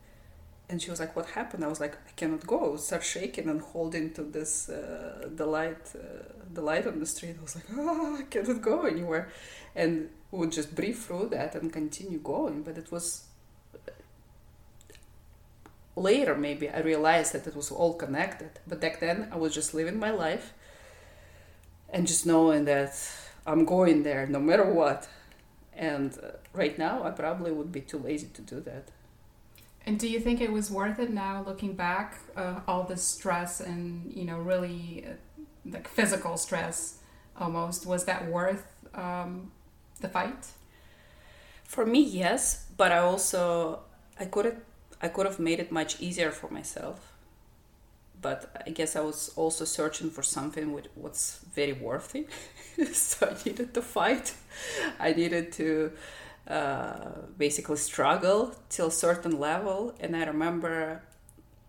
and 0.68 0.80
she 0.82 0.90
was 0.90 1.00
like, 1.00 1.16
"What 1.16 1.26
happened?" 1.30 1.64
I 1.64 1.68
was 1.68 1.80
like, 1.80 1.94
"I 1.94 2.12
cannot 2.16 2.46
go." 2.46 2.76
Start 2.76 3.04
shaking 3.04 3.48
and 3.48 3.60
holding 3.60 4.12
to 4.14 4.22
this 4.22 4.68
uh, 4.68 5.28
the 5.34 5.46
light, 5.46 5.94
uh, 5.94 6.32
the 6.52 6.60
light 6.60 6.86
on 6.86 6.98
the 7.00 7.06
street. 7.06 7.36
I 7.38 7.42
was 7.42 7.56
like, 7.56 7.66
"Ah, 7.76 8.18
I 8.18 8.22
cannot 8.22 8.60
go 8.62 8.82
anywhere," 8.82 9.28
and 9.74 10.10
we 10.30 10.38
would 10.40 10.52
just 10.52 10.74
breathe 10.74 10.98
through 10.98 11.28
that 11.30 11.54
and 11.54 11.72
continue 11.72 12.18
going. 12.18 12.62
But 12.62 12.76
it 12.78 12.92
was 12.92 13.28
later 15.98 16.34
maybe 16.34 16.68
I 16.70 16.80
realized 16.80 17.32
that 17.32 17.46
it 17.46 17.56
was 17.56 17.70
all 17.70 17.94
connected. 17.94 18.50
But 18.66 18.80
back 18.80 19.00
then 19.00 19.28
I 19.32 19.36
was 19.36 19.54
just 19.54 19.74
living 19.74 19.98
my 19.98 20.10
life 20.10 20.52
and 21.90 22.06
just 22.06 22.26
knowing 22.26 22.64
that 22.66 22.94
I'm 23.46 23.64
going 23.64 24.02
there 24.02 24.26
no 24.26 24.40
matter 24.40 24.64
what. 24.64 25.08
And 25.74 26.16
uh, 26.22 26.32
right 26.52 26.78
now 26.78 27.02
I 27.04 27.10
probably 27.10 27.52
would 27.52 27.72
be 27.72 27.80
too 27.80 27.98
lazy 27.98 28.28
to 28.34 28.42
do 28.42 28.60
that. 28.60 28.88
And 29.86 29.98
do 29.98 30.08
you 30.08 30.20
think 30.20 30.40
it 30.40 30.52
was 30.52 30.70
worth 30.70 30.98
it 30.98 31.10
now 31.10 31.42
looking 31.46 31.74
back 31.74 32.20
uh, 32.36 32.60
all 32.68 32.82
the 32.84 32.96
stress 32.96 33.60
and 33.60 34.12
you 34.12 34.24
know 34.24 34.38
really 34.38 35.04
uh, 35.08 35.12
like 35.64 35.88
physical 35.88 36.36
stress 36.36 36.98
almost 37.36 37.86
was 37.86 38.04
that 38.04 38.26
worth 38.28 38.66
um, 38.94 39.50
the 40.00 40.08
fight? 40.08 40.46
For 41.64 41.86
me, 41.86 42.00
yes, 42.00 42.66
but 42.76 42.92
I 42.92 42.98
also 42.98 43.80
I 44.18 44.24
couldn't 44.26 44.58
I 45.00 45.08
could 45.08 45.26
have 45.26 45.38
made 45.38 45.60
it 45.60 45.70
much 45.70 46.00
easier 46.00 46.30
for 46.30 46.50
myself. 46.50 47.12
But 48.20 48.64
I 48.66 48.70
guess 48.70 48.96
I 48.96 49.00
was 49.00 49.30
also 49.36 49.64
searching 49.64 50.10
for 50.10 50.24
something 50.24 50.72
with 50.72 50.88
what's 50.96 51.38
very 51.54 51.72
worthy. 51.72 52.26
so 52.92 53.28
I 53.28 53.48
needed 53.48 53.74
to 53.74 53.82
fight. 53.82 54.34
I 54.98 55.12
needed 55.12 55.52
to 55.52 55.92
uh, 56.48 57.26
basically 57.36 57.76
struggle 57.76 58.54
till 58.68 58.90
certain 58.90 59.38
level. 59.38 59.94
And 60.00 60.16
I 60.16 60.24
remember 60.24 61.02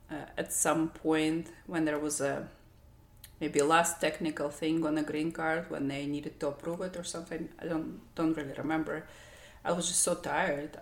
uh, 0.10 0.26
at 0.38 0.54
some 0.54 0.90
point 0.90 1.48
when 1.68 1.86
there 1.86 2.00
was 2.00 2.22
a 2.22 2.48
maybe 3.42 3.62
last 3.62 4.00
technical 4.02 4.50
thing 4.50 4.86
on 4.86 4.98
a 4.98 5.04
green 5.04 5.32
card 5.32 5.70
when 5.70 5.88
they 5.88 6.06
needed 6.06 6.40
to 6.40 6.48
approve 6.48 6.82
it 6.82 6.96
or 6.96 7.04
something. 7.04 7.50
I 7.62 7.66
don't 7.66 8.00
don't 8.16 8.36
really 8.36 8.54
remember. 8.58 9.06
I 9.64 9.72
was 9.74 9.88
just 9.88 10.02
so 10.02 10.16
tired. 10.16 10.80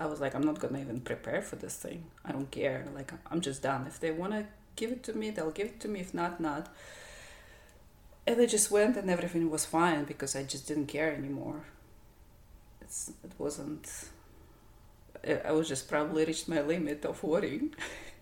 I 0.00 0.06
was 0.06 0.20
like, 0.20 0.34
I'm 0.34 0.44
not 0.44 0.58
gonna 0.60 0.80
even 0.80 1.00
prepare 1.00 1.42
for 1.42 1.56
this 1.56 1.76
thing. 1.76 2.04
I 2.24 2.32
don't 2.32 2.50
care. 2.50 2.86
Like, 2.94 3.12
I'm 3.30 3.40
just 3.40 3.62
done. 3.62 3.86
If 3.86 4.00
they 4.00 4.12
wanna 4.12 4.46
give 4.76 4.92
it 4.92 5.02
to 5.04 5.12
me, 5.12 5.30
they'll 5.30 5.50
give 5.50 5.66
it 5.66 5.80
to 5.80 5.88
me. 5.88 6.00
If 6.00 6.14
not, 6.14 6.40
not. 6.40 6.72
And 8.26 8.40
I 8.40 8.46
just 8.46 8.70
went, 8.70 8.96
and 8.96 9.10
everything 9.10 9.50
was 9.50 9.64
fine 9.64 10.04
because 10.04 10.36
I 10.36 10.44
just 10.44 10.68
didn't 10.68 10.86
care 10.86 11.12
anymore. 11.12 11.64
It's, 12.88 13.12
it 13.22 13.32
wasn't. 13.36 13.86
I 15.44 15.52
was 15.52 15.68
just 15.68 15.88
probably 15.88 16.24
reached 16.24 16.48
my 16.48 16.62
limit 16.62 17.04
of 17.04 17.22
worrying, 17.22 17.74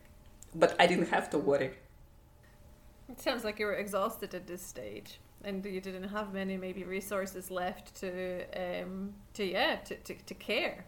but 0.57 0.75
I 0.81 0.89
didn't 0.89 1.11
have 1.11 1.31
to 1.31 1.39
worry. 1.39 1.71
It 3.09 3.21
sounds 3.21 3.45
like 3.45 3.61
you 3.61 3.67
were 3.67 3.75
exhausted 3.75 4.35
at 4.35 4.49
this 4.49 4.63
stage, 4.63 5.21
and 5.45 5.65
you 5.65 5.81
didn't 5.81 6.09
have 6.09 6.35
many 6.35 6.57
maybe 6.57 6.83
resources 6.83 7.49
left 7.49 7.95
to, 8.01 8.11
um, 8.57 9.15
to 9.35 9.45
yeah, 9.45 9.77
to, 9.77 9.95
to, 9.95 10.15
to 10.15 10.35
care 10.35 10.85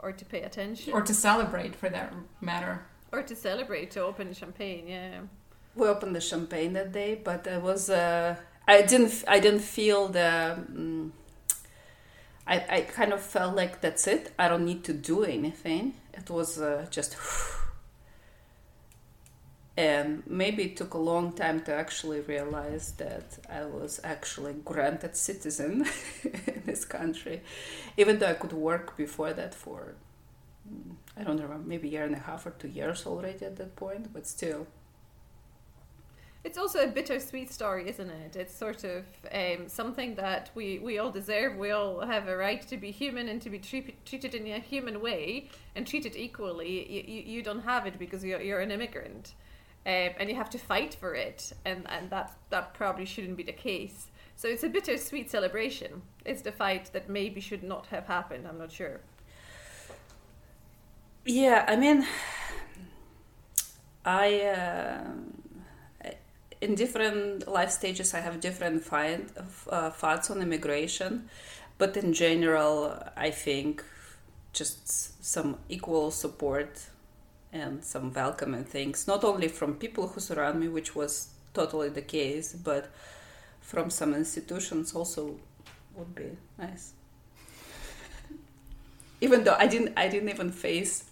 or 0.00 0.12
to 0.12 0.24
pay 0.26 0.42
attention 0.42 0.92
or 0.92 1.00
to 1.00 1.14
celebrate 1.14 1.74
for 1.74 1.88
that 1.88 2.12
matter 2.40 2.84
or 3.12 3.22
to 3.22 3.34
celebrate 3.34 3.90
to 3.90 4.00
open 4.00 4.32
champagne 4.32 4.86
yeah 4.86 5.20
we 5.74 5.86
opened 5.88 6.14
the 6.14 6.20
champagne 6.20 6.72
that 6.74 6.92
day 6.92 7.14
but 7.14 7.46
it 7.46 7.62
was 7.62 7.88
uh, 7.88 8.36
i 8.68 8.82
didn't 8.82 9.24
i 9.28 9.38
didn't 9.38 9.60
feel 9.60 10.08
the 10.08 10.52
um, 10.58 11.12
I, 12.46 12.64
I 12.68 12.80
kind 12.82 13.12
of 13.12 13.20
felt 13.20 13.56
like 13.56 13.80
that's 13.80 14.06
it 14.06 14.32
i 14.38 14.48
don't 14.48 14.64
need 14.64 14.84
to 14.84 14.92
do 14.92 15.24
anything 15.24 15.94
it 16.14 16.30
was 16.30 16.60
uh, 16.60 16.86
just 16.90 17.16
and 19.76 20.22
maybe 20.26 20.64
it 20.64 20.76
took 20.76 20.94
a 20.94 20.98
long 20.98 21.32
time 21.32 21.60
to 21.64 21.74
actually 21.74 22.20
realize 22.20 22.92
that 22.92 23.38
I 23.50 23.66
was 23.66 24.00
actually 24.02 24.54
granted 24.64 25.14
citizen 25.16 25.86
in 26.24 26.62
this 26.64 26.86
country, 26.86 27.42
even 27.98 28.18
though 28.18 28.28
I 28.28 28.34
could 28.34 28.54
work 28.54 28.96
before 28.96 29.34
that 29.34 29.54
for 29.54 29.94
I 31.16 31.22
don't 31.22 31.40
remember 31.40 31.66
maybe 31.66 31.88
a 31.88 31.90
year 31.92 32.04
and 32.04 32.14
a 32.14 32.18
half 32.18 32.46
or 32.46 32.50
two 32.50 32.68
years 32.68 33.06
already 33.06 33.44
at 33.44 33.56
that 33.56 33.76
point, 33.76 34.12
but 34.12 34.26
still. 34.26 34.66
It's 36.46 36.58
also 36.58 36.84
a 36.84 36.86
bittersweet 36.86 37.52
story, 37.52 37.88
isn't 37.88 38.08
it? 38.08 38.36
It's 38.36 38.54
sort 38.54 38.84
of 38.84 39.04
um, 39.32 39.66
something 39.66 40.14
that 40.14 40.48
we, 40.54 40.78
we 40.78 40.96
all 40.96 41.10
deserve. 41.10 41.56
We 41.56 41.72
all 41.72 42.06
have 42.06 42.28
a 42.28 42.36
right 42.36 42.62
to 42.68 42.76
be 42.76 42.92
human 42.92 43.28
and 43.28 43.42
to 43.42 43.50
be 43.50 43.58
treated 43.58 43.96
treated 44.06 44.32
in 44.32 44.46
a 44.46 44.60
human 44.60 45.00
way 45.00 45.48
and 45.74 45.84
treated 45.84 46.14
equally. 46.14 46.88
You, 46.88 47.02
you, 47.14 47.22
you 47.34 47.42
don't 47.42 47.62
have 47.62 47.84
it 47.84 47.98
because 47.98 48.22
you're, 48.22 48.40
you're 48.40 48.60
an 48.60 48.70
immigrant 48.70 49.34
um, 49.86 50.10
and 50.20 50.28
you 50.28 50.36
have 50.36 50.48
to 50.50 50.58
fight 50.58 50.94
for 50.94 51.16
it, 51.16 51.52
and 51.64 51.84
and 51.90 52.10
that 52.10 52.30
that 52.50 52.74
probably 52.74 53.06
shouldn't 53.06 53.36
be 53.36 53.42
the 53.42 53.58
case. 53.70 54.06
So 54.36 54.46
it's 54.46 54.62
a 54.62 54.68
bittersweet 54.68 55.28
celebration. 55.28 56.00
It's 56.24 56.42
the 56.42 56.52
fight 56.52 56.92
that 56.92 57.10
maybe 57.10 57.40
should 57.40 57.64
not 57.64 57.86
have 57.86 58.06
happened. 58.06 58.46
I'm 58.46 58.58
not 58.58 58.70
sure. 58.70 59.00
Yeah, 61.24 61.64
I 61.66 61.74
mean, 61.74 62.06
I 64.04 64.42
uh, 64.42 65.04
in 66.60 66.74
different 66.74 67.46
life 67.48 67.70
stages 67.70 68.14
I 68.14 68.20
have 68.20 68.40
different 68.40 68.82
find, 68.82 69.30
uh, 69.68 69.90
thoughts 69.90 70.30
on 70.30 70.40
immigration, 70.40 71.28
but 71.78 71.96
in 71.96 72.12
general, 72.12 73.02
I 73.16 73.30
think 73.30 73.84
just 74.52 75.22
some 75.24 75.58
equal 75.68 76.10
support 76.10 76.86
and 77.52 77.84
some 77.84 78.12
welcoming 78.12 78.64
things, 78.64 79.06
not 79.06 79.24
only 79.24 79.48
from 79.48 79.74
people 79.74 80.08
who 80.08 80.20
surround 80.20 80.60
me, 80.60 80.68
which 80.68 80.94
was 80.94 81.28
totally 81.52 81.90
the 81.90 82.02
case, 82.02 82.54
but 82.54 82.88
from 83.60 83.90
some 83.90 84.14
institutions 84.14 84.94
also 84.94 85.36
would 85.94 86.14
be 86.14 86.30
nice. 86.58 86.92
even 89.20 89.44
though 89.44 89.56
I 89.58 89.66
didn't, 89.66 89.92
I 89.96 90.08
didn't 90.08 90.28
even 90.28 90.50
face 90.52 91.04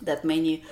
that 0.00 0.24
many 0.24 0.64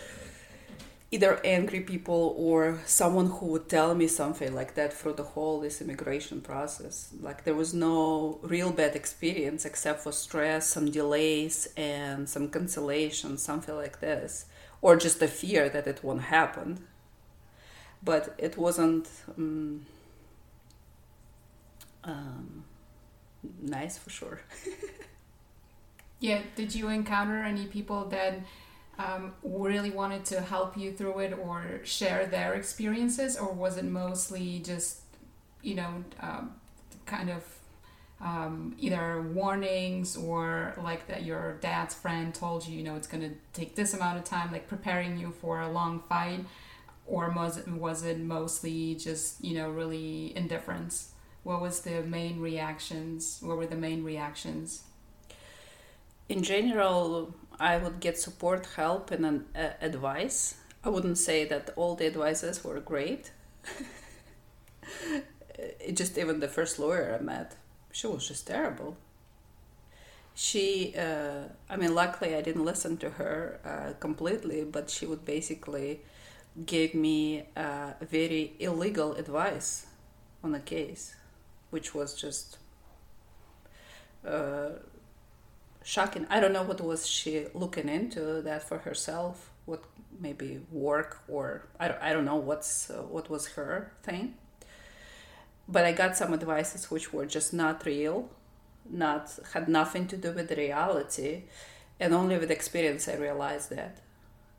either 1.12 1.40
angry 1.44 1.80
people 1.80 2.34
or 2.36 2.78
someone 2.86 3.26
who 3.26 3.46
would 3.46 3.68
tell 3.68 3.94
me 3.94 4.06
something 4.06 4.54
like 4.54 4.74
that 4.76 4.92
through 4.92 5.14
the 5.14 5.24
whole 5.24 5.60
this 5.60 5.80
immigration 5.80 6.40
process 6.40 7.12
like 7.20 7.42
there 7.42 7.54
was 7.54 7.74
no 7.74 8.38
real 8.42 8.70
bad 8.70 8.94
experience 8.94 9.64
except 9.64 10.00
for 10.00 10.12
stress 10.12 10.68
some 10.68 10.88
delays 10.88 11.68
and 11.76 12.28
some 12.28 12.48
cancellation 12.48 13.36
something 13.36 13.74
like 13.74 13.98
this 13.98 14.46
or 14.82 14.96
just 14.96 15.20
the 15.20 15.28
fear 15.28 15.68
that 15.68 15.86
it 15.86 16.02
won't 16.02 16.22
happen. 16.22 16.86
But 18.02 18.34
it 18.38 18.56
wasn't 18.56 19.08
um, 19.36 19.84
um, 22.04 22.64
nice 23.60 23.98
for 23.98 24.10
sure. 24.10 24.40
yeah, 26.20 26.40
did 26.56 26.74
you 26.74 26.88
encounter 26.88 27.42
any 27.42 27.66
people 27.66 28.06
that 28.06 28.40
um, 29.00 29.32
really 29.42 29.90
wanted 29.90 30.24
to 30.26 30.40
help 30.40 30.76
you 30.76 30.92
through 30.92 31.20
it 31.20 31.32
or 31.38 31.80
share 31.84 32.26
their 32.26 32.54
experiences, 32.54 33.36
or 33.36 33.50
was 33.52 33.78
it 33.78 33.84
mostly 33.84 34.58
just, 34.58 35.00
you 35.62 35.74
know, 35.74 36.04
um, 36.20 36.54
kind 37.06 37.30
of 37.30 37.42
um, 38.20 38.74
either 38.78 39.22
warnings 39.22 40.16
or 40.16 40.74
like 40.82 41.06
that 41.06 41.24
your 41.24 41.56
dad's 41.62 41.94
friend 41.94 42.34
told 42.34 42.66
you, 42.66 42.76
you 42.76 42.82
know, 42.82 42.94
it's 42.94 43.06
going 43.06 43.22
to 43.22 43.34
take 43.54 43.74
this 43.74 43.94
amount 43.94 44.18
of 44.18 44.24
time, 44.24 44.52
like 44.52 44.68
preparing 44.68 45.16
you 45.16 45.32
for 45.40 45.62
a 45.62 45.70
long 45.70 46.02
fight, 46.08 46.44
or 47.06 47.30
was 47.30 47.56
it, 47.56 47.68
was 47.68 48.04
it 48.04 48.18
mostly 48.20 48.94
just, 48.96 49.42
you 49.42 49.54
know, 49.54 49.70
really 49.70 50.36
indifference? 50.36 51.12
What 51.42 51.62
was 51.62 51.80
the 51.80 52.02
main 52.02 52.38
reactions? 52.38 53.38
What 53.40 53.56
were 53.56 53.66
the 53.66 53.76
main 53.76 54.04
reactions? 54.04 54.82
In 56.28 56.42
general, 56.42 57.34
I 57.60 57.76
would 57.76 58.00
get 58.00 58.18
support, 58.18 58.66
help, 58.76 59.10
and 59.10 59.26
an, 59.26 59.44
uh, 59.54 59.68
advice. 59.82 60.54
I 60.82 60.88
wouldn't 60.88 61.18
say 61.18 61.44
that 61.44 61.70
all 61.76 61.94
the 61.94 62.06
advices 62.06 62.64
were 62.64 62.80
great. 62.80 63.30
it 65.58 65.94
just 65.94 66.16
even 66.16 66.40
the 66.40 66.48
first 66.48 66.78
lawyer 66.78 67.18
I 67.20 67.22
met, 67.22 67.56
she 67.92 68.06
was 68.06 68.26
just 68.26 68.46
terrible. 68.46 68.96
She, 70.34 70.94
uh, 70.96 71.48
I 71.68 71.76
mean, 71.76 71.94
luckily 71.94 72.34
I 72.34 72.40
didn't 72.40 72.64
listen 72.64 72.96
to 72.96 73.10
her 73.10 73.60
uh, 73.62 73.92
completely, 74.00 74.64
but 74.64 74.88
she 74.88 75.04
would 75.04 75.26
basically 75.26 76.00
give 76.64 76.94
me 76.94 77.44
uh, 77.54 77.92
very 78.00 78.54
illegal 78.58 79.14
advice 79.16 79.84
on 80.42 80.54
a 80.54 80.60
case, 80.60 81.14
which 81.68 81.94
was 81.94 82.14
just 82.14 82.56
uh, 84.26 84.70
shocking. 85.82 86.26
I 86.30 86.40
don't 86.40 86.52
know 86.52 86.62
what 86.62 86.80
was 86.80 87.06
she 87.06 87.46
looking 87.54 87.88
into 87.88 88.42
that 88.42 88.62
for 88.62 88.78
herself. 88.78 89.50
What 89.66 89.84
maybe 90.18 90.60
work 90.70 91.22
or 91.28 91.66
I 91.78 91.88
don't, 91.88 92.02
I 92.02 92.12
don't 92.12 92.24
know 92.24 92.36
what's 92.36 92.90
uh, 92.90 93.02
what 93.02 93.30
was 93.30 93.48
her 93.48 93.92
thing. 94.02 94.34
But 95.68 95.84
I 95.84 95.92
got 95.92 96.16
some 96.16 96.34
advices 96.34 96.90
which 96.90 97.12
were 97.12 97.26
just 97.26 97.52
not 97.52 97.86
real, 97.86 98.28
not 98.88 99.38
had 99.52 99.68
nothing 99.68 100.08
to 100.08 100.16
do 100.16 100.32
with 100.32 100.50
reality, 100.50 101.44
and 102.00 102.12
only 102.12 102.36
with 102.38 102.50
experience 102.50 103.08
I 103.08 103.14
realized 103.14 103.70
that 103.70 103.98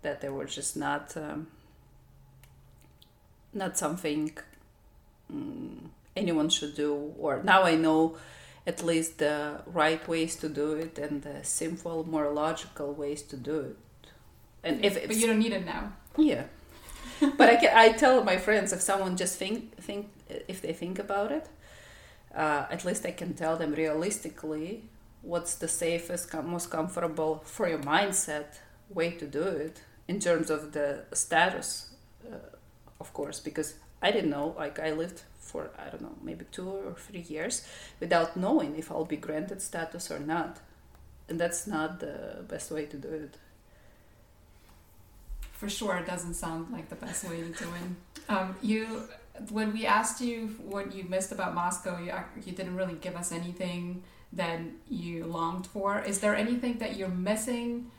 that 0.02 0.22
they 0.22 0.30
were 0.30 0.46
just 0.46 0.78
not 0.78 1.16
um, 1.18 1.48
not 3.54 3.78
something 3.78 4.32
um, 5.30 5.92
anyone 6.16 6.50
should 6.50 6.76
do. 6.76 7.14
Or 7.20 7.42
now 7.44 7.64
I 7.64 7.76
know 7.76 8.18
at 8.66 8.84
least 8.84 9.18
the 9.18 9.62
right 9.66 10.08
ways 10.08 10.36
to 10.38 10.50
do 10.50 10.74
it 10.74 11.00
and 11.00 11.24
the 11.24 11.44
simple, 11.44 12.08
more 12.08 12.30
logical 12.32 12.94
ways 12.94 13.22
to 13.24 13.38
do 13.38 13.60
it. 13.60 13.78
And 14.64 14.86
if 14.86 14.94
but 15.08 15.16
you 15.16 15.28
don't 15.28 15.40
need 15.40 15.54
it 15.54 15.66
now. 15.66 15.94
Yeah, 16.18 16.44
but 17.38 17.50
I 17.50 17.56
can, 17.56 17.76
I 17.76 17.92
tell 17.94 18.24
my 18.24 18.38
friends 18.38 18.74
if 18.74 18.82
someone 18.82 19.18
just 19.18 19.38
think 19.38 19.76
think 19.78 20.10
if 20.48 20.62
they 20.62 20.74
think 20.74 21.00
about 21.00 21.32
it, 21.32 21.48
uh, 22.36 22.66
at 22.70 22.86
least 22.86 23.06
I 23.06 23.12
can 23.12 23.34
tell 23.34 23.58
them 23.58 23.74
realistically 23.74 24.84
what's 25.22 25.56
the 25.56 25.68
safest, 25.68 26.34
most 26.44 26.70
comfortable 26.70 27.42
for 27.46 27.68
your 27.68 27.80
mindset 27.80 28.60
way 28.90 29.12
to 29.12 29.26
do 29.26 29.44
it 29.44 29.82
in 30.08 30.20
terms 30.20 30.50
of 30.50 30.74
the 30.74 31.06
status, 31.14 31.92
uh, 32.32 32.36
of 33.00 33.14
course, 33.14 33.40
because 33.40 33.76
I 34.02 34.12
didn't 34.12 34.30
know. 34.30 34.56
Like 34.58 34.80
I 34.80 34.92
lived 34.92 35.24
for 35.52 35.70
I 35.78 35.90
don't 35.90 36.02
know 36.02 36.16
maybe 36.24 36.46
two 36.52 36.70
or 36.70 36.96
three 37.08 37.26
years 37.36 37.56
without 38.00 38.38
knowing 38.38 38.72
if 38.78 38.92
I'll 38.92 39.12
be 39.16 39.18
granted 39.18 39.62
status 39.62 40.10
or 40.12 40.20
not, 40.20 40.60
and 41.28 41.40
that's 41.40 41.68
not 41.68 42.00
the 42.00 42.46
best 42.48 42.72
way 42.72 42.86
to 42.86 42.98
do 42.98 43.10
it. 43.26 43.34
For 45.52 45.70
sure, 45.70 45.98
it 45.98 46.08
doesn't 46.08 46.34
sound 46.34 46.72
like 46.72 46.90
the 46.90 46.96
best 46.96 47.30
way 47.30 47.38
to 47.42 47.52
do 47.64 47.70
it. 47.80 48.32
Um, 48.34 48.56
you, 48.62 49.04
when 49.50 49.74
we 49.74 49.86
asked 49.86 50.20
you 50.22 50.48
what 50.74 50.96
you 50.96 51.04
missed 51.04 51.32
about 51.32 51.54
Moscow, 51.54 51.94
you 52.06 52.14
you 52.46 52.54
didn't 52.54 52.76
really 52.82 52.98
give 53.06 53.16
us 53.16 53.32
anything 53.32 54.04
that 54.34 54.60
you 54.90 55.26
longed 55.26 55.68
for. 55.68 56.00
Is 56.12 56.20
there 56.20 56.36
anything 56.36 56.80
that 56.80 56.96
you're 56.98 57.18
missing? 57.32 57.92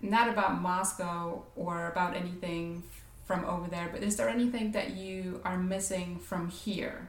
Not 0.00 0.28
about 0.28 0.60
Moscow 0.60 1.42
or 1.54 1.74
about 1.92 2.16
anything 2.16 2.82
from 3.26 3.44
over 3.44 3.68
there, 3.68 3.88
but 3.92 4.02
is 4.02 4.16
there 4.16 4.28
anything 4.28 4.72
that 4.72 4.96
you 4.96 5.40
are 5.44 5.58
missing 5.58 6.18
from 6.18 6.48
here? 6.48 7.08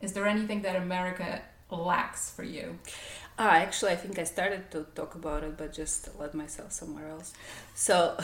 Is 0.00 0.12
there 0.12 0.26
anything 0.26 0.62
that 0.62 0.76
America 0.76 1.42
lacks 1.70 2.30
for 2.30 2.42
you? 2.42 2.78
Ah, 3.38 3.56
actually, 3.56 3.92
I 3.92 3.96
think 3.96 4.18
I 4.18 4.24
started 4.24 4.68
to 4.72 4.86
talk 4.96 5.14
about 5.14 5.44
it, 5.44 5.56
but 5.56 5.72
just 5.72 6.18
led 6.18 6.34
myself 6.34 6.72
somewhere 6.72 7.08
else. 7.08 7.32
So, 7.74 8.18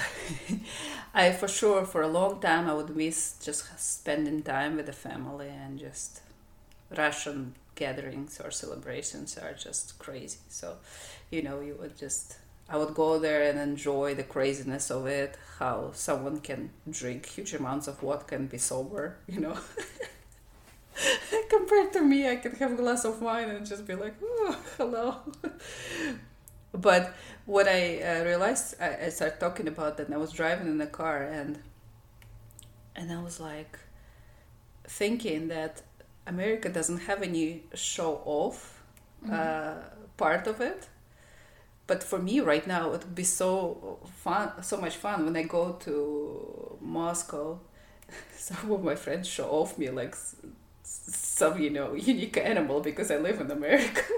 I 1.15 1.31
for 1.31 1.47
sure, 1.47 1.85
for 1.85 2.03
a 2.03 2.09
long 2.09 2.41
time, 2.41 2.69
I 2.69 2.75
would 2.75 2.97
miss 2.97 3.39
just 3.43 3.79
spending 3.79 4.43
time 4.43 4.75
with 4.75 4.87
the 4.87 4.93
family 4.93 5.49
and 5.49 5.79
just 5.79 6.21
Russian 6.97 7.55
gatherings 7.77 8.41
or 8.43 8.51
celebrations 8.51 9.39
are 9.39 9.55
just 9.55 9.99
crazy. 10.01 10.39
So, 10.49 10.79
you 11.31 11.43
know, 11.43 11.61
you 11.61 11.77
would 11.79 11.97
just 11.97 12.39
I 12.69 12.79
would 12.79 12.95
go 12.95 13.19
there 13.19 13.43
and 13.43 13.59
enjoy 13.59 14.15
the 14.15 14.23
craziness 14.23 14.91
of 14.91 15.07
it, 15.07 15.37
how 15.59 15.91
someone 15.93 16.41
can 16.41 16.71
drink 16.89 17.27
huge 17.27 17.53
amounts 17.53 17.89
of 17.89 17.99
vodka 17.99 18.37
and 18.37 18.49
be 18.49 18.59
sober, 18.59 19.19
you 19.27 19.41
know. 19.41 19.57
Compared 21.51 21.93
to 21.93 22.01
me, 22.01 22.29
I 22.29 22.37
can 22.37 22.53
have 22.57 22.73
a 22.73 22.77
glass 22.77 23.05
of 23.05 23.21
wine 23.21 23.51
and 23.51 23.67
just 23.67 23.87
be 23.87 23.95
like, 23.95 24.15
oh, 24.23 24.59
hello. 24.79 25.17
but 26.73 27.15
what 27.45 27.69
I 27.69 28.01
uh, 28.01 28.25
realized, 28.25 28.81
I, 28.81 29.07
I 29.07 29.09
started 29.11 29.41
talking 29.41 29.69
about 29.69 29.99
that, 29.99 30.07
and 30.07 30.15
I 30.15 30.19
was 30.19 30.33
driving 30.33 30.67
in 30.67 30.79
the 30.79 30.87
car, 30.87 31.23
and 31.23 31.59
and 32.97 33.13
I 33.13 33.21
was 33.21 33.41
like 33.41 33.79
thinking 34.87 35.49
that 35.49 35.83
America 36.27 36.69
doesn't 36.69 36.99
have 36.99 37.23
any 37.23 37.65
show 37.75 38.23
off 38.25 38.83
mm-hmm. 39.23 39.35
uh, 39.35 39.83
part 40.17 40.47
of 40.47 40.61
it 40.61 40.89
but 41.87 42.03
for 42.03 42.19
me 42.19 42.41
right 42.41 42.67
now 42.67 42.93
it 42.93 43.05
would 43.05 43.15
be 43.15 43.25
so 43.25 43.99
fun 44.23 44.51
so 44.63 44.81
much 44.81 44.97
fun 44.97 45.25
when 45.25 45.37
i 45.37 45.43
go 45.43 45.73
to 45.73 46.77
moscow. 46.81 47.59
Some 48.37 48.71
of 48.71 48.85
my 48.85 48.95
friends 48.95 49.27
show 49.27 49.49
off 49.49 49.79
me 49.79 49.89
like 49.91 50.15
some 50.83 51.61
you 51.61 51.71
know 51.71 51.95
unique 51.95 52.37
animal 52.37 52.81
because 52.81 53.11
i 53.11 53.17
live 53.17 53.41
in 53.41 53.51
america. 53.51 54.03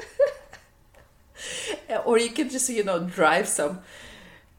Or 2.05 2.19
you 2.19 2.31
can 2.31 2.49
just 2.49 2.69
you 2.69 2.85
know 2.85 3.01
drive 3.01 3.49
some 3.49 3.81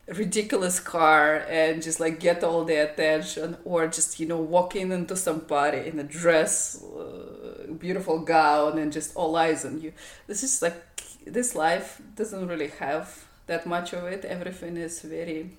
ridiculous 0.08 0.80
car 0.80 1.43
and 1.49 1.84
just 1.84 1.99
like 1.99 2.20
get 2.20 2.43
all 2.43 2.64
the 2.64 2.76
attention 2.76 3.58
or 3.66 3.88
just 3.88 4.20
you 4.20 4.26
know 4.26 4.38
walking 4.38 4.91
into 4.91 5.18
somebody 5.18 5.80
in 5.80 5.99
a 5.99 6.03
dress 6.03 6.82
uh, 6.82 7.74
beautiful 7.78 8.20
gown 8.20 8.78
and 8.78 8.93
just 8.93 9.16
all 9.16 9.36
eyes 9.36 9.66
on 9.66 9.82
you. 9.82 9.91
This 10.28 10.43
is 10.43 10.62
like 10.62 10.76
this 11.30 11.55
life 11.55 12.01
doesn't 12.15 12.47
really 12.47 12.71
have 12.80 13.25
that 13.47 13.65
much 13.65 13.93
of 13.93 14.03
it. 14.05 14.25
Everything 14.25 14.78
is 14.78 15.01
very 15.01 15.51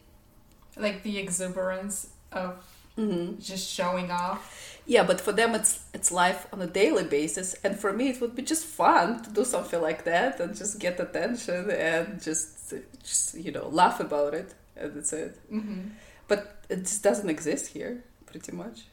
like 0.77 1.03
the 1.03 1.19
exuberance 1.19 2.09
of 2.33 2.65
mm-hmm. 2.97 3.41
just 3.41 3.69
showing 3.69 4.11
off. 4.11 4.81
Yeah, 4.87 5.05
but 5.05 5.21
for 5.21 5.33
them 5.33 5.55
it's 5.55 5.85
it's 5.93 6.11
life 6.11 6.47
on 6.53 6.63
a 6.63 6.67
daily 6.67 7.05
basis, 7.05 7.55
and 7.65 7.79
for 7.79 7.93
me 7.93 8.11
it 8.11 8.21
would 8.21 8.35
be 8.35 8.43
just 8.43 8.65
fun 8.65 9.23
to 9.23 9.31
do 9.31 9.45
something 9.45 9.81
like 9.81 10.05
that 10.05 10.41
and 10.41 10.57
just 10.57 10.79
get 10.79 10.99
attention 11.01 11.71
and 11.71 12.23
just 12.23 12.75
just 13.03 13.35
you 13.35 13.53
know 13.53 13.69
laugh 13.69 14.01
about 14.01 14.35
it, 14.35 14.55
and 14.77 14.95
that's 14.95 15.13
it. 15.13 15.39
Mm-hmm. 15.53 15.89
But 16.27 16.63
it 16.69 16.81
just 16.81 17.03
doesn't 17.03 17.29
exist 17.29 17.69
here, 17.69 18.05
pretty 18.27 18.53
much. 18.53 18.85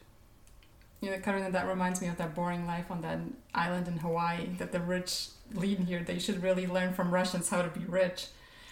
You 1.00 1.10
know, 1.10 1.18
Karina, 1.18 1.50
that 1.50 1.68
reminds 1.68 2.00
me 2.00 2.08
of 2.08 2.16
that 2.16 2.34
boring 2.34 2.66
life 2.66 2.90
on 2.90 3.02
that 3.02 3.18
island 3.54 3.86
in 3.86 3.98
Hawaii 3.98 4.46
that 4.58 4.72
the 4.72 4.80
rich 4.80 5.28
lead 5.54 5.80
here. 5.80 6.02
They 6.02 6.18
should 6.18 6.42
really 6.42 6.66
learn 6.66 6.94
from 6.94 7.10
Russians 7.10 7.48
how 7.48 7.62
to 7.62 7.68
be 7.68 7.84
rich. 7.86 8.26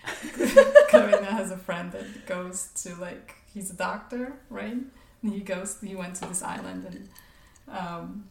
Karina 0.88 1.26
has 1.26 1.50
a 1.50 1.56
friend 1.56 1.92
that 1.92 2.26
goes 2.26 2.68
to 2.82 2.94
like 2.96 3.36
he's 3.52 3.70
a 3.70 3.74
doctor, 3.74 4.34
right? 4.50 4.76
And 5.22 5.32
he 5.32 5.40
goes 5.40 5.80
he 5.80 5.94
went 5.94 6.16
to 6.16 6.26
this 6.26 6.42
island 6.42 6.84
and 6.84 7.08
um, 7.68 8.24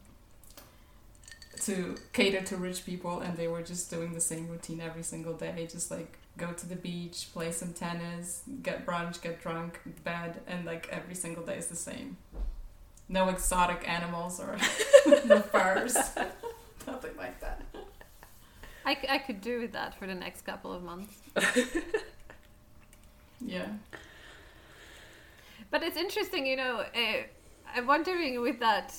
to 1.62 1.96
cater 2.12 2.42
to 2.42 2.58
rich 2.58 2.86
people 2.86 3.20
and 3.20 3.36
they 3.38 3.48
were 3.48 3.64
just 3.64 3.90
doing 3.90 4.14
the 4.14 4.22
same 4.22 4.48
routine 4.48 4.82
every 4.82 5.04
single 5.04 5.34
day, 5.34 5.68
just 5.72 5.90
like 5.90 6.18
go 6.38 6.52
to 6.52 6.68
the 6.68 6.76
beach, 6.76 7.30
play 7.34 7.52
some 7.52 7.74
tennis, 7.74 8.44
get 8.62 8.86
brunch, 8.86 9.22
get 9.22 9.42
drunk, 9.42 9.80
bed, 10.04 10.42
and 10.48 10.66
like 10.66 10.88
every 10.92 11.16
single 11.16 11.44
day 11.44 11.58
is 11.58 11.68
the 11.68 11.76
same. 11.76 12.18
No 13.10 13.30
exotic 13.30 13.88
animals 13.88 14.40
or 14.40 14.58
no 15.26 15.40
furs. 15.42 15.96
Nothing 16.88 17.18
like 17.18 17.40
that. 17.42 17.63
I, 18.86 18.98
I 19.10 19.18
could 19.18 19.42
do 19.42 19.60
with 19.60 19.72
that 19.74 19.98
for 19.98 20.08
the 20.08 20.16
next 20.16 20.42
couple 20.42 20.74
of 20.74 20.84
months. 20.84 21.16
yeah. 23.40 23.68
But 25.72 25.84
it's 25.84 25.98
interesting, 25.98 26.46
you 26.46 26.56
know. 26.58 26.84
Uh, 26.96 27.24
I'm 27.76 27.88
wondering 27.88 28.42
with 28.42 28.60
that. 28.60 28.94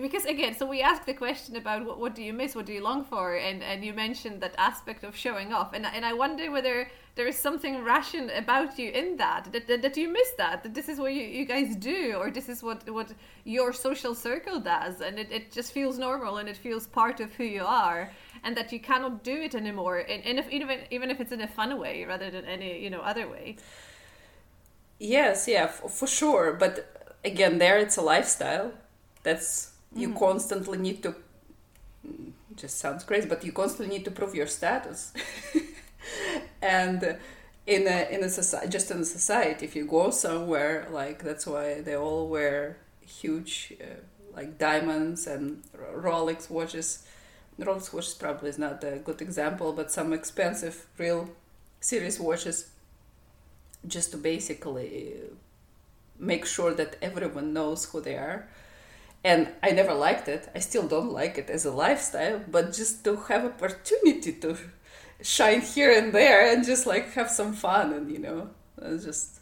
Because 0.00 0.24
again, 0.24 0.54
so 0.54 0.66
we 0.66 0.80
asked 0.80 1.06
the 1.06 1.14
question 1.14 1.56
about 1.56 1.84
what, 1.84 1.98
what 1.98 2.14
do 2.14 2.22
you 2.22 2.32
miss, 2.32 2.54
what 2.54 2.66
do 2.66 2.72
you 2.72 2.82
long 2.82 3.04
for, 3.04 3.36
and 3.36 3.62
and 3.62 3.84
you 3.84 3.92
mentioned 3.92 4.40
that 4.40 4.54
aspect 4.58 5.04
of 5.04 5.16
showing 5.16 5.52
off, 5.52 5.72
and 5.74 5.84
and 5.86 6.04
I 6.04 6.12
wonder 6.12 6.50
whether 6.50 6.88
there 7.16 7.26
is 7.26 7.36
something 7.36 7.82
Russian 7.82 8.28
about 8.30 8.78
you 8.78 8.90
in 8.90 9.16
that 9.16 9.50
that, 9.52 9.66
that, 9.66 9.80
that 9.82 9.96
you 9.96 10.08
miss 10.12 10.30
that 10.36 10.62
that 10.62 10.74
this 10.74 10.88
is 10.88 10.98
what 10.98 11.14
you, 11.14 11.22
you 11.22 11.46
guys 11.46 11.74
do 11.74 12.14
or 12.14 12.30
this 12.30 12.48
is 12.48 12.62
what 12.62 12.88
what 12.90 13.10
your 13.44 13.72
social 13.72 14.14
circle 14.14 14.60
does. 14.60 15.00
And 15.00 15.18
it, 15.18 15.32
it 15.32 15.50
just 15.50 15.72
feels 15.72 15.98
normal 15.98 16.36
and 16.36 16.48
it 16.48 16.58
feels 16.58 16.86
part 16.86 17.20
of 17.20 17.32
who 17.32 17.44
you 17.44 17.64
are 17.64 18.12
and 18.44 18.56
that 18.56 18.70
you 18.70 18.80
cannot 18.80 19.24
do 19.24 19.34
it 19.34 19.54
anymore 19.54 19.98
and, 19.98 20.24
and 20.24 20.38
if, 20.38 20.48
even 20.50 20.80
even 20.90 21.10
if 21.10 21.20
it's 21.20 21.32
in 21.32 21.40
a 21.40 21.48
fun 21.48 21.78
way 21.78 22.04
rather 22.04 22.30
than 22.30 22.44
any 22.44 22.78
you 22.78 22.90
know 22.90 23.00
other 23.00 23.26
way. 23.26 23.56
Yes 24.98 25.48
yeah 25.48 25.66
for 25.66 26.06
sure. 26.06 26.52
But 26.52 27.18
again 27.24 27.56
there 27.56 27.78
it's 27.78 27.96
a 27.96 28.02
lifestyle 28.02 28.72
that's 29.26 29.72
you 29.92 30.08
mm. 30.10 30.18
constantly 30.18 30.78
need 30.78 31.02
to 31.02 31.10
mm, 32.06 32.30
just 32.54 32.78
sounds 32.78 33.02
crazy 33.02 33.28
but 33.28 33.44
you 33.44 33.52
constantly 33.52 33.92
need 33.94 34.04
to 34.04 34.12
prove 34.18 34.34
your 34.34 34.46
status. 34.46 35.12
And 36.62 37.18
in 37.66 37.82
a 37.96 37.98
in 38.14 38.22
a 38.22 38.28
society 38.28 38.68
just 38.76 38.90
in 38.92 38.98
a 39.00 39.04
society 39.18 39.62
if 39.68 39.74
you 39.74 39.84
go 39.98 40.10
somewhere 40.10 40.86
like 41.00 41.18
that's 41.28 41.46
why 41.52 41.80
they 41.80 41.96
all 41.96 42.28
wear 42.28 42.78
huge 43.20 43.52
uh, 43.80 44.00
like 44.36 44.50
diamonds 44.58 45.26
and 45.26 45.62
rolex 46.08 46.48
watches. 46.48 46.88
Rolex 47.58 47.92
watches 47.92 48.14
probably 48.14 48.50
is 48.50 48.58
not 48.58 48.84
a 48.84 48.98
good 49.06 49.20
example 49.20 49.72
but 49.72 49.90
some 49.90 50.12
expensive 50.12 50.76
real 50.98 51.22
serious 51.80 52.20
watches 52.20 52.58
just 53.94 54.12
to 54.12 54.16
basically 54.16 55.14
make 56.18 56.44
sure 56.46 56.72
that 56.80 56.96
everyone 57.02 57.52
knows 57.52 57.80
who 57.86 58.00
they 58.00 58.16
are 58.16 58.48
and 59.30 59.40
i 59.62 59.70
never 59.80 59.94
liked 60.06 60.28
it. 60.36 60.42
I 60.54 60.60
still 60.68 60.86
don't 60.94 61.12
like 61.20 61.34
it 61.42 61.48
as 61.56 61.64
a 61.64 61.72
lifestyle 61.84 62.38
but 62.54 62.64
just 62.80 63.04
to 63.04 63.12
have 63.28 63.44
opportunity 63.52 64.32
to 64.42 64.50
shine 65.22 65.62
here 65.74 65.92
and 65.98 66.12
there 66.12 66.40
and 66.50 66.64
just 66.72 66.84
like 66.92 67.06
have 67.18 67.30
some 67.30 67.52
fun 67.66 67.92
and 67.96 68.06
you 68.14 68.18
know 68.18 68.40
just 69.08 69.40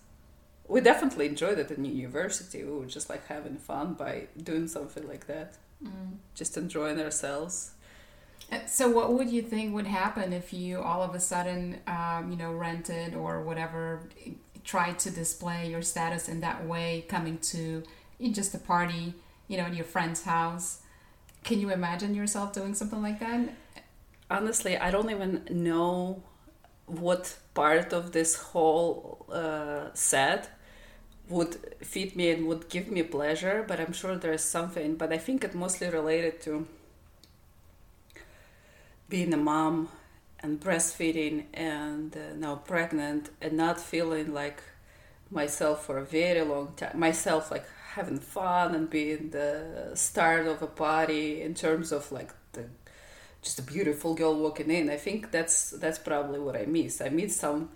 we 0.66 0.80
definitely 0.80 1.26
enjoyed 1.26 1.59
it 1.59 1.70
in 1.70 1.85
university. 1.85 2.64
We 2.64 2.72
were 2.78 2.87
just 2.87 3.11
like 3.11 3.26
having 3.26 3.57
fun 3.57 3.95
by 3.95 4.28
doing 4.43 4.66
something 4.66 5.07
like 5.07 5.26
that. 5.26 5.59
Mm. 5.85 6.16
just 6.35 6.57
enjoying 6.57 6.99
ourselves. 7.01 7.72
Uh, 8.51 8.64
so 8.66 8.89
what 8.89 9.12
would 9.12 9.28
you 9.28 9.43
think 9.43 9.74
would 9.74 9.87
happen 9.87 10.32
if 10.32 10.53
you 10.53 10.80
all 10.80 11.03
of 11.03 11.14
a 11.14 11.20
sudden 11.20 11.80
um, 11.87 12.30
you 12.30 12.37
know 12.37 12.53
rented 12.53 13.14
or 13.14 13.43
whatever 13.43 14.09
tried 14.62 14.99
to 15.01 15.11
display 15.11 15.70
your 15.70 15.82
status 15.82 16.28
in 16.28 16.41
that 16.41 16.64
way 16.66 17.05
coming 17.09 17.37
to 17.39 17.82
just 18.32 18.55
a 18.55 18.59
party 18.59 19.14
you 19.49 19.57
know 19.57 19.66
in 19.66 19.74
your 19.74 19.84
friend's 19.84 20.22
house 20.24 20.80
can 21.42 21.61
you 21.61 21.70
imagine 21.70 22.14
yourself 22.14 22.53
doing 22.53 22.74
something 22.74 23.03
like 23.03 23.20
that 23.20 23.51
honestly, 24.30 24.76
I 24.76 24.90
don't 24.90 25.11
even 25.11 25.47
know 25.51 26.22
what 26.86 27.36
part 27.55 27.92
of 27.92 28.12
this 28.12 28.36
whole 28.36 29.26
uh, 29.32 29.86
set 29.95 30.51
would 31.28 31.57
feed 31.80 32.14
me 32.16 32.30
and 32.30 32.47
would 32.47 32.68
give 32.68 32.88
me 32.88 33.03
pleasure, 33.03 33.64
but 33.66 33.80
I'm 33.80 33.92
sure 33.92 34.16
there's 34.16 34.45
something. 34.45 34.97
But 34.97 35.12
I 35.12 35.18
think 35.18 35.45
it 35.45 35.55
mostly 35.55 35.88
related 35.88 36.42
to 36.42 36.66
being 39.09 39.32
a 39.32 39.38
mom 39.38 39.88
and 40.40 40.61
breastfeeding 40.61 41.45
and 41.55 42.14
uh, 42.16 42.34
now 42.36 42.57
pregnant 42.57 43.30
and 43.40 43.55
not 43.55 43.80
feeling 43.80 44.34
like 44.34 44.62
myself 45.30 45.86
for 45.86 45.97
a 45.99 46.05
very 46.05 46.42
long 46.42 46.74
time. 46.76 46.99
Myself 46.99 47.51
like 47.51 47.64
having 47.95 48.18
fun 48.18 48.74
and 48.74 48.90
being 48.90 49.30
the 49.30 49.92
start 49.95 50.47
of 50.47 50.62
a 50.62 50.66
party 50.66 51.42
in 51.42 51.55
terms 51.55 51.92
of 51.92 52.11
like 52.11 52.32
the 52.53 52.64
just 53.40 53.59
a 53.59 53.62
beautiful 53.62 54.14
girl 54.14 54.34
walking 54.34 54.70
in. 54.70 54.90
I 54.90 54.97
think 54.97 55.30
that's 55.30 55.70
that's 55.70 55.99
probably 55.99 56.40
what 56.40 56.57
I 56.57 56.64
miss. 56.66 57.01
I 57.01 57.09
miss 57.09 57.36
some 57.36 57.70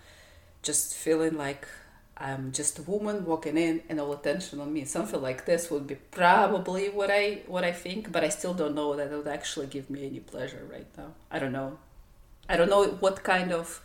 just 0.62 0.94
feeling 0.94 1.36
like 1.36 1.68
I'm 2.16 2.50
just 2.50 2.80
a 2.80 2.82
woman 2.82 3.24
walking 3.24 3.56
in 3.56 3.82
and 3.88 4.00
all 4.00 4.12
attention 4.12 4.60
on 4.60 4.72
me. 4.72 4.84
Something 4.84 5.22
like 5.22 5.44
this 5.44 5.70
would 5.70 5.86
be 5.86 5.94
probably 5.94 6.88
what 6.88 7.10
I 7.10 7.42
what 7.46 7.64
I 7.64 7.72
think, 7.72 8.10
but 8.10 8.24
I 8.24 8.30
still 8.30 8.54
don't 8.54 8.74
know 8.74 8.96
that 8.96 9.12
it 9.12 9.16
would 9.16 9.28
actually 9.28 9.68
give 9.68 9.88
me 9.88 10.04
any 10.04 10.20
pleasure 10.20 10.66
right 10.70 10.88
now. 10.96 11.12
I 11.30 11.38
don't 11.38 11.52
know. 11.52 11.78
I 12.48 12.56
don't 12.56 12.70
know 12.70 12.86
what 13.00 13.22
kind 13.22 13.52
of 13.52 13.80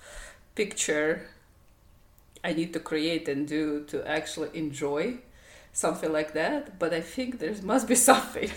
picture 0.55 1.29
I 2.43 2.53
need 2.53 2.73
to 2.73 2.79
create 2.79 3.27
and 3.27 3.47
do 3.47 3.84
to 3.86 4.07
actually 4.07 4.49
enjoy 4.57 5.19
something 5.74 6.11
like 6.11 6.34
that, 6.34 6.80
but 6.80 6.93
I 6.93 7.01
think 7.01 7.39
there 7.39 7.53
must 7.63 7.88
be 7.88 7.95
something. 8.09 8.51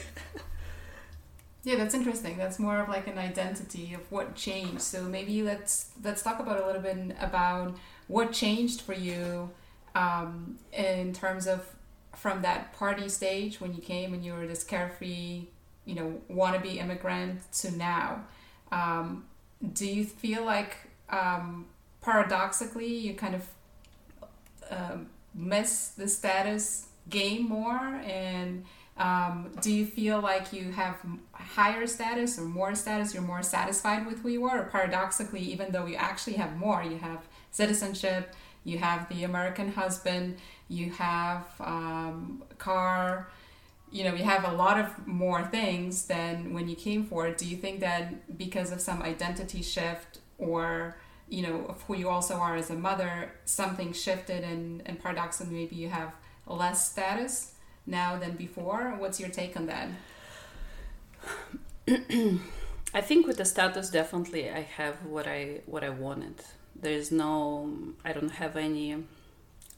Yeah, 1.65 1.75
that's 1.75 1.95
interesting. 1.95 2.37
That's 2.37 2.61
more 2.61 2.79
of 2.79 2.89
like 2.89 3.09
an 3.09 3.19
identity 3.19 3.93
of 3.95 4.01
what 4.13 4.37
changed. 4.37 4.83
So 4.83 5.03
maybe 5.03 5.43
let's 5.43 5.91
let's 6.05 6.23
talk 6.23 6.39
about 6.39 6.63
a 6.63 6.67
little 6.67 6.81
bit 6.81 7.17
about 7.21 7.77
what 8.07 8.33
changed 8.33 8.83
for 8.83 8.93
you 8.93 9.51
um, 9.97 10.59
in 10.73 11.13
terms 11.13 11.49
of 11.49 11.67
from 12.15 12.43
that 12.43 12.73
party 12.73 13.09
stage 13.09 13.61
when 13.61 13.75
you 13.75 13.83
came 13.83 14.15
and 14.15 14.25
you 14.25 14.33
were 14.33 14.47
this 14.47 14.63
carefree, 14.63 15.49
you 15.85 15.95
know, 15.95 16.21
wannabe 16.31 16.77
immigrant 16.77 17.41
to 17.53 17.77
now. 17.77 18.25
Um, 18.71 19.25
do 19.73 19.87
you 19.87 20.05
feel 20.05 20.45
like 20.45 20.77
um, 21.11 21.67
paradoxically 22.01 22.95
you 22.95 23.15
kind 23.15 23.35
of 23.35 23.49
um, 24.71 25.09
miss 25.35 25.89
the 25.89 26.09
status 26.09 26.87
game 27.09 27.49
more 27.49 28.01
and 28.05 28.65
um, 28.99 29.53
do 29.61 29.71
you 29.71 29.85
feel 29.85 30.21
like 30.21 30.53
you 30.53 30.73
have 30.73 30.97
higher 31.33 31.87
status 31.87 32.39
or 32.39 32.45
more 32.45 32.75
status? 32.75 33.13
You're 33.13 33.23
more 33.23 33.43
satisfied 33.43 34.07
with 34.07 34.21
who 34.21 34.31
you 34.31 34.45
are, 34.47 34.63
or 34.63 34.65
paradoxically, 34.65 35.41
even 35.41 35.71
though 35.71 35.85
you 35.85 35.97
actually 35.97 36.35
have 36.35 36.57
more, 36.57 36.83
you 36.83 36.97
have 36.99 37.21
citizenship, 37.51 38.35
you 38.65 38.79
have 38.79 39.09
the 39.11 39.25
American 39.25 39.73
husband, 39.73 40.39
you 40.69 40.91
have 40.93 41.45
um, 41.61 42.43
car, 42.57 43.29
you 43.93 44.03
know, 44.05 44.15
you 44.15 44.25
have 44.25 44.45
a 44.45 44.53
lot 44.53 44.81
of 44.81 45.07
more 45.07 45.45
things 45.45 46.07
than 46.07 46.55
when 46.55 46.67
you 46.69 46.75
came 46.75 47.05
for 47.05 47.27
it. 47.27 47.37
Do 47.37 47.47
you 47.47 47.57
think 47.59 47.81
that 47.81 48.39
because 48.39 48.73
of 48.73 48.81
some 48.81 49.03
identity 49.03 49.63
shift 49.63 50.21
or 50.39 50.97
you 51.29 51.43
know 51.43 51.67
of 51.67 51.83
who 51.83 51.97
you 51.97 52.09
also 52.09 52.37
are 52.37 52.57
as 52.57 52.71
a 52.71 52.75
mother, 52.75 53.33
something 53.45 53.93
shifted 53.93 54.43
and, 54.43 54.83
and 54.87 54.99
paradoxically 54.99 55.53
maybe 55.55 55.77
you 55.77 55.89
have 55.89 56.13
less 56.47 56.91
status? 56.91 57.53
now 57.87 58.19
than 58.19 58.33
before. 58.33 58.95
What's 58.99 59.21
your 59.21 59.29
take 59.29 59.57
on 59.57 59.67
that? 59.67 59.89
I 62.95 63.01
think 63.01 63.27
with 63.27 63.37
the 63.37 63.45
status, 63.45 63.91
definitely 63.91 64.51
I 64.51 64.63
have 64.63 65.05
what 65.05 65.27
I 65.27 65.61
what 65.67 65.85
I 65.85 65.91
wanted. 65.91 66.43
There's 66.75 67.11
no, 67.11 67.71
I 68.05 68.13
don't 68.13 68.33
have 68.33 68.57
any 68.57 69.05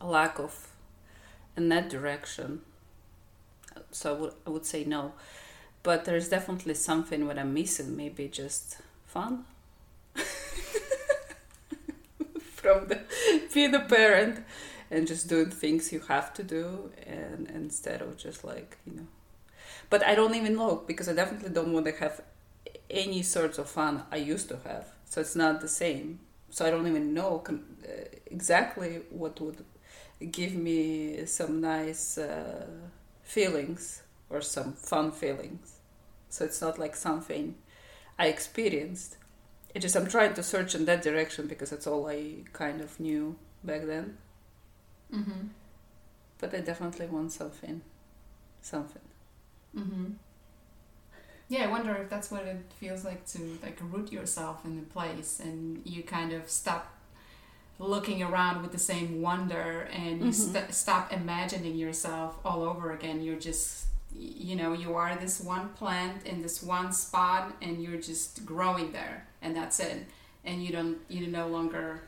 lack 0.02 0.38
of 0.38 0.68
in 1.56 1.68
that 1.68 1.88
direction. 1.88 2.62
So 3.90 4.14
I 4.14 4.18
would 4.18 4.32
I 4.46 4.50
would 4.50 4.66
say 4.66 4.84
no, 4.84 5.12
but 5.82 6.04
there's 6.04 6.28
definitely 6.28 6.74
something 6.74 7.26
what 7.26 7.38
I'm 7.38 7.54
missing. 7.54 7.96
Maybe 7.96 8.28
just 8.28 8.78
fun. 9.06 9.44
From 12.40 12.88
the 12.88 13.00
being 13.54 13.74
a 13.74 13.80
parent, 13.80 14.44
and 14.90 15.06
just 15.06 15.28
doing 15.28 15.50
things 15.50 15.92
you 15.92 16.00
have 16.00 16.32
to 16.34 16.42
do 16.42 16.90
and 17.06 17.50
instead 17.54 18.00
of 18.02 18.16
just 18.16 18.44
like 18.44 18.78
you 18.86 18.94
know. 18.94 19.06
But 19.90 20.04
i 20.06 20.14
don't 20.14 20.34
even 20.34 20.54
know 20.56 20.82
because 20.86 21.08
i 21.08 21.12
definitely 21.12 21.50
don't 21.50 21.72
want 21.72 21.86
to 21.86 21.92
have 21.92 22.20
any 22.90 23.22
sorts 23.22 23.58
of 23.58 23.68
fun 23.68 24.02
i 24.10 24.16
used 24.16 24.48
to 24.48 24.58
have 24.64 24.86
so 25.04 25.20
it's 25.20 25.36
not 25.36 25.60
the 25.60 25.68
same. 25.68 26.20
So 26.50 26.66
i 26.66 26.70
don't 26.70 26.86
even 26.86 27.14
know 27.14 27.42
uh, 27.48 27.52
exactly 28.26 29.02
what 29.10 29.40
would 29.40 29.64
give 30.30 30.54
me 30.54 31.24
some 31.26 31.60
nice 31.60 32.18
uh, 32.18 32.66
feelings 33.22 34.02
or 34.30 34.40
some 34.40 34.72
fun 34.72 35.12
feelings. 35.12 35.76
So 36.28 36.44
it's 36.44 36.60
not 36.60 36.78
like 36.78 36.96
something 36.96 37.54
i 38.18 38.26
experienced. 38.26 39.16
It 39.74 39.80
just 39.80 39.96
i'm 39.96 40.08
trying 40.08 40.34
to 40.34 40.42
search 40.42 40.74
in 40.74 40.84
that 40.86 41.02
direction 41.02 41.46
because 41.46 41.70
that's 41.70 41.86
all 41.86 42.06
i 42.08 42.20
kind 42.52 42.80
of 42.80 42.98
knew 42.98 43.36
back 43.62 43.86
then 43.86 44.16
Mm-hmm. 45.14 45.48
But 46.38 46.54
I 46.54 46.60
definitely 46.60 47.06
want 47.06 47.32
something, 47.32 47.80
something. 48.62 49.02
Mm-hmm. 49.76 50.12
Yeah, 51.48 51.64
I 51.64 51.66
wonder 51.68 51.94
if 51.96 52.10
that's 52.10 52.30
what 52.30 52.44
it 52.44 52.58
feels 52.78 53.04
like 53.04 53.26
to 53.28 53.58
like 53.62 53.78
root 53.80 54.12
yourself 54.12 54.64
in 54.64 54.78
a 54.78 54.92
place, 54.92 55.40
and 55.40 55.80
you 55.84 56.02
kind 56.02 56.32
of 56.32 56.48
stop 56.50 56.94
looking 57.78 58.22
around 58.22 58.62
with 58.62 58.72
the 58.72 58.78
same 58.78 59.22
wonder, 59.22 59.88
and 59.92 60.20
you 60.20 60.30
mm-hmm. 60.30 60.52
st- 60.52 60.74
stop 60.74 61.12
imagining 61.12 61.74
yourself 61.76 62.38
all 62.44 62.62
over 62.62 62.92
again. 62.92 63.22
You're 63.22 63.40
just 63.40 63.88
you 64.14 64.56
know 64.56 64.72
you 64.72 64.94
are 64.94 65.16
this 65.16 65.40
one 65.40 65.68
plant 65.70 66.26
in 66.26 66.42
this 66.42 66.62
one 66.62 66.92
spot 66.92 67.54
and 67.60 67.82
you're 67.82 68.00
just 68.00 68.44
growing 68.46 68.92
there 68.92 69.26
and 69.42 69.54
that's 69.54 69.80
it 69.80 70.06
and 70.44 70.64
you 70.64 70.72
don't 70.72 70.98
you 71.08 71.26
no 71.26 71.46
longer 71.46 72.02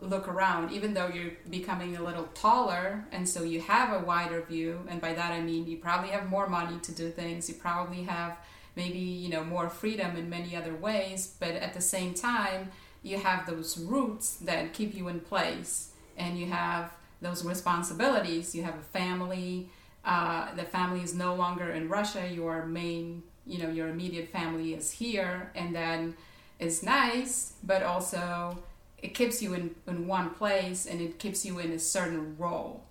look 0.00 0.28
around, 0.28 0.72
even 0.72 0.94
though 0.94 1.08
you're 1.08 1.32
becoming 1.48 1.96
a 1.96 2.02
little 2.02 2.28
taller, 2.34 3.06
and 3.12 3.28
so 3.28 3.42
you 3.42 3.60
have 3.60 3.92
a 3.92 4.04
wider 4.04 4.42
view. 4.42 4.80
And 4.88 5.00
by 5.00 5.14
that 5.14 5.32
I 5.32 5.40
mean 5.40 5.66
you 5.66 5.76
probably 5.76 6.10
have 6.10 6.28
more 6.28 6.48
money 6.48 6.78
to 6.80 6.92
do 6.92 7.10
things. 7.10 7.48
You 7.48 7.54
probably 7.54 8.02
have 8.02 8.36
maybe 8.76 8.98
you 8.98 9.28
know 9.28 9.44
more 9.44 9.68
freedom 9.68 10.16
in 10.16 10.28
many 10.28 10.56
other 10.56 10.74
ways. 10.74 11.34
But 11.38 11.50
at 11.50 11.74
the 11.74 11.80
same 11.80 12.14
time, 12.14 12.70
you 13.02 13.18
have 13.18 13.46
those 13.46 13.78
roots 13.78 14.36
that 14.36 14.72
keep 14.72 14.94
you 14.94 15.08
in 15.08 15.20
place, 15.20 15.90
and 16.16 16.38
you 16.38 16.46
have 16.46 16.92
those 17.20 17.44
responsibilities. 17.44 18.54
You 18.54 18.64
have 18.64 18.76
a 18.76 18.82
family. 18.82 19.70
Uh, 20.04 20.54
the 20.54 20.64
family 20.64 21.02
is 21.02 21.14
no 21.14 21.34
longer 21.34 21.70
in 21.70 21.88
Russia. 21.88 22.28
Your 22.28 22.66
main, 22.66 23.22
you 23.46 23.58
know, 23.58 23.70
your 23.70 23.88
immediate 23.88 24.28
family 24.28 24.74
is 24.74 24.90
here, 24.90 25.50
and 25.54 25.74
then 25.74 26.14
it's 26.58 26.82
nice, 26.82 27.54
but 27.62 27.82
also 27.82 28.58
it 29.04 29.12
keeps 29.12 29.42
you 29.42 29.52
in, 29.52 29.74
in 29.86 30.06
one 30.06 30.30
place 30.30 30.86
and 30.86 30.98
it 30.98 31.18
keeps 31.18 31.44
you 31.44 31.58
in 31.58 31.70
a 31.72 31.78
certain 31.78 32.36
role. 32.38 32.84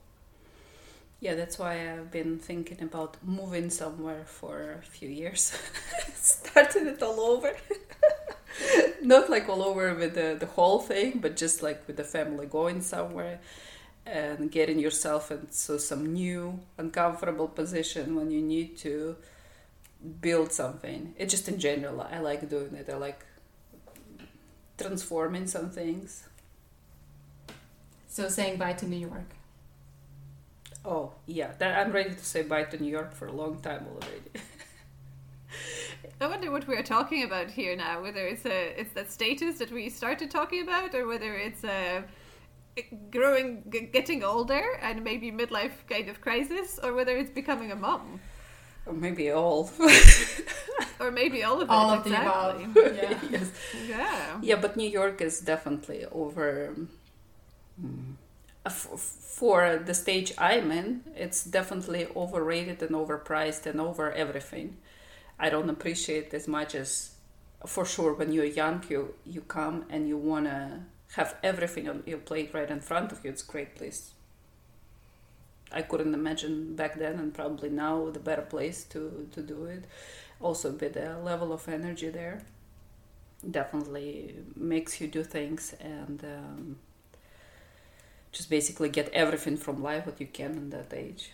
Yeah, 1.20 1.34
that's 1.34 1.58
why 1.58 1.92
I've 1.92 2.12
been 2.12 2.38
thinking 2.38 2.84
about 2.84 3.18
moving 3.24 3.72
somewhere 3.72 4.24
for 4.26 4.74
a 4.74 4.86
few 4.86 5.10
years. 5.10 5.58
Starting 6.14 6.86
it 6.86 7.02
all 7.02 7.20
over. 7.20 7.56
Not 9.02 9.32
like 9.32 9.50
all 9.50 9.64
over 9.64 9.96
with 9.96 10.14
the, 10.14 10.38
the 10.40 10.46
whole 10.46 10.80
thing, 10.80 11.18
but 11.20 11.36
just 11.36 11.64
like 11.64 11.82
with 11.88 11.98
the 11.98 12.04
family 12.04 12.46
going 12.46 12.82
somewhere 12.82 13.40
and 14.06 14.52
getting 14.52 14.78
yourself 14.78 15.32
into 15.32 15.80
some 15.80 16.14
new 16.14 16.60
uncomfortable 16.78 17.48
position 17.48 18.16
when 18.16 18.30
you 18.30 18.42
need 18.42 18.78
to 18.78 19.16
build 20.22 20.52
something. 20.52 21.16
It 21.18 21.30
just 21.30 21.50
in 21.50 21.58
general, 21.58 22.02
I 22.02 22.20
like 22.20 22.48
doing 22.50 22.76
it. 22.76 22.88
I 22.88 22.98
like 22.98 23.26
transforming 24.78 25.48
some 25.48 25.70
things. 25.70 26.28
So 28.08 28.30
saying 28.30 28.58
bye 28.58 28.74
to 28.74 28.88
New 28.88 28.98
York. 28.98 29.36
Oh 30.86 31.14
yeah, 31.26 31.52
that, 31.60 31.80
I'm 31.80 31.92
ready 31.92 32.12
to 32.12 32.26
say 32.26 32.44
bye 32.44 32.64
to 32.64 32.78
New 32.78 32.90
York 32.90 33.14
for 33.14 33.28
a 33.28 33.32
long 33.32 33.60
time 33.62 33.88
already. 33.88 34.22
I 36.22 36.28
wonder 36.28 36.52
what 36.52 36.68
we're 36.68 36.84
talking 36.84 37.24
about 37.24 37.50
here 37.50 37.76
now. 37.76 38.02
Whether 38.02 38.28
it's 38.28 38.46
a 38.46 38.80
it's 38.80 38.94
that 38.94 39.12
status 39.12 39.58
that 39.60 39.72
we 39.72 39.90
started 39.90 40.30
talking 40.30 40.64
about, 40.64 40.94
or 40.94 41.08
whether 41.08 41.36
it's 41.36 41.64
a 41.64 42.04
growing, 43.12 43.64
g- 43.70 43.90
getting 43.92 44.24
older, 44.24 44.64
and 44.82 45.04
maybe 45.04 45.32
midlife 45.32 45.88
kind 45.90 46.10
of 46.10 46.22
crisis, 46.22 46.80
or 46.82 46.94
whether 46.94 47.16
it's 47.18 47.32
becoming 47.32 47.72
a 47.72 47.76
mom. 47.76 48.20
Or 48.86 48.94
maybe 48.94 49.32
all. 49.32 49.70
or 51.00 51.12
maybe 51.12 51.44
all 51.44 51.62
of 51.62 51.70
it. 51.70 51.70
All 51.70 51.92
of 51.92 52.06
exactly. 52.06 52.66
the 52.66 52.82
above. 52.82 52.96
Yeah. 52.96 53.20
yes. 53.32 53.52
Yeah. 53.88 54.40
Yeah, 54.42 54.56
but 54.56 54.76
New 54.76 54.90
York 54.90 55.22
is 55.22 55.40
definitely 55.40 56.06
over. 56.12 56.76
mm, 57.82 58.16
for 58.70 59.78
the 59.78 59.94
stage 59.94 60.34
I'm 60.38 60.72
in, 60.72 61.02
it's 61.16 61.44
definitely 61.44 62.08
overrated 62.16 62.82
and 62.82 62.92
overpriced 62.92 63.66
and 63.66 63.82
over 63.82 64.12
everything. 64.12 64.78
I 65.40 65.50
don't 65.50 65.70
appreciate 65.70 66.34
as 66.34 66.48
much 66.48 66.76
as, 66.76 67.12
for 67.66 67.86
sure, 67.86 68.14
when 68.14 68.32
you're 68.32 68.46
young, 68.46 68.84
you 68.90 69.16
you 69.26 69.42
come 69.42 69.86
and 69.90 70.08
you 70.08 70.18
wanna 70.18 70.86
have 71.16 71.36
everything 71.44 71.90
on 71.90 72.04
your 72.06 72.20
plate 72.20 72.52
right 72.54 72.70
in 72.70 72.80
front 72.80 73.12
of 73.12 73.24
you. 73.24 73.32
It's 73.32 73.44
a 73.44 73.52
great 73.52 73.76
place. 73.76 74.13
I 75.74 75.82
couldn't 75.82 76.14
imagine 76.14 76.76
back 76.76 76.98
then, 77.00 77.20
and 77.20 77.34
probably 77.34 77.70
now 77.70 78.10
the 78.10 78.20
better 78.20 78.44
place 78.44 78.84
to 78.86 79.28
to 79.32 79.42
do 79.42 79.66
it. 79.66 79.86
Also, 80.40 80.72
with 80.72 80.94
the 80.94 81.18
level 81.20 81.54
of 81.54 81.68
energy 81.68 82.10
there 82.10 82.42
definitely 83.50 84.36
makes 84.56 85.02
you 85.02 85.08
do 85.08 85.24
things 85.24 85.76
and 85.82 86.24
um, 86.24 86.78
just 88.32 88.50
basically 88.50 88.90
get 88.90 89.10
everything 89.10 89.58
from 89.58 89.84
life 89.84 90.06
what 90.06 90.20
you 90.20 90.28
can 90.28 90.52
in 90.52 90.70
that 90.70 90.94
age. 90.94 91.32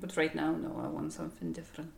But 0.00 0.16
right 0.16 0.34
now, 0.34 0.52
no, 0.52 0.80
I 0.82 0.88
want 0.88 1.12
something 1.12 1.52
different. 1.52 1.92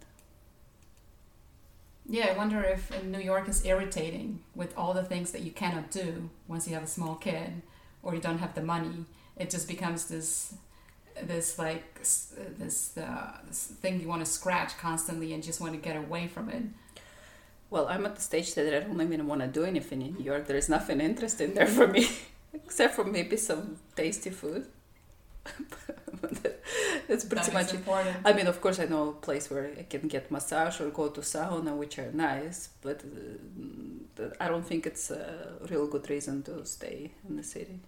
Yeah, 2.08 2.28
I 2.32 2.36
wonder 2.36 2.62
if 2.62 3.02
New 3.04 3.18
York 3.18 3.48
is 3.48 3.64
irritating 3.64 4.40
with 4.54 4.76
all 4.78 4.94
the 4.94 5.02
things 5.02 5.32
that 5.32 5.42
you 5.42 5.50
cannot 5.50 5.90
do 5.90 6.30
once 6.46 6.68
you 6.68 6.74
have 6.74 6.84
a 6.84 6.86
small 6.86 7.16
kid 7.16 7.62
or 8.02 8.14
you 8.14 8.20
don't 8.20 8.38
have 8.38 8.54
the 8.54 8.62
money. 8.62 9.06
It 9.36 9.50
just 9.50 9.66
becomes 9.66 10.06
this 10.06 10.54
this 11.22 11.58
like 11.58 11.98
this, 12.58 12.96
uh, 12.96 13.38
this 13.48 13.66
thing 13.66 14.00
you 14.00 14.08
want 14.08 14.24
to 14.24 14.30
scratch 14.30 14.76
constantly 14.78 15.32
and 15.32 15.42
just 15.42 15.60
want 15.60 15.72
to 15.72 15.78
get 15.78 15.96
away 15.96 16.28
from 16.28 16.48
it. 16.50 16.62
Well, 17.70 17.88
I'm 17.88 18.06
at 18.06 18.14
the 18.16 18.22
stage 18.22 18.54
that 18.54 18.74
I 18.74 18.80
don't 18.80 19.00
even 19.00 19.26
want 19.26 19.40
to 19.40 19.48
do 19.48 19.64
anything 19.64 20.02
in 20.02 20.14
New 20.14 20.24
York. 20.24 20.46
There 20.46 20.56
is 20.56 20.68
nothing 20.68 21.00
interesting 21.00 21.54
there 21.54 21.66
for 21.66 21.86
me, 21.88 22.08
except 22.54 22.94
for 22.94 23.04
maybe 23.04 23.36
some 23.36 23.78
tasty 23.96 24.30
food. 24.30 24.66
That's 27.08 27.24
pretty 27.24 27.46
That 27.46 27.52
much 27.52 27.72
important. 27.74 28.16
I 28.24 28.32
mean, 28.32 28.46
of 28.46 28.60
course, 28.60 28.78
I 28.80 28.86
know 28.86 29.10
a 29.10 29.12
place 29.12 29.50
where 29.50 29.70
I 29.78 29.84
can 29.84 30.08
get 30.08 30.30
massage 30.30 30.80
or 30.80 30.90
go 30.90 31.08
to 31.08 31.20
sauna, 31.20 31.76
which 31.76 31.98
are 31.98 32.10
nice, 32.12 32.70
but 32.82 33.02
uh, 34.18 34.28
I 34.40 34.48
don't 34.48 34.66
think 34.66 34.86
it's 34.86 35.10
a 35.10 35.58
real 35.70 35.86
good 35.86 36.08
reason 36.10 36.42
to 36.44 36.64
stay 36.66 37.12
in 37.28 37.36
the 37.36 37.42
city. 37.42 37.80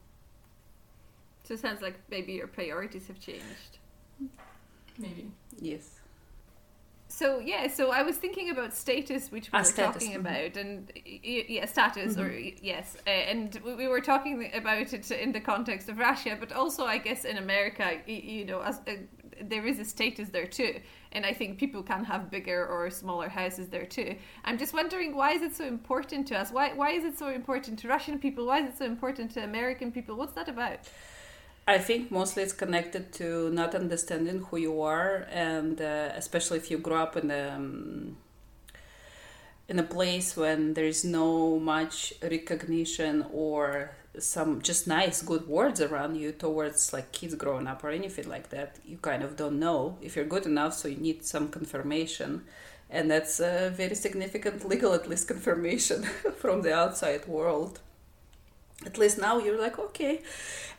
So 1.48 1.54
it 1.54 1.60
sounds 1.60 1.80
like 1.80 1.98
maybe 2.10 2.34
your 2.34 2.46
priorities 2.46 3.06
have 3.08 3.18
changed. 3.20 3.78
Maybe. 4.98 5.32
Yes. 5.60 6.00
So 7.10 7.38
yeah, 7.38 7.68
so 7.68 7.90
I 7.90 8.02
was 8.02 8.18
thinking 8.18 8.50
about 8.50 8.74
status, 8.74 9.32
which 9.32 9.50
we 9.50 9.58
Ah, 9.58 9.62
were 9.62 9.72
status, 9.72 10.04
talking 10.04 10.14
mhm. 10.14 10.16
about, 10.16 10.58
and 10.58 10.92
y- 10.94 11.20
y- 11.24 11.44
yeah, 11.48 11.64
status 11.64 12.18
or 12.18 12.30
yes, 12.30 12.98
uh, 13.06 13.10
and 13.10 13.58
we- 13.64 13.74
we 13.76 13.88
were 13.88 14.02
talking 14.02 14.50
about 14.52 14.92
it 14.92 15.10
in 15.10 15.32
the 15.32 15.40
context 15.40 15.88
of 15.88 15.98
Russia, 15.98 16.36
but 16.38 16.52
also 16.52 16.84
I 16.84 16.98
guess 16.98 17.24
in 17.24 17.38
America, 17.38 18.02
y- 18.06 18.12
you 18.12 18.44
know, 18.44 18.60
as, 18.60 18.80
uh, 18.86 18.96
there 19.40 19.66
is 19.66 19.78
a 19.78 19.86
status 19.86 20.28
there 20.28 20.46
too, 20.46 20.80
and 21.12 21.24
I 21.24 21.32
think 21.32 21.58
people 21.58 21.82
can 21.82 22.04
have 22.04 22.30
bigger 22.30 22.66
or 22.66 22.90
smaller 22.90 23.30
houses 23.30 23.68
there 23.70 23.86
too. 23.86 24.14
I'm 24.44 24.58
just 24.58 24.74
wondering 24.74 25.16
why 25.16 25.32
is 25.32 25.40
it 25.42 25.56
so 25.56 25.64
important 25.64 26.28
to 26.28 26.38
us? 26.38 26.52
Why 26.52 26.74
why 26.74 26.90
is 26.90 27.04
it 27.04 27.16
so 27.18 27.28
important 27.30 27.78
to 27.80 27.88
Russian 27.88 28.18
people? 28.18 28.44
Why 28.44 28.58
is 28.60 28.68
it 28.74 28.76
so 28.76 28.84
important 28.84 29.30
to 29.32 29.42
American 29.44 29.92
people? 29.92 30.14
What's 30.16 30.34
that 30.34 30.48
about? 30.48 30.80
I 31.68 31.76
think 31.76 32.10
mostly 32.10 32.42
it's 32.44 32.54
connected 32.54 33.12
to 33.20 33.50
not 33.50 33.74
understanding 33.74 34.38
who 34.38 34.56
you 34.56 34.80
are, 34.80 35.26
and 35.30 35.78
uh, 35.78 36.12
especially 36.14 36.56
if 36.56 36.70
you 36.70 36.78
grow 36.78 36.96
up 36.96 37.14
in 37.14 37.30
a 37.30 37.50
um, 37.56 38.16
in 39.68 39.78
a 39.78 39.82
place 39.82 40.34
when 40.34 40.72
there 40.72 40.86
is 40.86 41.04
no 41.04 41.58
much 41.58 42.14
recognition 42.22 43.26
or 43.34 43.90
some 44.18 44.62
just 44.62 44.86
nice 44.86 45.20
good 45.20 45.46
words 45.46 45.82
around 45.82 46.14
you 46.16 46.32
towards 46.32 46.94
like 46.94 47.12
kids 47.12 47.34
growing 47.34 47.66
up 47.66 47.84
or 47.84 47.90
anything 47.90 48.26
like 48.30 48.48
that 48.48 48.76
you 48.86 48.96
kind 48.96 49.22
of 49.22 49.36
don't 49.36 49.58
know 49.60 49.98
if 50.00 50.16
you're 50.16 50.24
good 50.24 50.46
enough 50.46 50.72
so 50.72 50.88
you 50.88 50.96
need 50.96 51.22
some 51.22 51.48
confirmation. 51.48 52.44
And 52.88 53.10
that's 53.10 53.40
a 53.40 53.68
very 53.76 53.94
significant 53.94 54.66
legal 54.72 54.94
at 54.94 55.06
least 55.06 55.28
confirmation 55.28 56.02
from 56.38 56.62
the 56.62 56.72
outside 56.72 57.28
world 57.28 57.80
at 58.86 58.96
least 58.98 59.18
now 59.18 59.38
you're 59.38 59.60
like 59.60 59.78
okay. 59.78 60.22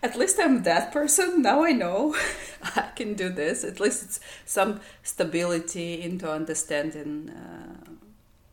At 0.02 0.16
least 0.16 0.40
i'm 0.40 0.64
that 0.64 0.92
person. 0.92 1.42
Now 1.42 1.64
i 1.64 1.72
know 1.72 2.16
i 2.76 2.90
can 2.96 3.14
do 3.14 3.30
this. 3.30 3.64
At 3.64 3.80
least 3.80 4.04
it's 4.04 4.20
some 4.46 4.80
stability 5.04 6.02
into 6.02 6.32
understanding 6.32 7.30
uh, 7.30 7.90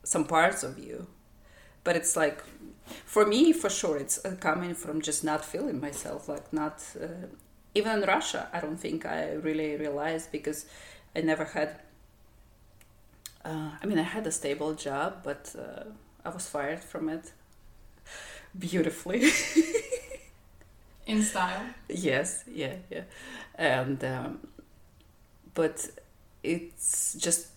some 0.02 0.24
parts 0.24 0.62
of 0.62 0.78
you. 0.78 1.06
But 1.84 1.96
it's 1.96 2.16
like 2.16 2.42
for 3.04 3.26
me 3.26 3.52
for 3.52 3.68
sure 3.68 3.96
it's 3.96 4.24
uh, 4.24 4.36
coming 4.40 4.74
from 4.74 5.00
just 5.00 5.24
not 5.24 5.44
feeling 5.44 5.80
myself 5.80 6.28
like 6.28 6.52
not 6.52 6.82
uh, 7.00 7.26
even 7.74 8.02
in 8.02 8.08
russia 8.08 8.48
i 8.52 8.60
don't 8.60 8.78
think 8.78 9.04
i 9.04 9.32
really 9.32 9.76
realized 9.76 10.30
because 10.30 10.66
i 11.14 11.20
never 11.20 11.44
had 11.44 11.80
uh, 13.44 13.70
i 13.82 13.86
mean 13.86 13.98
i 13.98 14.02
had 14.02 14.26
a 14.26 14.32
stable 14.32 14.74
job 14.74 15.18
but 15.24 15.54
uh, 15.58 15.84
i 16.24 16.28
was 16.28 16.48
fired 16.48 16.80
from 16.80 17.08
it 17.08 17.32
beautifully 18.58 19.30
In 21.06 21.22
style. 21.22 21.62
yes 21.88 22.42
yeah 22.52 22.74
yeah 22.90 23.02
and 23.54 24.02
um, 24.04 24.40
but 25.54 25.88
it's 26.42 27.14
just 27.14 27.48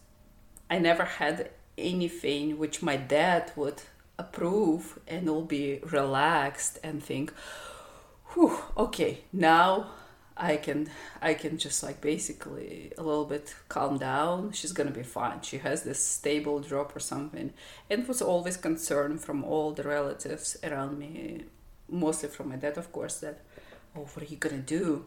i 0.70 0.78
never 0.78 1.04
had 1.06 1.50
anything 1.78 2.60
which 2.60 2.82
my 2.84 2.96
dad 2.96 3.52
would 3.56 3.82
approve 4.20 5.00
and 5.08 5.28
will 5.28 5.44
be 5.44 5.80
relaxed 5.90 6.78
and 6.84 7.02
think 7.04 7.34
Whew, 8.34 8.56
okay 8.78 9.22
now 9.34 9.88
i 10.40 10.56
can 10.58 10.90
i 11.22 11.34
can 11.34 11.58
just 11.58 11.84
like 11.84 12.02
basically 12.02 12.92
a 12.98 13.04
little 13.04 13.26
bit 13.26 13.56
calm 13.68 13.98
down. 13.98 14.52
She's 14.52 14.72
gonna 14.72 14.92
be 14.92 15.04
fine. 15.04 15.42
She 15.42 15.58
has 15.60 15.84
this 15.84 16.04
stable 16.04 16.60
job 16.62 16.92
or 16.96 17.00
something. 17.00 17.54
And 17.90 18.08
was 18.08 18.22
always 18.22 18.58
concern 18.58 19.18
from 19.18 19.44
all 19.44 19.72
the 19.72 19.84
relatives 19.84 20.58
around 20.64 20.98
me 20.98 21.46
mostly 21.90 22.30
from 22.30 22.50
my 22.50 22.56
dad 22.56 22.78
of 22.78 22.92
course 22.92 23.20
that 23.20 23.42
oh 23.96 24.08
what 24.14 24.24
are 24.24 24.32
you 24.34 24.38
gonna 24.38 24.58
do? 24.80 25.06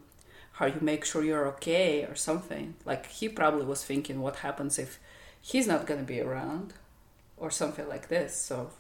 How 0.53 0.67
you 0.67 0.81
make 0.81 1.05
sure 1.05 1.25
you're 1.25 1.49
okay? 1.55 2.05
or 2.05 2.15
something. 2.15 2.75
Like 2.85 3.07
he 3.07 3.29
probably 3.29 3.65
was 3.67 3.85
thinking 3.85 4.21
what 4.21 4.37
happens 4.37 4.79
if 4.79 4.99
he's 5.41 5.67
not 5.67 5.87
gonna 5.87 6.03
be 6.03 6.21
around? 6.21 6.75
or 7.43 7.51
something 7.51 7.89
like 7.89 8.09
this. 8.09 8.35
So 8.37 8.71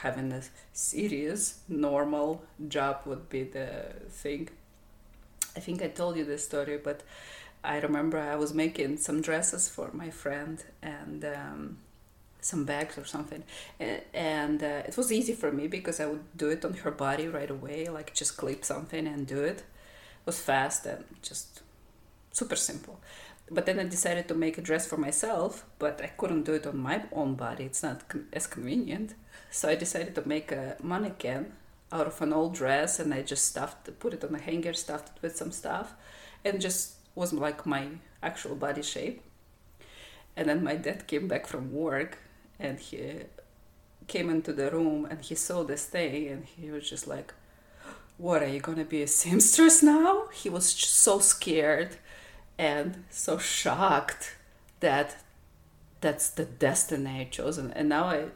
having 0.00 0.32
a 0.32 0.42
serious, 0.72 1.60
normal 1.68 2.42
job 2.66 3.02
would 3.06 3.28
be 3.28 3.44
the 3.44 3.84
thing. 4.10 4.48
I 5.58 5.60
think 5.60 5.82
I 5.82 5.88
told 5.88 6.16
you 6.16 6.24
this 6.24 6.44
story, 6.44 6.78
but 6.88 7.02
I 7.64 7.80
remember 7.80 8.16
I 8.16 8.36
was 8.36 8.54
making 8.54 8.98
some 8.98 9.20
dresses 9.20 9.68
for 9.68 9.90
my 9.92 10.08
friend 10.08 10.56
and 10.80 11.24
um, 11.24 11.78
some 12.40 12.64
bags 12.64 12.96
or 12.96 13.04
something, 13.04 13.42
and, 14.14 14.62
uh, 14.62 14.88
it 14.88 14.96
was 14.96 15.10
easy 15.10 15.34
for 15.42 15.50
me 15.50 15.66
because 15.66 15.98
I 15.98 16.06
would 16.06 16.26
do 16.36 16.48
it 16.48 16.64
on 16.64 16.74
her 16.84 16.92
body 16.92 17.26
right 17.26 17.50
away, 17.50 17.88
like 17.88 18.14
just 18.14 18.36
clip 18.36 18.64
something 18.64 19.04
and 19.08 19.26
do 19.26 19.40
it. 19.42 19.58
It 20.22 20.26
was 20.26 20.38
fast 20.38 20.86
and 20.86 21.04
just 21.22 21.62
super 22.30 22.54
simple. 22.70 23.00
But 23.50 23.66
then 23.66 23.80
I 23.80 23.84
decided 23.96 24.28
to 24.28 24.34
make 24.34 24.58
a 24.58 24.66
dress 24.68 24.86
for 24.86 24.96
myself, 24.96 25.64
but 25.80 26.00
I 26.00 26.08
couldn't 26.18 26.44
do 26.44 26.54
it 26.54 26.68
on 26.68 26.78
my 26.78 27.02
own 27.10 27.34
body. 27.34 27.64
It's 27.64 27.82
not 27.82 28.02
as 28.32 28.46
convenient. 28.46 29.14
So 29.50 29.68
I 29.68 29.74
decided 29.74 30.14
to 30.14 30.28
make 30.28 30.52
a 30.52 30.76
mannequin 30.82 31.52
out 31.90 32.06
of 32.06 32.20
an 32.20 32.32
old 32.32 32.54
dress 32.54 32.98
and 32.98 33.12
I 33.14 33.22
just 33.22 33.46
stuffed, 33.46 33.98
put 33.98 34.14
it 34.14 34.24
on 34.24 34.34
a 34.34 34.38
hanger, 34.38 34.72
stuffed 34.72 35.16
it 35.16 35.22
with 35.22 35.36
some 35.36 35.52
stuff, 35.52 35.94
and 36.44 36.60
just 36.60 36.94
was 37.14 37.32
like 37.32 37.66
my 37.66 37.88
actual 38.22 38.54
body 38.54 38.82
shape. 38.82 39.22
And 40.36 40.48
then 40.48 40.62
my 40.62 40.76
dad 40.76 41.06
came 41.06 41.26
back 41.26 41.46
from 41.46 41.72
work 41.72 42.18
and 42.60 42.78
he 42.78 43.22
came 44.06 44.30
into 44.30 44.52
the 44.52 44.70
room 44.70 45.06
and 45.10 45.20
he 45.20 45.34
saw 45.34 45.64
this 45.64 45.86
thing 45.86 46.28
and 46.28 46.44
he 46.44 46.70
was 46.70 46.88
just 46.88 47.06
like, 47.06 47.34
What 48.16 48.42
are 48.42 48.48
you 48.48 48.60
gonna 48.60 48.84
be 48.84 49.02
a 49.02 49.08
seamstress 49.08 49.82
now? 49.82 50.28
He 50.32 50.48
was 50.48 50.68
so 50.68 51.18
scared 51.18 51.96
and 52.58 53.04
so 53.10 53.38
shocked 53.38 54.36
that 54.80 55.22
that's 56.00 56.30
the 56.30 56.44
destiny 56.44 57.20
I 57.20 57.24
chosen. 57.24 57.72
And 57.72 57.88
now 57.88 58.04
I 58.04 58.26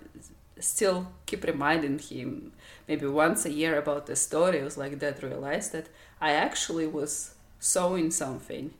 still 0.63 1.09
keep 1.27 1.45
reminding 1.45 1.99
him 1.99 2.53
maybe 2.89 3.07
once 3.07 3.45
a 3.45 3.53
year 3.53 3.79
about 3.79 4.07
the 4.07 4.17
story. 4.17 4.59
It 4.59 4.65
was 4.65 4.79
like 4.79 4.99
that 4.99 5.23
realized 5.23 5.73
that 5.73 5.89
I 6.21 6.33
actually 6.33 6.87
was 6.87 7.35
sewing 7.59 8.11
something 8.11 8.75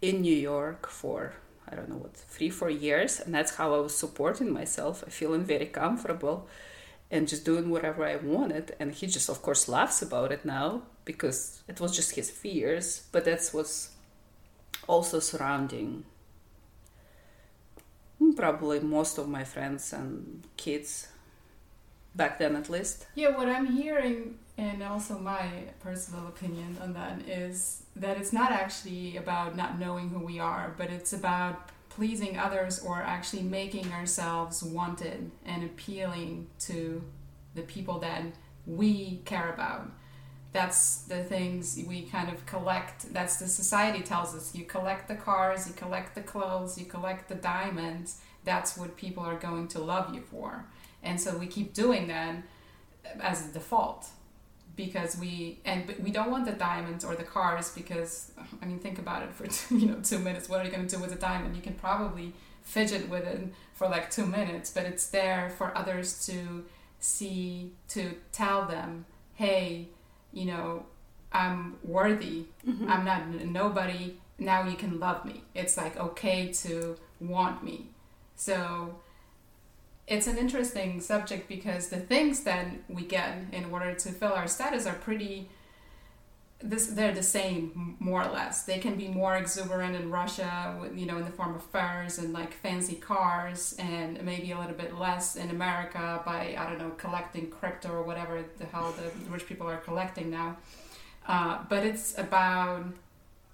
in 0.00 0.22
New 0.22 0.36
York 0.36 0.88
for 0.88 1.34
I 1.70 1.74
don't 1.74 1.88
know 1.88 1.96
what 1.96 2.16
three 2.16 2.50
four 2.50 2.70
years, 2.70 3.20
and 3.20 3.34
that's 3.34 3.56
how 3.56 3.74
I 3.74 3.78
was 3.78 3.94
supporting 3.94 4.52
myself. 4.52 5.04
Feeling 5.08 5.44
very 5.44 5.66
comfortable 5.66 6.48
and 7.10 7.28
just 7.28 7.44
doing 7.44 7.70
whatever 7.70 8.04
I 8.04 8.16
wanted. 8.16 8.74
And 8.80 8.92
he 8.94 9.06
just 9.06 9.28
of 9.28 9.42
course 9.42 9.68
laughs 9.68 10.02
about 10.02 10.32
it 10.32 10.44
now 10.44 10.82
because 11.04 11.62
it 11.68 11.80
was 11.80 11.94
just 11.94 12.14
his 12.14 12.30
fears, 12.30 13.06
but 13.12 13.24
that's 13.24 13.52
what's 13.52 13.90
also 14.86 15.20
surrounding 15.20 16.04
probably 18.36 18.78
most 18.80 19.18
of 19.18 19.28
my 19.28 19.42
friends 19.42 19.92
and 19.92 20.46
kids 20.56 21.08
back 22.18 22.38
then 22.38 22.54
at 22.54 22.68
least 22.68 23.06
Yeah, 23.14 23.30
what 23.38 23.48
I'm 23.48 23.66
hearing, 23.80 24.38
and 24.58 24.82
also 24.82 25.18
my 25.18 25.46
personal 25.80 26.26
opinion 26.28 26.76
on 26.82 26.92
that, 26.92 27.16
is 27.26 27.84
that 27.96 28.18
it's 28.18 28.32
not 28.32 28.50
actually 28.52 29.16
about 29.16 29.56
not 29.56 29.78
knowing 29.78 30.10
who 30.10 30.18
we 30.18 30.38
are, 30.38 30.74
but 30.76 30.90
it's 30.90 31.14
about 31.14 31.70
pleasing 31.88 32.38
others 32.38 32.78
or 32.80 32.96
actually 33.02 33.42
making 33.42 33.90
ourselves 33.92 34.62
wanted 34.62 35.30
and 35.46 35.64
appealing 35.64 36.48
to 36.68 37.02
the 37.54 37.62
people 37.62 37.98
that 38.00 38.22
we 38.66 39.22
care 39.24 39.50
about. 39.52 39.90
That's 40.52 41.02
the 41.02 41.22
things 41.24 41.78
we 41.86 42.02
kind 42.02 42.28
of 42.30 42.46
collect. 42.46 43.12
That's 43.12 43.36
the 43.36 43.48
society 43.48 44.02
tells 44.02 44.34
us. 44.34 44.54
You 44.54 44.64
collect 44.64 45.08
the 45.08 45.14
cars, 45.14 45.68
you 45.68 45.74
collect 45.74 46.14
the 46.14 46.22
clothes, 46.22 46.78
you 46.78 46.86
collect 46.86 47.28
the 47.28 47.34
diamonds. 47.34 48.20
That's 48.44 48.76
what 48.76 48.96
people 48.96 49.22
are 49.24 49.38
going 49.38 49.68
to 49.68 49.80
love 49.80 50.14
you 50.14 50.22
for. 50.22 50.66
And 51.08 51.18
so 51.18 51.36
we 51.36 51.46
keep 51.46 51.72
doing 51.72 52.08
that 52.08 52.36
as 53.20 53.48
a 53.48 53.52
default 53.52 54.06
because 54.76 55.16
we 55.18 55.58
and 55.64 55.92
we 56.02 56.10
don't 56.10 56.30
want 56.30 56.44
the 56.44 56.52
diamonds 56.52 57.04
or 57.04 57.16
the 57.16 57.24
cars 57.24 57.70
because 57.74 58.30
I 58.62 58.66
mean 58.66 58.78
think 58.78 58.98
about 58.98 59.22
it 59.22 59.32
for 59.32 59.74
you 59.74 59.86
know 59.86 59.98
two 60.02 60.18
minutes. 60.18 60.48
What 60.48 60.60
are 60.60 60.64
you 60.64 60.70
going 60.70 60.86
to 60.86 60.96
do 60.96 61.00
with 61.02 61.12
a 61.12 61.18
diamond? 61.18 61.56
You 61.56 61.62
can 61.62 61.74
probably 61.74 62.34
fidget 62.62 63.08
with 63.08 63.24
it 63.24 63.40
for 63.72 63.88
like 63.88 64.10
two 64.10 64.26
minutes, 64.26 64.70
but 64.70 64.84
it's 64.84 65.06
there 65.08 65.50
for 65.56 65.76
others 65.76 66.26
to 66.26 66.64
see 67.00 67.72
to 67.88 68.12
tell 68.30 68.66
them, 68.66 69.06
hey, 69.34 69.88
you 70.32 70.44
know, 70.44 70.84
I'm 71.32 71.76
worthy. 71.82 72.44
Mm-hmm. 72.66 72.90
I'm 72.90 73.04
not 73.04 73.28
nobody. 73.46 74.16
Now 74.38 74.68
you 74.68 74.76
can 74.76 75.00
love 75.00 75.24
me. 75.24 75.42
It's 75.54 75.76
like 75.78 75.98
okay 75.98 76.52
to 76.64 76.96
want 77.18 77.64
me. 77.64 77.88
So 78.36 79.00
it's 80.08 80.26
an 80.26 80.38
interesting 80.38 81.00
subject 81.00 81.48
because 81.48 81.88
the 81.88 82.00
things 82.00 82.40
that 82.44 82.66
we 82.88 83.02
get 83.02 83.38
in 83.52 83.66
order 83.66 83.94
to 83.94 84.08
fill 84.10 84.32
our 84.32 84.48
status 84.48 84.86
are 84.86 84.94
pretty 84.94 85.48
this 86.60 86.88
they're 86.88 87.14
the 87.14 87.22
same 87.22 87.94
more 88.00 88.24
or 88.24 88.32
less. 88.32 88.64
They 88.64 88.78
can 88.78 88.96
be 88.96 89.06
more 89.06 89.36
exuberant 89.36 89.94
in 89.94 90.10
russia 90.10 90.76
you 90.92 91.06
know 91.06 91.18
in 91.18 91.24
the 91.24 91.30
form 91.30 91.54
of 91.54 91.62
furs 91.62 92.18
and 92.18 92.32
like 92.32 92.52
fancy 92.52 92.96
cars 92.96 93.76
and 93.78 94.20
maybe 94.24 94.50
a 94.50 94.58
little 94.58 94.74
bit 94.74 94.98
less 94.98 95.36
in 95.36 95.50
america 95.50 96.20
by 96.26 96.56
i 96.58 96.68
don't 96.68 96.78
know 96.78 96.90
collecting 96.96 97.48
crypto 97.48 97.90
or 97.92 98.02
whatever 98.02 98.44
the 98.58 98.64
hell 98.64 98.92
the 98.92 99.30
rich 99.30 99.46
people 99.46 99.68
are 99.68 99.76
collecting 99.76 100.30
now. 100.30 100.56
Uh, 101.28 101.58
but 101.68 101.84
it's 101.84 102.18
about 102.18 102.86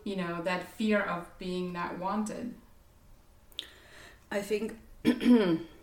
you 0.05 0.17
know 0.17 0.41
that 0.43 0.67
fear 0.77 1.01
of 1.01 1.27
being 1.39 1.73
not 1.73 1.99
wanted. 1.99 2.55
I 4.31 4.41
think 4.41 4.79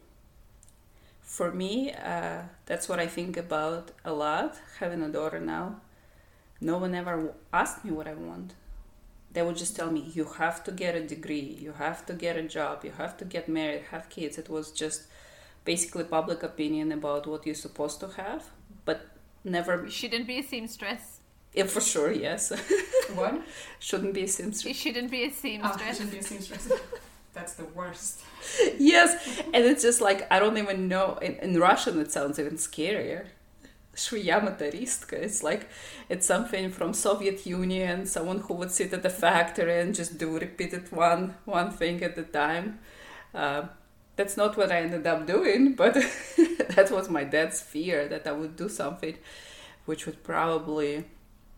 for 1.37 1.49
me, 1.63 1.73
uh, 2.13 2.41
that's 2.65 2.89
what 2.89 2.99
I 2.99 3.07
think 3.17 3.37
about 3.37 3.85
a 4.03 4.13
lot. 4.25 4.51
Having 4.79 5.01
a 5.03 5.09
daughter 5.17 5.39
now, 5.39 5.65
no 6.59 6.75
one 6.77 6.93
ever 7.01 7.33
asked 7.61 7.85
me 7.85 7.91
what 7.91 8.07
I 8.13 8.15
want. 8.29 8.49
They 9.33 9.41
would 9.45 9.55
just 9.63 9.75
tell 9.77 9.89
me, 9.97 10.01
"You 10.17 10.25
have 10.41 10.57
to 10.65 10.71
get 10.83 10.93
a 11.01 11.03
degree. 11.15 11.47
You 11.65 11.71
have 11.85 11.99
to 12.07 12.13
get 12.25 12.35
a 12.43 12.45
job. 12.57 12.75
You 12.87 12.91
have 13.03 13.15
to 13.21 13.25
get 13.35 13.47
married, 13.47 13.83
have 13.93 14.09
kids." 14.17 14.37
It 14.43 14.49
was 14.57 14.67
just 14.83 14.99
basically 15.71 16.03
public 16.17 16.39
opinion 16.51 16.91
about 16.99 17.21
what 17.31 17.45
you're 17.45 17.63
supposed 17.67 17.97
to 18.03 18.07
have, 18.21 18.43
but 18.89 18.99
never. 19.55 19.73
You 19.85 19.95
shouldn't 20.01 20.27
be 20.27 20.37
a 20.39 20.43
seamstress. 20.51 21.03
Yeah, 21.53 21.67
for 21.75 21.81
sure, 21.93 22.11
yes. 22.27 22.43
what 23.19 23.35
Shouldn't 23.79 24.13
be 24.13 24.21
a 24.21 24.23
You 24.23 24.35
seamstress. 24.37 24.77
shouldn't 24.83 25.11
be 25.11 25.21
a 25.23 25.27
oh, 25.27 25.41
seamstress. 25.43 25.97
shouldn't 25.97 26.11
be 26.11 26.19
a 26.25 26.27
seamstress 26.31 26.65
that's 27.33 27.53
the 27.53 27.65
worst. 27.65 28.21
yes, 28.77 29.41
and 29.53 29.63
it's 29.65 29.83
just 29.83 30.01
like 30.01 30.27
I 30.31 30.39
don't 30.39 30.57
even 30.57 30.87
know. 30.87 31.17
In, 31.21 31.35
in 31.35 31.59
Russian, 31.59 31.99
it 31.99 32.11
sounds 32.11 32.39
even 32.39 32.57
scarier. 32.57 33.25
Shuyamataristka. 33.95 35.13
It's 35.13 35.43
like 35.43 35.69
it's 36.09 36.25
something 36.25 36.71
from 36.71 36.93
Soviet 36.93 37.45
Union. 37.45 38.05
Someone 38.05 38.39
who 38.39 38.53
would 38.55 38.71
sit 38.71 38.93
at 38.93 39.03
the 39.03 39.09
factory 39.09 39.79
and 39.79 39.93
just 39.93 40.17
do 40.17 40.37
repeated 40.39 40.91
one 40.91 41.35
one 41.45 41.71
thing 41.71 42.03
at 42.03 42.17
a 42.17 42.23
time. 42.23 42.79
Uh, 43.33 43.63
that's 44.15 44.37
not 44.37 44.57
what 44.57 44.71
I 44.71 44.81
ended 44.81 45.07
up 45.07 45.25
doing, 45.25 45.73
but 45.73 45.93
that 46.75 46.89
was 46.91 47.09
my 47.09 47.23
dad's 47.23 47.61
fear 47.61 48.07
that 48.07 48.27
I 48.27 48.31
would 48.31 48.55
do 48.55 48.69
something 48.69 49.17
which 49.85 50.05
would 50.05 50.23
probably 50.23 51.05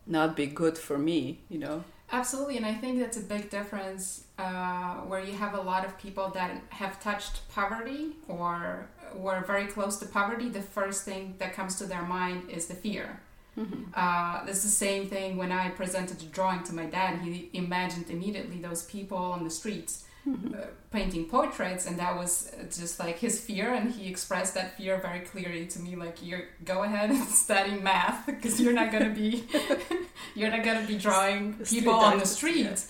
not 0.06 0.36
be 0.36 0.46
good 0.46 0.78
for 0.78 0.98
me, 0.98 1.40
you 1.48 1.58
know. 1.58 1.84
Absolutely, 2.14 2.56
and 2.58 2.64
I 2.64 2.74
think 2.74 3.00
that's 3.00 3.16
a 3.16 3.26
big 3.36 3.50
difference 3.50 4.24
uh, 4.38 4.98
where 5.10 5.18
you 5.18 5.32
have 5.32 5.54
a 5.54 5.60
lot 5.60 5.84
of 5.84 5.98
people 5.98 6.28
that 6.28 6.62
have 6.68 7.00
touched 7.00 7.48
poverty 7.48 8.12
or 8.28 8.86
were 9.16 9.40
very 9.40 9.66
close 9.66 9.96
to 9.98 10.06
poverty. 10.06 10.48
The 10.48 10.62
first 10.62 11.04
thing 11.04 11.34
that 11.38 11.54
comes 11.54 11.74
to 11.80 11.86
their 11.86 12.02
mind 12.02 12.50
is 12.50 12.66
the 12.66 12.74
fear. 12.74 13.20
Uh, 13.94 14.44
it's 14.46 14.62
the 14.62 14.68
same 14.68 15.08
thing 15.08 15.36
when 15.36 15.50
I 15.50 15.70
presented 15.70 16.22
a 16.22 16.26
drawing 16.26 16.62
to 16.64 16.72
my 16.72 16.86
dad. 16.86 17.20
He 17.20 17.50
imagined 17.52 18.08
immediately 18.10 18.58
those 18.58 18.84
people 18.84 19.18
on 19.18 19.42
the 19.42 19.50
streets 19.50 20.04
painting 20.90 21.26
portraits, 21.26 21.86
and 21.86 21.98
that 21.98 22.16
was 22.16 22.52
uh, 22.52 22.64
just 22.64 22.98
like 22.98 23.18
his 23.18 23.40
fear. 23.40 23.72
And 23.74 23.92
he 23.92 24.08
expressed 24.08 24.54
that 24.54 24.76
fear 24.76 24.98
very 24.98 25.20
clearly 25.20 25.66
to 25.66 25.78
me, 25.80 25.96
like, 25.96 26.22
"You 26.22 26.44
go 26.64 26.82
ahead 26.82 27.10
and 27.10 27.24
study 27.44 27.78
math 27.78 28.26
because 28.26 28.60
you're 28.60 28.72
not 28.72 28.92
gonna 28.92 29.10
be, 29.10 29.44
you're 30.34 30.50
not 30.50 30.64
gonna 30.64 30.86
be 30.86 30.96
drawing 30.96 31.54
people 31.54 31.94
on 31.94 32.18
the 32.18 32.26
street." 32.26 32.84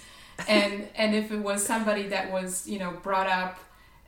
and 0.49 0.89
and 0.97 1.15
if 1.15 1.31
it 1.31 1.39
was 1.39 1.65
somebody 1.65 2.09
that 2.09 2.31
was 2.31 2.67
you 2.67 2.79
know 2.79 2.91
brought 3.03 3.29
up 3.29 3.59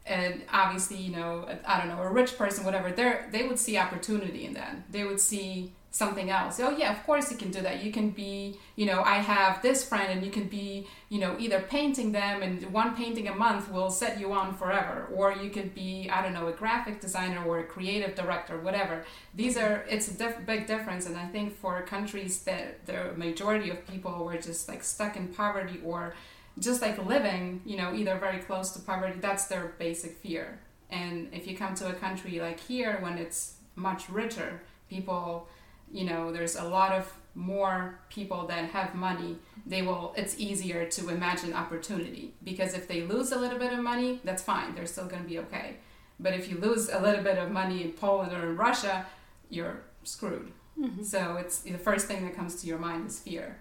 and 0.07 0.43
obviously 0.53 0.97
you 0.97 1.13
know 1.15 1.47
i 1.67 1.79
don't 1.79 1.89
know 1.89 2.03
a 2.03 2.11
rich 2.11 2.37
person 2.37 2.65
whatever 2.65 2.91
they 2.91 3.21
they 3.31 3.47
would 3.47 3.59
see 3.59 3.77
opportunity 3.77 4.45
in 4.45 4.55
that 4.55 4.77
they 4.91 5.05
would 5.05 5.21
see 5.21 5.73
something 5.97 6.29
else. 6.31 6.61
Oh 6.61 6.71
yeah 6.83 6.91
of 6.93 7.01
course 7.07 7.31
you 7.31 7.37
can 7.43 7.51
do 7.51 7.61
that. 7.63 7.83
You 7.85 7.91
can 7.99 8.11
be 8.11 8.59
you 8.81 8.87
know 8.91 9.01
i 9.03 9.17
have 9.35 9.63
this 9.63 9.81
friend 9.91 10.09
and 10.13 10.21
you 10.27 10.31
can 10.31 10.47
be 10.59 10.87
you 11.09 11.19
know 11.23 11.33
either 11.39 11.61
painting 11.77 12.13
them 12.13 12.43
and 12.43 12.55
one 12.81 12.91
painting 12.95 13.27
a 13.29 13.35
month 13.35 13.71
will 13.75 13.91
set 13.91 14.21
you 14.21 14.33
on 14.33 14.55
forever. 14.55 15.09
Or 15.15 15.33
you 15.43 15.51
could 15.57 15.75
be 15.75 16.11
i 16.17 16.19
don't 16.23 16.35
know 16.39 16.49
a 16.49 16.53
graphic 16.63 17.01
designer 17.01 17.43
or 17.49 17.61
a 17.61 17.65
creative 17.75 18.15
director 18.15 18.59
whatever. 18.59 19.05
These 19.35 19.57
are 19.57 19.85
it's 19.89 20.09
a 20.09 20.15
diff- 20.23 20.45
big 20.53 20.67
difference. 20.67 21.07
And 21.07 21.17
i 21.17 21.27
think 21.35 21.57
for 21.63 21.81
countries 21.83 22.35
that 22.49 22.85
the 22.87 23.01
majority 23.17 23.71
of 23.71 23.79
people 23.93 24.25
were 24.25 24.39
just 24.51 24.69
like 24.69 24.83
stuck 24.85 25.17
in 25.17 25.29
poverty 25.29 25.81
or 25.85 26.15
just 26.59 26.81
like 26.83 26.97
living 27.15 27.61
you 27.65 27.77
know 27.81 27.95
either 27.95 28.15
very 28.27 28.41
close 28.49 28.71
to 28.73 28.81
poverty 28.81 29.19
that's 29.21 29.47
their 29.47 29.65
basic 29.79 30.13
fear. 30.25 30.47
And 30.91 31.29
if 31.33 31.47
you 31.49 31.57
come 31.57 31.75
to 31.77 31.89
a 31.89 31.95
country 31.95 32.39
like 32.41 32.61
here 32.61 32.99
when 33.01 33.17
it's 33.19 33.41
much 33.77 34.09
richer. 34.09 34.63
People, 34.89 35.49
you 35.91 36.05
know, 36.05 36.33
there's 36.33 36.57
a 36.57 36.65
lot 36.65 36.93
of 36.93 37.13
more 37.35 38.01
people 38.09 38.47
that 38.47 38.71
have 38.71 38.95
money. 38.95 39.37
They 39.67 39.83
will. 39.83 40.15
It's 40.17 40.39
easier 40.39 40.87
to 40.87 41.09
imagine 41.11 41.53
opportunity 41.53 42.35
because 42.43 42.75
if 42.75 42.89
they 42.89 43.03
lose 43.03 43.33
a 43.33 43.39
little 43.39 43.59
bit 43.59 43.73
of 43.73 43.81
money, 43.81 44.21
that's 44.25 44.43
fine. 44.43 44.75
They're 44.75 44.87
still 44.87 45.07
going 45.07 45.23
to 45.23 45.29
be 45.29 45.39
okay. 45.41 45.77
But 46.19 46.33
if 46.33 46.49
you 46.49 46.57
lose 46.59 46.89
a 46.89 47.01
little 47.01 47.23
bit 47.23 47.37
of 47.37 47.51
money 47.51 47.83
in 47.83 47.93
Poland 47.93 48.33
or 48.33 48.51
in 48.51 48.57
Russia, 48.57 49.07
you're 49.51 49.83
screwed. 50.03 50.53
Mm-hmm. 50.81 51.03
So 51.03 51.37
it's 51.37 51.61
the 51.61 51.79
first 51.79 52.07
thing 52.07 52.25
that 52.25 52.35
comes 52.35 52.61
to 52.63 52.67
your 52.67 52.79
mind 52.79 53.07
is 53.09 53.21
fear. 53.21 53.59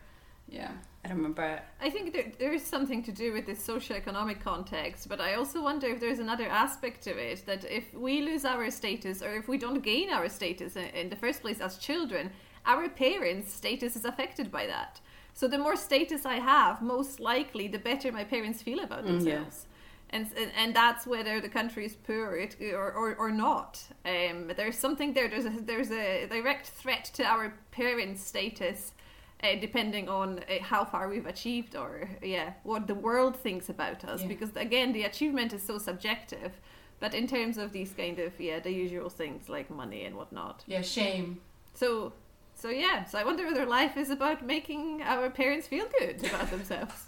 Yeah. 0.47 0.72
I 1.06 1.10
remember. 1.10 1.61
I 1.80 1.90
think 1.90 2.14
there, 2.14 2.32
there 2.40 2.53
is 2.53 2.64
something 2.64 3.03
to 3.03 3.11
do 3.11 3.32
with 3.32 3.45
this 3.45 3.64
socio-economic 3.64 4.44
context, 4.44 5.07
but 5.07 5.22
I 5.22 5.36
also 5.36 5.61
wonder 5.61 5.88
if 5.88 5.99
there's 5.99 6.19
another 6.19 6.48
aspect 6.48 7.03
to 7.03 7.11
it 7.11 7.45
that 7.45 7.64
if 7.69 7.94
we 7.94 8.22
lose 8.22 8.44
our 8.44 8.69
status 8.72 9.22
or 9.22 9.36
if 9.36 9.48
we 9.48 9.57
don't 9.57 9.84
gain 9.84 10.10
our 10.10 10.27
status 10.30 10.76
in, 10.76 10.86
in 10.86 11.10
the 11.10 11.15
first 11.15 11.41
place 11.41 11.60
as 11.60 11.77
children, 11.77 12.32
our 12.65 12.90
parents' 12.90 13.53
status 13.53 13.95
is 13.95 14.06
affected 14.06 14.52
by 14.52 14.65
that. 14.65 14.99
So 15.34 15.48
the 15.48 15.57
more 15.57 15.76
status 15.76 16.26
I 16.26 16.36
have, 16.36 16.82
most 16.82 17.19
likely 17.19 17.68
the 17.68 17.77
better 17.77 18.11
my 18.11 18.23
parents 18.23 18.61
feel 18.61 18.80
about 18.80 19.06
themselves. 19.06 19.27
Mm, 19.27 19.64
yeah 19.65 19.72
and, 20.11 20.27
and 20.38 20.52
and 20.56 20.76
that's 20.76 21.06
whether 21.06 21.41
the 21.41 21.49
country 21.49 21.86
is 21.86 21.95
poor 21.95 22.48
or, 22.73 22.91
or, 22.94 23.15
or 23.15 23.32
not. 23.32 23.84
Um, 24.06 24.52
there's 24.56 24.77
something 24.77 25.14
there. 25.14 25.27
There's 25.27 25.45
a, 25.45 25.49
there's 25.49 25.91
a 25.91 26.27
direct 26.27 26.68
threat 26.68 27.06
to 27.15 27.23
our 27.23 27.53
parents' 27.72 28.23
status, 28.23 28.94
uh, 29.43 29.55
depending 29.59 30.09
on 30.09 30.39
uh, 30.39 30.63
how 30.63 30.85
far 30.85 31.09
we've 31.09 31.25
achieved 31.25 31.75
or 31.75 32.09
yeah 32.21 32.53
what 32.63 32.87
the 32.87 32.95
world 32.95 33.35
thinks 33.35 33.69
about 33.69 34.03
us. 34.05 34.21
Yeah. 34.21 34.27
Because 34.27 34.55
again, 34.55 34.93
the 34.93 35.03
achievement 35.03 35.53
is 35.53 35.63
so 35.63 35.77
subjective. 35.77 36.53
But 36.99 37.13
in 37.13 37.27
terms 37.27 37.57
of 37.57 37.73
these 37.73 37.91
kind 37.91 38.19
of 38.19 38.39
yeah 38.39 38.59
the 38.59 38.71
usual 38.71 39.09
things 39.09 39.49
like 39.49 39.69
money 39.69 40.05
and 40.05 40.15
whatnot. 40.15 40.63
Yeah, 40.67 40.81
shame. 40.81 41.41
So 41.73 42.13
so 42.55 42.69
yeah. 42.69 43.03
So 43.05 43.19
I 43.19 43.23
wonder 43.23 43.45
whether 43.45 43.65
life 43.65 43.97
is 43.97 44.09
about 44.09 44.45
making 44.45 45.01
our 45.03 45.29
parents 45.29 45.67
feel 45.67 45.85
good 45.99 46.25
about 46.25 46.49
themselves. 46.49 47.07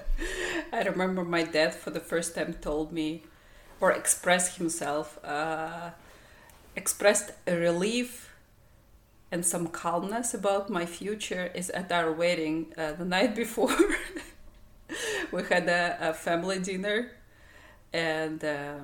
I 0.72 0.82
remember 0.82 1.24
my 1.24 1.42
dad 1.42 1.74
for 1.74 1.90
the 1.90 2.00
first 2.00 2.34
time 2.34 2.54
told 2.54 2.92
me, 2.92 3.24
or 3.80 3.92
expressed 3.92 4.58
himself, 4.58 5.18
uh, 5.24 5.90
expressed 6.76 7.32
a 7.46 7.56
relief 7.56 8.31
and 9.32 9.44
some 9.44 9.66
calmness 9.66 10.34
about 10.34 10.68
my 10.68 10.84
future 10.84 11.50
is 11.54 11.70
at 11.70 11.90
our 11.90 12.12
wedding 12.12 12.66
uh, 12.76 12.92
the 12.92 13.04
night 13.04 13.34
before. 13.44 13.74
we 15.32 15.42
had 15.44 15.66
a, 15.68 16.10
a, 16.10 16.12
family 16.12 16.58
dinner 16.58 17.12
and 17.94 18.44
uh, 18.44 18.74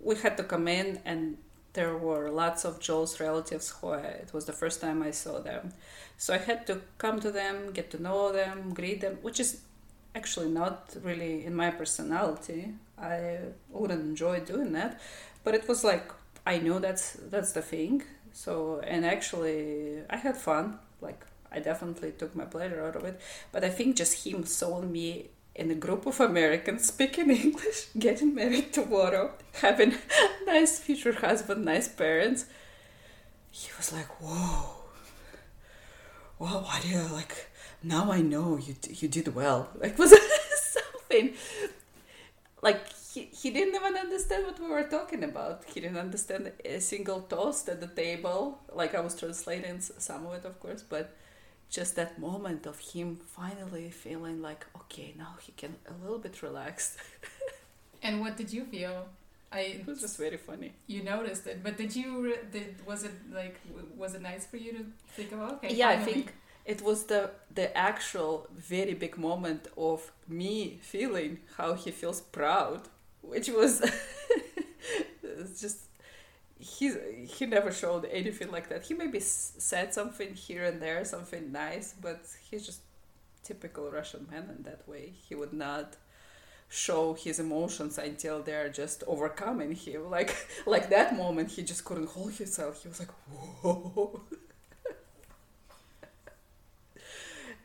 we 0.00 0.14
had 0.14 0.36
to 0.36 0.44
come 0.44 0.68
in 0.68 1.00
and 1.04 1.36
there 1.72 1.96
were 1.96 2.30
lots 2.30 2.64
of 2.64 2.78
Joel's 2.78 3.18
relatives 3.18 3.70
who 3.70 3.88
I, 3.88 3.98
it 3.98 4.32
was 4.32 4.44
the 4.44 4.52
first 4.52 4.80
time 4.80 5.02
I 5.02 5.10
saw 5.10 5.40
them. 5.40 5.72
So 6.16 6.32
I 6.32 6.38
had 6.38 6.64
to 6.68 6.80
come 6.98 7.18
to 7.18 7.32
them, 7.32 7.72
get 7.72 7.90
to 7.90 8.00
know 8.00 8.32
them, 8.32 8.72
greet 8.72 9.00
them, 9.00 9.18
which 9.22 9.40
is 9.40 9.62
actually 10.14 10.50
not 10.50 10.94
really 11.02 11.44
in 11.44 11.56
my 11.56 11.70
personality. 11.70 12.74
I 12.96 13.38
wouldn't 13.70 14.02
enjoy 14.02 14.38
doing 14.40 14.72
that, 14.74 15.00
but 15.42 15.54
it 15.54 15.66
was 15.66 15.82
like 15.82 16.12
I 16.46 16.58
knew 16.58 16.78
that's 16.78 17.14
that's 17.28 17.52
the 17.52 17.62
thing. 17.62 18.04
So 18.34 18.80
and 18.84 19.06
actually 19.06 20.02
I 20.10 20.16
had 20.16 20.36
fun. 20.36 20.78
Like 21.00 21.24
I 21.50 21.60
definitely 21.60 22.12
took 22.12 22.34
my 22.34 22.44
pleasure 22.44 22.84
out 22.84 22.96
of 22.96 23.04
it. 23.04 23.20
But 23.52 23.64
I 23.64 23.70
think 23.70 23.96
just 23.96 24.26
him 24.26 24.44
saw 24.44 24.82
me 24.82 25.30
in 25.54 25.70
a 25.70 25.74
group 25.74 26.04
of 26.04 26.20
Americans 26.20 26.86
speaking 26.86 27.30
English, 27.44 27.86
getting 27.96 28.34
married 28.34 28.72
tomorrow, 28.72 29.32
having 29.62 29.94
a 29.94 30.44
nice 30.46 30.80
future 30.80 31.12
husband, 31.12 31.64
nice 31.64 31.88
parents. 31.88 32.46
He 33.50 33.70
was 33.76 33.92
like, 33.92 34.20
"Whoa, 34.20 34.82
wow, 36.40 36.60
why 36.66 36.80
do 36.82 36.88
you 36.88 37.06
like?" 37.12 37.50
Now 37.84 38.10
I 38.10 38.20
know 38.20 38.56
you 38.56 38.74
you 38.90 39.08
did 39.08 39.34
well. 39.34 39.68
Like 39.76 39.96
was 40.02 40.12
something 40.74 41.34
like 42.62 42.82
he, 43.14 43.28
he 43.40 43.50
didn't 43.50 43.74
even 43.74 43.96
understand 43.96 44.44
what 44.44 44.58
we 44.58 44.66
were 44.66 44.88
talking 44.96 45.22
about. 45.22 45.62
He 45.72 45.80
didn't 45.80 45.98
understand 45.98 46.50
a 46.64 46.80
single 46.80 47.20
toast 47.20 47.68
at 47.68 47.80
the 47.80 47.86
table. 47.86 48.58
Like 48.72 48.94
I 48.94 49.00
was 49.00 49.14
translating 49.14 49.80
some 49.80 50.26
of 50.26 50.32
it, 50.34 50.44
of 50.44 50.58
course, 50.58 50.82
but 50.82 51.14
just 51.70 51.96
that 51.96 52.18
moment 52.18 52.66
of 52.66 52.78
him 52.78 53.16
finally 53.16 53.90
feeling 53.90 54.40
like 54.40 54.64
okay 54.76 55.14
now 55.18 55.34
he 55.44 55.52
can 55.52 55.74
a 55.88 55.94
little 56.02 56.18
bit 56.18 56.42
relaxed 56.42 56.98
and 58.02 58.20
what 58.20 58.36
did 58.36 58.52
you 58.52 58.64
feel 58.64 59.06
i 59.50 59.60
it 59.78 59.86
was 59.86 60.00
just 60.00 60.16
very 60.16 60.36
funny 60.36 60.72
you 60.86 61.02
noticed 61.02 61.46
it 61.46 61.64
but 61.64 61.76
did 61.76 61.96
you 61.96 62.36
did 62.52 62.76
was 62.86 63.02
it 63.02 63.16
like 63.32 63.56
was 63.96 64.14
it 64.14 64.22
nice 64.22 64.46
for 64.46 64.58
you 64.58 64.72
to 64.72 64.84
think 65.16 65.32
about 65.32 65.54
okay 65.54 65.74
yeah 65.74 65.88
finally. 65.88 66.02
i 66.02 66.12
think 66.12 66.34
it 66.64 66.80
was 66.82 67.04
the 67.04 67.30
the 67.52 67.76
actual 67.76 68.46
very 68.56 68.94
big 68.94 69.18
moment 69.18 69.66
of 69.76 70.12
me 70.28 70.78
feeling 70.80 71.38
how 71.56 71.74
he 71.74 71.90
feels 71.90 72.20
proud 72.20 72.88
which 73.28 73.48
was 73.48 73.80
just 75.60 75.78
he 76.58 76.92
he 77.26 77.46
never 77.46 77.72
showed 77.72 78.04
anything 78.06 78.50
like 78.50 78.68
that. 78.68 78.84
He 78.84 78.94
maybe 78.94 79.20
said 79.20 79.92
something 79.94 80.34
here 80.34 80.64
and 80.64 80.80
there, 80.80 81.04
something 81.04 81.52
nice, 81.52 81.94
but 82.00 82.22
he's 82.50 82.64
just 82.66 82.80
typical 83.44 83.90
Russian 83.90 84.26
man 84.30 84.48
in 84.56 84.62
that 84.64 84.86
way. 84.88 85.12
He 85.28 85.34
would 85.34 85.52
not 85.52 85.96
show 86.68 87.14
his 87.14 87.38
emotions 87.40 87.98
until 87.98 88.42
they're 88.42 88.68
just 88.70 89.04
overcoming 89.06 89.72
him. 89.72 90.10
Like 90.10 90.34
like 90.66 90.90
that 90.90 91.16
moment, 91.16 91.50
he 91.52 91.62
just 91.62 91.84
couldn't 91.84 92.08
hold 92.10 92.32
himself. 92.34 92.82
He 92.82 92.88
was 92.88 92.98
like, 93.00 93.12
whoa. 93.30 94.20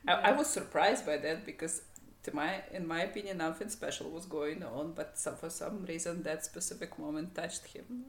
I, 0.08 0.14
I 0.14 0.32
was 0.32 0.48
surprised 0.48 1.06
by 1.06 1.18
that 1.18 1.46
because 1.46 1.82
to 2.24 2.36
my 2.36 2.62
in 2.72 2.88
my 2.88 3.02
opinion 3.02 3.38
nothing 3.38 3.70
special 3.70 4.10
was 4.10 4.26
going 4.26 4.64
on 4.64 4.94
but 4.94 5.18
some, 5.18 5.36
for 5.36 5.50
some 5.50 5.86
reason 5.86 6.24
that 6.24 6.46
specific 6.46 6.98
moment 7.00 7.34
touched 7.36 7.68
him 7.68 8.06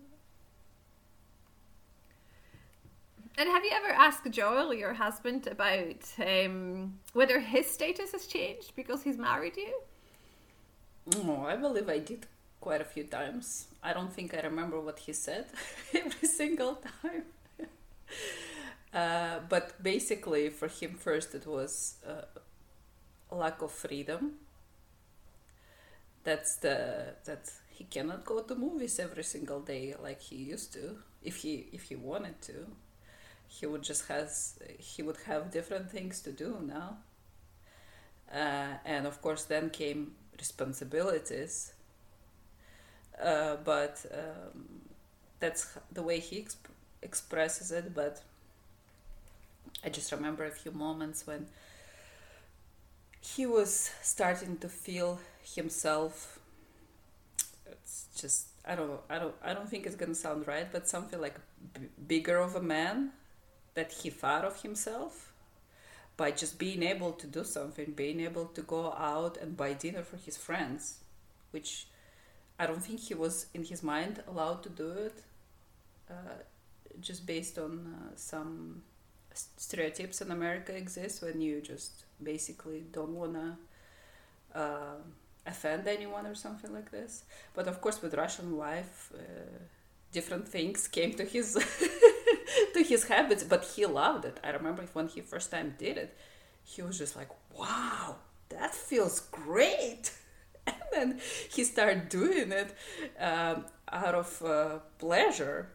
And 3.41 3.49
have 3.49 3.65
you 3.65 3.71
ever 3.73 3.89
asked 3.89 4.31
Joel, 4.31 4.75
your 4.75 4.93
husband, 4.93 5.47
about 5.47 6.03
um, 6.19 6.99
whether 7.15 7.41
his 7.41 7.67
status 7.67 8.13
has 8.13 8.27
changed 8.27 8.77
because 8.77 9.03
he's 9.03 9.17
married 9.17 9.57
you? 9.57 9.81
Oh, 11.17 11.47
I 11.47 11.57
believe 11.57 11.89
I 11.89 12.01
did 12.01 12.27
quite 12.61 12.83
a 12.83 12.85
few 12.85 13.05
times. 13.05 13.69
I 13.83 13.95
don't 13.95 14.13
think 14.13 14.35
I 14.35 14.41
remember 14.41 14.79
what 14.79 14.99
he 14.99 15.15
said 15.15 15.47
every 15.95 16.29
single 16.29 16.83
time. 17.03 17.25
uh, 18.95 19.39
but 19.49 19.83
basically, 19.83 20.51
for 20.51 20.69
him, 20.69 20.95
first 20.95 21.35
it 21.35 21.47
was 21.47 21.95
uh, 22.07 22.23
lack 23.33 23.63
of 23.63 23.73
freedom. 23.73 24.35
That's 26.25 26.57
the 26.57 27.15
that 27.25 27.51
he 27.71 27.85
cannot 27.85 28.25
go 28.25 28.41
to 28.43 28.55
movies 28.55 28.99
every 28.99 29.25
single 29.25 29.61
day 29.61 29.95
like 30.03 30.21
he 30.21 30.37
used 30.37 30.73
to 30.75 30.99
if 31.23 31.37
he 31.37 31.69
if 31.73 31.85
he 31.85 31.97
wanted 31.97 32.41
to. 32.43 32.67
He 33.49 33.67
would 33.67 33.83
just 33.83 34.09
has 34.09 34.59
he 34.79 35.03
would 35.03 35.19
have 35.27 35.51
different 35.51 35.91
things 35.91 36.21
to 36.23 36.33
do 36.33 36.59
now. 36.63 36.99
Uh, 38.33 38.77
and 38.85 39.07
of 39.07 39.21
course 39.21 39.45
then 39.45 39.71
came 39.71 40.13
responsibilities. 40.39 41.73
Uh, 43.23 43.57
but 43.65 44.05
um, 44.15 44.81
that's 45.41 45.77
the 45.93 46.03
way 46.03 46.21
he 46.21 46.37
exp- 46.41 46.71
expresses 47.03 47.71
it 47.73 47.95
but 47.95 48.23
i 49.85 49.89
just 49.89 50.13
remember 50.13 50.45
a 50.45 50.51
few 50.51 50.71
moments 50.73 51.27
when 51.27 51.47
he 53.21 53.47
was 53.47 53.91
starting 54.03 54.57
to 54.59 54.69
feel 54.69 55.21
himself. 55.55 56.39
It's 57.67 58.07
just 58.17 58.47
i 58.67 58.75
don't 58.75 59.01
i 59.09 59.19
don't 59.19 59.35
i 59.43 59.55
don't 59.55 59.71
think 59.71 59.87
it's 59.87 59.97
to 59.97 60.15
sound 60.15 60.47
right 60.47 60.71
but 60.71 60.87
something 60.87 61.19
like 61.19 61.37
b- 61.73 61.89
bigger 62.07 62.37
of 62.37 62.55
a 62.57 62.61
man 62.61 63.11
that 63.75 63.91
he 63.91 64.11
thought 64.11 64.45
of 64.45 64.61
himself 64.61 65.31
by 66.21 66.31
just 66.31 66.59
being 66.59 66.83
able 66.83 67.13
to 67.13 67.27
do 67.27 67.43
something, 67.43 67.93
being 67.93 68.21
able 68.21 68.45
to 68.45 68.61
go 68.61 68.93
out 68.93 69.39
and 69.39 69.57
buy 69.57 69.73
dinner 69.73 70.03
for 70.03 70.19
his 70.19 70.37
friends, 70.37 70.99
which 71.51 71.87
I 72.59 72.67
don't 72.67 72.85
think 72.85 73.01
he 73.01 73.15
was 73.15 73.47
in 73.55 73.65
his 73.65 73.83
mind 73.83 74.23
allowed 74.29 74.63
to 74.65 74.69
do 74.69 74.91
it, 74.91 75.23
uh, 76.11 76.37
just 77.01 77.25
based 77.25 77.57
on 77.57 77.73
uh, 77.95 78.13
some 78.17 78.83
stereotypes 79.57 80.21
in 80.21 80.31
America 80.31 80.75
exist 80.75 81.23
when 81.23 81.41
you 81.41 81.61
just 81.61 82.05
basically 82.23 82.85
don't 82.93 83.15
wanna 83.15 83.59
uh, 84.55 84.99
offend 85.47 85.87
anyone 85.87 86.27
or 86.27 86.35
something 86.35 86.73
like 86.73 86.91
this. 86.91 87.25
But 87.55 87.67
of 87.69 87.81
course, 87.81 88.03
with 88.03 88.15
Russian 88.15 88.57
life, 88.57 89.13
uh, 89.15 89.59
different 90.13 90.49
things 90.49 90.89
came 90.89 91.15
to 91.15 91.25
his 91.25 91.55
to 92.75 92.83
his 92.83 93.05
habits, 93.05 93.45
but 93.45 93.65
he 93.65 93.87
loved 93.87 94.25
it. 94.25 94.39
I 94.43 94.51
remember 94.51 94.85
when 94.93 95.09
he 95.09 95.21
first 95.21 95.51
time 95.51 95.75
did 95.79 95.97
it, 95.97 96.17
he 96.65 96.83
was 96.83 96.99
just 96.99 97.17
like, 97.17 97.31
"Wow, 97.57 98.17
that 98.49 98.75
feels 98.75 99.21
great." 99.21 100.13
And 100.67 100.77
then 100.93 101.21
he 101.51 101.65
started 101.65 102.09
doing 102.09 102.53
it 102.53 102.75
um, 103.19 103.65
out 103.91 104.15
of 104.15 104.43
uh, 104.43 104.79
pleasure, 104.99 105.71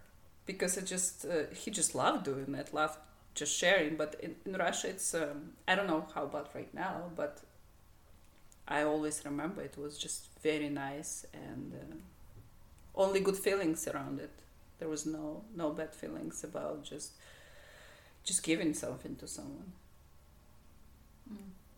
because 0.46 0.78
it 0.78 0.86
just 0.86 1.26
uh, 1.26 1.54
he 1.54 1.72
just 1.72 1.96
loved 1.96 2.24
doing 2.26 2.54
it, 2.56 2.74
loved 2.74 3.00
just 3.36 3.56
sharing. 3.56 3.96
But 3.96 4.16
in, 4.22 4.36
in 4.46 4.54
Russia, 4.54 4.90
it's 4.90 5.14
um, 5.14 5.52
I 5.68 5.76
don't 5.76 5.88
know 5.88 6.08
how 6.16 6.24
about 6.24 6.50
right 6.56 6.74
now, 6.74 7.12
but 7.16 7.42
I 8.68 8.82
always 8.82 9.22
remember 9.24 9.62
it 9.62 9.78
was 9.78 9.98
just 9.98 10.30
very 10.42 10.70
nice 10.70 11.26
and 11.34 11.74
uh, 11.74 11.96
only 12.96 13.20
good 13.20 13.38
feelings 13.38 13.88
around 13.88 14.20
it. 14.20 14.32
There 14.80 14.90
was 14.90 15.06
no 15.06 15.44
no 15.56 15.70
bad 15.72 15.94
feelings 15.94 16.44
about 16.44 16.84
just 16.84 17.12
just 18.24 18.42
giving 18.44 18.74
something 18.74 19.16
to 19.18 19.28
someone. 19.28 19.74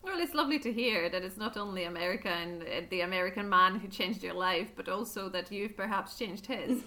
Well, 0.01 0.21
it's 0.21 0.33
lovely 0.33 0.59
to 0.59 0.71
hear 0.71 1.09
that 1.09 1.21
it's 1.23 1.35
not 1.35 1.57
only 1.57 1.83
America 1.83 2.29
and 2.29 2.61
uh, 2.61 2.81
the 2.89 3.01
American 3.01 3.49
man 3.49 3.75
who 3.79 3.89
changed 3.89 4.23
your 4.23 4.35
life, 4.35 4.71
but 4.73 4.87
also 4.87 5.27
that 5.29 5.51
you've 5.51 5.75
perhaps 5.75 6.17
changed 6.17 6.45
his. 6.45 6.81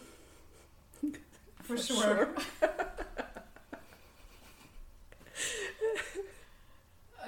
For 1.62 1.76
sure. 1.76 2.30
Uh, 2.62 2.68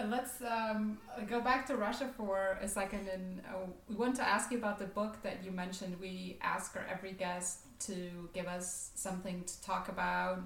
let's 0.08 0.42
um, 0.42 0.98
go 1.28 1.40
back 1.40 1.66
to 1.66 1.76
Russia 1.76 2.08
for 2.16 2.58
a 2.60 2.68
second, 2.68 3.08
and 3.08 3.42
uh, 3.48 3.66
we 3.88 3.94
want 3.96 4.16
to 4.16 4.22
ask 4.22 4.50
you 4.50 4.58
about 4.58 4.78
the 4.78 4.86
book 4.86 5.22
that 5.22 5.44
you 5.44 5.50
mentioned. 5.50 5.98
We 6.00 6.38
ask 6.42 6.76
our 6.76 6.86
every 6.90 7.12
guest 7.12 7.60
to 7.80 8.28
give 8.32 8.46
us 8.46 8.90
something 8.94 9.44
to 9.44 9.62
talk 9.62 9.88
about, 9.88 10.40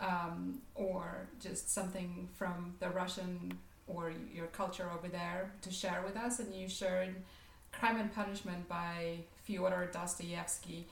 um, 0.00 0.60
or 0.74 1.28
just 1.40 1.72
something 1.72 2.28
from 2.34 2.74
the 2.80 2.90
Russian 2.90 3.58
or 3.86 4.12
your 4.32 4.46
culture 4.46 4.88
over 4.96 5.08
there 5.08 5.52
to 5.62 5.70
share 5.70 6.02
with 6.04 6.16
us. 6.16 6.38
And 6.38 6.54
you 6.54 6.68
shared 6.68 7.14
"Crime 7.72 7.96
and 7.96 8.12
Punishment" 8.14 8.68
by 8.68 9.18
Fyodor 9.44 9.90
Dostoevsky. 9.92 10.86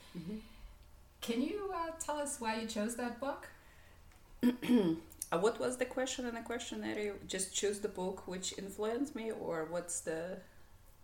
Can 1.20 1.42
you 1.42 1.72
uh, 1.74 1.90
tell 1.98 2.18
us 2.18 2.40
why 2.40 2.60
you 2.60 2.66
chose 2.66 2.96
that 2.96 3.20
book? 3.20 3.48
Uh, 5.30 5.38
what 5.38 5.60
was 5.60 5.76
the 5.76 5.84
question 5.84 6.26
in 6.26 6.34
the 6.34 6.40
questionnaire? 6.40 7.14
Just 7.26 7.54
choose 7.54 7.80
the 7.80 7.88
book 7.88 8.26
which 8.26 8.56
influenced 8.56 9.14
me, 9.14 9.30
or 9.30 9.66
what's 9.70 10.00
the? 10.00 10.38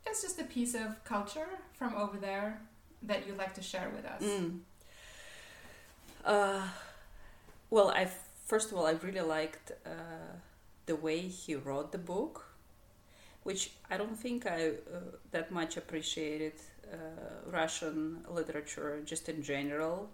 It's 0.07 0.23
just 0.23 0.41
a 0.41 0.45
piece 0.45 0.75
of 0.75 1.03
culture 1.05 1.49
from 1.75 1.95
over 1.95 2.17
there 2.17 2.61
that 3.03 3.27
you'd 3.27 3.39
like 3.39 3.55
to 3.55 3.63
share 3.63 3.91
with 3.95 4.07
us. 4.07 4.23
Mm. 4.23 4.61
Uh, 6.25 6.63
well, 7.71 7.91
I 7.91 8.09
first 8.47 8.71
of 8.73 8.79
all 8.79 8.87
I 8.87 8.93
really 8.93 9.21
liked 9.21 9.73
uh, 9.85 10.37
the 10.87 10.97
way 10.97 11.21
he 11.21 11.55
wrote 11.55 11.93
the 11.93 11.99
book, 11.99 12.47
which 13.43 13.73
I 13.91 13.97
don't 13.97 14.19
think 14.19 14.47
I 14.47 14.69
uh, 14.69 15.01
that 15.33 15.51
much 15.51 15.77
appreciated 15.77 16.55
uh, 16.93 16.97
Russian 17.51 18.25
literature 18.29 19.03
just 19.05 19.29
in 19.29 19.43
general. 19.43 20.09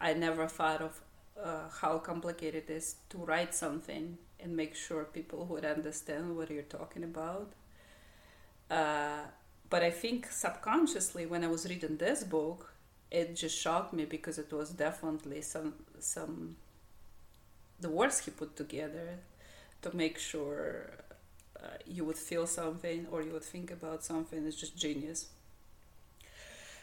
I 0.00 0.14
never 0.14 0.46
thought 0.46 0.82
of 0.82 1.00
uh, 1.42 1.68
how 1.80 1.98
complicated 1.98 2.64
it 2.68 2.72
is 2.72 2.96
to 3.10 3.18
write 3.18 3.54
something 3.54 4.18
and 4.40 4.56
make 4.56 4.74
sure 4.74 5.04
people 5.04 5.44
would 5.46 5.64
understand 5.64 6.36
what 6.36 6.50
you're 6.50 6.62
talking 6.62 7.04
about. 7.04 7.52
Uh, 8.70 9.24
but 9.68 9.82
I 9.82 9.90
think 9.90 10.30
subconsciously, 10.30 11.26
when 11.26 11.44
I 11.44 11.48
was 11.48 11.68
reading 11.68 11.96
this 11.96 12.24
book, 12.24 12.72
it 13.10 13.36
just 13.36 13.56
shocked 13.58 13.92
me 13.92 14.04
because 14.04 14.38
it 14.38 14.52
was 14.52 14.70
definitely 14.70 15.40
some 15.40 15.74
some 15.98 16.56
the 17.80 17.88
words 17.88 18.24
he 18.24 18.30
put 18.30 18.56
together 18.56 19.18
to 19.82 19.94
make 19.94 20.18
sure 20.18 20.90
uh, 21.62 21.76
you 21.86 22.04
would 22.04 22.16
feel 22.16 22.46
something 22.46 23.06
or 23.10 23.22
you 23.22 23.32
would 23.32 23.44
think 23.44 23.70
about 23.70 24.04
something 24.04 24.44
is 24.46 24.56
just 24.56 24.76
genius. 24.76 25.26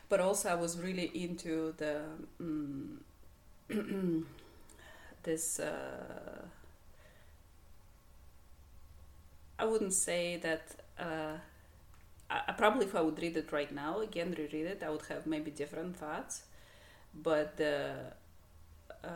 But 0.10 0.20
also, 0.20 0.50
I 0.50 0.56
was 0.56 0.80
really 0.80 1.10
into 1.14 1.74
the. 1.78 2.02
Um, 2.40 3.04
this 5.24 5.60
uh, 5.60 6.46
I 9.60 9.66
wouldn't 9.66 9.94
say 9.94 10.38
that 10.38 10.76
uh, 11.00 11.38
I, 12.30 12.52
probably 12.54 12.86
if 12.86 12.96
I 12.96 13.02
would 13.02 13.20
read 13.22 13.38
it 13.38 13.52
right 13.52 13.72
now 13.74 14.00
again 14.00 14.36
reread 14.38 14.66
it 14.66 14.84
I 14.84 14.90
would 14.90 15.06
have 15.08 15.26
maybe 15.28 15.52
different 15.52 15.98
thoughts. 15.98 16.44
But 17.14 17.60
uh, 17.62 19.10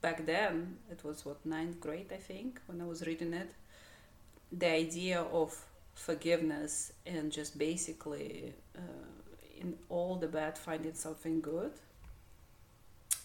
back 0.00 0.24
then 0.26 0.78
it 0.90 1.02
was 1.04 1.24
what 1.24 1.44
ninth 1.44 1.80
grade 1.80 2.12
I 2.12 2.16
think 2.16 2.60
when 2.66 2.80
I 2.80 2.84
was 2.84 3.06
reading 3.06 3.32
it 3.32 3.50
the 4.52 4.70
idea 4.70 5.22
of 5.22 5.54
forgiveness 5.94 6.92
and 7.06 7.30
just 7.32 7.58
basically 7.58 8.54
uh, 8.76 8.80
in 9.60 9.74
all 9.88 10.16
the 10.16 10.28
bad 10.28 10.56
finding 10.56 10.94
something 10.94 11.40
good 11.40 11.72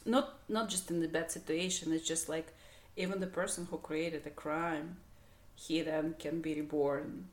not 0.06 0.40
not 0.50 0.70
just 0.70 0.90
in 0.92 1.00
the 1.00 1.08
bad 1.08 1.32
situation 1.32 1.94
it's 1.94 2.08
just 2.08 2.30
like 2.30 2.54
even 2.96 3.20
the 3.20 3.28
person 3.28 3.68
who 3.70 3.78
created 3.78 4.26
a 4.26 4.30
crime 4.30 4.98
he 5.56 5.82
then 5.82 6.16
can 6.20 6.42
be 6.42 6.54
reborn 6.56 7.26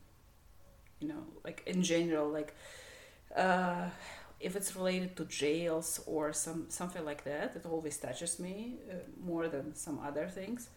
you 1.01 1.09
know 1.09 1.25
like 1.45 1.63
in 1.67 1.83
general 1.83 2.29
like 2.29 2.55
uh, 3.37 3.89
if 4.41 4.57
it's 4.57 4.75
related 4.75 5.15
to 5.17 5.25
jails 5.27 6.01
or 6.07 6.33
some 6.33 6.67
something 6.69 7.05
like 7.05 7.25
that 7.25 7.53
it 7.55 7.67
always 7.67 7.97
touches 7.99 8.39
me 8.39 8.77
uh, 8.91 8.95
more 9.23 9.49
than 9.49 9.75
some 9.75 9.99
other 9.99 10.27
things. 10.29 10.69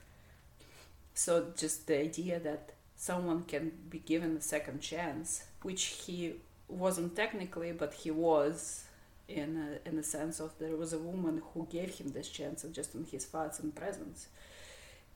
So 1.13 1.47
just 1.55 1.87
the 1.87 1.99
idea 1.99 2.39
that 2.39 2.73
someone 2.95 3.43
can 3.43 3.71
be 3.89 3.99
given 3.99 4.35
a 4.37 4.41
second 4.41 4.81
chance 4.81 5.43
which 5.61 5.83
he 6.05 6.33
wasn't 6.67 7.15
technically 7.15 7.71
but 7.71 7.93
he 7.93 8.11
was 8.11 8.85
in 9.27 9.79
a, 9.85 9.87
in 9.87 9.95
the 9.95 10.03
sense 10.03 10.39
of 10.39 10.51
there 10.59 10.75
was 10.75 10.93
a 10.93 10.97
woman 10.97 11.41
who 11.53 11.67
gave 11.71 11.95
him 11.95 12.11
this 12.11 12.29
chance 12.29 12.63
just 12.71 12.95
in 12.95 13.05
his 13.05 13.25
thoughts 13.25 13.59
and 13.59 13.75
presence. 13.75 14.27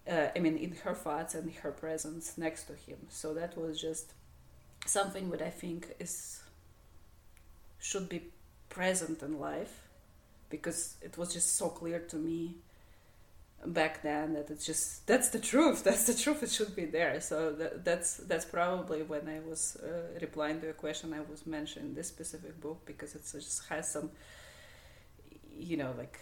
Uh, 0.09 0.27
i 0.35 0.39
mean 0.39 0.55
in 0.57 0.71
her 0.83 0.93
thoughts 0.93 1.35
and 1.35 1.51
her 1.55 1.71
presence 1.71 2.37
next 2.37 2.63
to 2.63 2.73
him. 2.73 2.97
So 3.09 3.33
that 3.33 3.57
was 3.57 3.79
just 3.79 4.13
something 4.85 5.29
that 5.31 5.41
i 5.41 5.49
think 5.49 5.87
is 5.99 6.41
should 7.79 8.07
be 8.09 8.21
present 8.69 9.21
in 9.21 9.39
life 9.39 9.87
because 10.49 10.95
it 11.01 11.17
was 11.17 11.33
just 11.33 11.55
so 11.55 11.69
clear 11.69 11.99
to 11.99 12.15
me 12.15 12.55
back 13.65 14.03
then 14.03 14.33
that 14.33 14.49
it's 14.49 14.65
just 14.65 15.05
that's 15.07 15.29
the 15.29 15.39
truth 15.39 15.83
that's 15.87 16.05
the 16.05 16.13
truth 16.13 16.43
it 16.43 16.51
should 16.51 16.75
be 16.75 16.85
there. 16.85 17.19
So 17.19 17.51
that, 17.53 17.83
that's 17.83 18.17
that's 18.17 18.45
probably 18.45 19.03
when 19.03 19.27
i 19.27 19.39
was 19.39 19.77
uh, 19.83 20.19
replying 20.21 20.61
to 20.61 20.69
a 20.69 20.73
question 20.73 21.13
i 21.13 21.21
was 21.21 21.45
mentioning 21.45 21.93
this 21.93 22.07
specific 22.07 22.59
book 22.61 22.85
because 22.85 23.15
it 23.15 23.23
just 23.31 23.67
has 23.67 23.89
some 23.89 24.11
you 25.57 25.77
know 25.77 25.93
like 25.97 26.19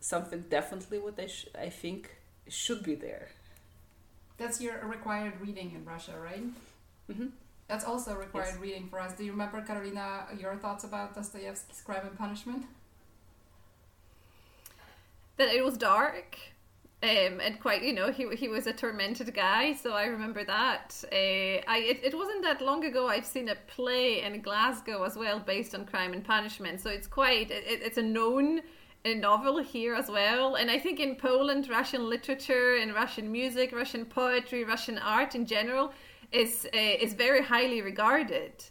something 0.00 0.44
definitely 0.48 0.98
what 0.98 1.18
i 1.18 1.26
sh- 1.26 1.48
i 1.58 1.68
think 1.68 2.16
should 2.48 2.82
be 2.82 2.96
there. 2.96 3.28
That's 4.36 4.60
your 4.60 4.84
required 4.84 5.34
reading 5.40 5.72
in 5.76 5.84
russia 5.84 6.14
right? 6.18 6.44
Mm-hmm. 7.10 7.26
that's 7.68 7.84
also 7.84 8.14
required 8.14 8.54
yes. 8.54 8.58
reading 8.58 8.88
for 8.88 9.00
us. 9.00 9.12
Do 9.12 9.24
you 9.24 9.32
remember 9.32 9.60
Karolina 9.62 10.40
your 10.40 10.56
thoughts 10.56 10.84
about 10.84 11.14
dostoevsky's 11.14 11.82
crime 11.82 12.06
and 12.06 12.18
punishment 12.18 12.64
that 15.36 15.48
it 15.48 15.64
was 15.64 15.76
dark 15.76 16.38
um, 17.02 17.40
and 17.40 17.58
quite 17.60 17.82
you 17.82 17.92
know 17.92 18.12
he, 18.12 18.28
he 18.36 18.48
was 18.48 18.66
a 18.66 18.72
tormented 18.72 19.32
guy 19.34 19.72
so 19.72 19.92
i 19.92 20.04
remember 20.04 20.44
that 20.44 21.02
uh, 21.12 21.16
I, 21.16 21.78
it, 21.78 22.00
it 22.04 22.16
wasn't 22.16 22.42
that 22.42 22.60
long 22.60 22.84
ago 22.84 23.08
i've 23.08 23.26
seen 23.26 23.48
a 23.48 23.56
play 23.66 24.22
in 24.22 24.40
glasgow 24.40 25.02
as 25.02 25.16
well 25.16 25.40
based 25.40 25.74
on 25.74 25.84
crime 25.84 26.12
and 26.12 26.24
punishment 26.24 26.80
so 26.80 26.90
it's 26.90 27.06
quite 27.06 27.50
it, 27.50 27.64
it's 27.66 27.98
a 27.98 28.02
known 28.02 28.60
a 29.04 29.14
novel 29.14 29.58
here 29.58 29.94
as 29.94 30.08
well 30.08 30.54
and 30.54 30.70
i 30.70 30.78
think 30.78 31.00
in 31.00 31.16
poland 31.16 31.68
russian 31.68 32.08
literature 32.08 32.76
and 32.76 32.94
russian 32.94 33.32
music 33.32 33.72
russian 33.74 34.04
poetry 34.04 34.62
russian 34.64 34.98
art 34.98 35.34
in 35.34 35.44
general 35.44 35.92
is 36.30 36.66
uh, 36.72 36.78
is 36.78 37.14
very 37.14 37.42
highly 37.42 37.82
regarded 37.82 38.64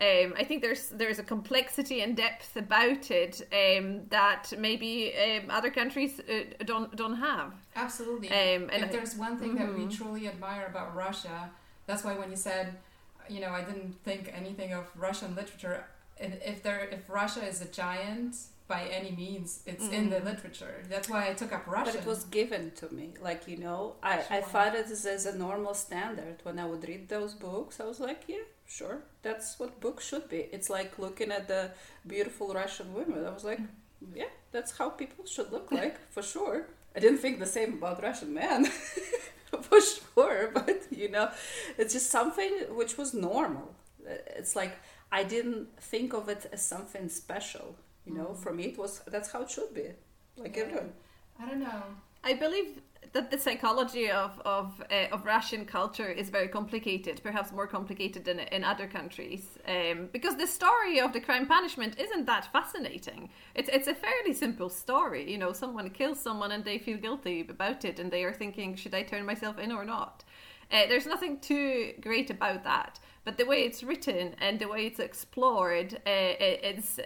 um, 0.00 0.34
I 0.36 0.42
think 0.42 0.60
there's 0.60 0.88
there's 0.88 1.20
a 1.20 1.22
complexity 1.22 2.00
and 2.00 2.16
depth 2.16 2.56
about 2.56 3.12
it 3.12 3.42
um, 3.52 4.00
that 4.10 4.52
maybe 4.58 5.14
um, 5.14 5.50
other 5.50 5.70
countries 5.70 6.18
uh, 6.18 6.64
don't 6.64 6.96
don't 6.96 7.14
have. 7.14 7.52
Absolutely. 7.76 8.28
and 8.28 8.82
if 8.82 8.90
there's 8.90 9.14
one 9.14 9.38
thing 9.38 9.54
mm-hmm. 9.54 9.76
that 9.76 9.78
we 9.78 9.94
truly 9.94 10.26
admire 10.26 10.66
about 10.66 10.96
Russia, 10.96 11.48
that's 11.86 12.02
why 12.02 12.14
when 12.14 12.30
you 12.30 12.36
said, 12.36 12.74
you 13.28 13.40
know, 13.40 13.50
I 13.50 13.62
didn't 13.62 13.94
think 14.02 14.32
anything 14.34 14.72
of 14.72 14.90
Russian 14.96 15.36
literature. 15.36 15.84
If 16.18 16.64
there, 16.64 16.88
if 16.90 17.08
Russia 17.08 17.46
is 17.46 17.60
a 17.60 17.66
giant 17.66 18.36
by 18.66 18.86
any 18.86 19.12
means, 19.12 19.62
it's 19.64 19.84
mm. 19.84 19.92
in 19.92 20.10
the 20.10 20.18
literature. 20.20 20.82
That's 20.88 21.08
why 21.08 21.28
I 21.28 21.34
took 21.34 21.52
up 21.52 21.68
Russian. 21.68 21.94
But 21.94 22.02
it 22.02 22.06
was 22.06 22.24
given 22.24 22.72
to 22.76 22.92
me, 22.92 23.14
like 23.22 23.46
you 23.46 23.58
know, 23.58 23.94
I 24.02 24.22
sure. 24.22 24.36
I 24.38 24.40
thought 24.40 24.74
it 24.74 24.90
as 24.90 25.26
a 25.26 25.38
normal 25.38 25.74
standard 25.74 26.40
when 26.42 26.58
I 26.58 26.66
would 26.66 26.88
read 26.88 27.08
those 27.08 27.34
books. 27.34 27.78
I 27.78 27.84
was 27.84 28.00
like, 28.00 28.24
yeah 28.26 28.38
sure 28.66 29.02
that's 29.22 29.58
what 29.58 29.80
books 29.80 30.06
should 30.06 30.28
be 30.28 30.48
it's 30.52 30.70
like 30.70 30.98
looking 30.98 31.30
at 31.30 31.48
the 31.48 31.70
beautiful 32.06 32.52
russian 32.54 32.92
women 32.94 33.24
i 33.24 33.30
was 33.30 33.44
like 33.44 33.60
yeah 34.14 34.24
that's 34.52 34.76
how 34.78 34.88
people 34.90 35.24
should 35.26 35.50
look 35.52 35.70
like 35.70 35.96
for 36.10 36.22
sure 36.22 36.66
i 36.96 37.00
didn't 37.00 37.18
think 37.18 37.38
the 37.38 37.46
same 37.46 37.74
about 37.74 38.02
russian 38.02 38.32
men 38.34 38.64
for 39.62 39.80
sure 39.80 40.50
but 40.52 40.82
you 40.90 41.08
know 41.10 41.30
it's 41.78 41.92
just 41.92 42.10
something 42.10 42.50
which 42.70 42.96
was 42.98 43.14
normal 43.14 43.74
it's 44.36 44.56
like 44.56 44.76
i 45.12 45.22
didn't 45.22 45.68
think 45.80 46.12
of 46.12 46.28
it 46.28 46.46
as 46.52 46.64
something 46.64 47.08
special 47.08 47.76
you 48.04 48.14
know 48.14 48.28
mm. 48.28 48.36
for 48.36 48.52
me 48.52 48.64
it 48.64 48.78
was 48.78 49.00
that's 49.06 49.30
how 49.32 49.42
it 49.42 49.50
should 49.50 49.72
be 49.74 49.88
like 50.36 50.56
Yeah. 50.56 50.62
everyone. 50.64 50.92
I 51.40 51.46
don't 51.46 51.60
know. 51.60 51.82
I 52.22 52.34
believe 52.34 52.80
that 53.12 53.30
the 53.30 53.38
psychology 53.38 54.10
of 54.10 54.40
of 54.44 54.82
uh, 54.90 55.14
of 55.14 55.24
Russian 55.24 55.64
culture 55.64 56.10
is 56.10 56.30
very 56.30 56.48
complicated, 56.48 57.20
perhaps 57.22 57.52
more 57.52 57.66
complicated 57.66 58.24
than 58.24 58.40
in 58.40 58.64
other 58.64 58.86
countries, 58.86 59.58
um, 59.68 60.08
because 60.12 60.36
the 60.36 60.46
story 60.46 61.00
of 61.00 61.12
the 61.12 61.20
crime 61.20 61.46
punishment 61.46 61.98
isn't 61.98 62.26
that 62.26 62.50
fascinating. 62.52 63.30
It's 63.54 63.68
it's 63.68 63.88
a 63.88 63.94
fairly 63.94 64.32
simple 64.32 64.68
story. 64.68 65.30
You 65.30 65.38
know, 65.38 65.52
someone 65.52 65.90
kills 65.90 66.20
someone 66.20 66.52
and 66.52 66.64
they 66.64 66.78
feel 66.78 66.98
guilty 66.98 67.46
about 67.48 67.84
it, 67.84 67.98
and 67.98 68.10
they 68.10 68.24
are 68.24 68.32
thinking, 68.32 68.74
should 68.76 68.94
I 68.94 69.02
turn 69.02 69.26
myself 69.26 69.58
in 69.58 69.70
or 69.72 69.84
not? 69.84 70.24
Uh, 70.72 70.86
there's 70.88 71.06
nothing 71.06 71.38
too 71.40 71.92
great 72.00 72.30
about 72.30 72.64
that, 72.64 72.98
but 73.24 73.36
the 73.36 73.44
way 73.44 73.62
it's 73.62 73.82
written 73.84 74.34
and 74.40 74.58
the 74.58 74.66
way 74.66 74.86
it's 74.86 74.98
explored, 74.98 75.94
uh, 75.94 76.00
it, 76.06 76.60
it's 76.62 76.98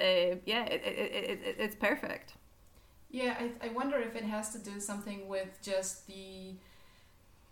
yeah, 0.46 0.64
it, 0.64 0.82
it, 0.84 1.56
it's 1.58 1.74
perfect. 1.74 2.34
Yeah, 3.10 3.34
I, 3.38 3.66
I 3.66 3.68
wonder 3.70 3.96
if 3.98 4.16
it 4.16 4.24
has 4.24 4.52
to 4.52 4.58
do 4.58 4.80
something 4.80 5.28
with 5.28 5.58
just 5.62 6.06
the 6.06 6.52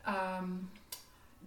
um, 0.04 0.70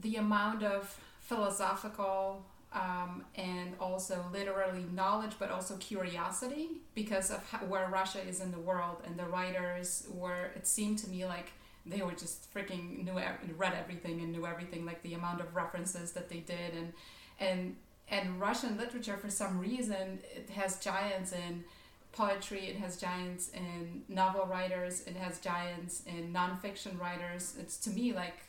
the 0.02 0.15
amount 0.18 0.64
of 0.64 0.98
philosophical 1.22 2.44
um, 2.73 3.23
and 3.36 3.73
also 3.80 4.23
literally 4.31 4.86
knowledge, 4.94 5.34
but 5.40 5.52
also 5.52 5.76
curiosity 5.77 6.69
because 6.95 7.31
of 7.31 7.44
how, 7.49 7.60
where 7.60 7.88
Russia 7.90 8.19
is 8.27 8.41
in 8.41 8.52
the 8.52 8.60
world 8.60 8.98
and 9.06 9.18
the 9.18 9.26
writers 9.26 10.07
were. 10.11 10.52
It 10.56 10.68
seemed 10.68 10.99
to 10.99 11.10
me 11.10 11.26
like 11.26 11.52
they 11.86 12.02
were 12.02 12.11
just 12.14 12.53
freaking 12.53 13.03
knew 13.03 13.19
read 13.57 13.73
everything 13.73 14.22
and 14.22 14.31
knew 14.31 14.45
everything, 14.45 14.86
like 14.86 15.02
the 15.03 15.14
amount 15.14 15.41
of 15.41 15.56
references 15.56 16.11
that 16.14 16.30
they 16.30 16.40
did 16.40 16.73
and 16.76 16.94
and 17.40 17.76
and 18.10 18.40
Russian 18.41 18.77
literature 18.77 19.18
for 19.18 19.30
some 19.30 19.60
reason 19.60 20.19
it 20.36 20.49
has 20.52 20.80
giants 20.80 21.31
in 21.31 21.64
poetry, 22.11 22.68
it 22.68 22.77
has 22.77 22.98
giants 22.98 23.49
in 23.49 24.03
novel 24.07 24.45
writers, 24.45 25.03
it 25.06 25.15
has 25.15 25.40
giants 25.40 26.03
in 26.06 26.34
nonfiction 26.34 26.99
writers. 26.99 27.56
It's 27.60 27.77
to 27.77 27.90
me 27.90 28.14
like 28.14 28.40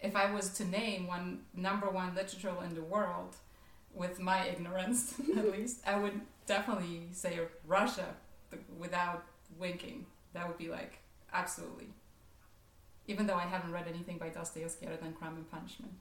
if 0.00 0.14
I 0.14 0.32
was 0.32 0.50
to 0.54 0.64
name 0.64 1.06
one 1.06 1.40
number 1.54 1.88
one 1.88 2.14
literature 2.14 2.54
in 2.62 2.74
the 2.74 2.82
world, 2.82 3.36
with 3.96 4.20
my 4.20 4.46
ignorance 4.46 5.14
at 5.36 5.50
least, 5.58 5.80
I 5.86 5.96
would 5.96 6.20
definitely 6.46 7.08
say 7.12 7.40
Russia 7.66 8.14
without 8.78 9.24
winking. 9.58 10.06
That 10.34 10.46
would 10.46 10.58
be 10.58 10.68
like 10.68 10.98
absolutely. 11.32 11.88
Even 13.08 13.26
though 13.26 13.36
I 13.36 13.46
haven't 13.46 13.72
read 13.72 13.86
anything 13.88 14.18
by 14.18 14.28
Dostoevsky 14.28 14.86
other 14.86 14.96
than 14.96 15.12
Crime 15.12 15.36
and 15.36 15.50
Punishment. 15.50 15.92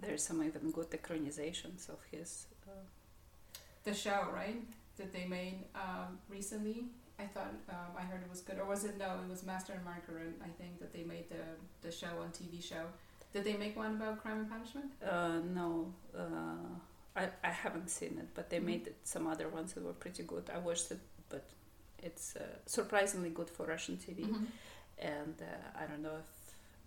There's 0.00 0.24
some 0.24 0.42
even 0.42 0.70
good 0.72 0.90
ekranizations 0.90 1.88
of 1.88 1.98
his. 2.10 2.46
The 3.84 3.94
show, 3.94 4.28
right? 4.32 4.62
That 4.96 5.12
they 5.12 5.24
made 5.26 5.58
um, 5.74 6.18
recently. 6.28 6.84
I 7.18 7.24
thought 7.24 7.52
um, 7.68 7.92
I 7.98 8.02
heard 8.02 8.22
it 8.22 8.30
was 8.30 8.40
good, 8.40 8.58
or 8.58 8.64
was 8.64 8.84
it 8.84 8.98
no? 8.98 9.06
It 9.24 9.28
was 9.30 9.42
Master 9.44 9.72
and 9.72 9.84
Margaret. 9.84 10.34
I 10.42 10.48
think 10.60 10.80
that 10.80 10.92
they 10.92 11.04
made 11.04 11.28
the 11.28 11.44
the 11.86 11.92
show 11.92 12.08
on 12.22 12.28
TV 12.30 12.62
show. 12.62 12.84
Did 13.32 13.44
they 13.44 13.56
make 13.56 13.76
one 13.76 13.92
about 13.96 14.20
Crime 14.22 14.38
and 14.40 14.50
Punishment? 14.50 14.86
uh, 15.04 15.40
no, 15.60 15.92
uh, 16.16 16.68
I, 17.16 17.28
I 17.42 17.50
haven't 17.50 17.90
seen 17.90 18.16
it, 18.18 18.28
but 18.34 18.48
they 18.48 18.58
Mhm. 18.58 18.64
made 18.64 18.86
it, 18.86 18.96
some 19.04 19.26
other 19.26 19.48
ones 19.48 19.72
that 19.74 19.82
were 19.84 19.92
pretty 20.04 20.22
good. 20.22 20.44
I 20.54 20.58
watched 20.58 20.90
it, 20.92 21.00
but 21.28 21.44
it's 21.98 22.36
uh, 22.36 22.42
surprisingly 22.66 23.30
good 23.30 23.50
for 23.50 23.66
Russian 23.66 23.96
TV. 23.96 24.20
Mm-hmm. 24.24 24.44
And 24.98 25.36
uh, 25.42 25.80
I 25.82 25.86
don't 25.86 26.02
know 26.02 26.16
if 26.24 26.30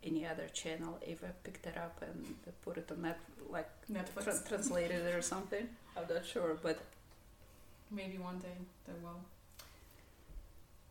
any 0.04 0.26
other 0.26 0.48
channel 0.54 0.98
ever 1.08 1.34
picked 1.44 1.66
it 1.66 1.78
up 1.78 2.02
and 2.02 2.36
put 2.64 2.78
it 2.78 2.92
on 2.92 3.02
net, 3.02 3.20
like 3.50 3.70
Netflix. 3.92 4.24
tra- 4.24 4.44
translated 4.48 5.06
it 5.06 5.16
or 5.16 5.22
something. 5.22 5.68
I'm 5.96 6.04
not 6.14 6.26
sure, 6.26 6.58
but 6.62 6.80
Maybe 7.90 8.18
one 8.18 8.40
day 8.40 8.58
they 8.86 8.94
will. 9.02 9.20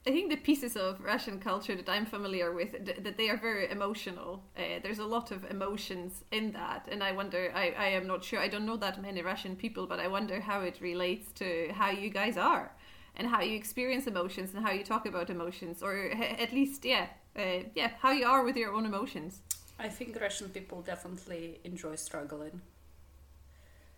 I 0.06 0.10
think 0.12 0.30
the 0.30 0.36
pieces 0.36 0.76
of 0.76 1.02
Russian 1.02 1.40
culture 1.40 1.74
that 1.74 1.88
I'm 1.88 2.06
familiar 2.06 2.52
with, 2.52 2.72
th- 2.84 2.98
that 3.02 3.16
they 3.16 3.28
are 3.28 3.36
very 3.36 3.68
emotional. 3.70 4.40
Uh, 4.56 4.78
there's 4.82 5.00
a 5.00 5.04
lot 5.04 5.32
of 5.32 5.44
emotions 5.50 6.22
in 6.30 6.52
that, 6.52 6.86
and 6.90 7.02
I 7.02 7.10
wonder. 7.12 7.50
I, 7.54 7.74
I 7.76 7.86
am 7.88 8.06
not 8.06 8.22
sure. 8.24 8.38
I 8.38 8.46
don't 8.48 8.64
know 8.66 8.76
that 8.76 9.02
many 9.02 9.20
Russian 9.20 9.56
people, 9.56 9.86
but 9.86 9.98
I 9.98 10.06
wonder 10.06 10.38
how 10.40 10.60
it 10.60 10.80
relates 10.80 11.32
to 11.32 11.70
how 11.74 11.90
you 11.90 12.08
guys 12.08 12.36
are, 12.36 12.70
and 13.16 13.26
how 13.26 13.40
you 13.42 13.56
experience 13.56 14.06
emotions, 14.06 14.54
and 14.54 14.64
how 14.64 14.70
you 14.70 14.84
talk 14.84 15.06
about 15.06 15.28
emotions, 15.28 15.82
or 15.82 15.96
h- 15.98 16.38
at 16.38 16.52
least, 16.52 16.84
yeah, 16.84 17.06
uh, 17.38 17.64
yeah, 17.74 17.90
how 18.00 18.10
you 18.12 18.26
are 18.26 18.42
with 18.44 18.56
your 18.56 18.72
own 18.74 18.86
emotions. 18.86 19.40
I 19.78 19.88
think 19.88 20.20
Russian 20.20 20.50
people 20.50 20.82
definitely 20.82 21.60
enjoy 21.64 21.96
struggling. 21.96 22.60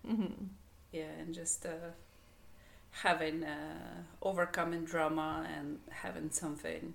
hmm 0.07 0.49
Yeah, 0.93 1.11
and 1.21 1.35
just 1.35 1.67
uh, 1.67 1.93
having 2.91 3.45
uh, 3.45 4.03
overcoming 4.23 4.85
drama 4.85 5.47
and 5.57 5.79
having 5.91 6.31
something 6.31 6.95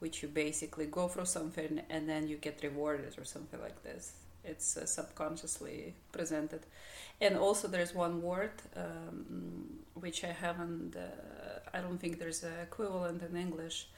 which 0.00 0.22
you 0.22 0.28
basically 0.28 0.86
go 0.86 1.08
through 1.08 1.26
something 1.26 1.80
and 1.90 2.08
then 2.08 2.28
you 2.28 2.36
get 2.36 2.60
rewarded 2.62 3.18
or 3.18 3.24
something 3.24 3.60
like 3.60 3.82
this. 3.82 4.14
It's 4.44 4.76
uh, 4.76 4.86
subconsciously 4.86 5.94
presented. 6.12 6.60
And 7.20 7.36
also, 7.36 7.68
there's 7.68 7.94
one 7.94 8.22
word 8.22 8.52
um, 8.76 9.80
which 9.94 10.24
I 10.24 10.32
haven't, 10.32 10.96
uh, 10.96 11.60
I 11.74 11.80
don't 11.80 11.98
think 11.98 12.18
there's 12.18 12.44
an 12.44 12.54
equivalent 12.62 13.22
in 13.22 13.36
English. 13.36 13.88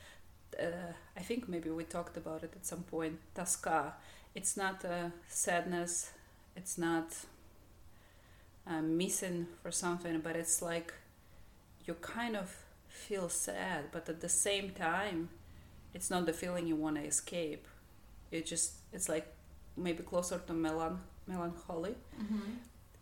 Uh, 0.59 0.93
I 1.17 1.21
think 1.21 1.49
maybe 1.49 1.71
we 1.71 1.85
talked 1.85 2.17
about 2.17 2.43
it 2.43 2.53
at 2.55 2.67
some 2.67 2.83
point. 2.83 3.19
Toska. 3.35 3.93
It's 4.35 4.57
not 4.57 4.85
a 4.85 5.13
sadness, 5.27 6.13
it's 6.55 6.79
not 6.79 7.15
uh, 8.67 8.83
missing 8.83 9.47
for 9.63 9.71
something, 9.71 10.21
but 10.21 10.37
it's 10.37 10.63
like 10.63 10.93
you 11.87 11.95
kind 11.95 12.37
of 12.37 12.55
feel 12.89 13.29
sad, 13.29 13.87
but 13.91 14.09
at 14.09 14.21
the 14.21 14.29
same 14.29 14.71
time, 14.71 15.31
it's 15.95 16.11
not 16.11 16.27
the 16.27 16.33
feeling 16.33 16.67
you 16.67 16.77
want 16.77 16.97
to 16.97 17.03
escape. 17.03 17.67
It 18.31 18.47
just, 18.47 18.75
it's 18.93 19.09
like 19.09 19.27
maybe 19.77 20.03
closer 20.03 20.39
to 20.39 20.53
melan- 20.53 20.99
melancholy. 21.27 21.95
Mm-hmm. 22.21 22.51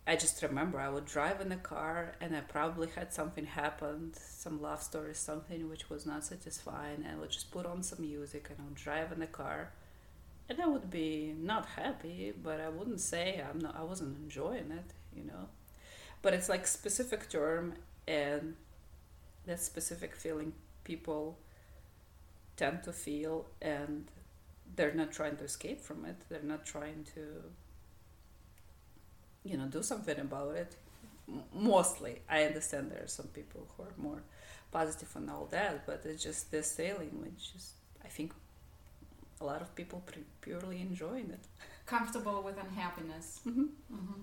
I 0.09 0.15
just 0.15 0.41
remember 0.43 0.79
I 0.79 0.89
would 0.89 1.05
drive 1.05 1.41
in 1.41 1.49
the 1.49 1.57
car 1.57 2.13
and 2.21 2.37
I 2.37 2.41
probably 2.41 2.89
had 2.95 3.13
something 3.13 3.45
happen, 3.45 4.13
some 4.15 4.63
love 4.63 4.81
story, 4.81 5.15
something 5.15 5.69
which 5.69 5.91
was 5.91 6.07
not 6.07 6.25
satisfying, 6.25 7.03
and 7.05 7.17
I 7.17 7.17
would 7.17 7.31
just 7.31 7.51
put 7.51 7.67
on 7.67 7.83
some 7.83 8.03
music 8.03 8.47
and 8.49 8.59
I 8.61 8.65
would 8.65 8.77
drive 8.77 9.11
in 9.11 9.19
the 9.19 9.27
car. 9.27 9.73
And 10.49 10.61
I 10.61 10.67
would 10.69 10.91
be 10.91 11.35
not 11.37 11.67
happy, 11.67 12.33
but 12.41 12.61
I 12.61 12.69
wouldn't 12.69 13.01
say 13.01 13.43
I'm 13.43 13.59
not 13.59 13.77
I 13.77 13.83
wasn't 13.83 14.17
enjoying 14.17 14.71
it, 14.71 14.93
you 15.13 15.25
know. 15.25 15.49
But 16.23 16.35
it's 16.35 16.49
like 16.49 16.69
specific 16.69 17.29
term 17.29 17.75
and 18.07 18.55
that 19.47 19.61
specific 19.61 20.15
feeling 20.15 20.53
people 20.85 21.37
tend 22.57 22.85
to 22.85 22.93
feel 22.93 23.47
and 23.61 24.07
they're 24.77 24.95
not 24.95 25.11
trying 25.11 25.37
to 25.39 25.45
escape 25.45 25.81
from 25.81 26.05
it. 26.05 26.17
They're 26.29 26.43
not 26.43 26.65
trying 26.65 27.07
to 27.15 27.43
you 29.47 29.57
know 29.57 29.67
do 29.67 29.83
something 29.83 30.19
about 30.19 30.55
it 30.57 30.77
mostly 31.55 32.21
i 32.29 32.45
understand 32.45 32.91
there 32.91 33.03
are 33.03 33.09
some 33.09 33.27
people 33.29 33.67
who 33.77 33.83
are 33.83 33.95
more 33.97 34.23
positive 34.71 35.09
and 35.17 35.31
all 35.31 35.47
that 35.51 35.87
but 35.87 36.03
it's 36.05 36.23
just 36.23 36.51
this 36.51 36.71
sailing 36.71 37.15
which 37.23 37.53
is 37.57 37.73
i 38.05 38.09
think 38.09 38.33
a 39.41 39.45
lot 39.45 39.61
of 39.61 39.75
people 39.75 40.03
pre- 40.07 40.25
purely 40.41 40.81
enjoying 40.81 41.31
it 41.31 41.45
Comfortable 41.87 42.43
with 42.43 42.59
unhappiness. 42.59 43.41
mm-hmm. 43.47 43.63
Mm-hmm. 43.95 44.21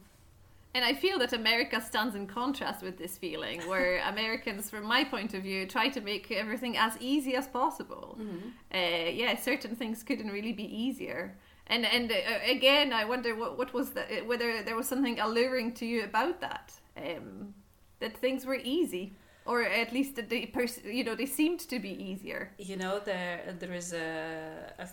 And 0.76 0.84
I 0.84 0.94
feel 0.96 1.20
that 1.20 1.34
America 1.34 1.80
stands 1.80 2.16
in 2.16 2.26
contrast 2.26 2.82
with 2.84 2.98
this 2.98 3.18
feeling, 3.18 3.62
where 3.70 4.02
Americans, 4.14 4.70
from 4.70 4.86
my 4.86 5.04
point 5.04 5.34
of 5.34 5.44
view, 5.44 5.68
try 5.68 5.88
to 5.90 6.02
make 6.02 6.32
everything 6.32 6.78
as 6.78 6.98
easy 7.00 7.36
as 7.36 7.48
possible. 7.48 8.18
Mm-hmm. 8.20 8.48
Uh, 8.74 9.10
yeah, 9.12 9.40
certain 9.40 9.76
things 9.76 10.02
couldn't 10.04 10.30
really 10.30 10.52
be 10.52 10.64
easier. 10.64 11.38
And 11.68 11.86
and 11.86 12.12
uh, 12.12 12.16
again, 12.50 12.94
I 12.94 13.06
wonder 13.06 13.36
what 13.36 13.58
what 13.58 13.74
was 13.74 13.92
the 13.92 14.04
whether 14.26 14.64
there 14.64 14.76
was 14.76 14.88
something 14.88 15.20
alluring 15.20 15.74
to 15.76 15.86
you 15.86 16.04
about 16.04 16.42
that, 16.42 16.74
um, 16.98 17.54
that 18.00 18.18
things 18.18 18.46
were 18.46 18.60
easy, 18.64 19.14
or 19.46 19.64
at 19.64 19.92
least 19.94 20.16
that 20.16 20.30
they 20.30 20.46
pers- 20.46 20.84
you 20.84 21.04
know 21.04 21.16
they 21.16 21.26
seemed 21.26 21.60
to 21.62 21.80
be 21.80 21.92
easier. 21.92 22.52
you 22.58 22.76
know 22.76 23.00
there 23.00 23.56
there 23.60 23.74
is 23.74 23.94
a, 23.94 24.74
a 24.80 24.88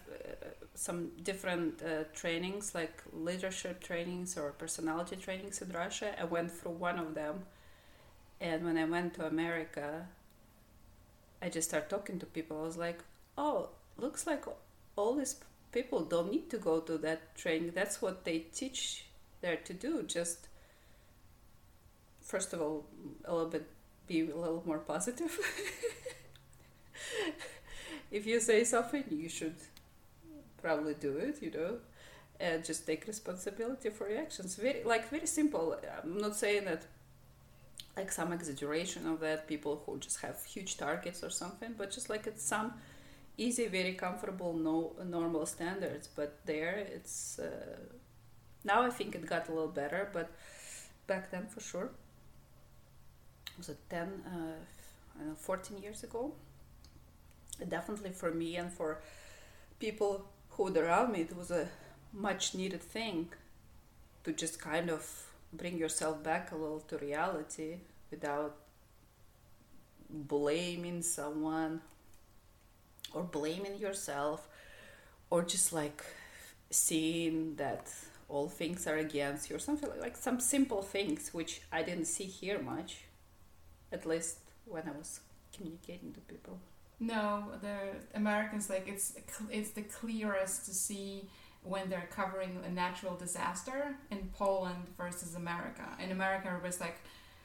some 0.75 1.11
different 1.23 1.83
uh, 1.83 2.05
trainings 2.15 2.75
like 2.75 3.03
leadership 3.13 3.83
trainings 3.83 4.37
or 4.37 4.53
personality 4.53 5.17
trainings 5.17 5.61
in 5.63 5.69
russia 5.73 6.15
i 6.21 6.25
went 6.25 6.51
through 6.51 6.73
one 6.73 6.99
of 6.99 7.15
them 7.15 7.45
and 8.41 8.65
when 8.65 8.77
i 8.79 8.85
went 8.85 9.15
to 9.15 9.27
america 9.27 10.07
i 11.43 11.49
just 11.49 11.69
started 11.69 11.89
talking 11.89 12.19
to 12.19 12.27
people 12.27 12.59
i 12.61 12.63
was 12.63 12.77
like 12.77 13.01
oh 13.37 13.69
looks 13.99 14.27
like 14.27 14.45
all 14.97 15.15
these 15.15 15.35
people 15.73 16.05
don't 16.05 16.31
need 16.31 16.51
to 16.51 16.59
go 16.59 16.81
to 16.81 16.99
that 16.99 17.35
training 17.37 17.73
that's 17.75 18.03
what 18.03 18.25
they 18.25 18.39
teach 18.39 19.05
there 19.41 19.57
to 19.57 19.73
do 19.73 20.03
just 20.03 20.49
first 22.21 22.53
of 22.53 22.61
all 22.61 22.87
a 23.25 23.33
little 23.33 23.51
bit 23.51 23.67
be 24.07 24.21
a 24.21 24.37
little 24.37 24.63
more 24.67 24.79
positive 24.79 25.39
if 28.11 28.27
you 28.27 28.41
say 28.41 28.65
something, 28.65 29.05
you 29.11 29.29
should 29.29 29.57
probably 30.61 30.95
do 30.95 31.17
it, 31.17 31.39
you 31.41 31.51
know, 31.51 31.79
and 32.39 32.65
just 32.65 32.87
take 32.87 33.07
responsibility 33.07 33.91
for 33.91 34.09
your 34.09 34.21
actions. 34.21 34.57
Very 34.57 34.83
like 34.85 35.09
very 35.11 35.27
simple. 35.27 35.77
I'm 36.03 36.19
not 36.19 36.37
saying 36.37 36.65
that 36.65 36.83
like 37.97 38.11
some 38.13 38.33
exaggeration 38.33 39.07
of 39.07 39.21
that, 39.21 39.47
people 39.47 39.83
who 39.87 39.99
just 39.99 40.21
have 40.21 40.43
huge 40.45 40.77
targets 40.77 41.23
or 41.23 41.31
something, 41.31 41.75
but 41.77 41.91
just 41.91 42.11
like 42.11 42.27
it's 42.27 42.43
some 42.43 42.75
easy, 43.41 43.67
very 43.67 43.95
comfortable, 43.95 44.53
no 44.53 44.93
normal 45.05 45.47
standards. 45.47 46.09
But 46.15 46.39
there, 46.45 46.77
it's 46.95 47.39
uh, 47.39 47.79
now 48.65 48.83
I 48.83 48.91
think 48.91 49.15
it 49.15 49.27
got 49.27 49.49
a 49.49 49.53
little 49.53 49.75
better, 49.83 50.11
but 50.13 50.31
back 51.07 51.31
then 51.31 51.47
for 51.47 51.61
sure, 51.61 51.91
was 53.57 53.69
it 53.69 53.79
10, 53.89 54.09
uh, 54.27 55.25
know, 55.27 55.35
14 55.35 55.79
years 55.79 56.05
ago? 56.05 56.33
Definitely 57.69 58.11
for 58.11 58.31
me 58.31 58.57
and 58.57 58.73
for 58.73 59.01
people 59.79 60.27
who 60.51 60.65
were 60.65 60.85
around 60.85 61.13
me, 61.13 61.23
it 61.23 61.37
was 61.37 61.51
a 61.51 61.69
much 62.13 62.55
needed 62.55 62.83
thing 62.83 63.29
to 64.25 64.33
just 64.33 64.61
kind 64.61 64.91
of 64.91 65.27
bring 65.53 65.79
yourself 65.79 66.23
back 66.23 66.53
a 66.53 66.57
little 66.57 66.81
to 66.81 66.99
reality 66.99 67.77
without 68.11 68.57
blaming 70.09 71.03
someone 71.03 71.81
or 73.13 73.23
blaming 73.23 73.79
yourself 73.79 74.49
or 75.31 75.43
just 75.43 75.73
like 75.73 76.05
seeing 76.71 77.57
that 77.57 77.93
all 78.29 78.49
things 78.49 78.87
are 78.87 78.97
against 78.97 79.51
you 79.51 79.57
or 79.57 79.59
something 79.59 79.89
like, 79.89 80.01
like 80.01 80.17
some 80.17 80.39
simple 80.41 80.83
things 80.83 81.35
which 81.35 81.63
I 81.73 81.83
didn't 81.83 82.05
see 82.07 82.25
here 82.25 82.61
much 82.61 82.99
at 83.93 84.07
least 84.07 84.39
when 84.67 84.85
I 84.87 84.93
was 84.93 85.21
communicating 85.55 86.13
to 86.13 86.21
people. 86.21 86.59
No, 87.01 87.45
the 87.61 87.77
Americans 88.15 88.71
like 88.71 88.87
it's 88.87 89.15
it's 89.51 89.71
the 89.71 89.83
clearest 89.83 90.67
to 90.67 90.75
see 90.75 91.29
when 91.63 91.91
they're 91.91 92.09
covering 92.11 92.59
a 92.65 92.71
natural 92.71 93.17
disaster 93.17 93.97
in 94.11 94.31
Poland 94.35 94.87
versus 94.97 95.35
America. 95.35 95.85
In 96.03 96.11
America, 96.11 96.55
it 96.57 96.67
was 96.67 96.81
like, 96.81 96.97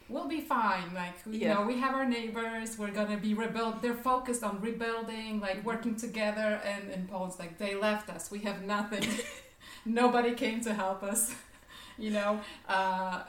we'll 0.09 0.27
be 0.27 0.41
fine. 0.41 0.93
Like, 0.93 1.13
you 1.25 1.39
yeah. 1.39 1.53
know, 1.53 1.65
we 1.65 1.79
have 1.79 1.95
our 1.95 2.05
neighbors, 2.05 2.77
we're 2.77 2.91
gonna 2.91 3.17
be 3.17 3.33
rebuilt. 3.33 3.81
They're 3.81 3.93
focused 3.93 4.43
on 4.43 4.61
rebuilding, 4.61 5.39
like 5.39 5.57
mm-hmm. 5.57 5.67
working 5.67 5.95
together. 5.95 6.61
And 6.63 6.91
in 6.91 7.07
Poland's 7.07 7.39
like, 7.39 7.57
they 7.57 7.75
left 7.75 8.09
us, 8.09 8.31
we 8.31 8.39
have 8.39 8.63
nothing. 8.63 9.07
Nobody 9.85 10.33
came 10.33 10.61
to 10.61 10.73
help 10.73 11.03
us. 11.03 11.33
you 11.97 12.11
know, 12.11 12.39
uh, 12.67 13.23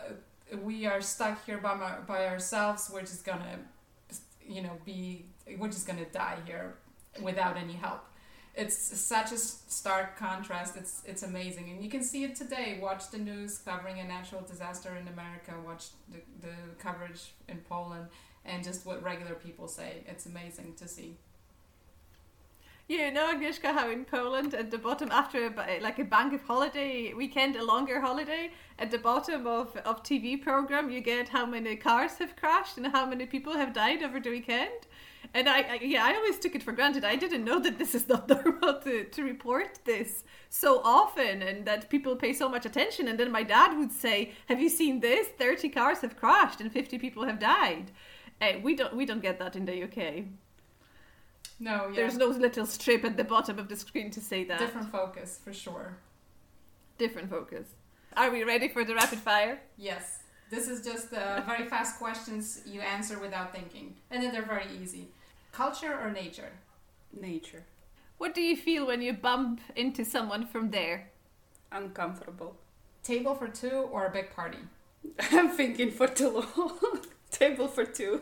we 0.63 0.87
are 0.87 1.01
stuck 1.01 1.45
here 1.45 1.59
by, 1.59 1.75
my, 1.75 1.99
by 2.07 2.27
ourselves. 2.27 2.91
We're 2.93 3.01
just 3.01 3.25
gonna, 3.25 3.59
you 4.47 4.63
know, 4.63 4.79
be, 4.85 5.27
we're 5.59 5.69
just 5.69 5.87
gonna 5.87 6.07
die 6.07 6.39
here 6.47 6.77
without 7.23 7.57
any 7.57 7.73
help 7.73 8.05
it's 8.57 8.77
such 8.77 9.33
a 9.33 9.37
stark 9.37 10.17
contrast. 10.17 10.77
It's 10.77 11.03
it's 11.05 11.23
amazing, 11.23 11.71
and 11.71 11.83
you 11.85 11.91
can 11.91 12.03
see 12.03 12.25
it 12.25 12.35
today. 12.35 12.79
Watch 12.81 13.11
the 13.11 13.19
news 13.19 13.59
covering 13.59 14.01
a 14.01 14.05
natural 14.05 14.41
disaster 14.41 14.97
in 14.97 15.07
America. 15.09 15.53
Watch 15.65 15.89
the, 16.11 16.21
the 16.41 16.55
coverage 16.79 17.35
in 17.49 17.59
Poland, 17.59 18.07
and 18.45 18.65
just 18.65 18.87
what 18.87 19.03
regular 19.03 19.35
people 19.35 19.69
say. 19.69 20.05
It's 20.07 20.27
amazing 20.27 20.75
to 20.79 20.89
see. 20.89 21.19
You 22.89 23.11
know, 23.11 23.35
Agnieszka, 23.35 23.73
how 23.73 23.91
in 23.91 24.05
Poland 24.05 24.55
at 24.55 24.71
the 24.71 24.79
bottom, 24.79 25.11
after 25.11 25.47
a, 25.47 25.81
like 25.81 25.99
a 25.99 26.05
bank 26.05 26.33
of 26.33 26.43
holiday 26.43 27.13
weekend, 27.15 27.57
a 27.57 27.65
longer 27.65 28.01
holiday, 28.01 28.53
at 28.79 28.93
the 28.93 28.99
bottom 28.99 29.45
of, 29.45 29.77
of 29.79 30.05
TV 30.05 30.41
program, 30.41 30.89
you 30.89 31.01
get 31.01 31.29
how 31.29 31.45
many 31.45 31.75
cars 31.75 32.19
have 32.19 32.37
crashed 32.37 32.77
and 32.77 32.87
how 32.87 33.05
many 33.05 33.27
people 33.27 33.55
have 33.55 33.73
died 33.73 34.05
over 34.05 34.21
the 34.21 34.31
weekend. 34.31 34.87
And 35.35 35.49
I, 35.49 35.61
I, 35.61 35.79
yeah, 35.83 36.05
I 36.05 36.15
always 36.15 36.39
took 36.39 36.55
it 36.55 36.63
for 36.63 36.73
granted. 36.73 37.05
I 37.05 37.17
didn't 37.17 37.45
know 37.45 37.59
that 37.61 37.79
this 37.79 37.95
is 37.95 38.09
not 38.09 38.29
normal 38.45 38.81
to, 38.81 39.05
to 39.05 39.23
report 39.23 39.81
this 39.85 40.25
so 40.49 40.81
often 40.83 41.43
and 41.43 41.67
that 41.67 41.91
people 41.91 42.17
pay 42.17 42.33
so 42.33 42.49
much 42.49 42.67
attention. 42.67 43.09
And 43.09 43.19
then 43.19 43.31
my 43.31 43.43
dad 43.43 43.77
would 43.79 43.93
say, 43.93 44.33
"Have 44.47 44.61
you 44.61 44.69
seen 44.69 45.01
this? 45.01 45.29
Thirty 45.29 45.69
cars 45.69 46.01
have 46.01 46.17
crashed 46.17 46.61
and 46.61 46.73
fifty 46.73 46.99
people 46.99 47.25
have 47.25 47.39
died." 47.39 47.91
Uh, 48.41 48.53
we 48.63 48.75
don't 48.75 48.95
we 48.95 49.07
don't 49.07 49.23
get 49.23 49.39
that 49.39 49.57
in 49.57 49.65
the 49.65 49.85
UK. 49.85 50.25
No, 51.59 51.89
yeah. 51.89 51.95
There's 51.97 52.17
no 52.17 52.27
little 52.27 52.67
strip 52.67 53.05
at 53.05 53.17
the 53.17 53.25
bottom 53.25 53.59
of 53.59 53.69
the 53.69 53.77
screen 53.77 54.11
to 54.11 54.21
say 54.21 54.45
that. 54.45 54.59
Different 54.59 54.91
focus 54.93 55.41
for 55.43 55.53
sure. 55.53 55.97
Different 56.99 57.31
focus. 57.31 57.69
Are 58.17 58.31
we 58.31 58.45
ready 58.45 58.69
for 58.69 58.85
the 58.85 58.95
rapid 58.95 59.19
fire? 59.19 59.61
Yes. 59.77 60.19
This 60.51 60.69
is 60.69 60.85
just 60.85 61.13
uh, 61.13 61.43
very 61.47 61.65
fast 61.65 61.99
questions 61.99 62.63
you 62.65 62.81
answer 62.81 63.19
without 63.19 63.53
thinking, 63.53 63.97
and 64.11 64.23
then 64.23 64.33
they're 64.33 64.43
very 64.43 64.67
easy. 64.81 65.09
Culture 65.57 65.99
or 65.99 66.11
nature? 66.11 66.53
Nature. 67.19 67.65
What 68.19 68.35
do 68.35 68.43
you 68.43 68.55
feel 68.55 68.87
when 68.87 69.01
you 69.01 69.15
bump 69.15 69.63
into 69.75 70.05
someone 70.05 70.47
from 70.47 70.71
there? 70.71 71.09
Uncomfortable. 71.73 72.59
Table 73.03 73.35
for 73.35 73.49
two 73.49 73.89
or 73.91 74.05
a 74.05 74.11
big 74.11 74.33
party? 74.37 74.59
I'm 75.33 75.49
thinking 75.49 75.91
for 75.91 76.09
too 76.09 76.45
long. 76.57 77.01
Table 77.31 77.69
for 77.69 77.87
two. 77.87 78.21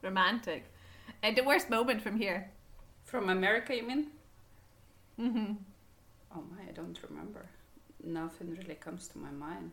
Romantic. 0.00 0.64
And 1.22 1.36
the 1.36 1.44
worst 1.44 1.68
moment 1.68 2.00
from 2.00 2.16
here? 2.16 2.50
From 3.04 3.28
America, 3.28 3.76
you 3.76 3.82
mean? 3.82 4.06
Mm-hmm. 5.20 5.52
Oh 6.34 6.42
my, 6.50 6.70
I 6.70 6.72
don't 6.72 6.98
remember. 7.06 7.44
Nothing 8.02 8.56
really 8.56 8.76
comes 8.76 9.08
to 9.08 9.18
my 9.18 9.30
mind. 9.30 9.72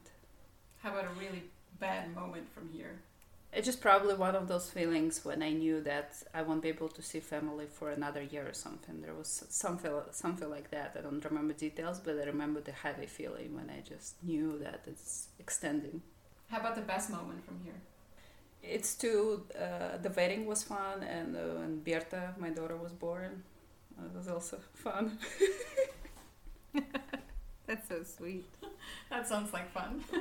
How 0.84 0.90
about 0.90 1.06
a 1.06 1.18
really 1.18 1.44
bad 1.80 2.14
moment 2.14 2.54
from 2.54 2.68
here? 2.74 3.00
It's 3.56 3.66
just 3.66 3.80
probably 3.82 4.16
one 4.16 4.36
of 4.36 4.50
those 4.50 4.70
feelings 4.70 5.24
when 5.24 5.42
I 5.42 5.52
knew 5.52 5.80
that 5.82 6.22
I 6.34 6.42
won't 6.42 6.62
be 6.62 6.68
able 6.70 6.90
to 6.90 7.02
see 7.02 7.22
family 7.22 7.68
for 7.72 7.90
another 7.90 8.22
year 8.22 8.46
or 8.50 8.54
something. 8.54 9.02
There 9.02 9.14
was 9.14 9.46
something 9.50 9.92
something 10.12 10.50
like 10.50 10.72
that. 10.72 10.96
I 10.98 11.02
don't 11.02 11.24
remember 11.24 11.54
details, 11.54 12.00
but 12.00 12.20
I 12.20 12.26
remember 12.26 12.60
the 12.60 12.74
heavy 12.74 13.06
feeling 13.08 13.56
when 13.56 13.70
I 13.70 13.80
just 13.82 14.22
knew 14.24 14.60
that 14.60 14.82
it's 14.88 15.30
extending. 15.40 16.02
How 16.50 16.60
about 16.60 16.76
the 16.76 16.82
best 16.82 17.10
moment 17.10 17.46
from 17.46 17.62
here? 17.64 17.80
It's 18.64 18.96
too. 18.96 19.46
Uh, 19.58 19.98
the 20.02 20.10
wedding 20.10 20.46
was 20.46 20.64
fun, 20.64 21.04
and 21.04 21.36
uh, 21.36 21.40
when 21.60 21.80
Berta, 21.80 22.34
my 22.38 22.50
daughter, 22.50 22.76
was 22.78 22.92
born, 22.92 23.44
it 24.04 24.16
was 24.18 24.28
also 24.28 24.60
fun. 24.74 25.18
That's 27.68 27.88
so 27.88 28.04
sweet. 28.04 28.46
that 29.10 29.28
sounds 29.28 29.54
like 29.54 29.72
fun. 29.72 30.04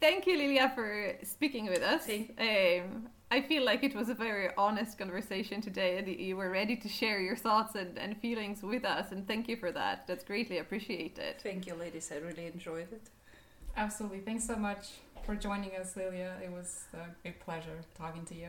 Thank 0.00 0.26
you, 0.26 0.38
Liliya, 0.38 0.74
for 0.74 1.16
speaking 1.24 1.66
with 1.66 1.82
us. 1.82 2.08
Um, 2.08 3.08
I 3.30 3.40
feel 3.40 3.64
like 3.64 3.82
it 3.82 3.94
was 3.94 4.08
a 4.08 4.14
very 4.14 4.50
honest 4.56 4.98
conversation 4.98 5.60
today, 5.60 5.98
and 5.98 6.06
you 6.06 6.36
were 6.36 6.50
ready 6.50 6.76
to 6.76 6.88
share 6.88 7.20
your 7.20 7.34
thoughts 7.34 7.74
and, 7.74 7.98
and 7.98 8.16
feelings 8.18 8.62
with 8.62 8.84
us. 8.84 9.10
And 9.10 9.26
thank 9.26 9.48
you 9.48 9.56
for 9.56 9.72
that. 9.72 10.06
That's 10.06 10.22
greatly 10.22 10.58
appreciated. 10.58 11.40
Thank 11.40 11.66
you, 11.66 11.74
ladies. 11.74 12.12
I 12.12 12.18
really 12.18 12.46
enjoyed 12.46 12.92
it. 12.92 13.08
Absolutely. 13.76 14.20
Thanks 14.20 14.46
so 14.46 14.56
much 14.56 14.90
for 15.24 15.34
joining 15.34 15.74
us, 15.76 15.94
Liliya. 15.94 16.40
It 16.42 16.52
was 16.52 16.84
a 16.94 17.06
great 17.22 17.40
pleasure 17.40 17.80
talking 17.96 18.24
to 18.26 18.34
you. 18.34 18.48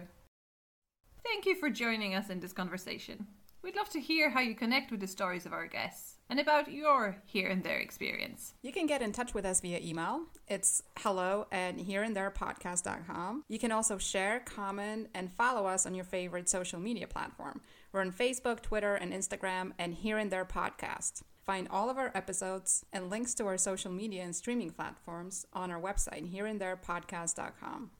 Thank 1.23 1.45
you 1.45 1.55
for 1.55 1.69
joining 1.69 2.13
us 2.13 2.29
in 2.29 2.39
this 2.39 2.53
conversation. 2.53 3.25
We'd 3.67 3.75
love 3.75 3.89
to 3.89 3.99
hear 3.99 4.29
how 4.29 4.39
you 4.39 4.55
connect 4.55 4.91
with 4.91 5.01
the 5.01 5.07
stories 5.07 5.45
of 5.45 5.51
our 5.51 5.67
guests 5.67 6.19
and 6.29 6.39
about 6.39 6.71
your 6.71 7.17
here 7.25 7.49
and 7.49 7.61
there 7.61 7.79
experience. 7.79 8.53
You 8.61 8.71
can 8.71 8.85
get 8.85 9.01
in 9.01 9.11
touch 9.11 9.33
with 9.33 9.43
us 9.43 9.59
via 9.59 9.81
email. 9.83 10.21
It's 10.47 10.81
hello 10.99 11.47
at 11.51 11.75
hereandtherepodcast.com. 11.75 13.43
You 13.49 13.59
can 13.59 13.73
also 13.73 13.97
share, 13.97 14.39
comment, 14.39 15.09
and 15.13 15.33
follow 15.33 15.65
us 15.65 15.85
on 15.85 15.95
your 15.95 16.05
favorite 16.05 16.47
social 16.47 16.79
media 16.79 17.07
platform. 17.07 17.59
We're 17.91 17.99
on 17.99 18.13
Facebook, 18.13 18.61
Twitter, 18.61 18.95
and 18.95 19.11
Instagram, 19.11 19.73
and 19.77 19.93
Here 19.93 20.17
and 20.17 20.31
There 20.31 20.45
Podcast. 20.45 21.23
Find 21.45 21.67
all 21.69 21.89
of 21.89 21.97
our 21.97 22.13
episodes 22.15 22.85
and 22.93 23.09
links 23.09 23.33
to 23.33 23.47
our 23.47 23.57
social 23.57 23.91
media 23.91 24.23
and 24.23 24.33
streaming 24.33 24.69
platforms 24.69 25.45
on 25.51 25.71
our 25.71 25.81
website, 25.81 26.33
hereandtherepodcast.com. 26.33 27.91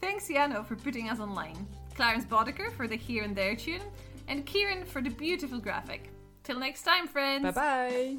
Thanks, 0.00 0.28
Yano, 0.28 0.66
for 0.66 0.74
putting 0.74 1.10
us 1.10 1.20
online, 1.20 1.68
Clarence 1.94 2.24
Boddicker 2.24 2.72
for 2.72 2.88
the 2.88 2.96
Here 2.96 3.24
and 3.24 3.36
There 3.36 3.54
tune, 3.54 3.82
and 4.28 4.46
Kieran 4.46 4.84
for 4.84 5.02
the 5.02 5.10
beautiful 5.10 5.58
graphic. 5.58 6.10
Till 6.44 6.58
next 6.58 6.82
time, 6.82 7.06
friends. 7.06 7.42
Bye 7.44 7.50
bye. 7.50 8.16